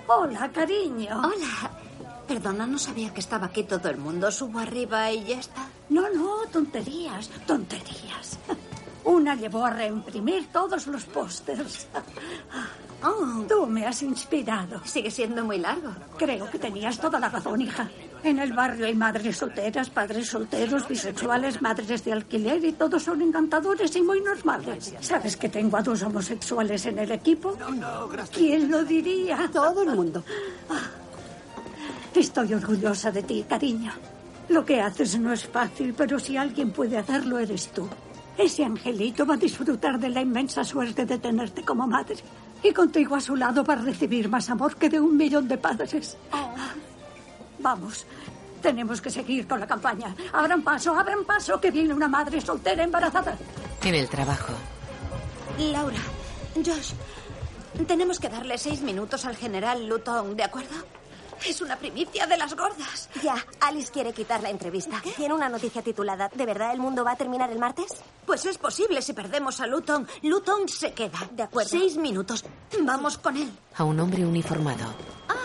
Hola, 0.07 0.51
cariño. 0.51 1.17
Hola. 1.17 1.71
Perdona, 2.27 2.67
no 2.67 2.77
sabía 2.77 3.13
que 3.13 3.21
estaba 3.21 3.47
aquí 3.47 3.63
todo 3.63 3.89
el 3.89 3.97
mundo. 3.97 4.31
Subo 4.31 4.59
arriba 4.59 5.11
y 5.11 5.23
ya 5.25 5.39
está. 5.39 5.67
No, 5.89 6.09
no, 6.09 6.45
tonterías, 6.51 7.29
tonterías. 7.45 8.37
Una 9.03 9.35
llevó 9.35 9.65
a 9.65 9.71
reimprimir 9.71 10.51
todos 10.51 10.87
los 10.87 11.05
pósters. 11.05 11.87
Oh. 13.03 13.45
Tú 13.47 13.65
me 13.65 13.85
has 13.85 14.01
inspirado. 14.03 14.81
Sigue 14.83 15.09
siendo 15.09 15.43
muy 15.45 15.57
largo. 15.57 15.91
Creo 16.17 16.49
que 16.49 16.59
tenías 16.59 16.99
toda 16.99 17.19
la 17.19 17.29
razón, 17.29 17.61
hija. 17.61 17.89
En 18.23 18.39
el 18.39 18.51
barrio 18.51 18.85
hay 18.85 18.95
madres 18.95 19.37
solteras, 19.37 19.89
padres 19.89 20.27
solteros, 20.27 20.87
bisexuales, 20.87 21.61
madres 21.61 22.03
de 22.03 22.11
alquiler 22.11 22.63
y 22.65 22.73
todos 22.73 23.03
son 23.03 23.21
encantadores 23.21 23.95
y 23.95 24.01
muy 24.01 24.19
normales. 24.21 24.93
¿Sabes 24.99 25.37
que 25.37 25.47
tengo 25.47 25.77
a 25.77 25.81
dos 25.81 26.03
homosexuales 26.03 26.85
en 26.85 26.99
el 26.99 27.11
equipo? 27.11 27.55
No, 27.57 27.69
no, 27.69 28.07
gracias. 28.09 28.37
¿Quién 28.37 28.69
lo 28.69 28.83
diría? 28.83 29.49
Todo 29.53 29.83
el 29.83 29.95
mundo. 29.95 30.23
Estoy 32.13 32.53
orgullosa 32.53 33.11
de 33.11 33.23
ti, 33.23 33.45
cariño. 33.47 33.93
Lo 34.49 34.65
que 34.65 34.81
haces 34.81 35.17
no 35.17 35.31
es 35.31 35.45
fácil, 35.45 35.93
pero 35.95 36.19
si 36.19 36.35
alguien 36.35 36.71
puede 36.71 36.97
hacerlo, 36.97 37.39
eres 37.39 37.69
tú. 37.69 37.87
Ese 38.37 38.65
angelito 38.65 39.25
va 39.25 39.35
a 39.35 39.37
disfrutar 39.37 39.99
de 39.99 40.09
la 40.09 40.21
inmensa 40.21 40.63
suerte 40.63 41.05
de 41.05 41.19
tenerte 41.19 41.63
como 41.63 41.85
madre. 41.87 42.17
Y 42.61 42.73
contigo 42.73 43.15
a 43.15 43.21
su 43.21 43.35
lado 43.35 43.63
va 43.63 43.73
a 43.73 43.77
recibir 43.77 44.29
más 44.29 44.49
amor 44.49 44.75
que 44.75 44.89
de 44.89 44.99
un 44.99 45.15
millón 45.15 45.47
de 45.47 45.57
padres. 45.57 46.17
Vamos, 47.59 48.05
tenemos 48.61 49.01
que 49.01 49.09
seguir 49.09 49.47
con 49.47 49.59
la 49.59 49.67
campaña. 49.67 50.15
Abran 50.33 50.61
paso, 50.61 50.97
abran 50.97 51.23
paso, 51.25 51.59
que 51.59 51.71
viene 51.71 51.93
una 51.93 52.07
madre 52.07 52.41
soltera 52.41 52.83
embarazada. 52.83 53.37
En 53.83 53.95
el 53.95 54.09
trabajo. 54.09 54.53
Laura, 55.57 55.99
Josh, 56.55 56.93
tenemos 57.87 58.19
que 58.19 58.29
darle 58.29 58.57
seis 58.57 58.81
minutos 58.81 59.25
al 59.25 59.35
general 59.35 59.87
Luton, 59.87 60.35
¿de 60.35 60.43
acuerdo? 60.43 60.75
Es 61.47 61.61
una 61.61 61.77
primicia 61.77 62.27
de 62.27 62.37
las 62.37 62.55
gordas. 62.55 63.09
Ya, 63.23 63.35
Alice 63.61 63.91
quiere 63.91 64.13
quitar 64.13 64.41
la 64.41 64.49
entrevista. 64.49 65.01
Tiene 65.15 65.33
una 65.33 65.49
noticia 65.49 65.81
titulada 65.81 66.29
¿De 66.33 66.45
verdad 66.45 66.73
el 66.73 66.79
mundo 66.79 67.03
va 67.03 67.11
a 67.13 67.15
terminar 67.15 67.49
el 67.51 67.59
martes? 67.59 67.93
Pues 68.25 68.45
es 68.45 68.57
posible 68.57 69.01
si 69.01 69.13
perdemos 69.13 69.59
a 69.61 69.67
Luton. 69.67 70.07
Luton 70.23 70.67
se 70.67 70.93
queda. 70.93 71.19
De 71.31 71.43
acuerdo. 71.43 71.69
Seis 71.69 71.97
minutos. 71.97 72.43
Vamos 72.81 73.17
con 73.17 73.37
él. 73.37 73.51
A 73.75 73.83
un 73.83 73.99
hombre 73.99 74.25
uniformado. 74.25 74.85
Ah, 75.29 75.35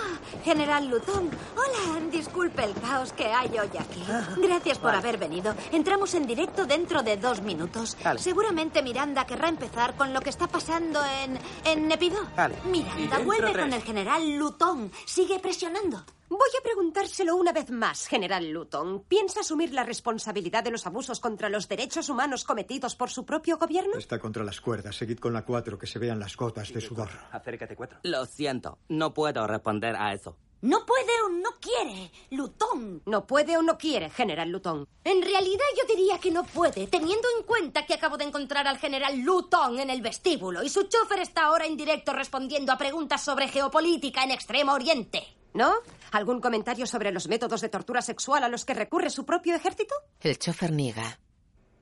General 0.44 0.86
Luton. 0.86 1.30
Hola, 1.56 2.00
disculpe 2.10 2.64
el 2.64 2.74
caos 2.74 3.12
que 3.12 3.26
hay 3.26 3.48
hoy 3.58 3.70
aquí. 3.78 4.02
Gracias 4.38 4.78
por 4.78 4.88
Vale. 4.92 4.98
haber 4.98 5.18
venido. 5.18 5.54
Entramos 5.72 6.12
en 6.14 6.26
directo 6.26 6.66
dentro 6.66 7.02
de 7.02 7.16
dos 7.16 7.40
minutos. 7.40 7.96
Vale. 8.04 8.18
Seguramente 8.20 8.82
Miranda 8.82 9.24
querrá 9.26 9.48
empezar 9.48 9.94
con 9.96 10.12
lo 10.12 10.20
que 10.20 10.30
está 10.30 10.46
pasando 10.48 11.00
en, 11.22 11.38
en 11.64 11.88
Nepidó. 11.88 12.18
Vale. 12.36 12.56
Miranda, 12.66 13.18
vuelve 13.20 13.52
tres. 13.52 13.64
con 13.64 13.72
el 13.72 13.82
general 13.82 14.36
Luton. 14.36 14.90
Sigue 15.06 15.38
presionando. 15.38 15.84
Voy 15.90 16.51
a 16.59 16.62
preguntárselo 16.62 17.36
una 17.36 17.52
vez 17.52 17.70
más, 17.70 18.06
General 18.06 18.48
Luton. 18.48 19.05
¿Piensa 19.06 19.40
asumir 19.40 19.73
la 19.73 19.85
responsabilidad 19.85 20.65
de 20.65 20.70
los 20.70 20.86
abusos 20.86 21.20
contra 21.20 21.51
los 21.51 21.69
derechos 21.69 22.09
humanos 22.09 22.44
cometidos 22.44 22.97
por 22.97 23.11
su 23.11 23.27
propio 23.27 23.59
gobierno? 23.59 23.98
Está 23.98 24.19
contra 24.19 24.43
las 24.44 24.61
cuerdas. 24.61 24.97
Seguid 24.97 25.19
con 25.19 25.35
la 25.35 25.44
4, 25.44 25.78
que 25.78 25.86
se 25.86 25.98
vean 25.98 26.19
las 26.19 26.36
gotas 26.36 26.73
de 26.73 26.81
sudor. 26.81 27.11
Acércate 27.31 27.77
cuatro. 27.77 27.98
Lo 28.02 28.24
siento, 28.24 28.78
no 28.89 29.12
puedo 29.12 29.47
responder 29.47 29.94
a 29.97 30.15
eso. 30.15 30.36
No 30.62 30.86
puede 30.86 31.12
o 31.27 31.28
no 31.28 31.51
quiere. 31.61 32.11
Luton. 32.31 33.02
No 33.05 33.27
puede 33.27 33.59
o 33.59 33.62
no 33.62 33.77
quiere, 33.77 34.09
General 34.09 34.48
Luton. 34.48 34.89
En 35.05 35.20
realidad 35.20 35.66
yo 35.77 35.94
diría 35.94 36.19
que 36.19 36.31
no 36.31 36.44
puede, 36.44 36.86
teniendo 36.86 37.28
en 37.36 37.44
cuenta 37.44 37.85
que 37.85 37.93
acabo 37.93 38.16
de 38.16 38.24
encontrar 38.24 38.66
al 38.66 38.78
general 38.78 39.20
Luton 39.20 39.78
en 39.78 39.90
el 39.90 40.01
vestíbulo 40.01 40.62
y 40.62 40.70
su 40.70 40.85
chofer 40.85 41.20
está 41.20 41.44
ahora 41.44 41.66
en 41.66 41.77
directo 41.77 42.15
respondiendo 42.15 42.73
a 42.73 42.78
preguntas 42.78 43.23
sobre 43.23 43.48
geopolítica 43.48 44.24
en 44.24 44.31
Extremo 44.31 44.73
Oriente. 44.73 45.43
¿No? 45.55 45.72
¿Algún 46.10 46.40
comentario 46.40 46.86
sobre 46.86 47.12
los 47.12 47.28
métodos 47.28 47.60
de 47.60 47.68
tortura 47.68 48.02
sexual 48.02 48.43
a 48.43 48.48
los 48.48 48.64
que 48.64 48.74
recurre 48.74 49.09
su 49.09 49.24
propio 49.24 49.55
ejército? 49.55 49.94
El 50.20 50.39
chofer 50.39 50.72
niega. 50.72 51.18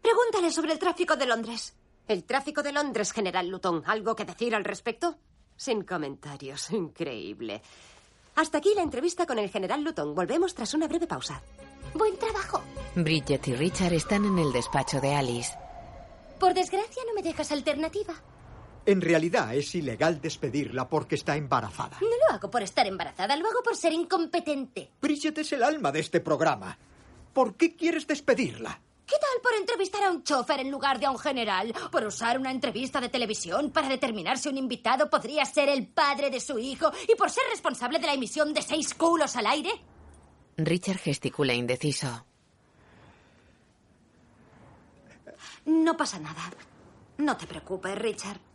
Pregúntale 0.03 0.51
sobre 0.53 0.73
el 0.73 0.79
tráfico 0.79 1.17
de 1.17 1.27
Londres. 1.27 1.75
El 2.07 2.25
tráfico 2.25 2.63
de 2.63 2.73
Londres, 2.73 3.13
General 3.13 3.49
Luton. 3.49 3.83
¿Algo 3.87 4.15
que 4.15 4.27
decir 4.27 4.55
al 4.55 4.65
respecto? 4.65 5.17
Sin 5.57 5.85
comentarios. 5.85 6.71
Increíble. 6.71 7.63
Hasta 8.35 8.59
aquí 8.59 8.75
la 8.75 8.83
entrevista 8.83 9.27
con 9.27 9.39
el 9.39 9.49
General 9.51 9.83
Luton. 9.83 10.15
Volvemos 10.15 10.55
tras 10.55 10.75
una 10.75 10.87
breve 10.87 11.07
pausa. 11.07 11.43
Buen 11.95 12.19
trabajo. 12.19 12.63
Bridget 12.95 13.49
y 13.49 13.55
Richard 13.55 13.95
están 13.95 14.25
en 14.25 14.39
el 14.39 14.53
despacho 14.53 15.01
de 15.01 15.15
Alice. 15.15 15.53
Por 16.39 16.53
desgracia 16.53 17.03
no 17.07 17.15
me 17.15 17.23
dejas 17.23 17.53
alternativa. 17.53 18.15
En 18.85 19.01
realidad 19.01 19.55
es 19.55 19.75
ilegal 19.75 20.21
despedirla 20.21 20.89
porque 20.89 21.15
está 21.15 21.37
embarazada. 21.37 21.99
No 22.01 22.09
lo 22.09 22.35
hago 22.35 22.51
por 22.51 22.63
estar 22.63 22.87
embarazada, 22.87 23.37
lo 23.37 23.49
hago 23.49 23.63
por 23.63 23.77
ser 23.77 23.93
incompetente. 23.93 24.91
Bridget 25.01 25.39
es 25.39 25.53
el 25.53 25.63
alma 25.63 25.93
de 25.93 26.01
este 26.01 26.21
programa. 26.21 26.77
¿Por 27.33 27.55
qué 27.57 27.77
quieres 27.77 28.07
despedirla? 28.07 28.81
¿Qué 29.07 29.17
tal 29.19 29.43
por 29.43 29.53
entrevistar 29.55 30.03
a 30.05 30.11
un 30.11 30.25
chofer 30.25 30.61
en 30.61 30.71
lugar 30.71 30.99
de 30.99 31.07
a 31.07 31.11
un 31.11 31.19
general? 31.19 31.73
¿Por 31.93 32.05
usar 32.05 32.39
una 32.39 32.51
entrevista 32.51 33.01
de 33.01 33.09
televisión 33.09 33.71
para 33.71 33.89
determinar 33.89 34.39
si 34.39 34.49
un 34.49 34.59
invitado 34.59 35.09
podría 35.09 35.45
ser 35.45 35.69
el 35.69 35.87
padre 35.87 36.31
de 36.31 36.41
su 36.41 36.59
hijo? 36.59 36.91
¿Y 37.09 37.15
por 37.15 37.31
ser 37.31 37.45
responsable 37.51 37.99
de 37.99 38.07
la 38.07 38.15
emisión 38.15 38.53
de 38.53 38.63
seis 38.63 38.95
culos 38.95 39.37
al 39.37 39.47
aire? 39.47 39.71
Richard 40.57 40.99
gesticula 40.99 41.55
indeciso. 41.55 42.27
No 45.67 45.97
pasa 45.97 46.19
nada. 46.19 46.51
No 47.19 47.37
te 47.37 47.47
preocupes, 47.47 47.97
Richard. 47.97 48.52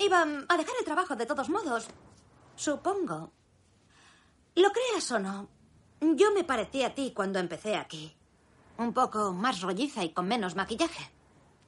Iba 0.00 0.22
a 0.22 0.56
dejar 0.56 0.74
el 0.78 0.84
trabajo 0.86 1.14
de 1.14 1.26
todos 1.26 1.50
modos. 1.50 1.86
Supongo. 2.56 3.32
Lo 4.54 4.70
creas 4.72 5.12
o 5.12 5.18
no, 5.18 5.48
yo 6.00 6.32
me 6.32 6.42
parecía 6.42 6.88
a 6.88 6.94
ti 6.94 7.12
cuando 7.14 7.38
empecé 7.38 7.76
aquí. 7.76 8.16
Un 8.78 8.94
poco 8.94 9.32
más 9.32 9.60
rolliza 9.60 10.02
y 10.02 10.14
con 10.14 10.26
menos 10.26 10.56
maquillaje. 10.56 11.12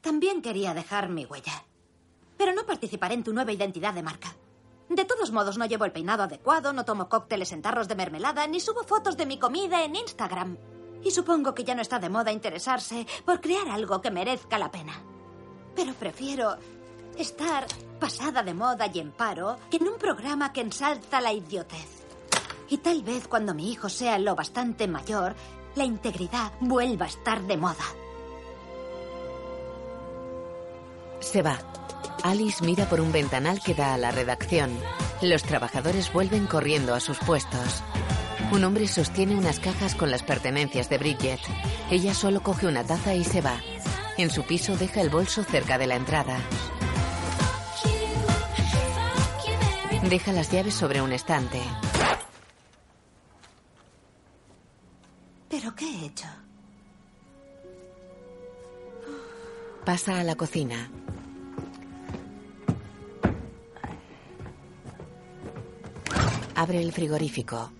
También 0.01 0.41
quería 0.41 0.73
dejar 0.73 1.11
mi 1.11 1.27
huella. 1.27 1.65
Pero 2.39 2.55
no 2.55 2.65
participaré 2.65 3.15
en 3.15 3.23
tu 3.23 3.35
nueva 3.35 3.53
identidad 3.53 3.93
de 3.93 4.03
marca. 4.03 4.35
De 4.89 5.05
todos 5.05 5.31
modos, 5.31 5.59
no 5.59 5.67
llevo 5.67 5.85
el 5.85 5.93
peinado 5.93 6.23
adecuado, 6.23 6.73
no 6.73 6.87
tomo 6.87 7.11
cócteles 7.11 7.53
en 7.53 7.61
tarros 7.61 7.87
de 7.87 7.97
mermelada, 7.97 8.47
ni 8.47 8.61
subo 8.61 8.83
fotos 8.83 9.19
de 9.19 9.27
mi 9.27 9.39
comida 9.39 9.85
en 9.85 9.95
Instagram. 9.95 10.57
Y 11.05 11.11
supongo 11.11 11.55
que 11.55 11.65
ya 11.65 11.75
no 11.75 11.83
está 11.83 11.99
de 11.99 12.09
moda 12.09 12.33
interesarse 12.33 13.07
por 13.27 13.43
crear 13.43 13.69
algo 13.69 14.01
que 14.01 14.11
merezca 14.11 14.59
la 14.59 14.71
pena. 14.71 15.03
Pero 15.77 15.93
prefiero 15.95 16.57
estar 17.19 17.67
pasada 17.99 18.43
de 18.43 18.55
moda 18.55 18.91
y 18.93 18.99
en 18.99 19.13
paro 19.13 19.57
en 19.71 19.89
un 19.89 19.99
programa 19.99 20.53
que 20.53 20.61
ensalza 20.61 21.21
la 21.21 21.33
idiotez. 21.33 22.03
Y 22.69 22.79
tal 22.79 23.03
vez 23.03 23.29
cuando 23.29 23.55
mi 23.55 23.71
hijo 23.71 23.89
sea 23.89 24.19
lo 24.19 24.35
bastante 24.35 24.89
mayor, 24.89 25.35
la 25.75 25.85
integridad 25.85 26.53
vuelva 26.61 27.07
a 27.07 27.09
estar 27.09 27.43
de 27.43 27.57
moda. 27.57 27.85
Se 31.21 31.43
va. 31.43 31.59
Alice 32.25 32.65
mira 32.65 32.87
por 32.89 33.01
un 33.01 33.13
ventanal 33.13 33.61
que 33.63 33.75
da 33.75 33.95
a 33.95 33.99
la 33.99 34.11
redacción. 34.11 34.71
Los 35.21 35.43
trabajadores 35.43 36.13
vuelven 36.13 36.47
corriendo 36.47 36.95
a 36.95 37.01
sus 37.01 37.19
puestos. 37.19 37.83
Un 38.53 38.65
hombre 38.65 38.87
sostiene 38.87 39.37
unas 39.37 39.61
cajas 39.61 39.95
con 39.95 40.11
las 40.11 40.23
pertenencias 40.23 40.89
de 40.89 40.99
Bridget. 40.99 41.41
Ella 41.91 42.13
solo 42.13 42.43
coge 42.43 42.67
una 42.67 42.85
taza 42.85 43.15
y 43.15 43.25
se 43.25 43.41
va. 43.41 43.61
En 44.19 44.31
su 44.31 44.43
piso 44.45 44.77
deja 44.77 45.01
el 45.01 45.11
bolso 45.11 45.43
cerca 45.43 45.79
de 45.79 45.87
la 45.87 45.97
entrada. 45.97 46.39
Deja 50.09 50.33
las 50.33 50.51
llaves 50.51 50.75
sobre 50.75 51.01
un 51.01 51.13
estante. 51.13 51.61
¿Pero 55.49 55.75
qué 55.75 55.85
he 55.87 56.07
hecho? 56.07 56.27
Pasa 59.85 60.21
a 60.21 60.25
la 60.25 60.35
cocina. 60.35 60.91
Abre 66.55 66.81
el 66.81 66.93
frigorífico. 66.93 67.73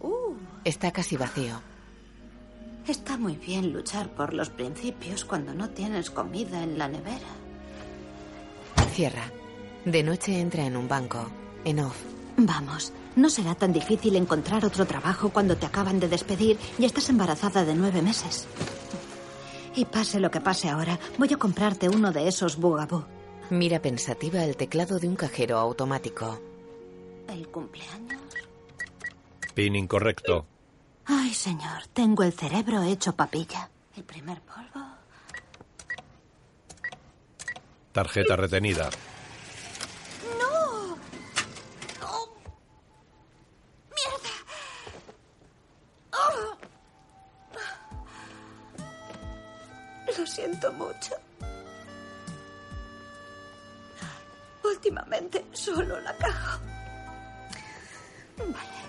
Uh, 0.00 0.34
Está 0.64 0.90
casi 0.92 1.16
vacío. 1.16 1.60
está 2.88 3.16
muy 3.16 3.36
bien 3.36 3.72
luchar 3.72 4.08
por 4.10 4.32
los 4.34 4.50
principios 4.50 5.24
cuando 5.24 5.54
no 5.54 5.70
tienes 5.70 6.10
comida 6.10 6.62
en 6.62 6.78
la 6.78 6.88
nevera. 6.88 7.28
Cierra. 8.92 9.24
De 9.84 10.02
noche 10.02 10.40
entra 10.40 10.64
en 10.64 10.76
un 10.76 10.88
banco. 10.88 11.28
En 11.64 11.80
off. 11.80 11.96
Vamos, 12.36 12.92
no 13.16 13.30
será 13.30 13.54
tan 13.54 13.72
difícil 13.72 14.16
encontrar 14.16 14.64
otro 14.64 14.86
trabajo 14.86 15.30
cuando 15.30 15.56
te 15.56 15.66
acaban 15.66 16.00
de 16.00 16.08
despedir 16.08 16.58
y 16.78 16.84
estás 16.84 17.08
embarazada 17.08 17.64
de 17.64 17.74
nueve 17.74 18.02
meses. 18.02 18.46
Y 19.76 19.84
pase 19.84 20.20
lo 20.20 20.30
que 20.30 20.40
pase 20.40 20.68
ahora, 20.68 20.98
voy 21.18 21.32
a 21.32 21.36
comprarte 21.36 21.88
uno 21.88 22.12
de 22.12 22.28
esos 22.28 22.56
bugaboo. 22.56 23.06
Mira 23.50 23.80
pensativa 23.80 24.44
el 24.44 24.56
teclado 24.56 24.98
de 24.98 25.08
un 25.08 25.16
cajero 25.16 25.58
automático. 25.58 26.40
¿El 27.28 27.48
cumpleaños? 27.48 28.20
Pin 29.54 29.76
incorrecto. 29.76 30.46
Ay, 31.04 31.32
señor, 31.34 31.86
tengo 31.92 32.22
el 32.22 32.32
cerebro 32.32 32.82
hecho 32.82 33.14
papilla. 33.14 33.70
El 33.96 34.04
primer 34.04 34.40
polvo. 34.40 34.84
Tarjeta 37.92 38.34
retenida. 38.36 38.90
Lo 50.18 50.26
siento 50.26 50.72
mucho. 50.72 51.14
Últimamente 54.62 55.44
solo 55.52 56.00
la 56.00 56.16
cago. 56.16 56.60
Vale. 58.38 58.84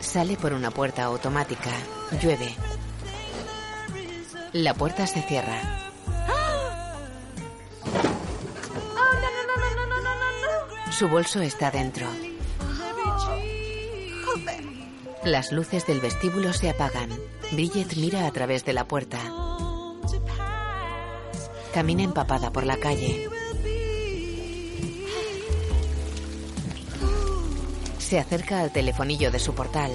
Sale 0.00 0.36
por 0.36 0.52
una 0.52 0.70
puerta 0.70 1.04
automática. 1.04 1.70
Llueve. 2.20 2.54
La 4.52 4.74
puerta 4.74 5.06
se 5.06 5.22
cierra. 5.22 5.60
Su 10.90 11.08
bolso 11.08 11.40
está 11.40 11.70
dentro. 11.70 12.06
Las 15.24 15.52
luces 15.52 15.86
del 15.86 16.00
vestíbulo 16.00 16.52
se 16.52 16.68
apagan. 16.68 17.08
Bridget 17.52 17.96
mira 17.96 18.26
a 18.26 18.30
través 18.30 18.64
de 18.64 18.74
la 18.74 18.86
puerta. 18.86 19.18
Camina 21.72 22.02
empapada 22.02 22.52
por 22.52 22.64
la 22.66 22.76
calle. 22.76 23.28
Se 27.98 28.18
acerca 28.18 28.60
al 28.60 28.70
telefonillo 28.70 29.30
de 29.30 29.38
su 29.38 29.54
portal. 29.54 29.92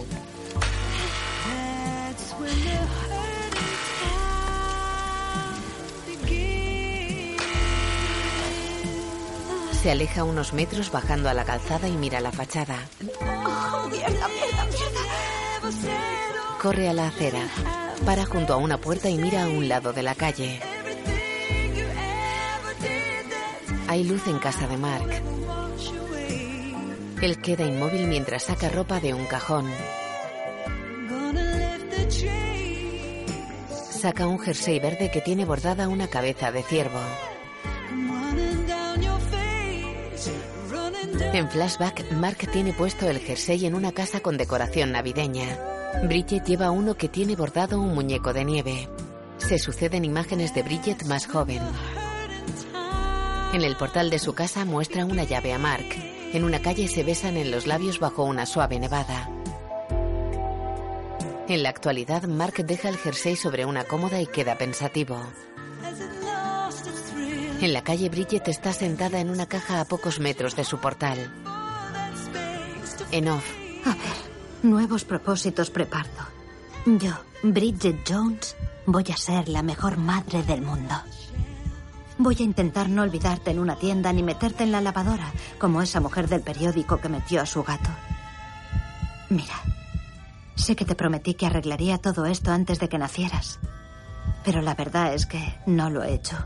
Se 9.83 9.91
aleja 9.91 10.23
unos 10.23 10.53
metros 10.53 10.91
bajando 10.91 11.29
a 11.29 11.33
la 11.33 11.45
calzada 11.45 11.87
y 11.87 11.93
mira 11.93 12.19
la 12.19 12.31
fachada. 12.31 12.79
¡Oh, 13.21 13.87
mierda, 13.87 14.27
mierda, 14.27 14.65
mierda! 14.65 14.98
Corre 16.61 16.89
a 16.89 16.93
la 16.93 17.07
acera. 17.07 17.47
Para 18.05 18.25
junto 18.25 18.53
a 18.53 18.57
una 18.57 18.77
puerta 18.77 19.09
y 19.09 19.17
mira 19.17 19.43
a 19.43 19.49
un 19.49 19.67
lado 19.67 19.93
de 19.93 20.03
la 20.03 20.15
calle. 20.15 20.59
Hay 23.87 24.03
luz 24.03 24.27
en 24.27 24.39
casa 24.39 24.67
de 24.67 24.77
Mark. 24.77 25.09
Él 27.21 27.41
queda 27.41 27.65
inmóvil 27.65 28.07
mientras 28.07 28.43
saca 28.43 28.69
ropa 28.69 28.99
de 28.99 29.13
un 29.13 29.25
cajón. 29.25 29.69
Saca 33.73 34.27
un 34.27 34.39
jersey 34.39 34.79
verde 34.79 35.11
que 35.11 35.21
tiene 35.21 35.43
bordada 35.43 35.89
una 35.89 36.07
cabeza 36.07 36.51
de 36.51 36.63
ciervo. 36.63 36.99
En 41.21 41.49
flashback, 41.49 42.11
Mark 42.11 42.37
tiene 42.51 42.73
puesto 42.73 43.09
el 43.09 43.19
jersey 43.19 43.65
en 43.65 43.75
una 43.75 43.91
casa 43.91 44.21
con 44.21 44.37
decoración 44.37 44.91
navideña. 44.91 45.57
Bridget 46.03 46.45
lleva 46.45 46.71
uno 46.71 46.95
que 46.95 47.09
tiene 47.09 47.35
bordado 47.35 47.79
un 47.79 47.93
muñeco 47.93 48.33
de 48.33 48.45
nieve. 48.45 48.89
Se 49.37 49.59
suceden 49.59 50.05
imágenes 50.05 50.53
de 50.53 50.63
Bridget 50.63 51.03
más 51.05 51.27
joven. 51.27 51.61
En 53.53 53.63
el 53.63 53.75
portal 53.75 54.09
de 54.09 54.19
su 54.19 54.33
casa 54.33 54.65
muestra 54.65 55.05
una 55.05 55.23
llave 55.23 55.53
a 55.53 55.59
Mark. 55.59 55.85
En 56.33 56.43
una 56.43 56.61
calle 56.61 56.87
se 56.87 57.03
besan 57.03 57.37
en 57.37 57.51
los 57.51 57.67
labios 57.67 57.99
bajo 57.99 58.23
una 58.23 58.45
suave 58.45 58.79
nevada. 58.79 59.29
En 61.47 61.63
la 61.63 61.69
actualidad, 61.69 62.23
Mark 62.23 62.63
deja 62.63 62.89
el 62.89 62.97
jersey 62.97 63.35
sobre 63.35 63.65
una 63.65 63.83
cómoda 63.83 64.21
y 64.21 64.27
queda 64.27 64.55
pensativo. 64.55 65.19
En 67.61 67.73
la 67.73 67.83
calle, 67.83 68.07
Bridget 68.07 68.47
está 68.47 68.71
sentada 68.71 69.19
en 69.19 69.29
una 69.29 69.45
caja 69.45 69.81
a 69.81 69.85
pocos 69.85 70.21
metros 70.21 70.55
de 70.55 70.63
su 70.63 70.77
portal. 70.77 71.29
En 73.11 73.27
off, 73.27 73.45
A 73.85 73.89
ver, 73.89 74.17
nuevos 74.63 75.03
propósitos 75.03 75.69
preparto. 75.69 76.23
Yo, 76.85 77.11
Bridget 77.43 77.97
Jones, 78.07 78.55
voy 78.85 79.03
a 79.11 79.17
ser 79.17 79.49
la 79.49 79.61
mejor 79.61 79.97
madre 79.97 80.41
del 80.43 80.61
mundo. 80.61 80.95
Voy 82.17 82.37
a 82.39 82.43
intentar 82.43 82.87
no 82.87 83.01
olvidarte 83.01 83.51
en 83.51 83.59
una 83.59 83.75
tienda 83.75 84.13
ni 84.13 84.23
meterte 84.23 84.63
en 84.63 84.71
la 84.71 84.79
lavadora, 84.79 85.31
como 85.57 85.81
esa 85.81 85.99
mujer 85.99 86.29
del 86.29 86.41
periódico 86.41 87.01
que 87.01 87.09
metió 87.09 87.41
a 87.41 87.45
su 87.45 87.63
gato. 87.63 87.89
Mira, 89.29 89.55
sé 90.55 90.77
que 90.77 90.85
te 90.85 90.95
prometí 90.95 91.33
que 91.33 91.45
arreglaría 91.45 91.97
todo 91.97 92.25
esto 92.25 92.51
antes 92.51 92.79
de 92.79 92.87
que 92.87 92.97
nacieras, 92.97 93.59
pero 94.45 94.61
la 94.61 94.75
verdad 94.75 95.13
es 95.13 95.25
que 95.25 95.55
no 95.65 95.89
lo 95.89 96.03
he 96.03 96.13
hecho. 96.13 96.37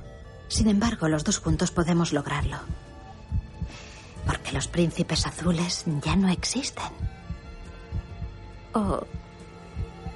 Sin 0.48 0.68
embargo, 0.68 1.07
los 1.07 1.24
dos 1.24 1.40
juntos 1.40 1.72
podemos 1.72 2.14
lograrlo. 2.14 2.57
Porque 4.26 4.52
los 4.52 4.68
príncipes 4.68 5.26
azules 5.26 5.84
ya 6.03 6.15
no 6.15 6.30
existen. 6.30 6.91
¿O 8.74 9.06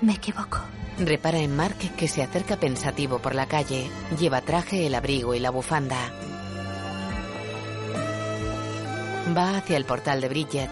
me 0.02 0.14
equivoco? 0.14 0.60
repara 1.00 1.38
en 1.40 1.56
Mark 1.56 1.78
que 1.96 2.08
se 2.08 2.24
acerca 2.24 2.58
pensativo 2.58 3.20
por 3.20 3.36
la 3.36 3.48
calle. 3.48 3.90
Lleva 4.20 4.42
traje, 4.42 4.88
el 4.88 4.96
abrigo 4.96 5.36
y 5.36 5.40
la 5.40 5.52
bufanda. 5.52 6.12
Va 9.36 9.58
hacia 9.58 9.78
el 9.78 9.86
portal 9.86 10.22
de 10.22 10.30
Bridget. 10.30 10.70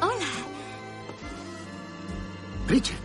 Hola. 0.00 0.26
Bridget, 2.66 3.01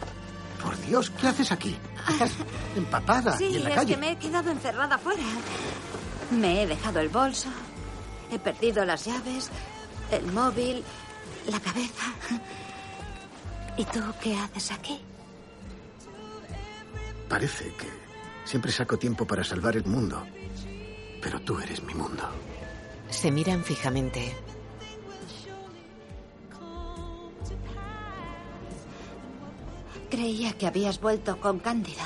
Dios, 0.88 1.10
¿qué 1.12 1.28
haces 1.28 1.52
aquí? 1.52 1.76
Estás 2.10 2.32
empapada 2.76 3.38
Sí, 3.38 3.46
y 3.46 3.56
en 3.58 3.64
la 3.66 3.70
es 3.70 3.76
calle. 3.76 3.94
que 3.94 4.00
me 4.00 4.12
he 4.12 4.16
quedado 4.18 4.50
encerrada 4.52 4.98
fuera. 4.98 5.22
Me 6.32 6.64
he 6.64 6.68
dejado 6.68 7.00
el 7.00 7.10
bolso, 7.10 7.50
he 8.32 8.40
perdido 8.40 8.84
las 8.86 9.06
llaves, 9.06 9.50
el 10.12 10.26
móvil, 10.32 10.84
la 11.50 11.60
cabeza. 11.60 12.06
¿Y 13.78 13.86
tú 13.86 14.00
qué 14.22 14.36
haces 14.38 14.72
aquí? 14.72 15.00
Parece 17.30 17.66
que 17.76 17.88
siempre 18.46 18.72
saco 18.72 18.98
tiempo 18.98 19.26
para 19.26 19.44
salvar 19.44 19.76
el 19.76 19.86
mundo. 19.86 20.26
Pero 21.22 21.42
tú 21.42 21.60
eres 21.60 21.82
mi 21.84 21.94
mundo. 21.94 22.24
Se 23.10 23.32
miran 23.32 23.64
fijamente. 23.64 24.36
Creía 30.10 30.54
que 30.54 30.68
habías 30.68 31.00
vuelto 31.02 31.40
con 31.40 31.60
Cándida. 31.60 32.06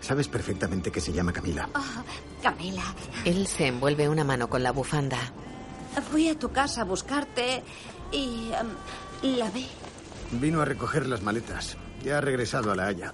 Sabes 0.00 0.28
perfectamente 0.28 0.90
que 0.90 1.00
se 1.00 1.12
llama 1.12 1.32
Camila. 1.32 1.68
Oh, 1.74 2.42
Camila, 2.42 2.94
Él 3.24 3.46
se 3.46 3.66
envuelve 3.66 4.08
una 4.08 4.24
mano 4.24 4.48
con 4.48 4.62
la 4.62 4.72
bufanda. 4.72 5.18
fui 6.10 6.28
a 6.28 6.38
tu 6.38 6.50
casa 6.52 6.82
a 6.82 6.84
buscarte 6.84 7.62
y 8.12 8.50
em, 9.22 9.36
la 9.36 9.50
vi. 9.50 9.66
Vino 10.32 10.60
a 10.60 10.64
recoger 10.64 11.06
las 11.06 11.22
maletas. 11.22 11.76
Ya 12.04 12.18
ha 12.18 12.20
regresado 12.20 12.70
a 12.70 12.76
La 12.76 12.86
Haya. 12.86 13.12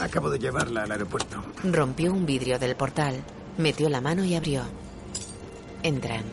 Acabo 0.00 0.30
de 0.30 0.38
llevarla 0.38 0.84
al 0.84 0.92
aeropuerto. 0.92 1.42
Rompió 1.64 2.12
un 2.12 2.24
vidrio 2.24 2.58
del 2.58 2.76
portal. 2.76 3.22
Metió 3.58 3.88
la 3.88 4.00
mano 4.00 4.24
y 4.24 4.34
abrió. 4.34 4.62
Entran. 5.82 6.24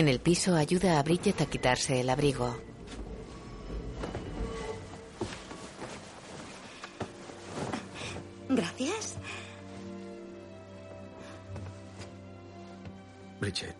En 0.00 0.08
el 0.08 0.18
piso 0.18 0.56
ayuda 0.56 0.98
a 0.98 1.02
Bridget 1.02 1.42
a 1.42 1.44
quitarse 1.44 2.00
el 2.00 2.08
abrigo. 2.08 2.58
Gracias. 8.48 9.16
Bridget, 13.40 13.76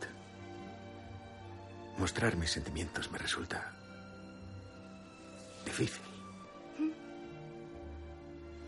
mostrar 1.97 2.37
mis 2.37 2.51
sentimientos 2.51 3.11
me 3.11 3.17
resulta 3.17 3.73
difícil. 5.65 6.03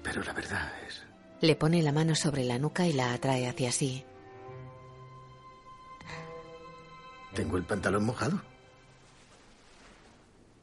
Pero 0.03 0.23
la 0.23 0.33
verdad 0.33 0.73
es, 0.89 1.03
Le 1.43 1.55
pone 1.55 1.83
la 1.83 1.93
mano 1.93 2.15
sobre 2.15 2.45
la 2.45 2.59
nuca 2.59 2.87
y 2.87 2.95
la 2.95 3.13
atrae 3.13 3.47
hacia 3.47 3.71
sí. 3.73 4.07
Tengo 7.35 7.57
el 7.57 7.65
pantalón 7.65 8.05
mojado. 8.05 8.41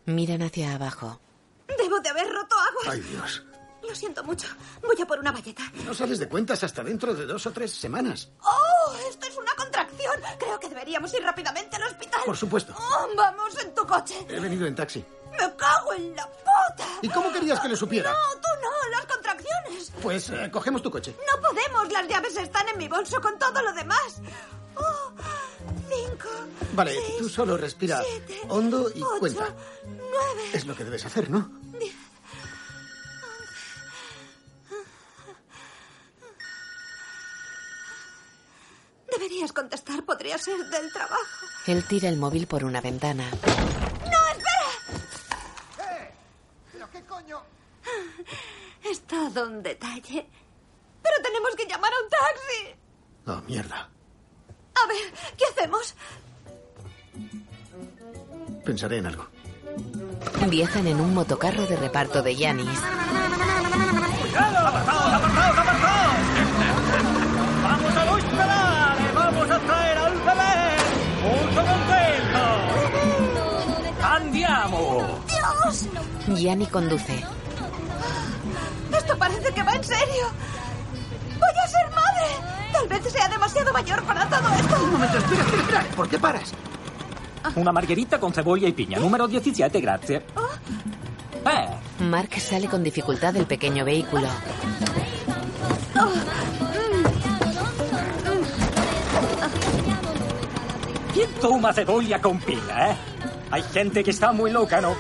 Miran 0.06 0.42
hacia 0.42 0.76
abajo. 0.76 1.20
Debo 1.68 2.00
de 2.00 2.10
haber 2.10 2.28
roto 2.28 2.56
agua. 2.56 2.94
Ay, 2.94 3.00
Dios. 3.02 3.44
Lo 3.88 3.96
siento 3.96 4.24
mucho. 4.24 4.48
Voy 4.82 5.02
a 5.02 5.06
por 5.06 5.20
una 5.20 5.32
valleta. 5.32 5.64
No 5.86 5.94
sales 5.94 6.20
de 6.20 6.28
cuentas 6.28 6.64
hasta 6.64 6.84
dentro 6.84 7.14
de 7.14 7.26
dos 7.26 7.46
o 7.46 7.52
tres 7.52 7.72
semanas. 7.72 8.30
¡Oh! 8.42 8.94
Esto 9.10 9.28
es 9.28 9.38
una 9.38 9.54
contracción. 9.56 10.16
Creo 10.38 10.60
que 10.60 10.70
deberíamos 10.70 11.14
ir 11.14 11.24
rápidamente 11.24 11.76
al 11.76 11.84
hospital. 11.84 12.22
Por 12.26 12.38
supuesto. 12.38 12.76
Oh, 12.78 13.08
vamos 13.16 13.58
en 13.64 13.74
tu 13.74 13.86
coche. 13.86 14.16
He 14.28 14.40
venido 14.40 14.68
en 14.68 14.76
taxi. 14.76 15.04
Me 15.40 15.56
cago 15.56 15.94
en 15.94 16.16
la 16.16 16.28
puta. 16.28 16.86
¿Y 17.02 17.10
cómo 17.10 17.32
querías 17.32 17.60
que 17.60 17.70
lo 17.70 17.76
supiera? 17.76 18.12
No, 18.12 18.18
tú 18.42 18.48
no, 18.62 18.90
las 18.98 19.06
contracciones. 19.06 19.92
Pues 20.02 20.30
eh, 20.30 20.50
cogemos 20.52 20.82
tu 20.82 20.92
coche. 20.92 21.16
No 21.34 21.42
podemos, 21.42 21.92
las 21.92 22.08
llaves 22.08 22.36
están 22.38 22.68
en 22.70 22.78
mi 22.78 22.88
bolso 22.88 23.22
con 23.22 23.38
todo 23.40 23.62
lo 23.62 23.72
demás. 23.74 24.22
Oh, 24.76 25.12
cinco, 25.90 26.30
Vale, 26.74 26.96
tú 27.18 27.28
solo 27.28 27.58
respira 27.58 28.02
hondo 28.48 28.90
y 28.94 29.02
ocho, 29.02 29.20
cuenta. 29.20 29.54
nueve, 29.86 30.44
Es 30.54 30.66
lo 30.66 30.76
que 30.76 30.84
debes 30.84 31.06
hacer, 31.06 31.30
¿no? 31.30 31.50
diez. 31.80 31.96
Deberías 39.12 39.52
contestar, 39.52 40.04
podría 40.04 40.38
ser 40.38 40.58
del 40.70 40.92
trabajo. 40.94 41.46
Él 41.66 41.84
tira 41.88 42.10
el 42.10 42.18
móvil 42.18 42.48
por 42.48 42.64
una 42.64 42.80
ventana. 42.82 43.30
¡No, 43.32 44.28
espera! 44.28 44.59
¿Pero 47.10 47.18
qué 47.18 47.24
coño? 47.24 47.42
Es 48.84 49.02
todo 49.02 49.48
un 49.48 49.62
detalle. 49.62 50.26
Pero 51.02 51.16
tenemos 51.22 51.56
que 51.56 51.66
llamar 51.66 51.92
a 51.92 52.04
un 52.04 52.10
taxi. 52.10 52.76
Oh, 53.28 53.42
mierda. 53.48 53.90
A 54.76 54.88
ver, 54.88 55.14
¿qué 55.38 55.46
hacemos? 55.46 55.96
Pensaré 58.64 58.98
en 58.98 59.08
algo. 59.08 59.28
Viajan 60.48 60.88
en 60.88 61.02
un 61.02 61.14
motocarro 61.14 61.66
de 61.66 61.76
reparto 61.76 62.22
de 62.22 62.36
Yanis. 62.36 62.80
¡Apartaos, 64.36 65.14
apartaos, 65.14 65.58
apartaos! 65.58 66.16
¡Vamos 67.64 67.96
a 67.96 68.06
los 68.06 68.24
pedales! 68.24 69.14
¡Vamos 69.16 69.52
a 69.52 69.60
traer 69.60 69.98
al 69.98 70.14
bebé! 70.14 70.78
¡Mucho 71.24 71.62
contento! 71.66 72.44
¡Andiamo! 74.02 75.29
¡Dios! 75.64 75.88
Yanni 76.42 76.68
conduce. 76.68 77.24
Esto 78.98 79.18
parece 79.18 79.54
que 79.54 79.64
va 79.64 79.74
en 79.74 79.84
serio. 79.84 80.26
¡Voy 81.40 81.64
a 81.64 81.68
ser 81.68 81.90
madre! 81.92 82.28
Tal 82.72 82.88
vez 82.88 83.12
sea 83.12 83.28
demasiado 83.28 83.74
mayor 83.74 84.04
para 84.04 84.28
todo 84.30 84.50
esto. 84.50 84.84
Un 84.84 84.92
momento, 84.92 85.18
espera, 85.18 85.42
espera, 85.42 85.62
espera. 85.62 85.86
¿Por 85.96 86.10
qué 86.10 86.20
paras? 86.20 86.54
Una 87.56 87.72
margherita 87.72 88.20
con 88.20 88.34
cebolla 88.34 88.68
y 88.68 88.74
piña, 88.74 89.00
número 89.00 89.28
17, 89.28 89.80
grazie. 89.80 90.18
Eh, 90.18 92.04
Mark 92.04 92.40
sale 92.40 92.68
con 92.68 92.84
dificultad 92.84 93.34
del 93.34 93.46
pequeño 93.46 93.86
vehículo. 93.86 94.28
¿quién 101.20 101.30
toma 101.42 101.74
cebolla 101.74 102.22
con 102.22 102.40
piña, 102.40 102.92
eh? 102.92 102.98
Hay 103.52 103.62
gente 103.64 104.04
que 104.06 104.12
está 104.12 104.32
muy 104.32 104.52
loca, 104.52 104.80
¿no? 104.80 104.96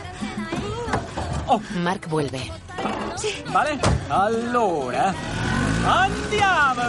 Mark 1.81 2.07
vuelve. 2.07 2.51
Vale? 3.51 3.80
Allora, 4.09 5.13
andiamo! 5.85 6.81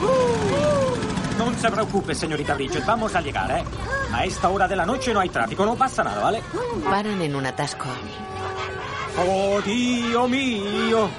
Uh, 0.00 1.36
non 1.36 1.54
se 1.56 1.68
preocupe, 1.70 2.14
señorita 2.14 2.54
Bridget, 2.54 2.84
vamos 2.84 3.14
a 3.14 3.20
llegar, 3.20 3.50
¿eh? 3.50 3.64
A 4.12 4.24
esta 4.24 4.48
hora 4.48 4.66
de 4.66 4.76
la 4.76 4.86
noche 4.86 5.12
no 5.12 5.20
hay 5.20 5.28
tráfico, 5.28 5.64
no 5.64 5.76
pasa 5.76 6.02
nada, 6.02 6.22
¿vale? 6.22 6.42
Paran 6.84 7.20
en 7.20 7.34
un 7.34 7.46
atasco. 7.46 7.88
Oh, 9.16 9.60
Dio 9.60 10.26
mio! 10.26 11.10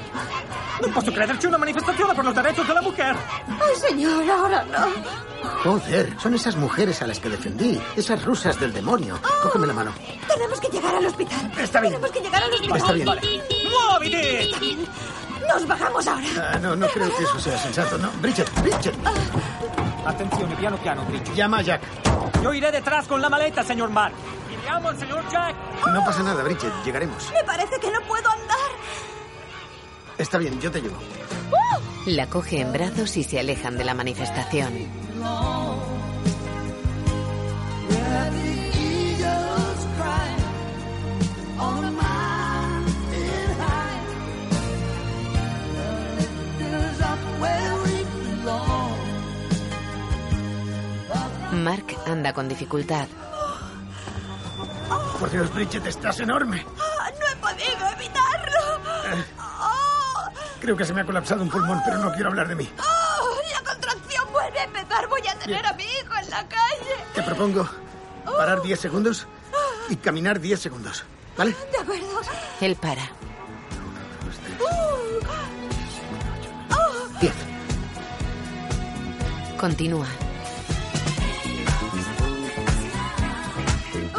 Non 0.82 0.92
posso 0.92 1.12
crederci 1.12 1.46
una 1.46 1.58
manifestazione 1.58 2.16
per 2.16 2.26
los 2.26 2.34
derechos 2.34 2.66
de 2.68 2.74
la 2.74 2.82
mujer. 2.82 3.16
Ay, 3.48 3.76
señor, 3.76 4.28
ahora 4.30 4.64
no. 4.64 5.31
Joder, 5.64 6.16
son 6.20 6.34
esas 6.34 6.56
mujeres 6.56 7.02
a 7.04 7.08
las 7.08 7.20
que 7.20 7.30
defendí. 7.30 7.80
Esas 7.96 8.26
rusas 8.26 8.60
del 8.60 8.74
demonio. 8.74 9.20
Cógeme 9.44 9.68
la 9.68 9.74
mano. 9.74 9.94
Tenemos 10.28 10.60
que 10.60 10.68
llegar 10.70 10.96
al 10.96 11.06
hospital. 11.06 11.52
Está 11.60 11.82
bien. 11.82 11.94
Tenemos 11.94 12.12
que 12.12 12.20
llegar 12.22 12.44
al 12.44 12.54
hospital. 12.54 12.78
Está 12.78 12.94
bien. 12.94 13.42
Bien. 14.02 14.88
Nos 15.48 15.68
bajamos 15.68 16.08
ahora. 16.08 16.52
Ah, 16.54 16.60
no, 16.60 16.76
no 16.76 16.88
creo 16.88 17.16
que 17.16 17.24
eso 17.24 17.40
sea 17.40 17.58
sensato. 17.60 17.98
No, 17.98 18.10
Bridget, 18.22 18.50
Bridget. 18.62 18.96
Attenzione, 20.06 20.56
piano 20.56 20.78
piano, 20.78 21.06
Bridget. 21.06 21.34
Llama 21.36 21.60
a 21.60 21.62
Jack. 21.62 21.82
Yo 22.42 22.54
iré 22.54 22.72
detrás 22.72 23.08
con 23.08 23.22
la 23.22 23.30
maleta, 23.30 23.64
señor 23.64 23.90
Mark. 23.90 24.16
Y 24.52 24.66
llamo 24.66 24.90
al 24.90 25.00
señor 25.00 25.24
Jack. 25.30 25.56
No 25.94 26.04
pasa 26.04 26.24
nada, 26.24 26.42
Bridget. 26.44 26.74
Llegaremos. 26.84 27.30
Me 27.32 27.44
parece 27.44 27.80
que 27.80 27.92
no 27.92 28.02
puedo 28.08 28.28
andar. 28.30 28.58
Está 30.18 30.38
bien, 30.40 30.60
yo 30.60 30.72
te 30.72 30.82
llevo. 30.82 30.98
La 32.06 32.28
coge 32.28 32.62
en 32.62 32.74
brazos 32.74 33.16
y 33.18 33.24
se 33.24 33.40
alejan 33.40 33.78
de 33.78 33.84
la 33.84 33.94
manifestación. 33.94 34.74
Mark 51.64 51.96
anda 52.08 52.34
con 52.34 52.50
dificultad. 52.50 53.08
Por 55.20 55.30
Dios, 55.30 55.54
Bridget, 55.54 55.86
estás 55.86 56.20
enorme. 56.20 56.66
Ah, 56.80 57.12
no 57.20 57.28
he 57.28 57.36
podido 57.36 57.88
evitarlo. 57.96 58.60
Oh, 59.38 59.41
Creo 60.62 60.78
que 60.78 60.86
se 60.86 60.94
me 60.94 61.02
ha 61.02 61.06
colapsado 61.06 61.42
un 61.42 61.50
pulmón, 61.50 61.82
pero 61.84 61.98
no 61.98 62.14
quiero 62.14 62.30
hablar 62.30 62.48
de 62.48 62.56
mí. 62.56 62.70
oh, 62.78 63.40
la 63.52 63.64
contracción 63.68 64.32
vuelve 64.32 64.60
a 64.60 64.64
empezar. 64.64 65.08
Voy 65.08 65.28
a 65.28 65.34
tener 65.40 65.66
a 65.66 65.74
mi 65.74 65.84
hijo 65.84 66.14
en 66.22 66.30
la 66.30 66.48
calle. 66.48 66.96
Te 67.16 67.24
propongo 67.24 67.68
parar 68.26 68.62
10 68.62 68.80
segundos 68.80 69.28
y 69.90 69.96
caminar 69.96 70.40
10 70.40 70.60
segundos. 70.60 71.04
¿Vale? 71.36 71.56
De 71.72 71.80
acuerdo. 71.80 72.22
Él 72.62 72.76
para. 72.76 73.02
Uh, 74.60 75.20
oh, 76.76 77.20
10. 77.20 77.34
Continúa. 79.60 80.06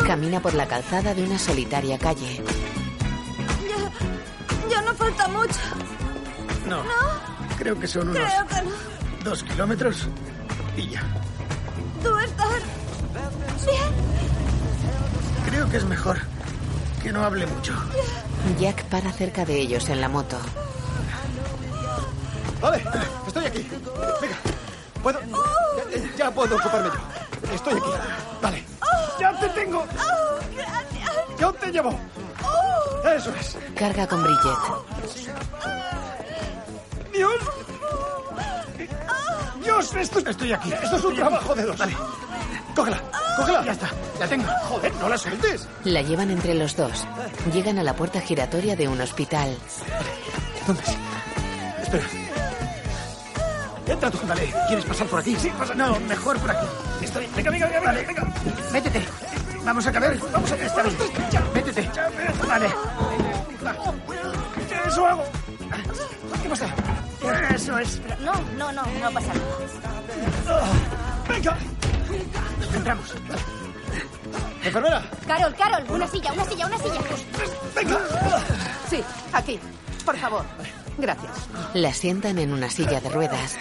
Camina 0.04 0.40
por 0.40 0.54
la 0.54 0.66
calzada 0.66 1.14
de 1.14 1.22
una 1.22 1.38
solitaria 1.38 1.96
calle. 1.98 2.42
ya, 3.68 4.68
ya 4.68 4.82
no 4.82 4.92
falta 4.94 5.28
mucho. 5.28 5.60
No. 6.66 6.82
¿No? 6.82 6.90
Creo 7.58 7.78
que 7.78 7.86
son 7.86 8.08
unos 8.08 8.22
Creo 8.22 8.46
que 8.46 8.62
no. 8.62 8.70
dos 9.24 9.42
kilómetros 9.42 10.08
y 10.76 10.88
ya. 10.90 11.02
¿Tú 12.02 12.16
estás 12.18 12.48
bien? 13.66 13.92
Creo 15.46 15.68
que 15.68 15.76
es 15.76 15.84
mejor 15.84 16.18
que 17.02 17.12
no 17.12 17.24
hable 17.24 17.46
mucho. 17.46 17.74
Jack 18.58 18.84
para 18.84 19.12
cerca 19.12 19.44
de 19.44 19.60
ellos 19.60 19.88
en 19.88 20.00
la 20.00 20.08
moto. 20.08 20.36
Vale, 22.60 22.84
estoy 23.26 23.46
aquí. 23.46 23.68
Venga, 24.20 24.36
puedo. 25.02 25.20
Ya, 25.20 26.16
ya 26.16 26.30
puedo 26.30 26.56
ocuparme 26.56 26.88
yo. 26.88 27.54
Estoy 27.54 27.74
aquí. 27.74 27.90
Vale. 28.40 28.64
¡Ya 29.20 29.38
te 29.38 29.48
tengo! 29.50 29.80
Oh, 29.80 30.38
gracias. 30.56 31.10
¡Yo 31.38 31.52
te 31.52 31.70
llevo! 31.70 32.00
Oh, 32.44 33.08
Eso 33.08 33.32
es. 33.38 33.56
Carga 33.76 34.06
con 34.06 34.22
Bridget. 34.22 34.58
¡Dios! 37.12 37.34
¡Dios! 39.62 39.94
Esto, 39.94 40.18
estoy 40.18 40.52
aquí. 40.52 40.72
Esto 40.72 40.96
es 40.96 41.04
un 41.04 41.14
trabajo 41.14 41.54
de 41.54 41.62
dos. 41.64 41.78
Vale. 41.78 41.96
Cógela, 42.74 43.00
cógela. 43.36 43.64
Ya 43.64 43.72
está. 43.72 43.90
La 44.18 44.26
tengo. 44.26 44.48
Joder, 44.68 44.94
no 44.94 45.08
la 45.08 45.18
sueltes. 45.18 45.68
La 45.84 46.02
llevan 46.02 46.30
entre 46.30 46.54
los 46.54 46.76
dos. 46.76 47.04
Llegan 47.52 47.78
a 47.78 47.82
la 47.82 47.94
puerta 47.94 48.20
giratoria 48.20 48.76
de 48.76 48.88
un 48.88 49.00
hospital. 49.00 49.56
¿Dónde 50.66 50.82
es? 50.82 50.96
Espera. 51.82 52.04
Entra 53.86 54.10
tú. 54.10 54.18
Vale, 54.26 54.54
¿quieres 54.68 54.84
pasar 54.84 55.06
por 55.06 55.20
aquí? 55.20 55.36
Sí, 55.36 55.50
pasa. 55.58 55.74
No, 55.74 55.98
mejor 56.00 56.38
por 56.38 56.50
aquí. 56.50 56.66
Estoy. 57.02 57.28
Venga, 57.36 57.50
venga, 57.50 57.66
venga, 57.66 57.80
vale. 57.80 58.06
venga. 58.06 58.26
Métete. 58.72 59.02
Vamos 59.64 59.86
a 59.86 59.92
caber. 59.92 60.18
Vamos 60.32 60.52
a 60.52 60.56
Está 60.56 60.82
bien. 60.82 60.96
Métete. 61.54 61.90
Vale. 62.46 62.66
Eso 64.86 65.06
hago. 65.06 65.24
¿Qué 66.42 66.48
pasa? 66.48 66.66
Eso 67.54 67.78
es. 67.78 68.00
No, 68.20 68.32
no, 68.56 68.72
no, 68.72 68.82
no 68.84 69.12
pasa 69.12 69.32
nada. 69.34 70.62
Venga. 71.28 71.56
Entramos. 72.74 73.14
Enfermera. 74.64 75.10
Carol, 75.26 75.54
Carol, 75.54 75.84
una 75.90 76.06
silla, 76.06 76.32
una 76.32 76.44
silla, 76.44 76.66
una 76.66 76.78
silla. 76.78 77.00
Venga. 77.74 77.98
Sí, 78.88 79.02
aquí. 79.32 79.60
Por 80.04 80.16
favor. 80.16 80.44
Gracias. 80.98 81.32
La 81.74 81.92
sientan 81.94 82.38
en 82.38 82.52
una 82.52 82.68
silla 82.70 83.00
de 83.00 83.08
ruedas. 83.08 83.56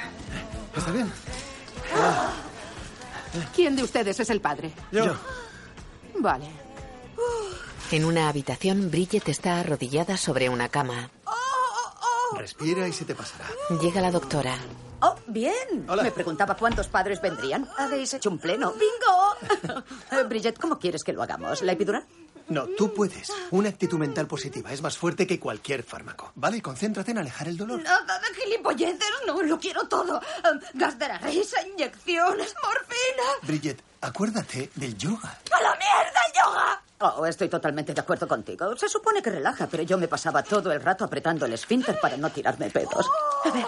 ¿Está 0.76 0.92
bien? 0.92 1.12
¿Quién 3.56 3.76
de 3.76 3.84
ustedes 3.84 4.20
es 4.20 4.30
el 4.30 4.42
padre? 4.42 4.72
Yo. 4.92 5.16
Vale. 6.20 6.46
En 7.92 8.06
una 8.06 8.30
habitación, 8.30 8.90
Bridget 8.90 9.28
está 9.30 9.60
arrodillada 9.60 10.18
sobre 10.18 10.50
una 10.50 10.70
cama. 10.70 11.10
Respira 12.38 12.88
y 12.88 12.94
se 12.94 13.06
te 13.06 13.16
pasará. 13.16 13.46
Llega 13.82 14.02
la 14.02 14.12
doctora. 14.12 14.56
Oh, 15.02 15.16
bien. 15.28 15.86
Hola. 15.88 16.04
Me 16.04 16.12
preguntaba 16.12 16.56
cuántos 16.56 16.88
padres 16.88 17.22
vendrían. 17.22 17.68
Habéis 17.78 18.14
hecho 18.14 18.30
un 18.30 18.40
pleno. 18.40 18.72
¡Bingo! 18.74 19.82
Eh, 20.12 20.24
Bridget, 20.24 20.60
¿cómo 20.60 20.78
quieres 20.78 21.04
que 21.04 21.14
lo 21.14 21.24
hagamos? 21.24 21.62
¿La 21.62 21.72
epidural? 21.72 22.06
No, 22.50 22.68
tú 22.78 22.94
puedes. 22.94 23.32
Una 23.52 23.70
actitud 23.70 23.98
mental 23.98 24.28
positiva 24.28 24.72
es 24.74 24.82
más 24.82 24.98
fuerte 24.98 25.26
que 25.26 25.40
cualquier 25.40 25.84
fármaco. 25.84 26.32
Vale, 26.36 26.62
concéntrate 26.62 27.12
en 27.12 27.20
alejar 27.20 27.48
el 27.48 27.56
dolor. 27.56 27.82
Nada 27.82 28.20
de 28.20 28.36
gilipolleces, 28.42 29.08
no, 29.26 29.42
lo 29.42 29.58
quiero 29.58 29.88
todo. 29.88 30.18
Um, 30.20 30.60
gas 30.74 31.00
de 31.00 31.08
la 31.08 31.18
risa, 31.20 31.66
inyecciones, 31.66 32.54
morfina. 32.62 33.24
Bridget, 33.44 33.82
acuérdate 34.02 34.70
del 34.76 34.98
yoga. 34.98 35.40
¡A 35.52 35.62
la 35.62 35.76
mierda, 35.78 36.22
yoga! 36.44 36.84
Oh, 37.04 37.26
estoy 37.26 37.50
totalmente 37.50 37.94
de 37.94 38.02
acuerdo 38.02 38.28
contigo. 38.28 38.78
Se 38.78 38.88
supone 38.88 39.24
que 39.24 39.32
relaja, 39.32 39.68
pero 39.68 39.82
yo 39.82 39.98
me 39.98 40.08
pasaba 40.08 40.44
todo 40.44 40.72
el 40.72 40.82
rato 40.82 41.04
apretando 41.04 41.48
el 41.48 41.54
esfínter 41.54 42.00
para 42.00 42.16
no 42.16 42.30
tirarme 42.30 42.70
pedos. 42.70 43.10
A 43.44 43.50
ver, 43.50 43.66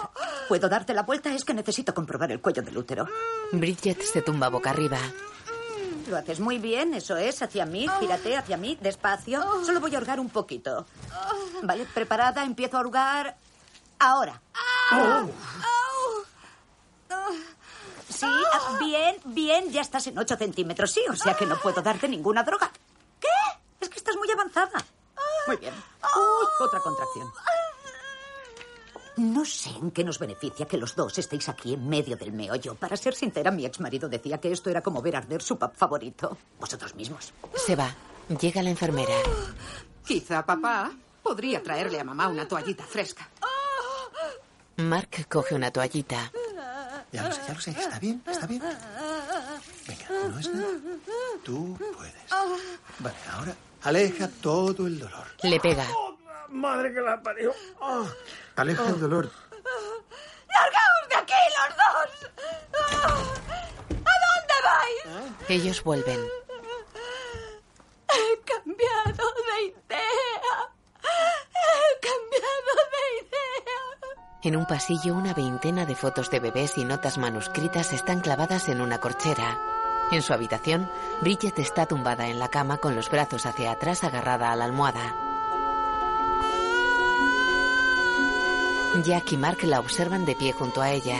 ¿puedo 0.48 0.68
darte 0.68 0.94
la 0.94 1.02
vuelta? 1.02 1.34
Es 1.34 1.44
que 1.44 1.52
necesito 1.52 1.92
comprobar 1.92 2.30
el 2.30 2.40
cuello 2.40 2.62
del 2.62 2.78
útero. 2.78 3.08
Bridget 3.50 4.00
se 4.02 4.22
tumba 4.22 4.48
boca 4.48 4.70
arriba. 4.70 4.98
Lo 6.08 6.16
haces 6.16 6.38
muy 6.38 6.58
bien, 6.58 6.94
eso 6.94 7.16
es, 7.16 7.42
hacia 7.42 7.66
mí, 7.66 7.88
gírate 7.98 8.36
hacia 8.36 8.56
mí, 8.56 8.78
despacio. 8.80 9.42
Solo 9.64 9.80
voy 9.80 9.94
a 9.94 9.98
hurgar 9.98 10.20
un 10.20 10.28
poquito. 10.28 10.86
Vale, 11.62 11.86
preparada, 11.86 12.44
empiezo 12.44 12.76
a 12.76 12.80
hurgar. 12.80 13.36
Ahora. 13.98 14.40
Sí, 18.08 18.26
ah, 18.26 18.78
bien, 18.78 19.16
bien, 19.24 19.70
ya 19.70 19.80
estás 19.80 20.06
en 20.06 20.16
8 20.16 20.36
centímetros, 20.36 20.92
sí, 20.92 21.00
o 21.10 21.16
sea 21.16 21.34
que 21.34 21.46
no 21.46 21.56
puedo 21.56 21.82
darte 21.82 22.06
ninguna 22.06 22.44
droga. 22.44 22.70
Es 23.84 23.90
que 23.90 23.98
estás 23.98 24.16
muy 24.16 24.30
avanzada. 24.30 24.82
Muy 25.46 25.56
bien. 25.58 25.74
Uy, 25.74 26.46
otra 26.58 26.80
contracción. 26.80 27.30
No 29.16 29.44
sé 29.44 29.68
en 29.68 29.90
qué 29.90 30.02
nos 30.02 30.18
beneficia 30.18 30.66
que 30.66 30.78
los 30.78 30.96
dos 30.96 31.18
estéis 31.18 31.50
aquí 31.50 31.74
en 31.74 31.86
medio 31.86 32.16
del 32.16 32.32
meollo. 32.32 32.76
Para 32.76 32.96
ser 32.96 33.14
sincera, 33.14 33.50
mi 33.50 33.66
exmarido 33.66 34.08
decía 34.08 34.40
que 34.40 34.50
esto 34.50 34.70
era 34.70 34.80
como 34.80 35.02
ver 35.02 35.16
arder 35.16 35.42
su 35.42 35.58
pub 35.58 35.74
favorito. 35.74 36.38
Vosotros 36.58 36.94
mismos. 36.94 37.34
Se 37.54 37.76
va. 37.76 37.94
Llega 38.40 38.62
la 38.62 38.70
enfermera. 38.70 39.14
Quizá 40.06 40.46
papá 40.46 40.90
podría 41.22 41.62
traerle 41.62 42.00
a 42.00 42.04
mamá 42.04 42.28
una 42.28 42.48
toallita 42.48 42.84
fresca. 42.84 43.28
Mark 44.76 45.28
coge 45.28 45.54
una 45.54 45.70
toallita. 45.70 46.32
Ya 47.12 47.28
lo 47.28 47.32
sé, 47.32 47.42
ya 47.46 47.54
lo 47.54 47.60
sé. 47.60 47.70
¿Está 47.72 47.98
bien? 47.98 48.22
¿Está 48.26 48.46
bien? 48.46 48.62
Venga, 49.86 50.08
no 50.30 50.38
es 50.38 50.48
nada. 50.48 50.68
Tú 51.44 51.76
puedes. 51.78 52.14
Vale, 52.98 53.16
ahora 53.30 53.54
aleja 53.84 54.28
todo 54.42 54.86
el 54.86 54.98
dolor. 54.98 55.26
Le 55.42 55.60
pega. 55.60 55.86
Madre 56.48 56.92
que 56.92 57.00
la 57.00 57.22
parió. 57.22 57.52
Ah, 57.80 58.04
aleja 58.56 58.88
el 58.88 59.00
dolor. 59.00 59.30
¡Largaos 60.54 61.08
de 61.08 61.16
aquí, 61.16 61.32
los 61.56 61.70
dos! 61.76 62.30
¿A 63.90 64.14
dónde 64.24 64.56
vais? 64.64 65.32
Ellos 65.48 65.82
vuelven. 65.82 66.20
He 68.08 68.40
cambiado 68.44 69.32
de 69.34 69.62
idea. 69.64 70.56
He 71.02 72.00
cambiado 72.00 72.74
de 72.92 73.26
idea. 73.26 73.82
En 74.42 74.56
un 74.56 74.66
pasillo, 74.66 75.14
una 75.14 75.34
veintena 75.34 75.86
de 75.86 75.96
fotos 75.96 76.30
de 76.30 76.40
bebés 76.40 76.78
y 76.78 76.84
notas 76.84 77.18
manuscritas 77.18 77.92
están 77.92 78.20
clavadas 78.20 78.68
en 78.68 78.80
una 78.80 79.00
corchera. 79.00 79.73
En 80.10 80.22
su 80.22 80.32
habitación, 80.32 80.90
Bridget 81.20 81.58
está 81.58 81.86
tumbada 81.86 82.28
en 82.28 82.38
la 82.38 82.48
cama 82.48 82.78
con 82.78 82.94
los 82.94 83.10
brazos 83.10 83.46
hacia 83.46 83.72
atrás 83.72 84.04
agarrada 84.04 84.52
a 84.52 84.56
la 84.56 84.64
almohada. 84.64 85.14
Jack 89.02 89.32
y 89.32 89.36
Mark 89.36 89.58
la 89.64 89.80
observan 89.80 90.24
de 90.24 90.36
pie 90.36 90.52
junto 90.52 90.80
a 90.80 90.90
ella. 90.90 91.18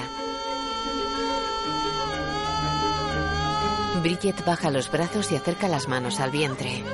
Bridget 4.01 4.45
baja 4.45 4.71
los 4.71 4.91
brazos 4.91 5.33
y 5.33 5.37
acerca 5.37 5.67
las 5.67 5.89
manos 5.89 6.21
al 6.21 6.31
vientre. 6.31 6.85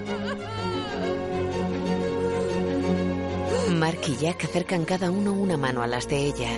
Mark 3.71 4.01
y 4.07 4.17
Jack 4.17 4.45
acercan 4.45 4.85
cada 4.85 5.11
uno 5.11 5.33
una 5.33 5.57
mano 5.57 5.83
a 5.83 5.87
las 5.87 6.09
de 6.09 6.19
ella. 6.19 6.51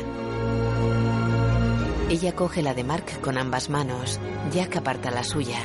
Ella 2.13 2.37
coge 2.37 2.61
la 2.61 2.75
de 2.75 2.85
Mark 2.85 3.23
con 3.23 3.39
ambas 3.39 3.71
manos. 3.71 4.21
Jack 4.53 4.77
aparta 4.77 5.11
la 5.11 5.25
suya. 5.25 5.59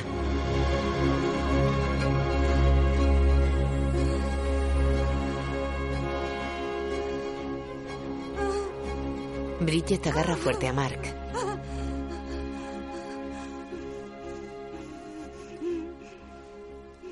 Bridget 9.59 10.07
agarra 10.07 10.37
fuerte 10.37 10.69
a 10.69 10.71
Mark. 10.71 11.01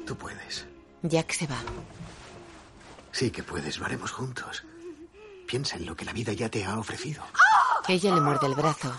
Tú 0.06 0.16
puedes. 0.16 0.66
Jack 1.02 1.34
se 1.34 1.48
va. 1.48 1.62
Sí 3.12 3.32
que 3.32 3.44
puedes, 3.44 3.80
lo 3.80 3.86
haremos 3.86 4.14
juntos. 4.14 4.64
Piensa 5.45 5.76
en 5.76 5.86
lo 5.86 5.94
que 5.98 6.06
la 6.06 6.14
vida 6.14 6.32
ya 6.32 6.48
te 6.48 6.64
ha 6.64 6.80
ofrecido. 6.80 7.22
Ella 7.90 8.16
le 8.16 8.22
muerde 8.22 8.48
el 8.48 8.56
brazo. 8.56 8.95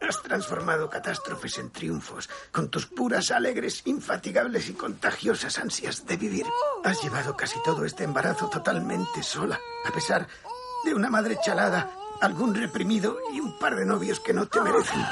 Has, 0.00 0.22
transformado 0.22 0.88
catástrofes 0.88 1.58
en 1.58 1.70
triunfos 1.70 2.28
con 2.50 2.68
tus 2.68 2.86
puras, 2.86 3.30
alegres, 3.30 3.82
infatigables 3.84 4.68
y 4.68 4.74
contagiosas 4.74 5.58
ansias 5.58 6.06
de 6.06 6.16
vivir. 6.16 6.46
Has 6.84 7.02
llevado 7.02 7.36
casi 7.36 7.62
todo 7.62 7.84
este 7.84 8.04
embarazo 8.04 8.48
totalmente 8.48 9.22
sola, 9.22 9.60
a 9.84 9.90
pesar 9.92 10.26
de 10.84 10.94
una 10.94 11.10
madre 11.10 11.38
chalada, 11.44 11.90
algún 12.20 12.54
reprimido 12.54 13.18
y 13.32 13.40
un 13.40 13.58
par 13.58 13.76
de 13.76 13.84
novios 13.84 14.20
que 14.20 14.32
no 14.32 14.46
te 14.46 14.60
merecen. 14.60 15.04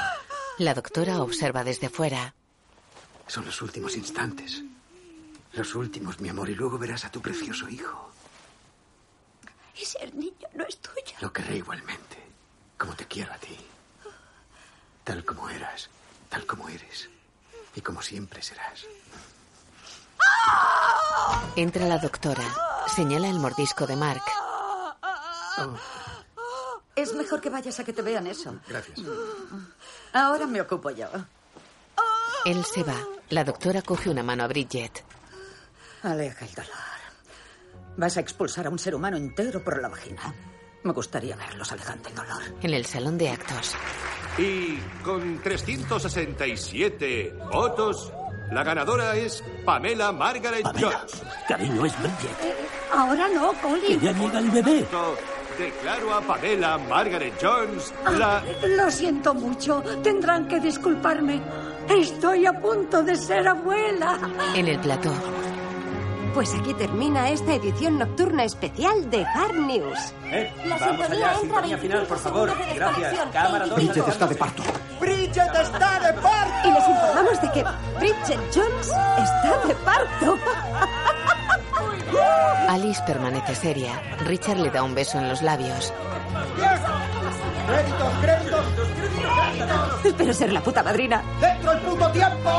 La 0.57 0.73
doctora 0.73 1.21
observa 1.21 1.63
desde 1.63 1.89
fuera. 1.89 2.33
Son 3.27 3.45
los 3.45 3.61
últimos 3.61 3.95
instantes. 3.95 4.63
Los 5.53 5.75
últimos, 5.75 6.19
mi 6.19 6.29
amor, 6.29 6.49
y 6.49 6.55
luego 6.55 6.77
verás 6.77 7.05
a 7.05 7.11
tu 7.11 7.21
precioso 7.21 7.69
hijo. 7.69 8.11
Ese 9.79 10.11
niño 10.11 10.47
no 10.55 10.65
es 10.65 10.77
tuyo. 10.77 11.15
Lo 11.21 11.31
querré 11.31 11.57
igualmente, 11.57 12.17
como 12.77 12.95
te 12.95 13.05
quiero 13.05 13.31
a 13.33 13.37
ti. 13.37 13.57
Tal 15.09 15.25
como 15.25 15.49
eras, 15.49 15.89
tal 16.29 16.45
como 16.45 16.69
eres, 16.69 17.09
y 17.73 17.81
como 17.81 17.99
siempre 17.99 18.43
serás. 18.43 18.85
Entra 21.55 21.87
la 21.87 21.97
doctora. 21.97 22.43
Señala 22.95 23.27
el 23.27 23.39
mordisco 23.39 23.87
de 23.87 23.95
Mark. 23.95 24.21
Es 26.95 27.15
mejor 27.15 27.41
que 27.41 27.49
vayas 27.49 27.79
a 27.79 27.83
que 27.83 27.91
te 27.91 28.03
vean 28.03 28.27
eso. 28.27 28.55
Gracias. 28.67 28.99
Ahora 30.13 30.45
me 30.45 30.61
ocupo 30.61 30.91
yo. 30.91 31.07
Él 32.45 32.63
se 32.63 32.83
va. 32.83 33.03
La 33.29 33.43
doctora 33.43 33.81
coge 33.81 34.11
una 34.11 34.21
mano 34.21 34.43
a 34.43 34.47
Bridget. 34.47 35.03
Aleja 36.03 36.45
el 36.45 36.53
dolor. 36.53 36.99
Vas 37.97 38.15
a 38.15 38.19
expulsar 38.19 38.67
a 38.67 38.69
un 38.69 38.77
ser 38.77 38.93
humano 38.93 39.17
entero 39.17 39.63
por 39.63 39.81
la 39.81 39.87
vagina. 39.87 40.35
Me 40.83 40.93
gustaría 40.93 41.35
verlos 41.35 41.71
alejando 41.71 42.09
el 42.09 42.15
dolor. 42.15 42.43
En 42.61 42.75
el 42.75 42.85
salón 42.85 43.17
de 43.17 43.31
actos. 43.31 43.75
Y 44.37 44.77
con 45.03 45.41
367 45.41 47.35
votos, 47.51 48.11
la 48.51 48.63
ganadora 48.63 49.15
es 49.15 49.43
Pamela 49.65 50.11
Margaret 50.11 50.65
Jones. 50.79 51.23
Cariño, 51.47 51.85
es 51.85 51.97
Bridget. 51.99 52.55
Ahora 52.93 53.27
no, 53.29 53.53
Colin. 53.61 53.99
Que 53.99 54.05
ya 54.05 54.11
llega 54.13 54.39
el 54.39 54.51
bebé. 54.51 54.85
Declaro 55.57 56.13
a 56.13 56.21
Pamela 56.21 56.77
Margaret 56.77 57.33
Jones 57.41 57.93
la... 58.17 58.41
Lo 58.77 58.89
siento 58.89 59.33
mucho. 59.33 59.81
Tendrán 60.01 60.47
que 60.47 60.59
disculparme. 60.59 61.41
Estoy 61.89 62.45
a 62.45 62.53
punto 62.53 63.03
de 63.03 63.17
ser 63.17 63.47
abuela. 63.47 64.17
En 64.55 64.67
el 64.67 64.79
plató. 64.79 65.11
Pues 66.33 66.53
aquí 66.53 66.73
termina 66.73 67.29
esta 67.29 67.53
edición 67.53 67.97
nocturna 67.99 68.43
especial 68.43 69.09
de 69.09 69.25
Hard 69.25 69.55
News. 69.55 69.97
Eh, 70.25 70.51
La 70.65 70.77
vamos 70.77 70.99
sintonía 70.99 71.05
allá, 71.05 71.09
entra 71.09 71.39
sintonía 71.41 71.77
25 71.77 71.81
final, 71.81 72.05
por 72.05 72.19
favor. 72.19 72.51
Gracias. 72.75 73.15
Cámara 73.33 73.65
2. 73.67 73.75
Bridget 73.75 74.07
está 74.07 74.27
de 74.27 74.35
parto. 74.35 74.63
¡Bridget 74.99 75.55
está 75.61 75.99
de 75.99 76.13
parto! 76.13 76.67
Y 76.67 76.71
les 76.71 76.87
informamos 76.87 77.41
de 77.41 77.51
que 77.51 77.63
Bridget 77.99 78.39
Jones 78.55 78.87
está 78.87 79.67
de 79.67 79.75
parto. 79.75 80.37
Alice 82.69 83.01
permanece 83.05 83.55
seria. 83.55 83.91
Richard 84.25 84.57
le 84.59 84.69
da 84.69 84.83
un 84.83 84.93
beso 84.95 85.17
en 85.17 85.27
los 85.29 85.41
labios. 85.41 85.91
¡Créditos, 87.67 88.13
créditos! 88.21 90.05
Espero 90.05 90.33
ser 90.33 90.53
la 90.53 90.61
puta 90.61 90.83
madrina. 90.83 91.21
¡Dentro 91.41 91.71
el 91.71 91.79
puto 91.79 92.09
tiempo! 92.11 92.49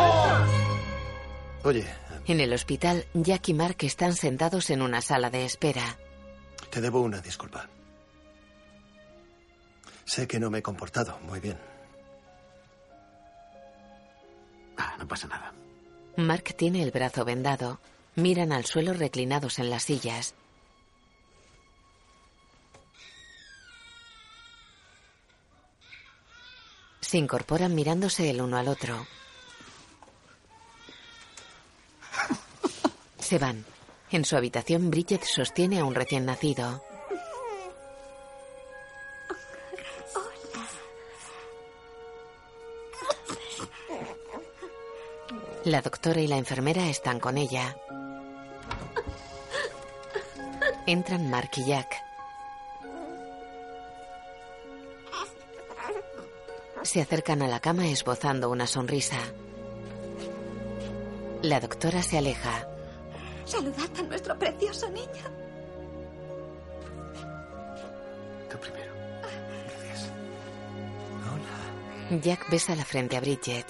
Oye, 1.65 1.87
En 2.27 2.41
el 2.41 2.53
hospital, 2.53 3.07
Jack 3.15 3.49
y 3.49 3.55
Mark 3.55 3.77
están 3.81 4.15
sentados 4.15 4.71
en 4.71 4.83
una 4.83 5.01
sala 5.01 5.31
de 5.31 5.45
espera. 5.45 5.97
te 6.71 6.81
debo 6.81 7.01
una 7.01 7.21
disculpa. 7.21 7.69
Sé 10.05 10.27
que 10.29 10.39
no 10.39 10.51
me 10.51 10.59
he 10.59 10.63
comportado 10.63 11.19
muy 11.21 11.41
bien. 11.41 11.59
Ah, 14.77 14.95
no 14.99 15.07
pasa 15.09 15.27
nada. 15.29 15.53
Mark 16.17 16.45
tiene 16.57 16.83
el 16.83 16.91
brazo 16.91 17.25
vendado. 17.25 17.81
Miran 18.17 18.53
al 18.53 18.65
suelo 18.67 18.93
reclinados 18.93 19.59
en 19.59 19.71
las 19.71 19.85
sillas. 19.85 20.35
Se 27.01 27.19
incorporan 27.19 27.75
mirándose 27.75 28.31
el 28.31 28.41
uno 28.41 28.57
al 28.57 28.69
otro. 28.69 29.07
Se 33.31 33.39
van. 33.39 33.65
En 34.11 34.25
su 34.25 34.37
habitación, 34.37 34.91
Bridget 34.91 35.23
sostiene 35.23 35.79
a 35.79 35.85
un 35.85 35.95
recién 35.95 36.27
nacido. 36.27 36.83
La 45.63 45.81
doctora 45.81 46.21
y 46.21 46.27
la 46.27 46.39
enfermera 46.39 46.89
están 46.89 47.21
con 47.21 47.39
ella. 47.39 47.77
Entran 50.89 51.31
Mark 51.31 51.53
y 51.57 51.67
Jack. 51.67 52.03
Se 56.83 57.01
acercan 57.01 57.43
a 57.43 57.47
la 57.47 57.61
cama 57.61 57.87
esbozando 57.87 58.51
una 58.51 58.67
sonrisa. 58.67 59.21
La 61.43 61.61
doctora 61.61 62.03
se 62.03 62.19
aleja. 62.19 62.70
Saludad 63.51 63.91
a 63.99 64.03
nuestro 64.03 64.39
precioso 64.39 64.89
niño. 64.91 65.25
Tú 68.49 68.57
primero. 68.59 68.93
Jack 72.23 72.49
besa 72.49 72.77
la 72.77 72.85
frente 72.85 73.17
a 73.17 73.21
Bridget. 73.21 73.67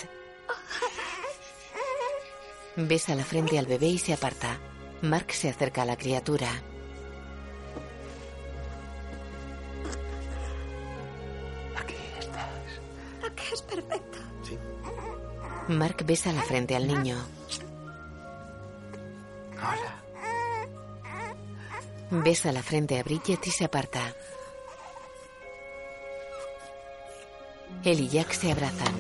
Besa 2.77 3.15
la 3.15 3.25
frente 3.25 3.59
al 3.59 3.65
bebé 3.65 3.87
y 3.87 3.99
se 3.99 4.13
aparta. 4.13 4.59
Mark 5.01 5.33
se 5.33 5.49
acerca 5.49 5.81
a 5.81 5.87
la 5.87 5.97
criatura. 5.97 6.51
Aquí 13.25 13.45
es 13.51 13.63
perfecto. 13.63 14.19
Mark 15.69 16.05
besa 16.05 16.33
la 16.33 16.43
frente 16.43 16.77
al 16.77 16.87
niño. 16.87 17.40
Hola. 19.61 20.03
Besa 22.25 22.51
la 22.53 22.63
frente 22.63 22.99
a 22.99 23.03
Bridget 23.03 23.47
y 23.47 23.51
se 23.51 23.65
aparta. 23.65 24.01
Él 27.85 28.01
y 28.01 28.09
Jack 28.09 28.33
se 28.33 28.51
abrazan. 28.53 28.95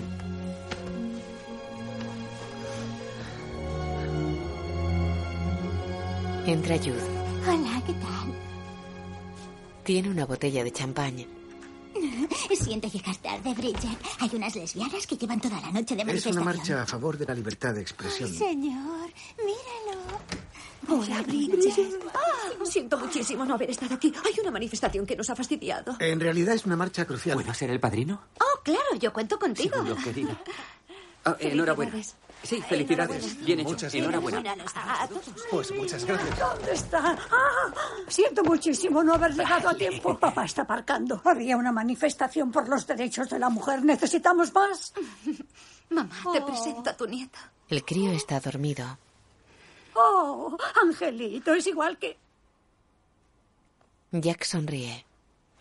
Entra 6.46 6.76
Jude. 6.78 7.02
Hola, 7.46 7.82
¿qué 7.86 7.92
tal? 7.94 8.34
Tiene 9.84 10.08
una 10.10 10.26
botella 10.26 10.64
de 10.64 10.72
champán. 10.72 11.16
Siento 12.60 12.88
llegar 12.88 13.16
tarde, 13.16 13.54
Bridget. 13.54 13.98
Hay 14.20 14.30
unas 14.34 14.54
lesbianas 14.56 15.06
que 15.06 15.16
llevan 15.16 15.40
toda 15.40 15.60
la 15.60 15.70
noche 15.70 15.94
de 15.96 16.02
Es 16.02 16.06
manifestación. 16.06 16.42
una 16.42 16.44
marcha 16.54 16.82
a 16.82 16.86
favor 16.86 17.16
de 17.18 17.26
la 17.26 17.34
libertad 17.34 17.74
de 17.74 17.80
expresión. 17.82 18.32
Señor, 18.32 19.10
míralo. 19.38 20.00
Hola, 20.88 21.22
Bridget. 21.22 22.00
Ah, 22.14 22.64
siento 22.64 22.98
muchísimo 22.98 23.44
no 23.44 23.54
haber 23.54 23.70
estado 23.70 23.94
aquí. 23.94 24.12
Hay 24.24 24.40
una 24.40 24.50
manifestación 24.50 25.06
que 25.06 25.16
nos 25.16 25.28
ha 25.30 25.36
fastidiado. 25.36 25.96
En 25.98 26.20
realidad 26.20 26.54
es 26.54 26.64
una 26.66 26.76
marcha 26.76 27.04
crucial. 27.04 27.34
¿Puedo 27.36 27.54
ser 27.54 27.70
el 27.70 27.80
padrino? 27.80 28.20
Oh, 28.40 28.60
claro, 28.62 28.94
yo 28.98 29.12
cuento 29.12 29.38
contigo. 29.38 29.76
Seguro, 29.76 29.96
querida. 30.02 30.36
Ah, 31.24 31.36
enhorabuena. 31.40 31.92
Sí, 32.42 32.62
felicidades. 32.62 33.44
Bien 33.44 33.60
hecho. 33.60 33.68
Muchas 33.70 33.94
enhorabuena. 33.94 34.42
A 34.74 35.06
todos. 35.06 35.22
Pues 35.50 35.70
muchas 35.72 36.04
gracias. 36.06 36.38
¿Dónde 36.38 36.72
está? 36.72 37.18
Ah, 37.30 37.74
siento 38.08 38.42
muchísimo 38.42 39.02
no 39.04 39.14
haber 39.14 39.34
llegado 39.34 39.68
a 39.68 39.74
tiempo. 39.74 40.18
Papá 40.18 40.46
está 40.46 40.62
aparcando. 40.62 41.20
Había 41.24 41.58
una 41.58 41.72
manifestación 41.72 42.50
por 42.50 42.68
los 42.68 42.86
derechos 42.86 43.28
de 43.28 43.38
la 43.38 43.50
mujer. 43.50 43.84
¿Necesitamos 43.84 44.54
más? 44.54 44.94
Mamá, 45.90 46.10
te 46.32 46.40
presento 46.40 46.88
a 46.88 46.96
tu 46.96 47.06
nieto. 47.06 47.38
El 47.68 47.84
crío 47.84 48.10
está 48.12 48.40
dormido. 48.40 48.98
Oh, 49.94 50.56
Angelito, 50.82 51.54
es 51.54 51.66
igual 51.66 51.98
que... 51.98 52.16
Jack 54.12 54.44
sonríe. 54.44 55.04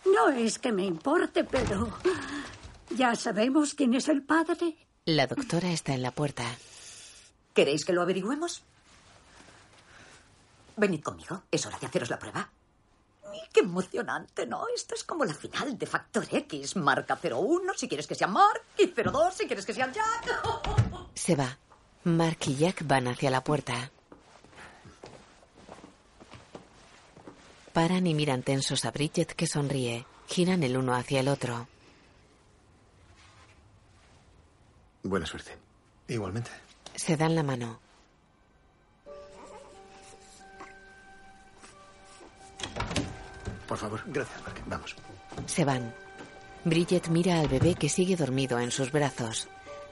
No 0.05 0.29
es 0.29 0.59
que 0.59 0.71
me 0.71 0.85
importe, 0.85 1.43
pero... 1.43 1.89
¿Ya 2.95 3.15
sabemos 3.15 3.73
quién 3.75 3.93
es 3.93 4.09
el 4.09 4.23
padre? 4.23 4.75
La 5.05 5.27
doctora 5.27 5.71
está 5.71 5.93
en 5.93 6.01
la 6.01 6.11
puerta. 6.11 6.43
¿Queréis 7.53 7.85
que 7.85 7.93
lo 7.93 8.01
averigüemos? 8.01 8.63
Venid 10.77 11.01
conmigo. 11.01 11.43
Es 11.51 11.65
hora 11.65 11.77
de 11.77 11.87
haceros 11.87 12.09
la 12.09 12.17
prueba. 12.17 12.49
Y 13.33 13.49
¡Qué 13.53 13.59
emocionante, 13.59 14.47
¿no? 14.47 14.65
Esto 14.73 14.95
es 14.95 15.03
como 15.03 15.25
la 15.25 15.33
final 15.33 15.77
de 15.77 15.85
Factor 15.85 16.25
X. 16.31 16.75
Marca 16.77 17.19
01 17.21 17.73
si 17.75 17.87
quieres 17.87 18.07
que 18.07 18.15
sea 18.15 18.27
Mark 18.27 18.63
y 18.77 18.87
02 18.87 19.33
si 19.35 19.45
quieres 19.45 19.65
que 19.65 19.73
sea 19.73 19.91
Jack. 19.91 20.41
Se 21.13 21.35
va. 21.35 21.57
Mark 22.05 22.39
y 22.47 22.55
Jack 22.55 22.87
van 22.87 23.07
hacia 23.07 23.29
la 23.29 23.43
puerta. 23.43 23.91
Paran 27.79 28.07
y 28.07 28.13
miran 28.13 28.43
tensos 28.43 28.83
a 28.83 28.91
Bridget 28.91 29.31
que 29.31 29.47
sonríe. 29.47 30.05
Giran 30.27 30.63
el 30.63 30.75
uno 30.75 30.93
hacia 30.93 31.21
el 31.21 31.29
otro. 31.29 31.65
Buena 35.01 35.25
suerte. 35.25 35.57
Igualmente. 36.09 36.51
Se 36.93 37.15
dan 37.15 37.35
la 37.35 37.43
mano. 37.43 37.79
Por 43.65 43.77
favor. 43.77 44.03
Gracias, 44.07 44.41
Mark. 44.41 44.61
Vamos. 44.65 44.95
Se 45.45 45.63
van. 45.63 45.95
Bridget 46.65 47.07
mira 47.07 47.39
al 47.39 47.47
bebé 47.47 47.75
que 47.75 47.87
sigue 47.87 48.17
dormido 48.17 48.59
en 48.59 48.71
sus 48.71 48.91
brazos. 48.91 49.47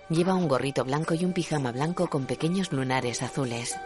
Lleva 0.10 0.34
un 0.34 0.50
gorrito 0.50 0.84
blanco 0.84 1.14
y 1.14 1.24
un 1.24 1.32
pijama 1.32 1.72
blanco 1.72 2.10
con 2.10 2.26
pequeños 2.26 2.74
lunares 2.74 3.24
azules. 3.24 3.78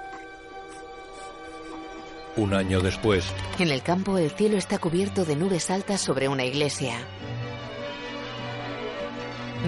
Un 2.37 2.53
año 2.53 2.79
después, 2.79 3.25
En 3.59 3.69
el 3.69 3.81
campo 3.81 4.17
el 4.17 4.31
cielo 4.31 4.57
está 4.57 4.77
cubierto 4.77 5.25
de 5.25 5.35
nubes 5.35 5.69
altas 5.69 5.99
sobre 5.99 6.29
una 6.29 6.45
iglesia. 6.45 6.95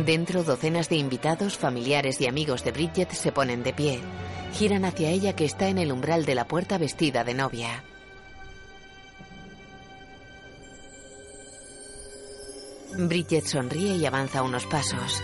Dentro 0.06 0.44
docenas 0.44 0.90
de 0.90 0.95
invitados, 0.95 1.57
familiares 1.57 2.19
y 2.22 2.27
amigos 2.27 2.64
de 2.64 2.72
Bridget 2.72 3.11
se 3.11 3.31
ponen 3.31 3.64
de 3.64 3.73
pie. 3.73 3.99
Giran 4.53 4.85
hacia 4.85 5.10
ella 5.10 5.35
que 5.35 5.45
está 5.45 5.68
en 5.68 5.77
el 5.77 5.91
umbral 5.91 6.26
de 6.26 6.35
la 6.35 6.48
puerta 6.48 6.77
vestida 6.77 7.23
de 7.23 7.34
novia. 7.34 7.84
Bridget 12.98 13.45
sonríe 13.45 13.98
y 13.98 14.06
avanza 14.06 14.41
unos 14.41 14.65
pasos. 14.68 15.22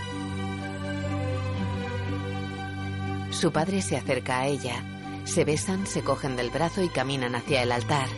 Su 3.30 3.50
padre 3.52 3.80
se 3.80 3.96
acerca 3.96 4.40
a 4.40 4.46
ella. 4.46 4.99
Se 5.24 5.44
besan, 5.44 5.86
se 5.86 6.02
cogen 6.02 6.36
del 6.36 6.50
brazo 6.50 6.82
y 6.82 6.88
caminan 6.88 7.34
hacia 7.34 7.62
el 7.62 7.72
altar. 7.72 8.08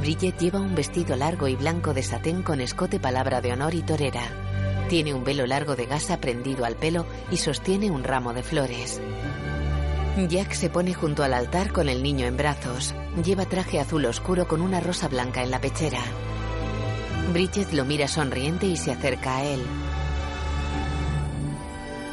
Bridget 0.00 0.38
lleva 0.38 0.60
un 0.60 0.74
vestido 0.74 1.14
largo 1.14 1.46
y 1.46 1.56
blanco 1.56 1.92
de 1.92 2.02
satén 2.02 2.42
con 2.42 2.60
escote 2.60 2.98
palabra 2.98 3.40
de 3.40 3.52
honor 3.52 3.74
y 3.74 3.82
torera. 3.82 4.22
Tiene 4.88 5.14
un 5.14 5.24
velo 5.24 5.46
largo 5.46 5.76
de 5.76 5.86
gasa 5.86 6.18
prendido 6.18 6.64
al 6.64 6.74
pelo 6.74 7.06
y 7.30 7.36
sostiene 7.36 7.90
un 7.90 8.02
ramo 8.02 8.32
de 8.32 8.42
flores. 8.42 9.00
Jack 10.28 10.52
se 10.52 10.70
pone 10.70 10.94
junto 10.94 11.22
al 11.22 11.34
altar 11.34 11.72
con 11.72 11.88
el 11.88 12.02
niño 12.02 12.26
en 12.26 12.36
brazos. 12.36 12.94
Lleva 13.24 13.44
traje 13.44 13.78
azul 13.78 14.04
oscuro 14.06 14.48
con 14.48 14.60
una 14.62 14.80
rosa 14.80 15.06
blanca 15.08 15.42
en 15.42 15.50
la 15.50 15.60
pechera. 15.60 16.02
Bridget 17.32 17.72
lo 17.72 17.84
mira 17.84 18.08
sonriente 18.08 18.66
y 18.66 18.76
se 18.76 18.90
acerca 18.90 19.36
a 19.36 19.44
él. 19.44 19.64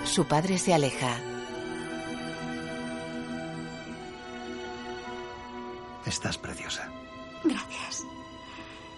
Su 0.03 0.25
padre 0.25 0.57
se 0.57 0.73
aleja. 0.73 1.17
Estás 6.05 6.37
preciosa. 6.37 6.89
Gracias. 7.43 8.03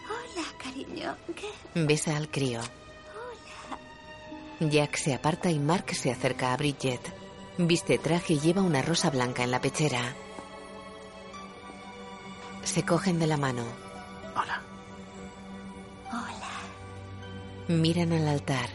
Hola, 0.05 0.47
cariño. 0.61 1.15
¿Qué? 1.35 1.85
Besa 1.85 2.17
al 2.17 2.29
crío. 2.29 2.59
Jack 4.59 4.97
se 4.97 5.13
aparta 5.13 5.49
y 5.49 5.59
Mark 5.59 5.95
se 5.95 6.11
acerca 6.11 6.53
a 6.53 6.57
Bridget. 6.57 7.01
Viste 7.57 7.97
traje 7.97 8.33
y 8.33 8.39
lleva 8.39 8.61
una 8.61 8.81
rosa 8.81 9.09
blanca 9.09 9.43
en 9.43 9.51
la 9.51 9.61
pechera. 9.61 10.15
Se 12.63 12.83
cogen 12.83 13.19
de 13.19 13.27
la 13.27 13.37
mano. 13.37 13.63
Hola. 14.35 14.35
Hola. 14.35 14.68
Miran 17.69 18.11
al 18.13 18.27
altar. 18.27 18.67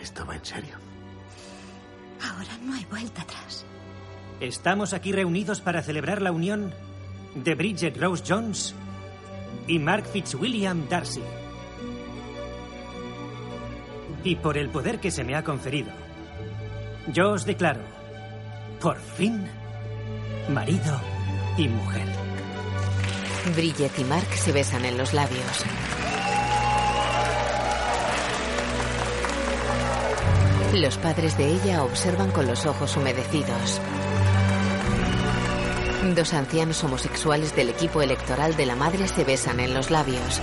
¿Esto 0.00 0.24
va 0.24 0.36
en 0.36 0.44
serio? 0.44 0.76
Ahora 2.22 2.56
no 2.62 2.72
hay 2.72 2.84
vuelta 2.84 3.22
atrás. 3.22 3.66
Estamos 4.38 4.92
aquí 4.92 5.10
reunidos 5.10 5.60
para 5.60 5.82
celebrar 5.82 6.22
la 6.22 6.30
unión 6.30 6.72
de 7.34 7.56
Bridget 7.56 8.00
Rose 8.00 8.22
Jones 8.26 8.76
y 9.66 9.80
Mark 9.80 10.06
Fitzwilliam 10.06 10.88
Darcy. 10.88 11.20
Y 14.22 14.36
por 14.36 14.56
el 14.56 14.70
poder 14.70 15.00
que 15.00 15.10
se 15.10 15.24
me 15.24 15.34
ha 15.34 15.42
conferido, 15.42 15.90
yo 17.12 17.32
os 17.32 17.44
declaro, 17.44 17.80
por 18.80 19.00
fin, 19.00 19.44
marido 20.48 21.00
y 21.58 21.66
mujer. 21.66 22.06
Bridget 23.56 23.98
y 23.98 24.04
Mark 24.04 24.28
se 24.36 24.52
besan 24.52 24.84
en 24.84 24.96
los 24.96 25.12
labios. 25.12 25.64
Los 30.74 30.98
padres 30.98 31.36
de 31.36 31.48
ella 31.48 31.82
observan 31.82 32.30
con 32.30 32.46
los 32.46 32.64
ojos 32.64 32.96
humedecidos. 32.96 33.80
Dos 36.14 36.32
ancianos 36.32 36.82
homosexuales 36.84 37.54
del 37.56 37.70
equipo 37.70 38.02
electoral 38.02 38.56
de 38.56 38.66
la 38.66 38.76
madre 38.76 39.08
se 39.08 39.24
besan 39.24 39.58
en 39.58 39.74
los 39.74 39.90
labios. 39.90 40.40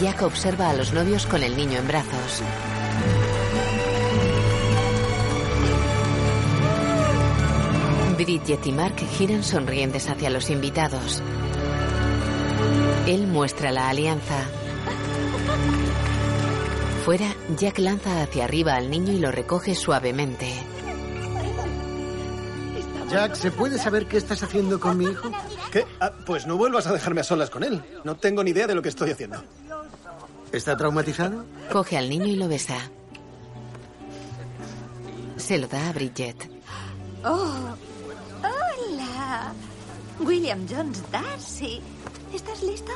Jack 0.00 0.22
observa 0.22 0.68
a 0.68 0.74
los 0.74 0.92
novios 0.92 1.26
con 1.26 1.42
el 1.42 1.56
niño 1.56 1.78
en 1.78 1.88
brazos. 1.88 2.42
Bridget 8.16 8.66
y 8.66 8.72
Mark 8.72 8.96
giran 9.16 9.42
sonrientes 9.42 10.08
hacia 10.08 10.30
los 10.30 10.50
invitados. 10.50 11.22
Él 13.06 13.26
muestra 13.26 13.72
la 13.72 13.88
alianza. 13.88 14.44
Fuera, 17.04 17.34
Jack 17.58 17.80
lanza 17.80 18.22
hacia 18.22 18.44
arriba 18.44 18.76
al 18.76 18.90
niño 18.90 19.12
y 19.12 19.18
lo 19.18 19.30
recoge 19.30 19.74
suavemente. 19.74 20.50
Jack, 23.10 23.34
¿se 23.34 23.50
puede 23.50 23.76
saber 23.76 24.06
qué 24.06 24.16
estás 24.16 24.42
haciendo 24.42 24.80
con 24.80 24.96
mi 24.96 25.04
hijo? 25.04 25.30
¿Qué? 25.70 25.84
Ah, 26.00 26.12
pues 26.24 26.46
no 26.46 26.56
vuelvas 26.56 26.86
a 26.86 26.94
dejarme 26.94 27.20
a 27.20 27.24
solas 27.24 27.50
con 27.50 27.62
él. 27.62 27.82
No 28.04 28.16
tengo 28.16 28.42
ni 28.42 28.52
idea 28.52 28.66
de 28.66 28.74
lo 28.74 28.80
que 28.80 28.88
estoy 28.88 29.10
haciendo. 29.10 29.44
¿Está 30.50 30.78
traumatizado? 30.78 31.44
Coge 31.70 31.98
al 31.98 32.08
niño 32.08 32.24
y 32.26 32.36
lo 32.36 32.48
besa. 32.48 32.78
Se 35.36 35.58
lo 35.58 35.66
da 35.68 35.90
a 35.90 35.92
Bridget. 35.92 36.48
Oh, 37.22 37.76
hola. 38.40 39.52
William 40.20 40.66
Jones 40.66 41.02
Darcy. 41.12 41.82
¿Estás 42.32 42.62
listo? 42.62 42.92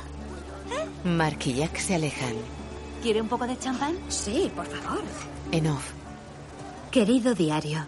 Mark 1.04 1.40
y 1.44 1.56
Jack 1.56 1.76
se 1.76 1.96
alejan. 1.96 2.36
¿Quiere 3.02 3.20
un 3.20 3.28
poco 3.28 3.46
de 3.46 3.58
champán? 3.58 3.96
Sí, 4.08 4.50
por 4.54 4.66
favor. 4.66 5.02
En 5.52 5.66
off. 5.68 5.92
Querido 6.90 7.34
diario, 7.34 7.86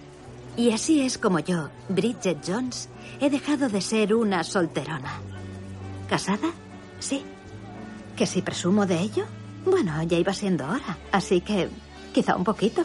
y 0.57 0.73
así 0.73 1.01
es 1.01 1.19
como 1.19 1.39
yo, 1.39 1.71
Bridget 1.89 2.39
Jones, 2.47 2.89
he 3.21 3.31
dejado 3.31 3.69
de 3.69 3.81
ser 3.81 4.15
una 4.15 4.45
solterona. 4.45 5.21
¿Casada? 6.09 6.53
Sí. 6.99 7.25
¿Que 8.17 8.27
si 8.27 8.43
presumo 8.43 8.85
de 8.85 9.01
ello? 9.01 9.25
Bueno, 9.65 10.03
ya 10.03 10.19
iba 10.19 10.35
siendo 10.35 10.67
hora, 10.67 10.99
así 11.13 11.41
que 11.41 11.69
quizá 12.13 12.37
un 12.37 12.45
poquito. 12.45 12.85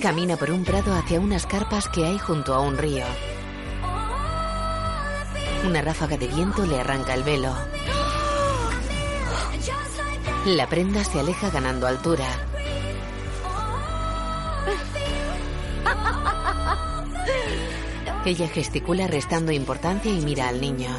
Camina 0.00 0.36
por 0.36 0.50
un 0.50 0.64
prado 0.64 0.94
hacia 0.94 1.20
unas 1.20 1.46
carpas 1.46 1.88
que 1.88 2.04
hay 2.04 2.18
junto 2.18 2.54
a 2.54 2.60
un 2.60 2.76
río. 2.76 3.04
Una 5.66 5.80
ráfaga 5.80 6.16
de 6.16 6.26
viento 6.26 6.66
le 6.66 6.80
arranca 6.80 7.14
el 7.14 7.22
velo. 7.22 7.54
La 10.46 10.66
prenda 10.66 11.04
se 11.04 11.20
aleja 11.20 11.50
ganando 11.50 11.86
altura. 11.86 12.26
Ella 18.24 18.48
gesticula 18.48 19.06
restando 19.06 19.52
importancia 19.52 20.12
y 20.12 20.20
mira 20.20 20.48
al 20.48 20.60
niño. 20.60 20.90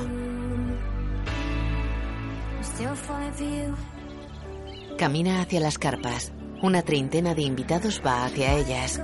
Camina 4.98 5.42
hacia 5.42 5.60
las 5.60 5.78
carpas. 5.78 6.32
Una 6.62 6.82
treintena 6.82 7.36
de 7.36 7.42
invitados 7.42 8.02
va 8.06 8.24
hacia 8.24 8.54
ellas. 8.54 9.02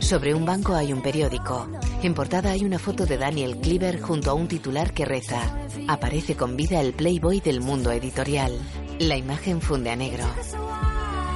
Sobre 0.00 0.34
un 0.34 0.44
banco 0.44 0.74
hay 0.74 0.92
un 0.92 1.02
periódico. 1.02 1.68
En 2.00 2.14
portada 2.14 2.52
hay 2.52 2.64
una 2.64 2.78
foto 2.78 3.06
de 3.06 3.18
Daniel 3.18 3.56
Cleaver 3.56 4.00
junto 4.00 4.30
a 4.30 4.34
un 4.34 4.46
titular 4.46 4.92
que 4.92 5.04
reza: 5.04 5.40
Aparece 5.88 6.36
con 6.36 6.56
vida 6.56 6.80
el 6.80 6.92
Playboy 6.92 7.40
del 7.40 7.60
mundo 7.60 7.90
editorial. 7.90 8.52
La 9.00 9.16
imagen 9.16 9.60
funde 9.60 9.90
a 9.90 9.96
negro. 9.96 10.24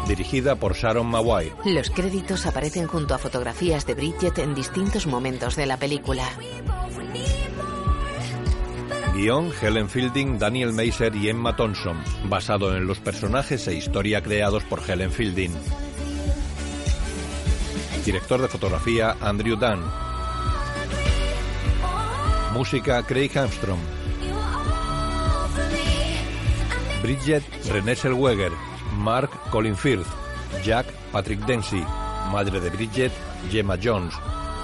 Dirigida 0.06 0.54
por 0.56 0.74
Sharon 0.74 1.06
Maguire. 1.08 1.52
Los 1.64 1.90
créditos 1.90 2.46
aparecen 2.46 2.86
junto 2.86 3.14
a 3.14 3.18
fotografías 3.18 3.86
de 3.86 3.94
Bridget 3.94 4.38
en 4.38 4.54
distintos 4.54 5.06
momentos 5.06 5.56
de 5.56 5.66
la 5.66 5.76
película. 5.76 6.24
Guión 9.14 9.52
Helen 9.60 9.88
Fielding, 9.88 10.38
Daniel 10.38 10.72
Meiser 10.72 11.14
y 11.16 11.28
Emma 11.28 11.54
Thompson, 11.56 12.02
basado 12.28 12.76
en 12.76 12.86
los 12.86 12.98
personajes 12.98 13.66
e 13.68 13.74
historia 13.74 14.22
creados 14.22 14.64
por 14.64 14.80
Helen 14.88 15.10
Fielding. 15.10 15.52
Director 18.04 18.40
de 18.40 18.48
fotografía 18.48 19.16
Andrew 19.20 19.56
Dunn. 19.56 20.11
Música 22.52 23.02
Craig 23.02 23.36
Armstrong. 23.38 23.80
Bridget 27.00 27.42
René 27.70 27.96
Selweger. 27.96 28.52
Mark 28.98 29.50
Colin 29.50 29.74
Firth. 29.74 30.06
Jack 30.62 30.86
Patrick 31.10 31.40
Dempsey. 31.46 31.82
Madre 32.30 32.60
de 32.60 32.68
Bridget 32.68 33.12
Gemma 33.50 33.78
Jones. 33.78 34.12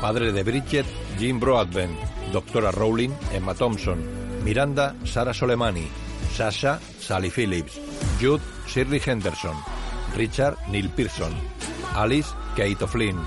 Padre 0.03 0.33
de 0.33 0.43
Bridget 0.45 0.87
Jim 1.19 1.41
Broadbent. 1.41 1.99
Doctora 2.31 2.71
Rowling 2.71 3.15
Emma 3.33 3.55
Thompson. 3.55 3.99
Miranda 4.45 4.95
Sara 5.05 5.33
Soleimani. 5.33 5.89
Sasha 6.35 6.79
Sally 7.01 7.31
Phillips. 7.31 7.81
Jude 8.21 8.43
Shirley 8.67 9.01
Henderson. 9.01 9.57
Richard 10.15 10.59
Neil 10.69 10.91
Pearson. 10.91 11.33
Alice 11.95 12.35
Kate 12.55 12.85
O'Flynn. 12.85 13.19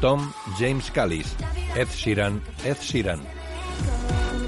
Tom 0.00 0.32
James 0.56 0.90
Callis. 0.90 1.34
Ed 1.74 1.88
Sheeran 1.88 2.40
Ed 2.64 2.76
Sheeran. 2.76 3.35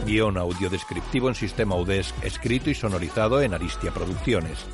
Guión 0.06 0.38
audio 0.38 0.70
descriptivo 0.70 1.28
en 1.28 1.34
sistema 1.34 1.76
UDESC, 1.76 2.14
escrito 2.24 2.70
y 2.70 2.74
sonorizado 2.74 3.42
en 3.42 3.52
Aristia 3.55 3.90
Producciones. 3.92 4.64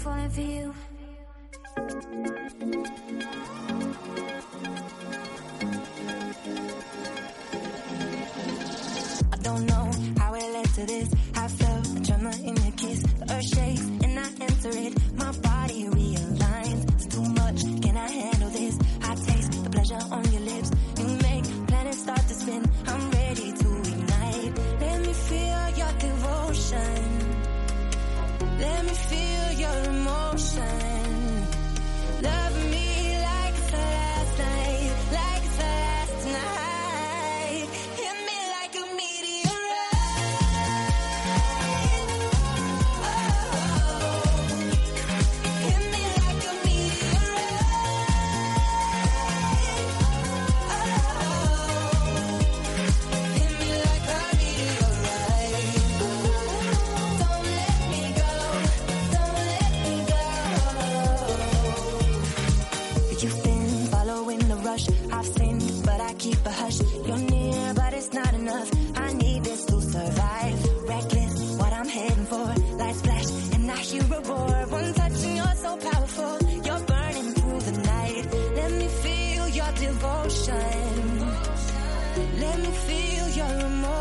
Falling 0.00 0.30
for 0.30 0.40
you. 0.40 0.74
I 9.30 9.36
don't 9.42 9.66
know 9.66 9.90
how 10.18 10.34
it 10.34 10.52
led 10.54 10.68
to 10.76 10.86
this. 10.86 11.08
I 11.36 11.48
felt 11.48 11.86
a 11.86 12.02
tremor 12.02 12.30
in 12.30 12.56
your 12.56 12.72
kiss. 12.72 13.02
The 13.02 13.34
earth 13.34 13.48
shakes 13.54 13.86
and 14.04 14.18
I 14.18 14.28
enter 14.40 14.70
it. 14.86 14.92
My 15.16 15.32
body 15.32 15.84
realigns. 15.84 16.82
It's 16.94 17.06
too 17.14 17.26
much. 17.40 17.60
Can 17.82 17.96
I 17.96 18.10
handle 18.10 18.50
this? 18.50 18.78
I 19.02 19.14
taste 19.16 19.64
the 19.64 19.70
pleasure 19.70 20.02
on 20.10 20.24
your 20.32 20.42
lips. 20.52 20.70
You 20.98 21.06
make 21.28 21.44
planets 21.68 21.98
start 21.98 22.22
to 22.28 22.34
spin. 22.34 22.64
I'm 22.86 23.10
ready 23.10 23.52
to 23.52 23.68
ignite. 23.92 24.58
Let 24.80 25.00
me 25.06 25.12
feel 25.12 25.68
your 25.76 25.92
devotion 25.98 27.09
your 29.60 29.84
emotions. 29.90 31.19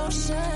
ocean 0.10 0.49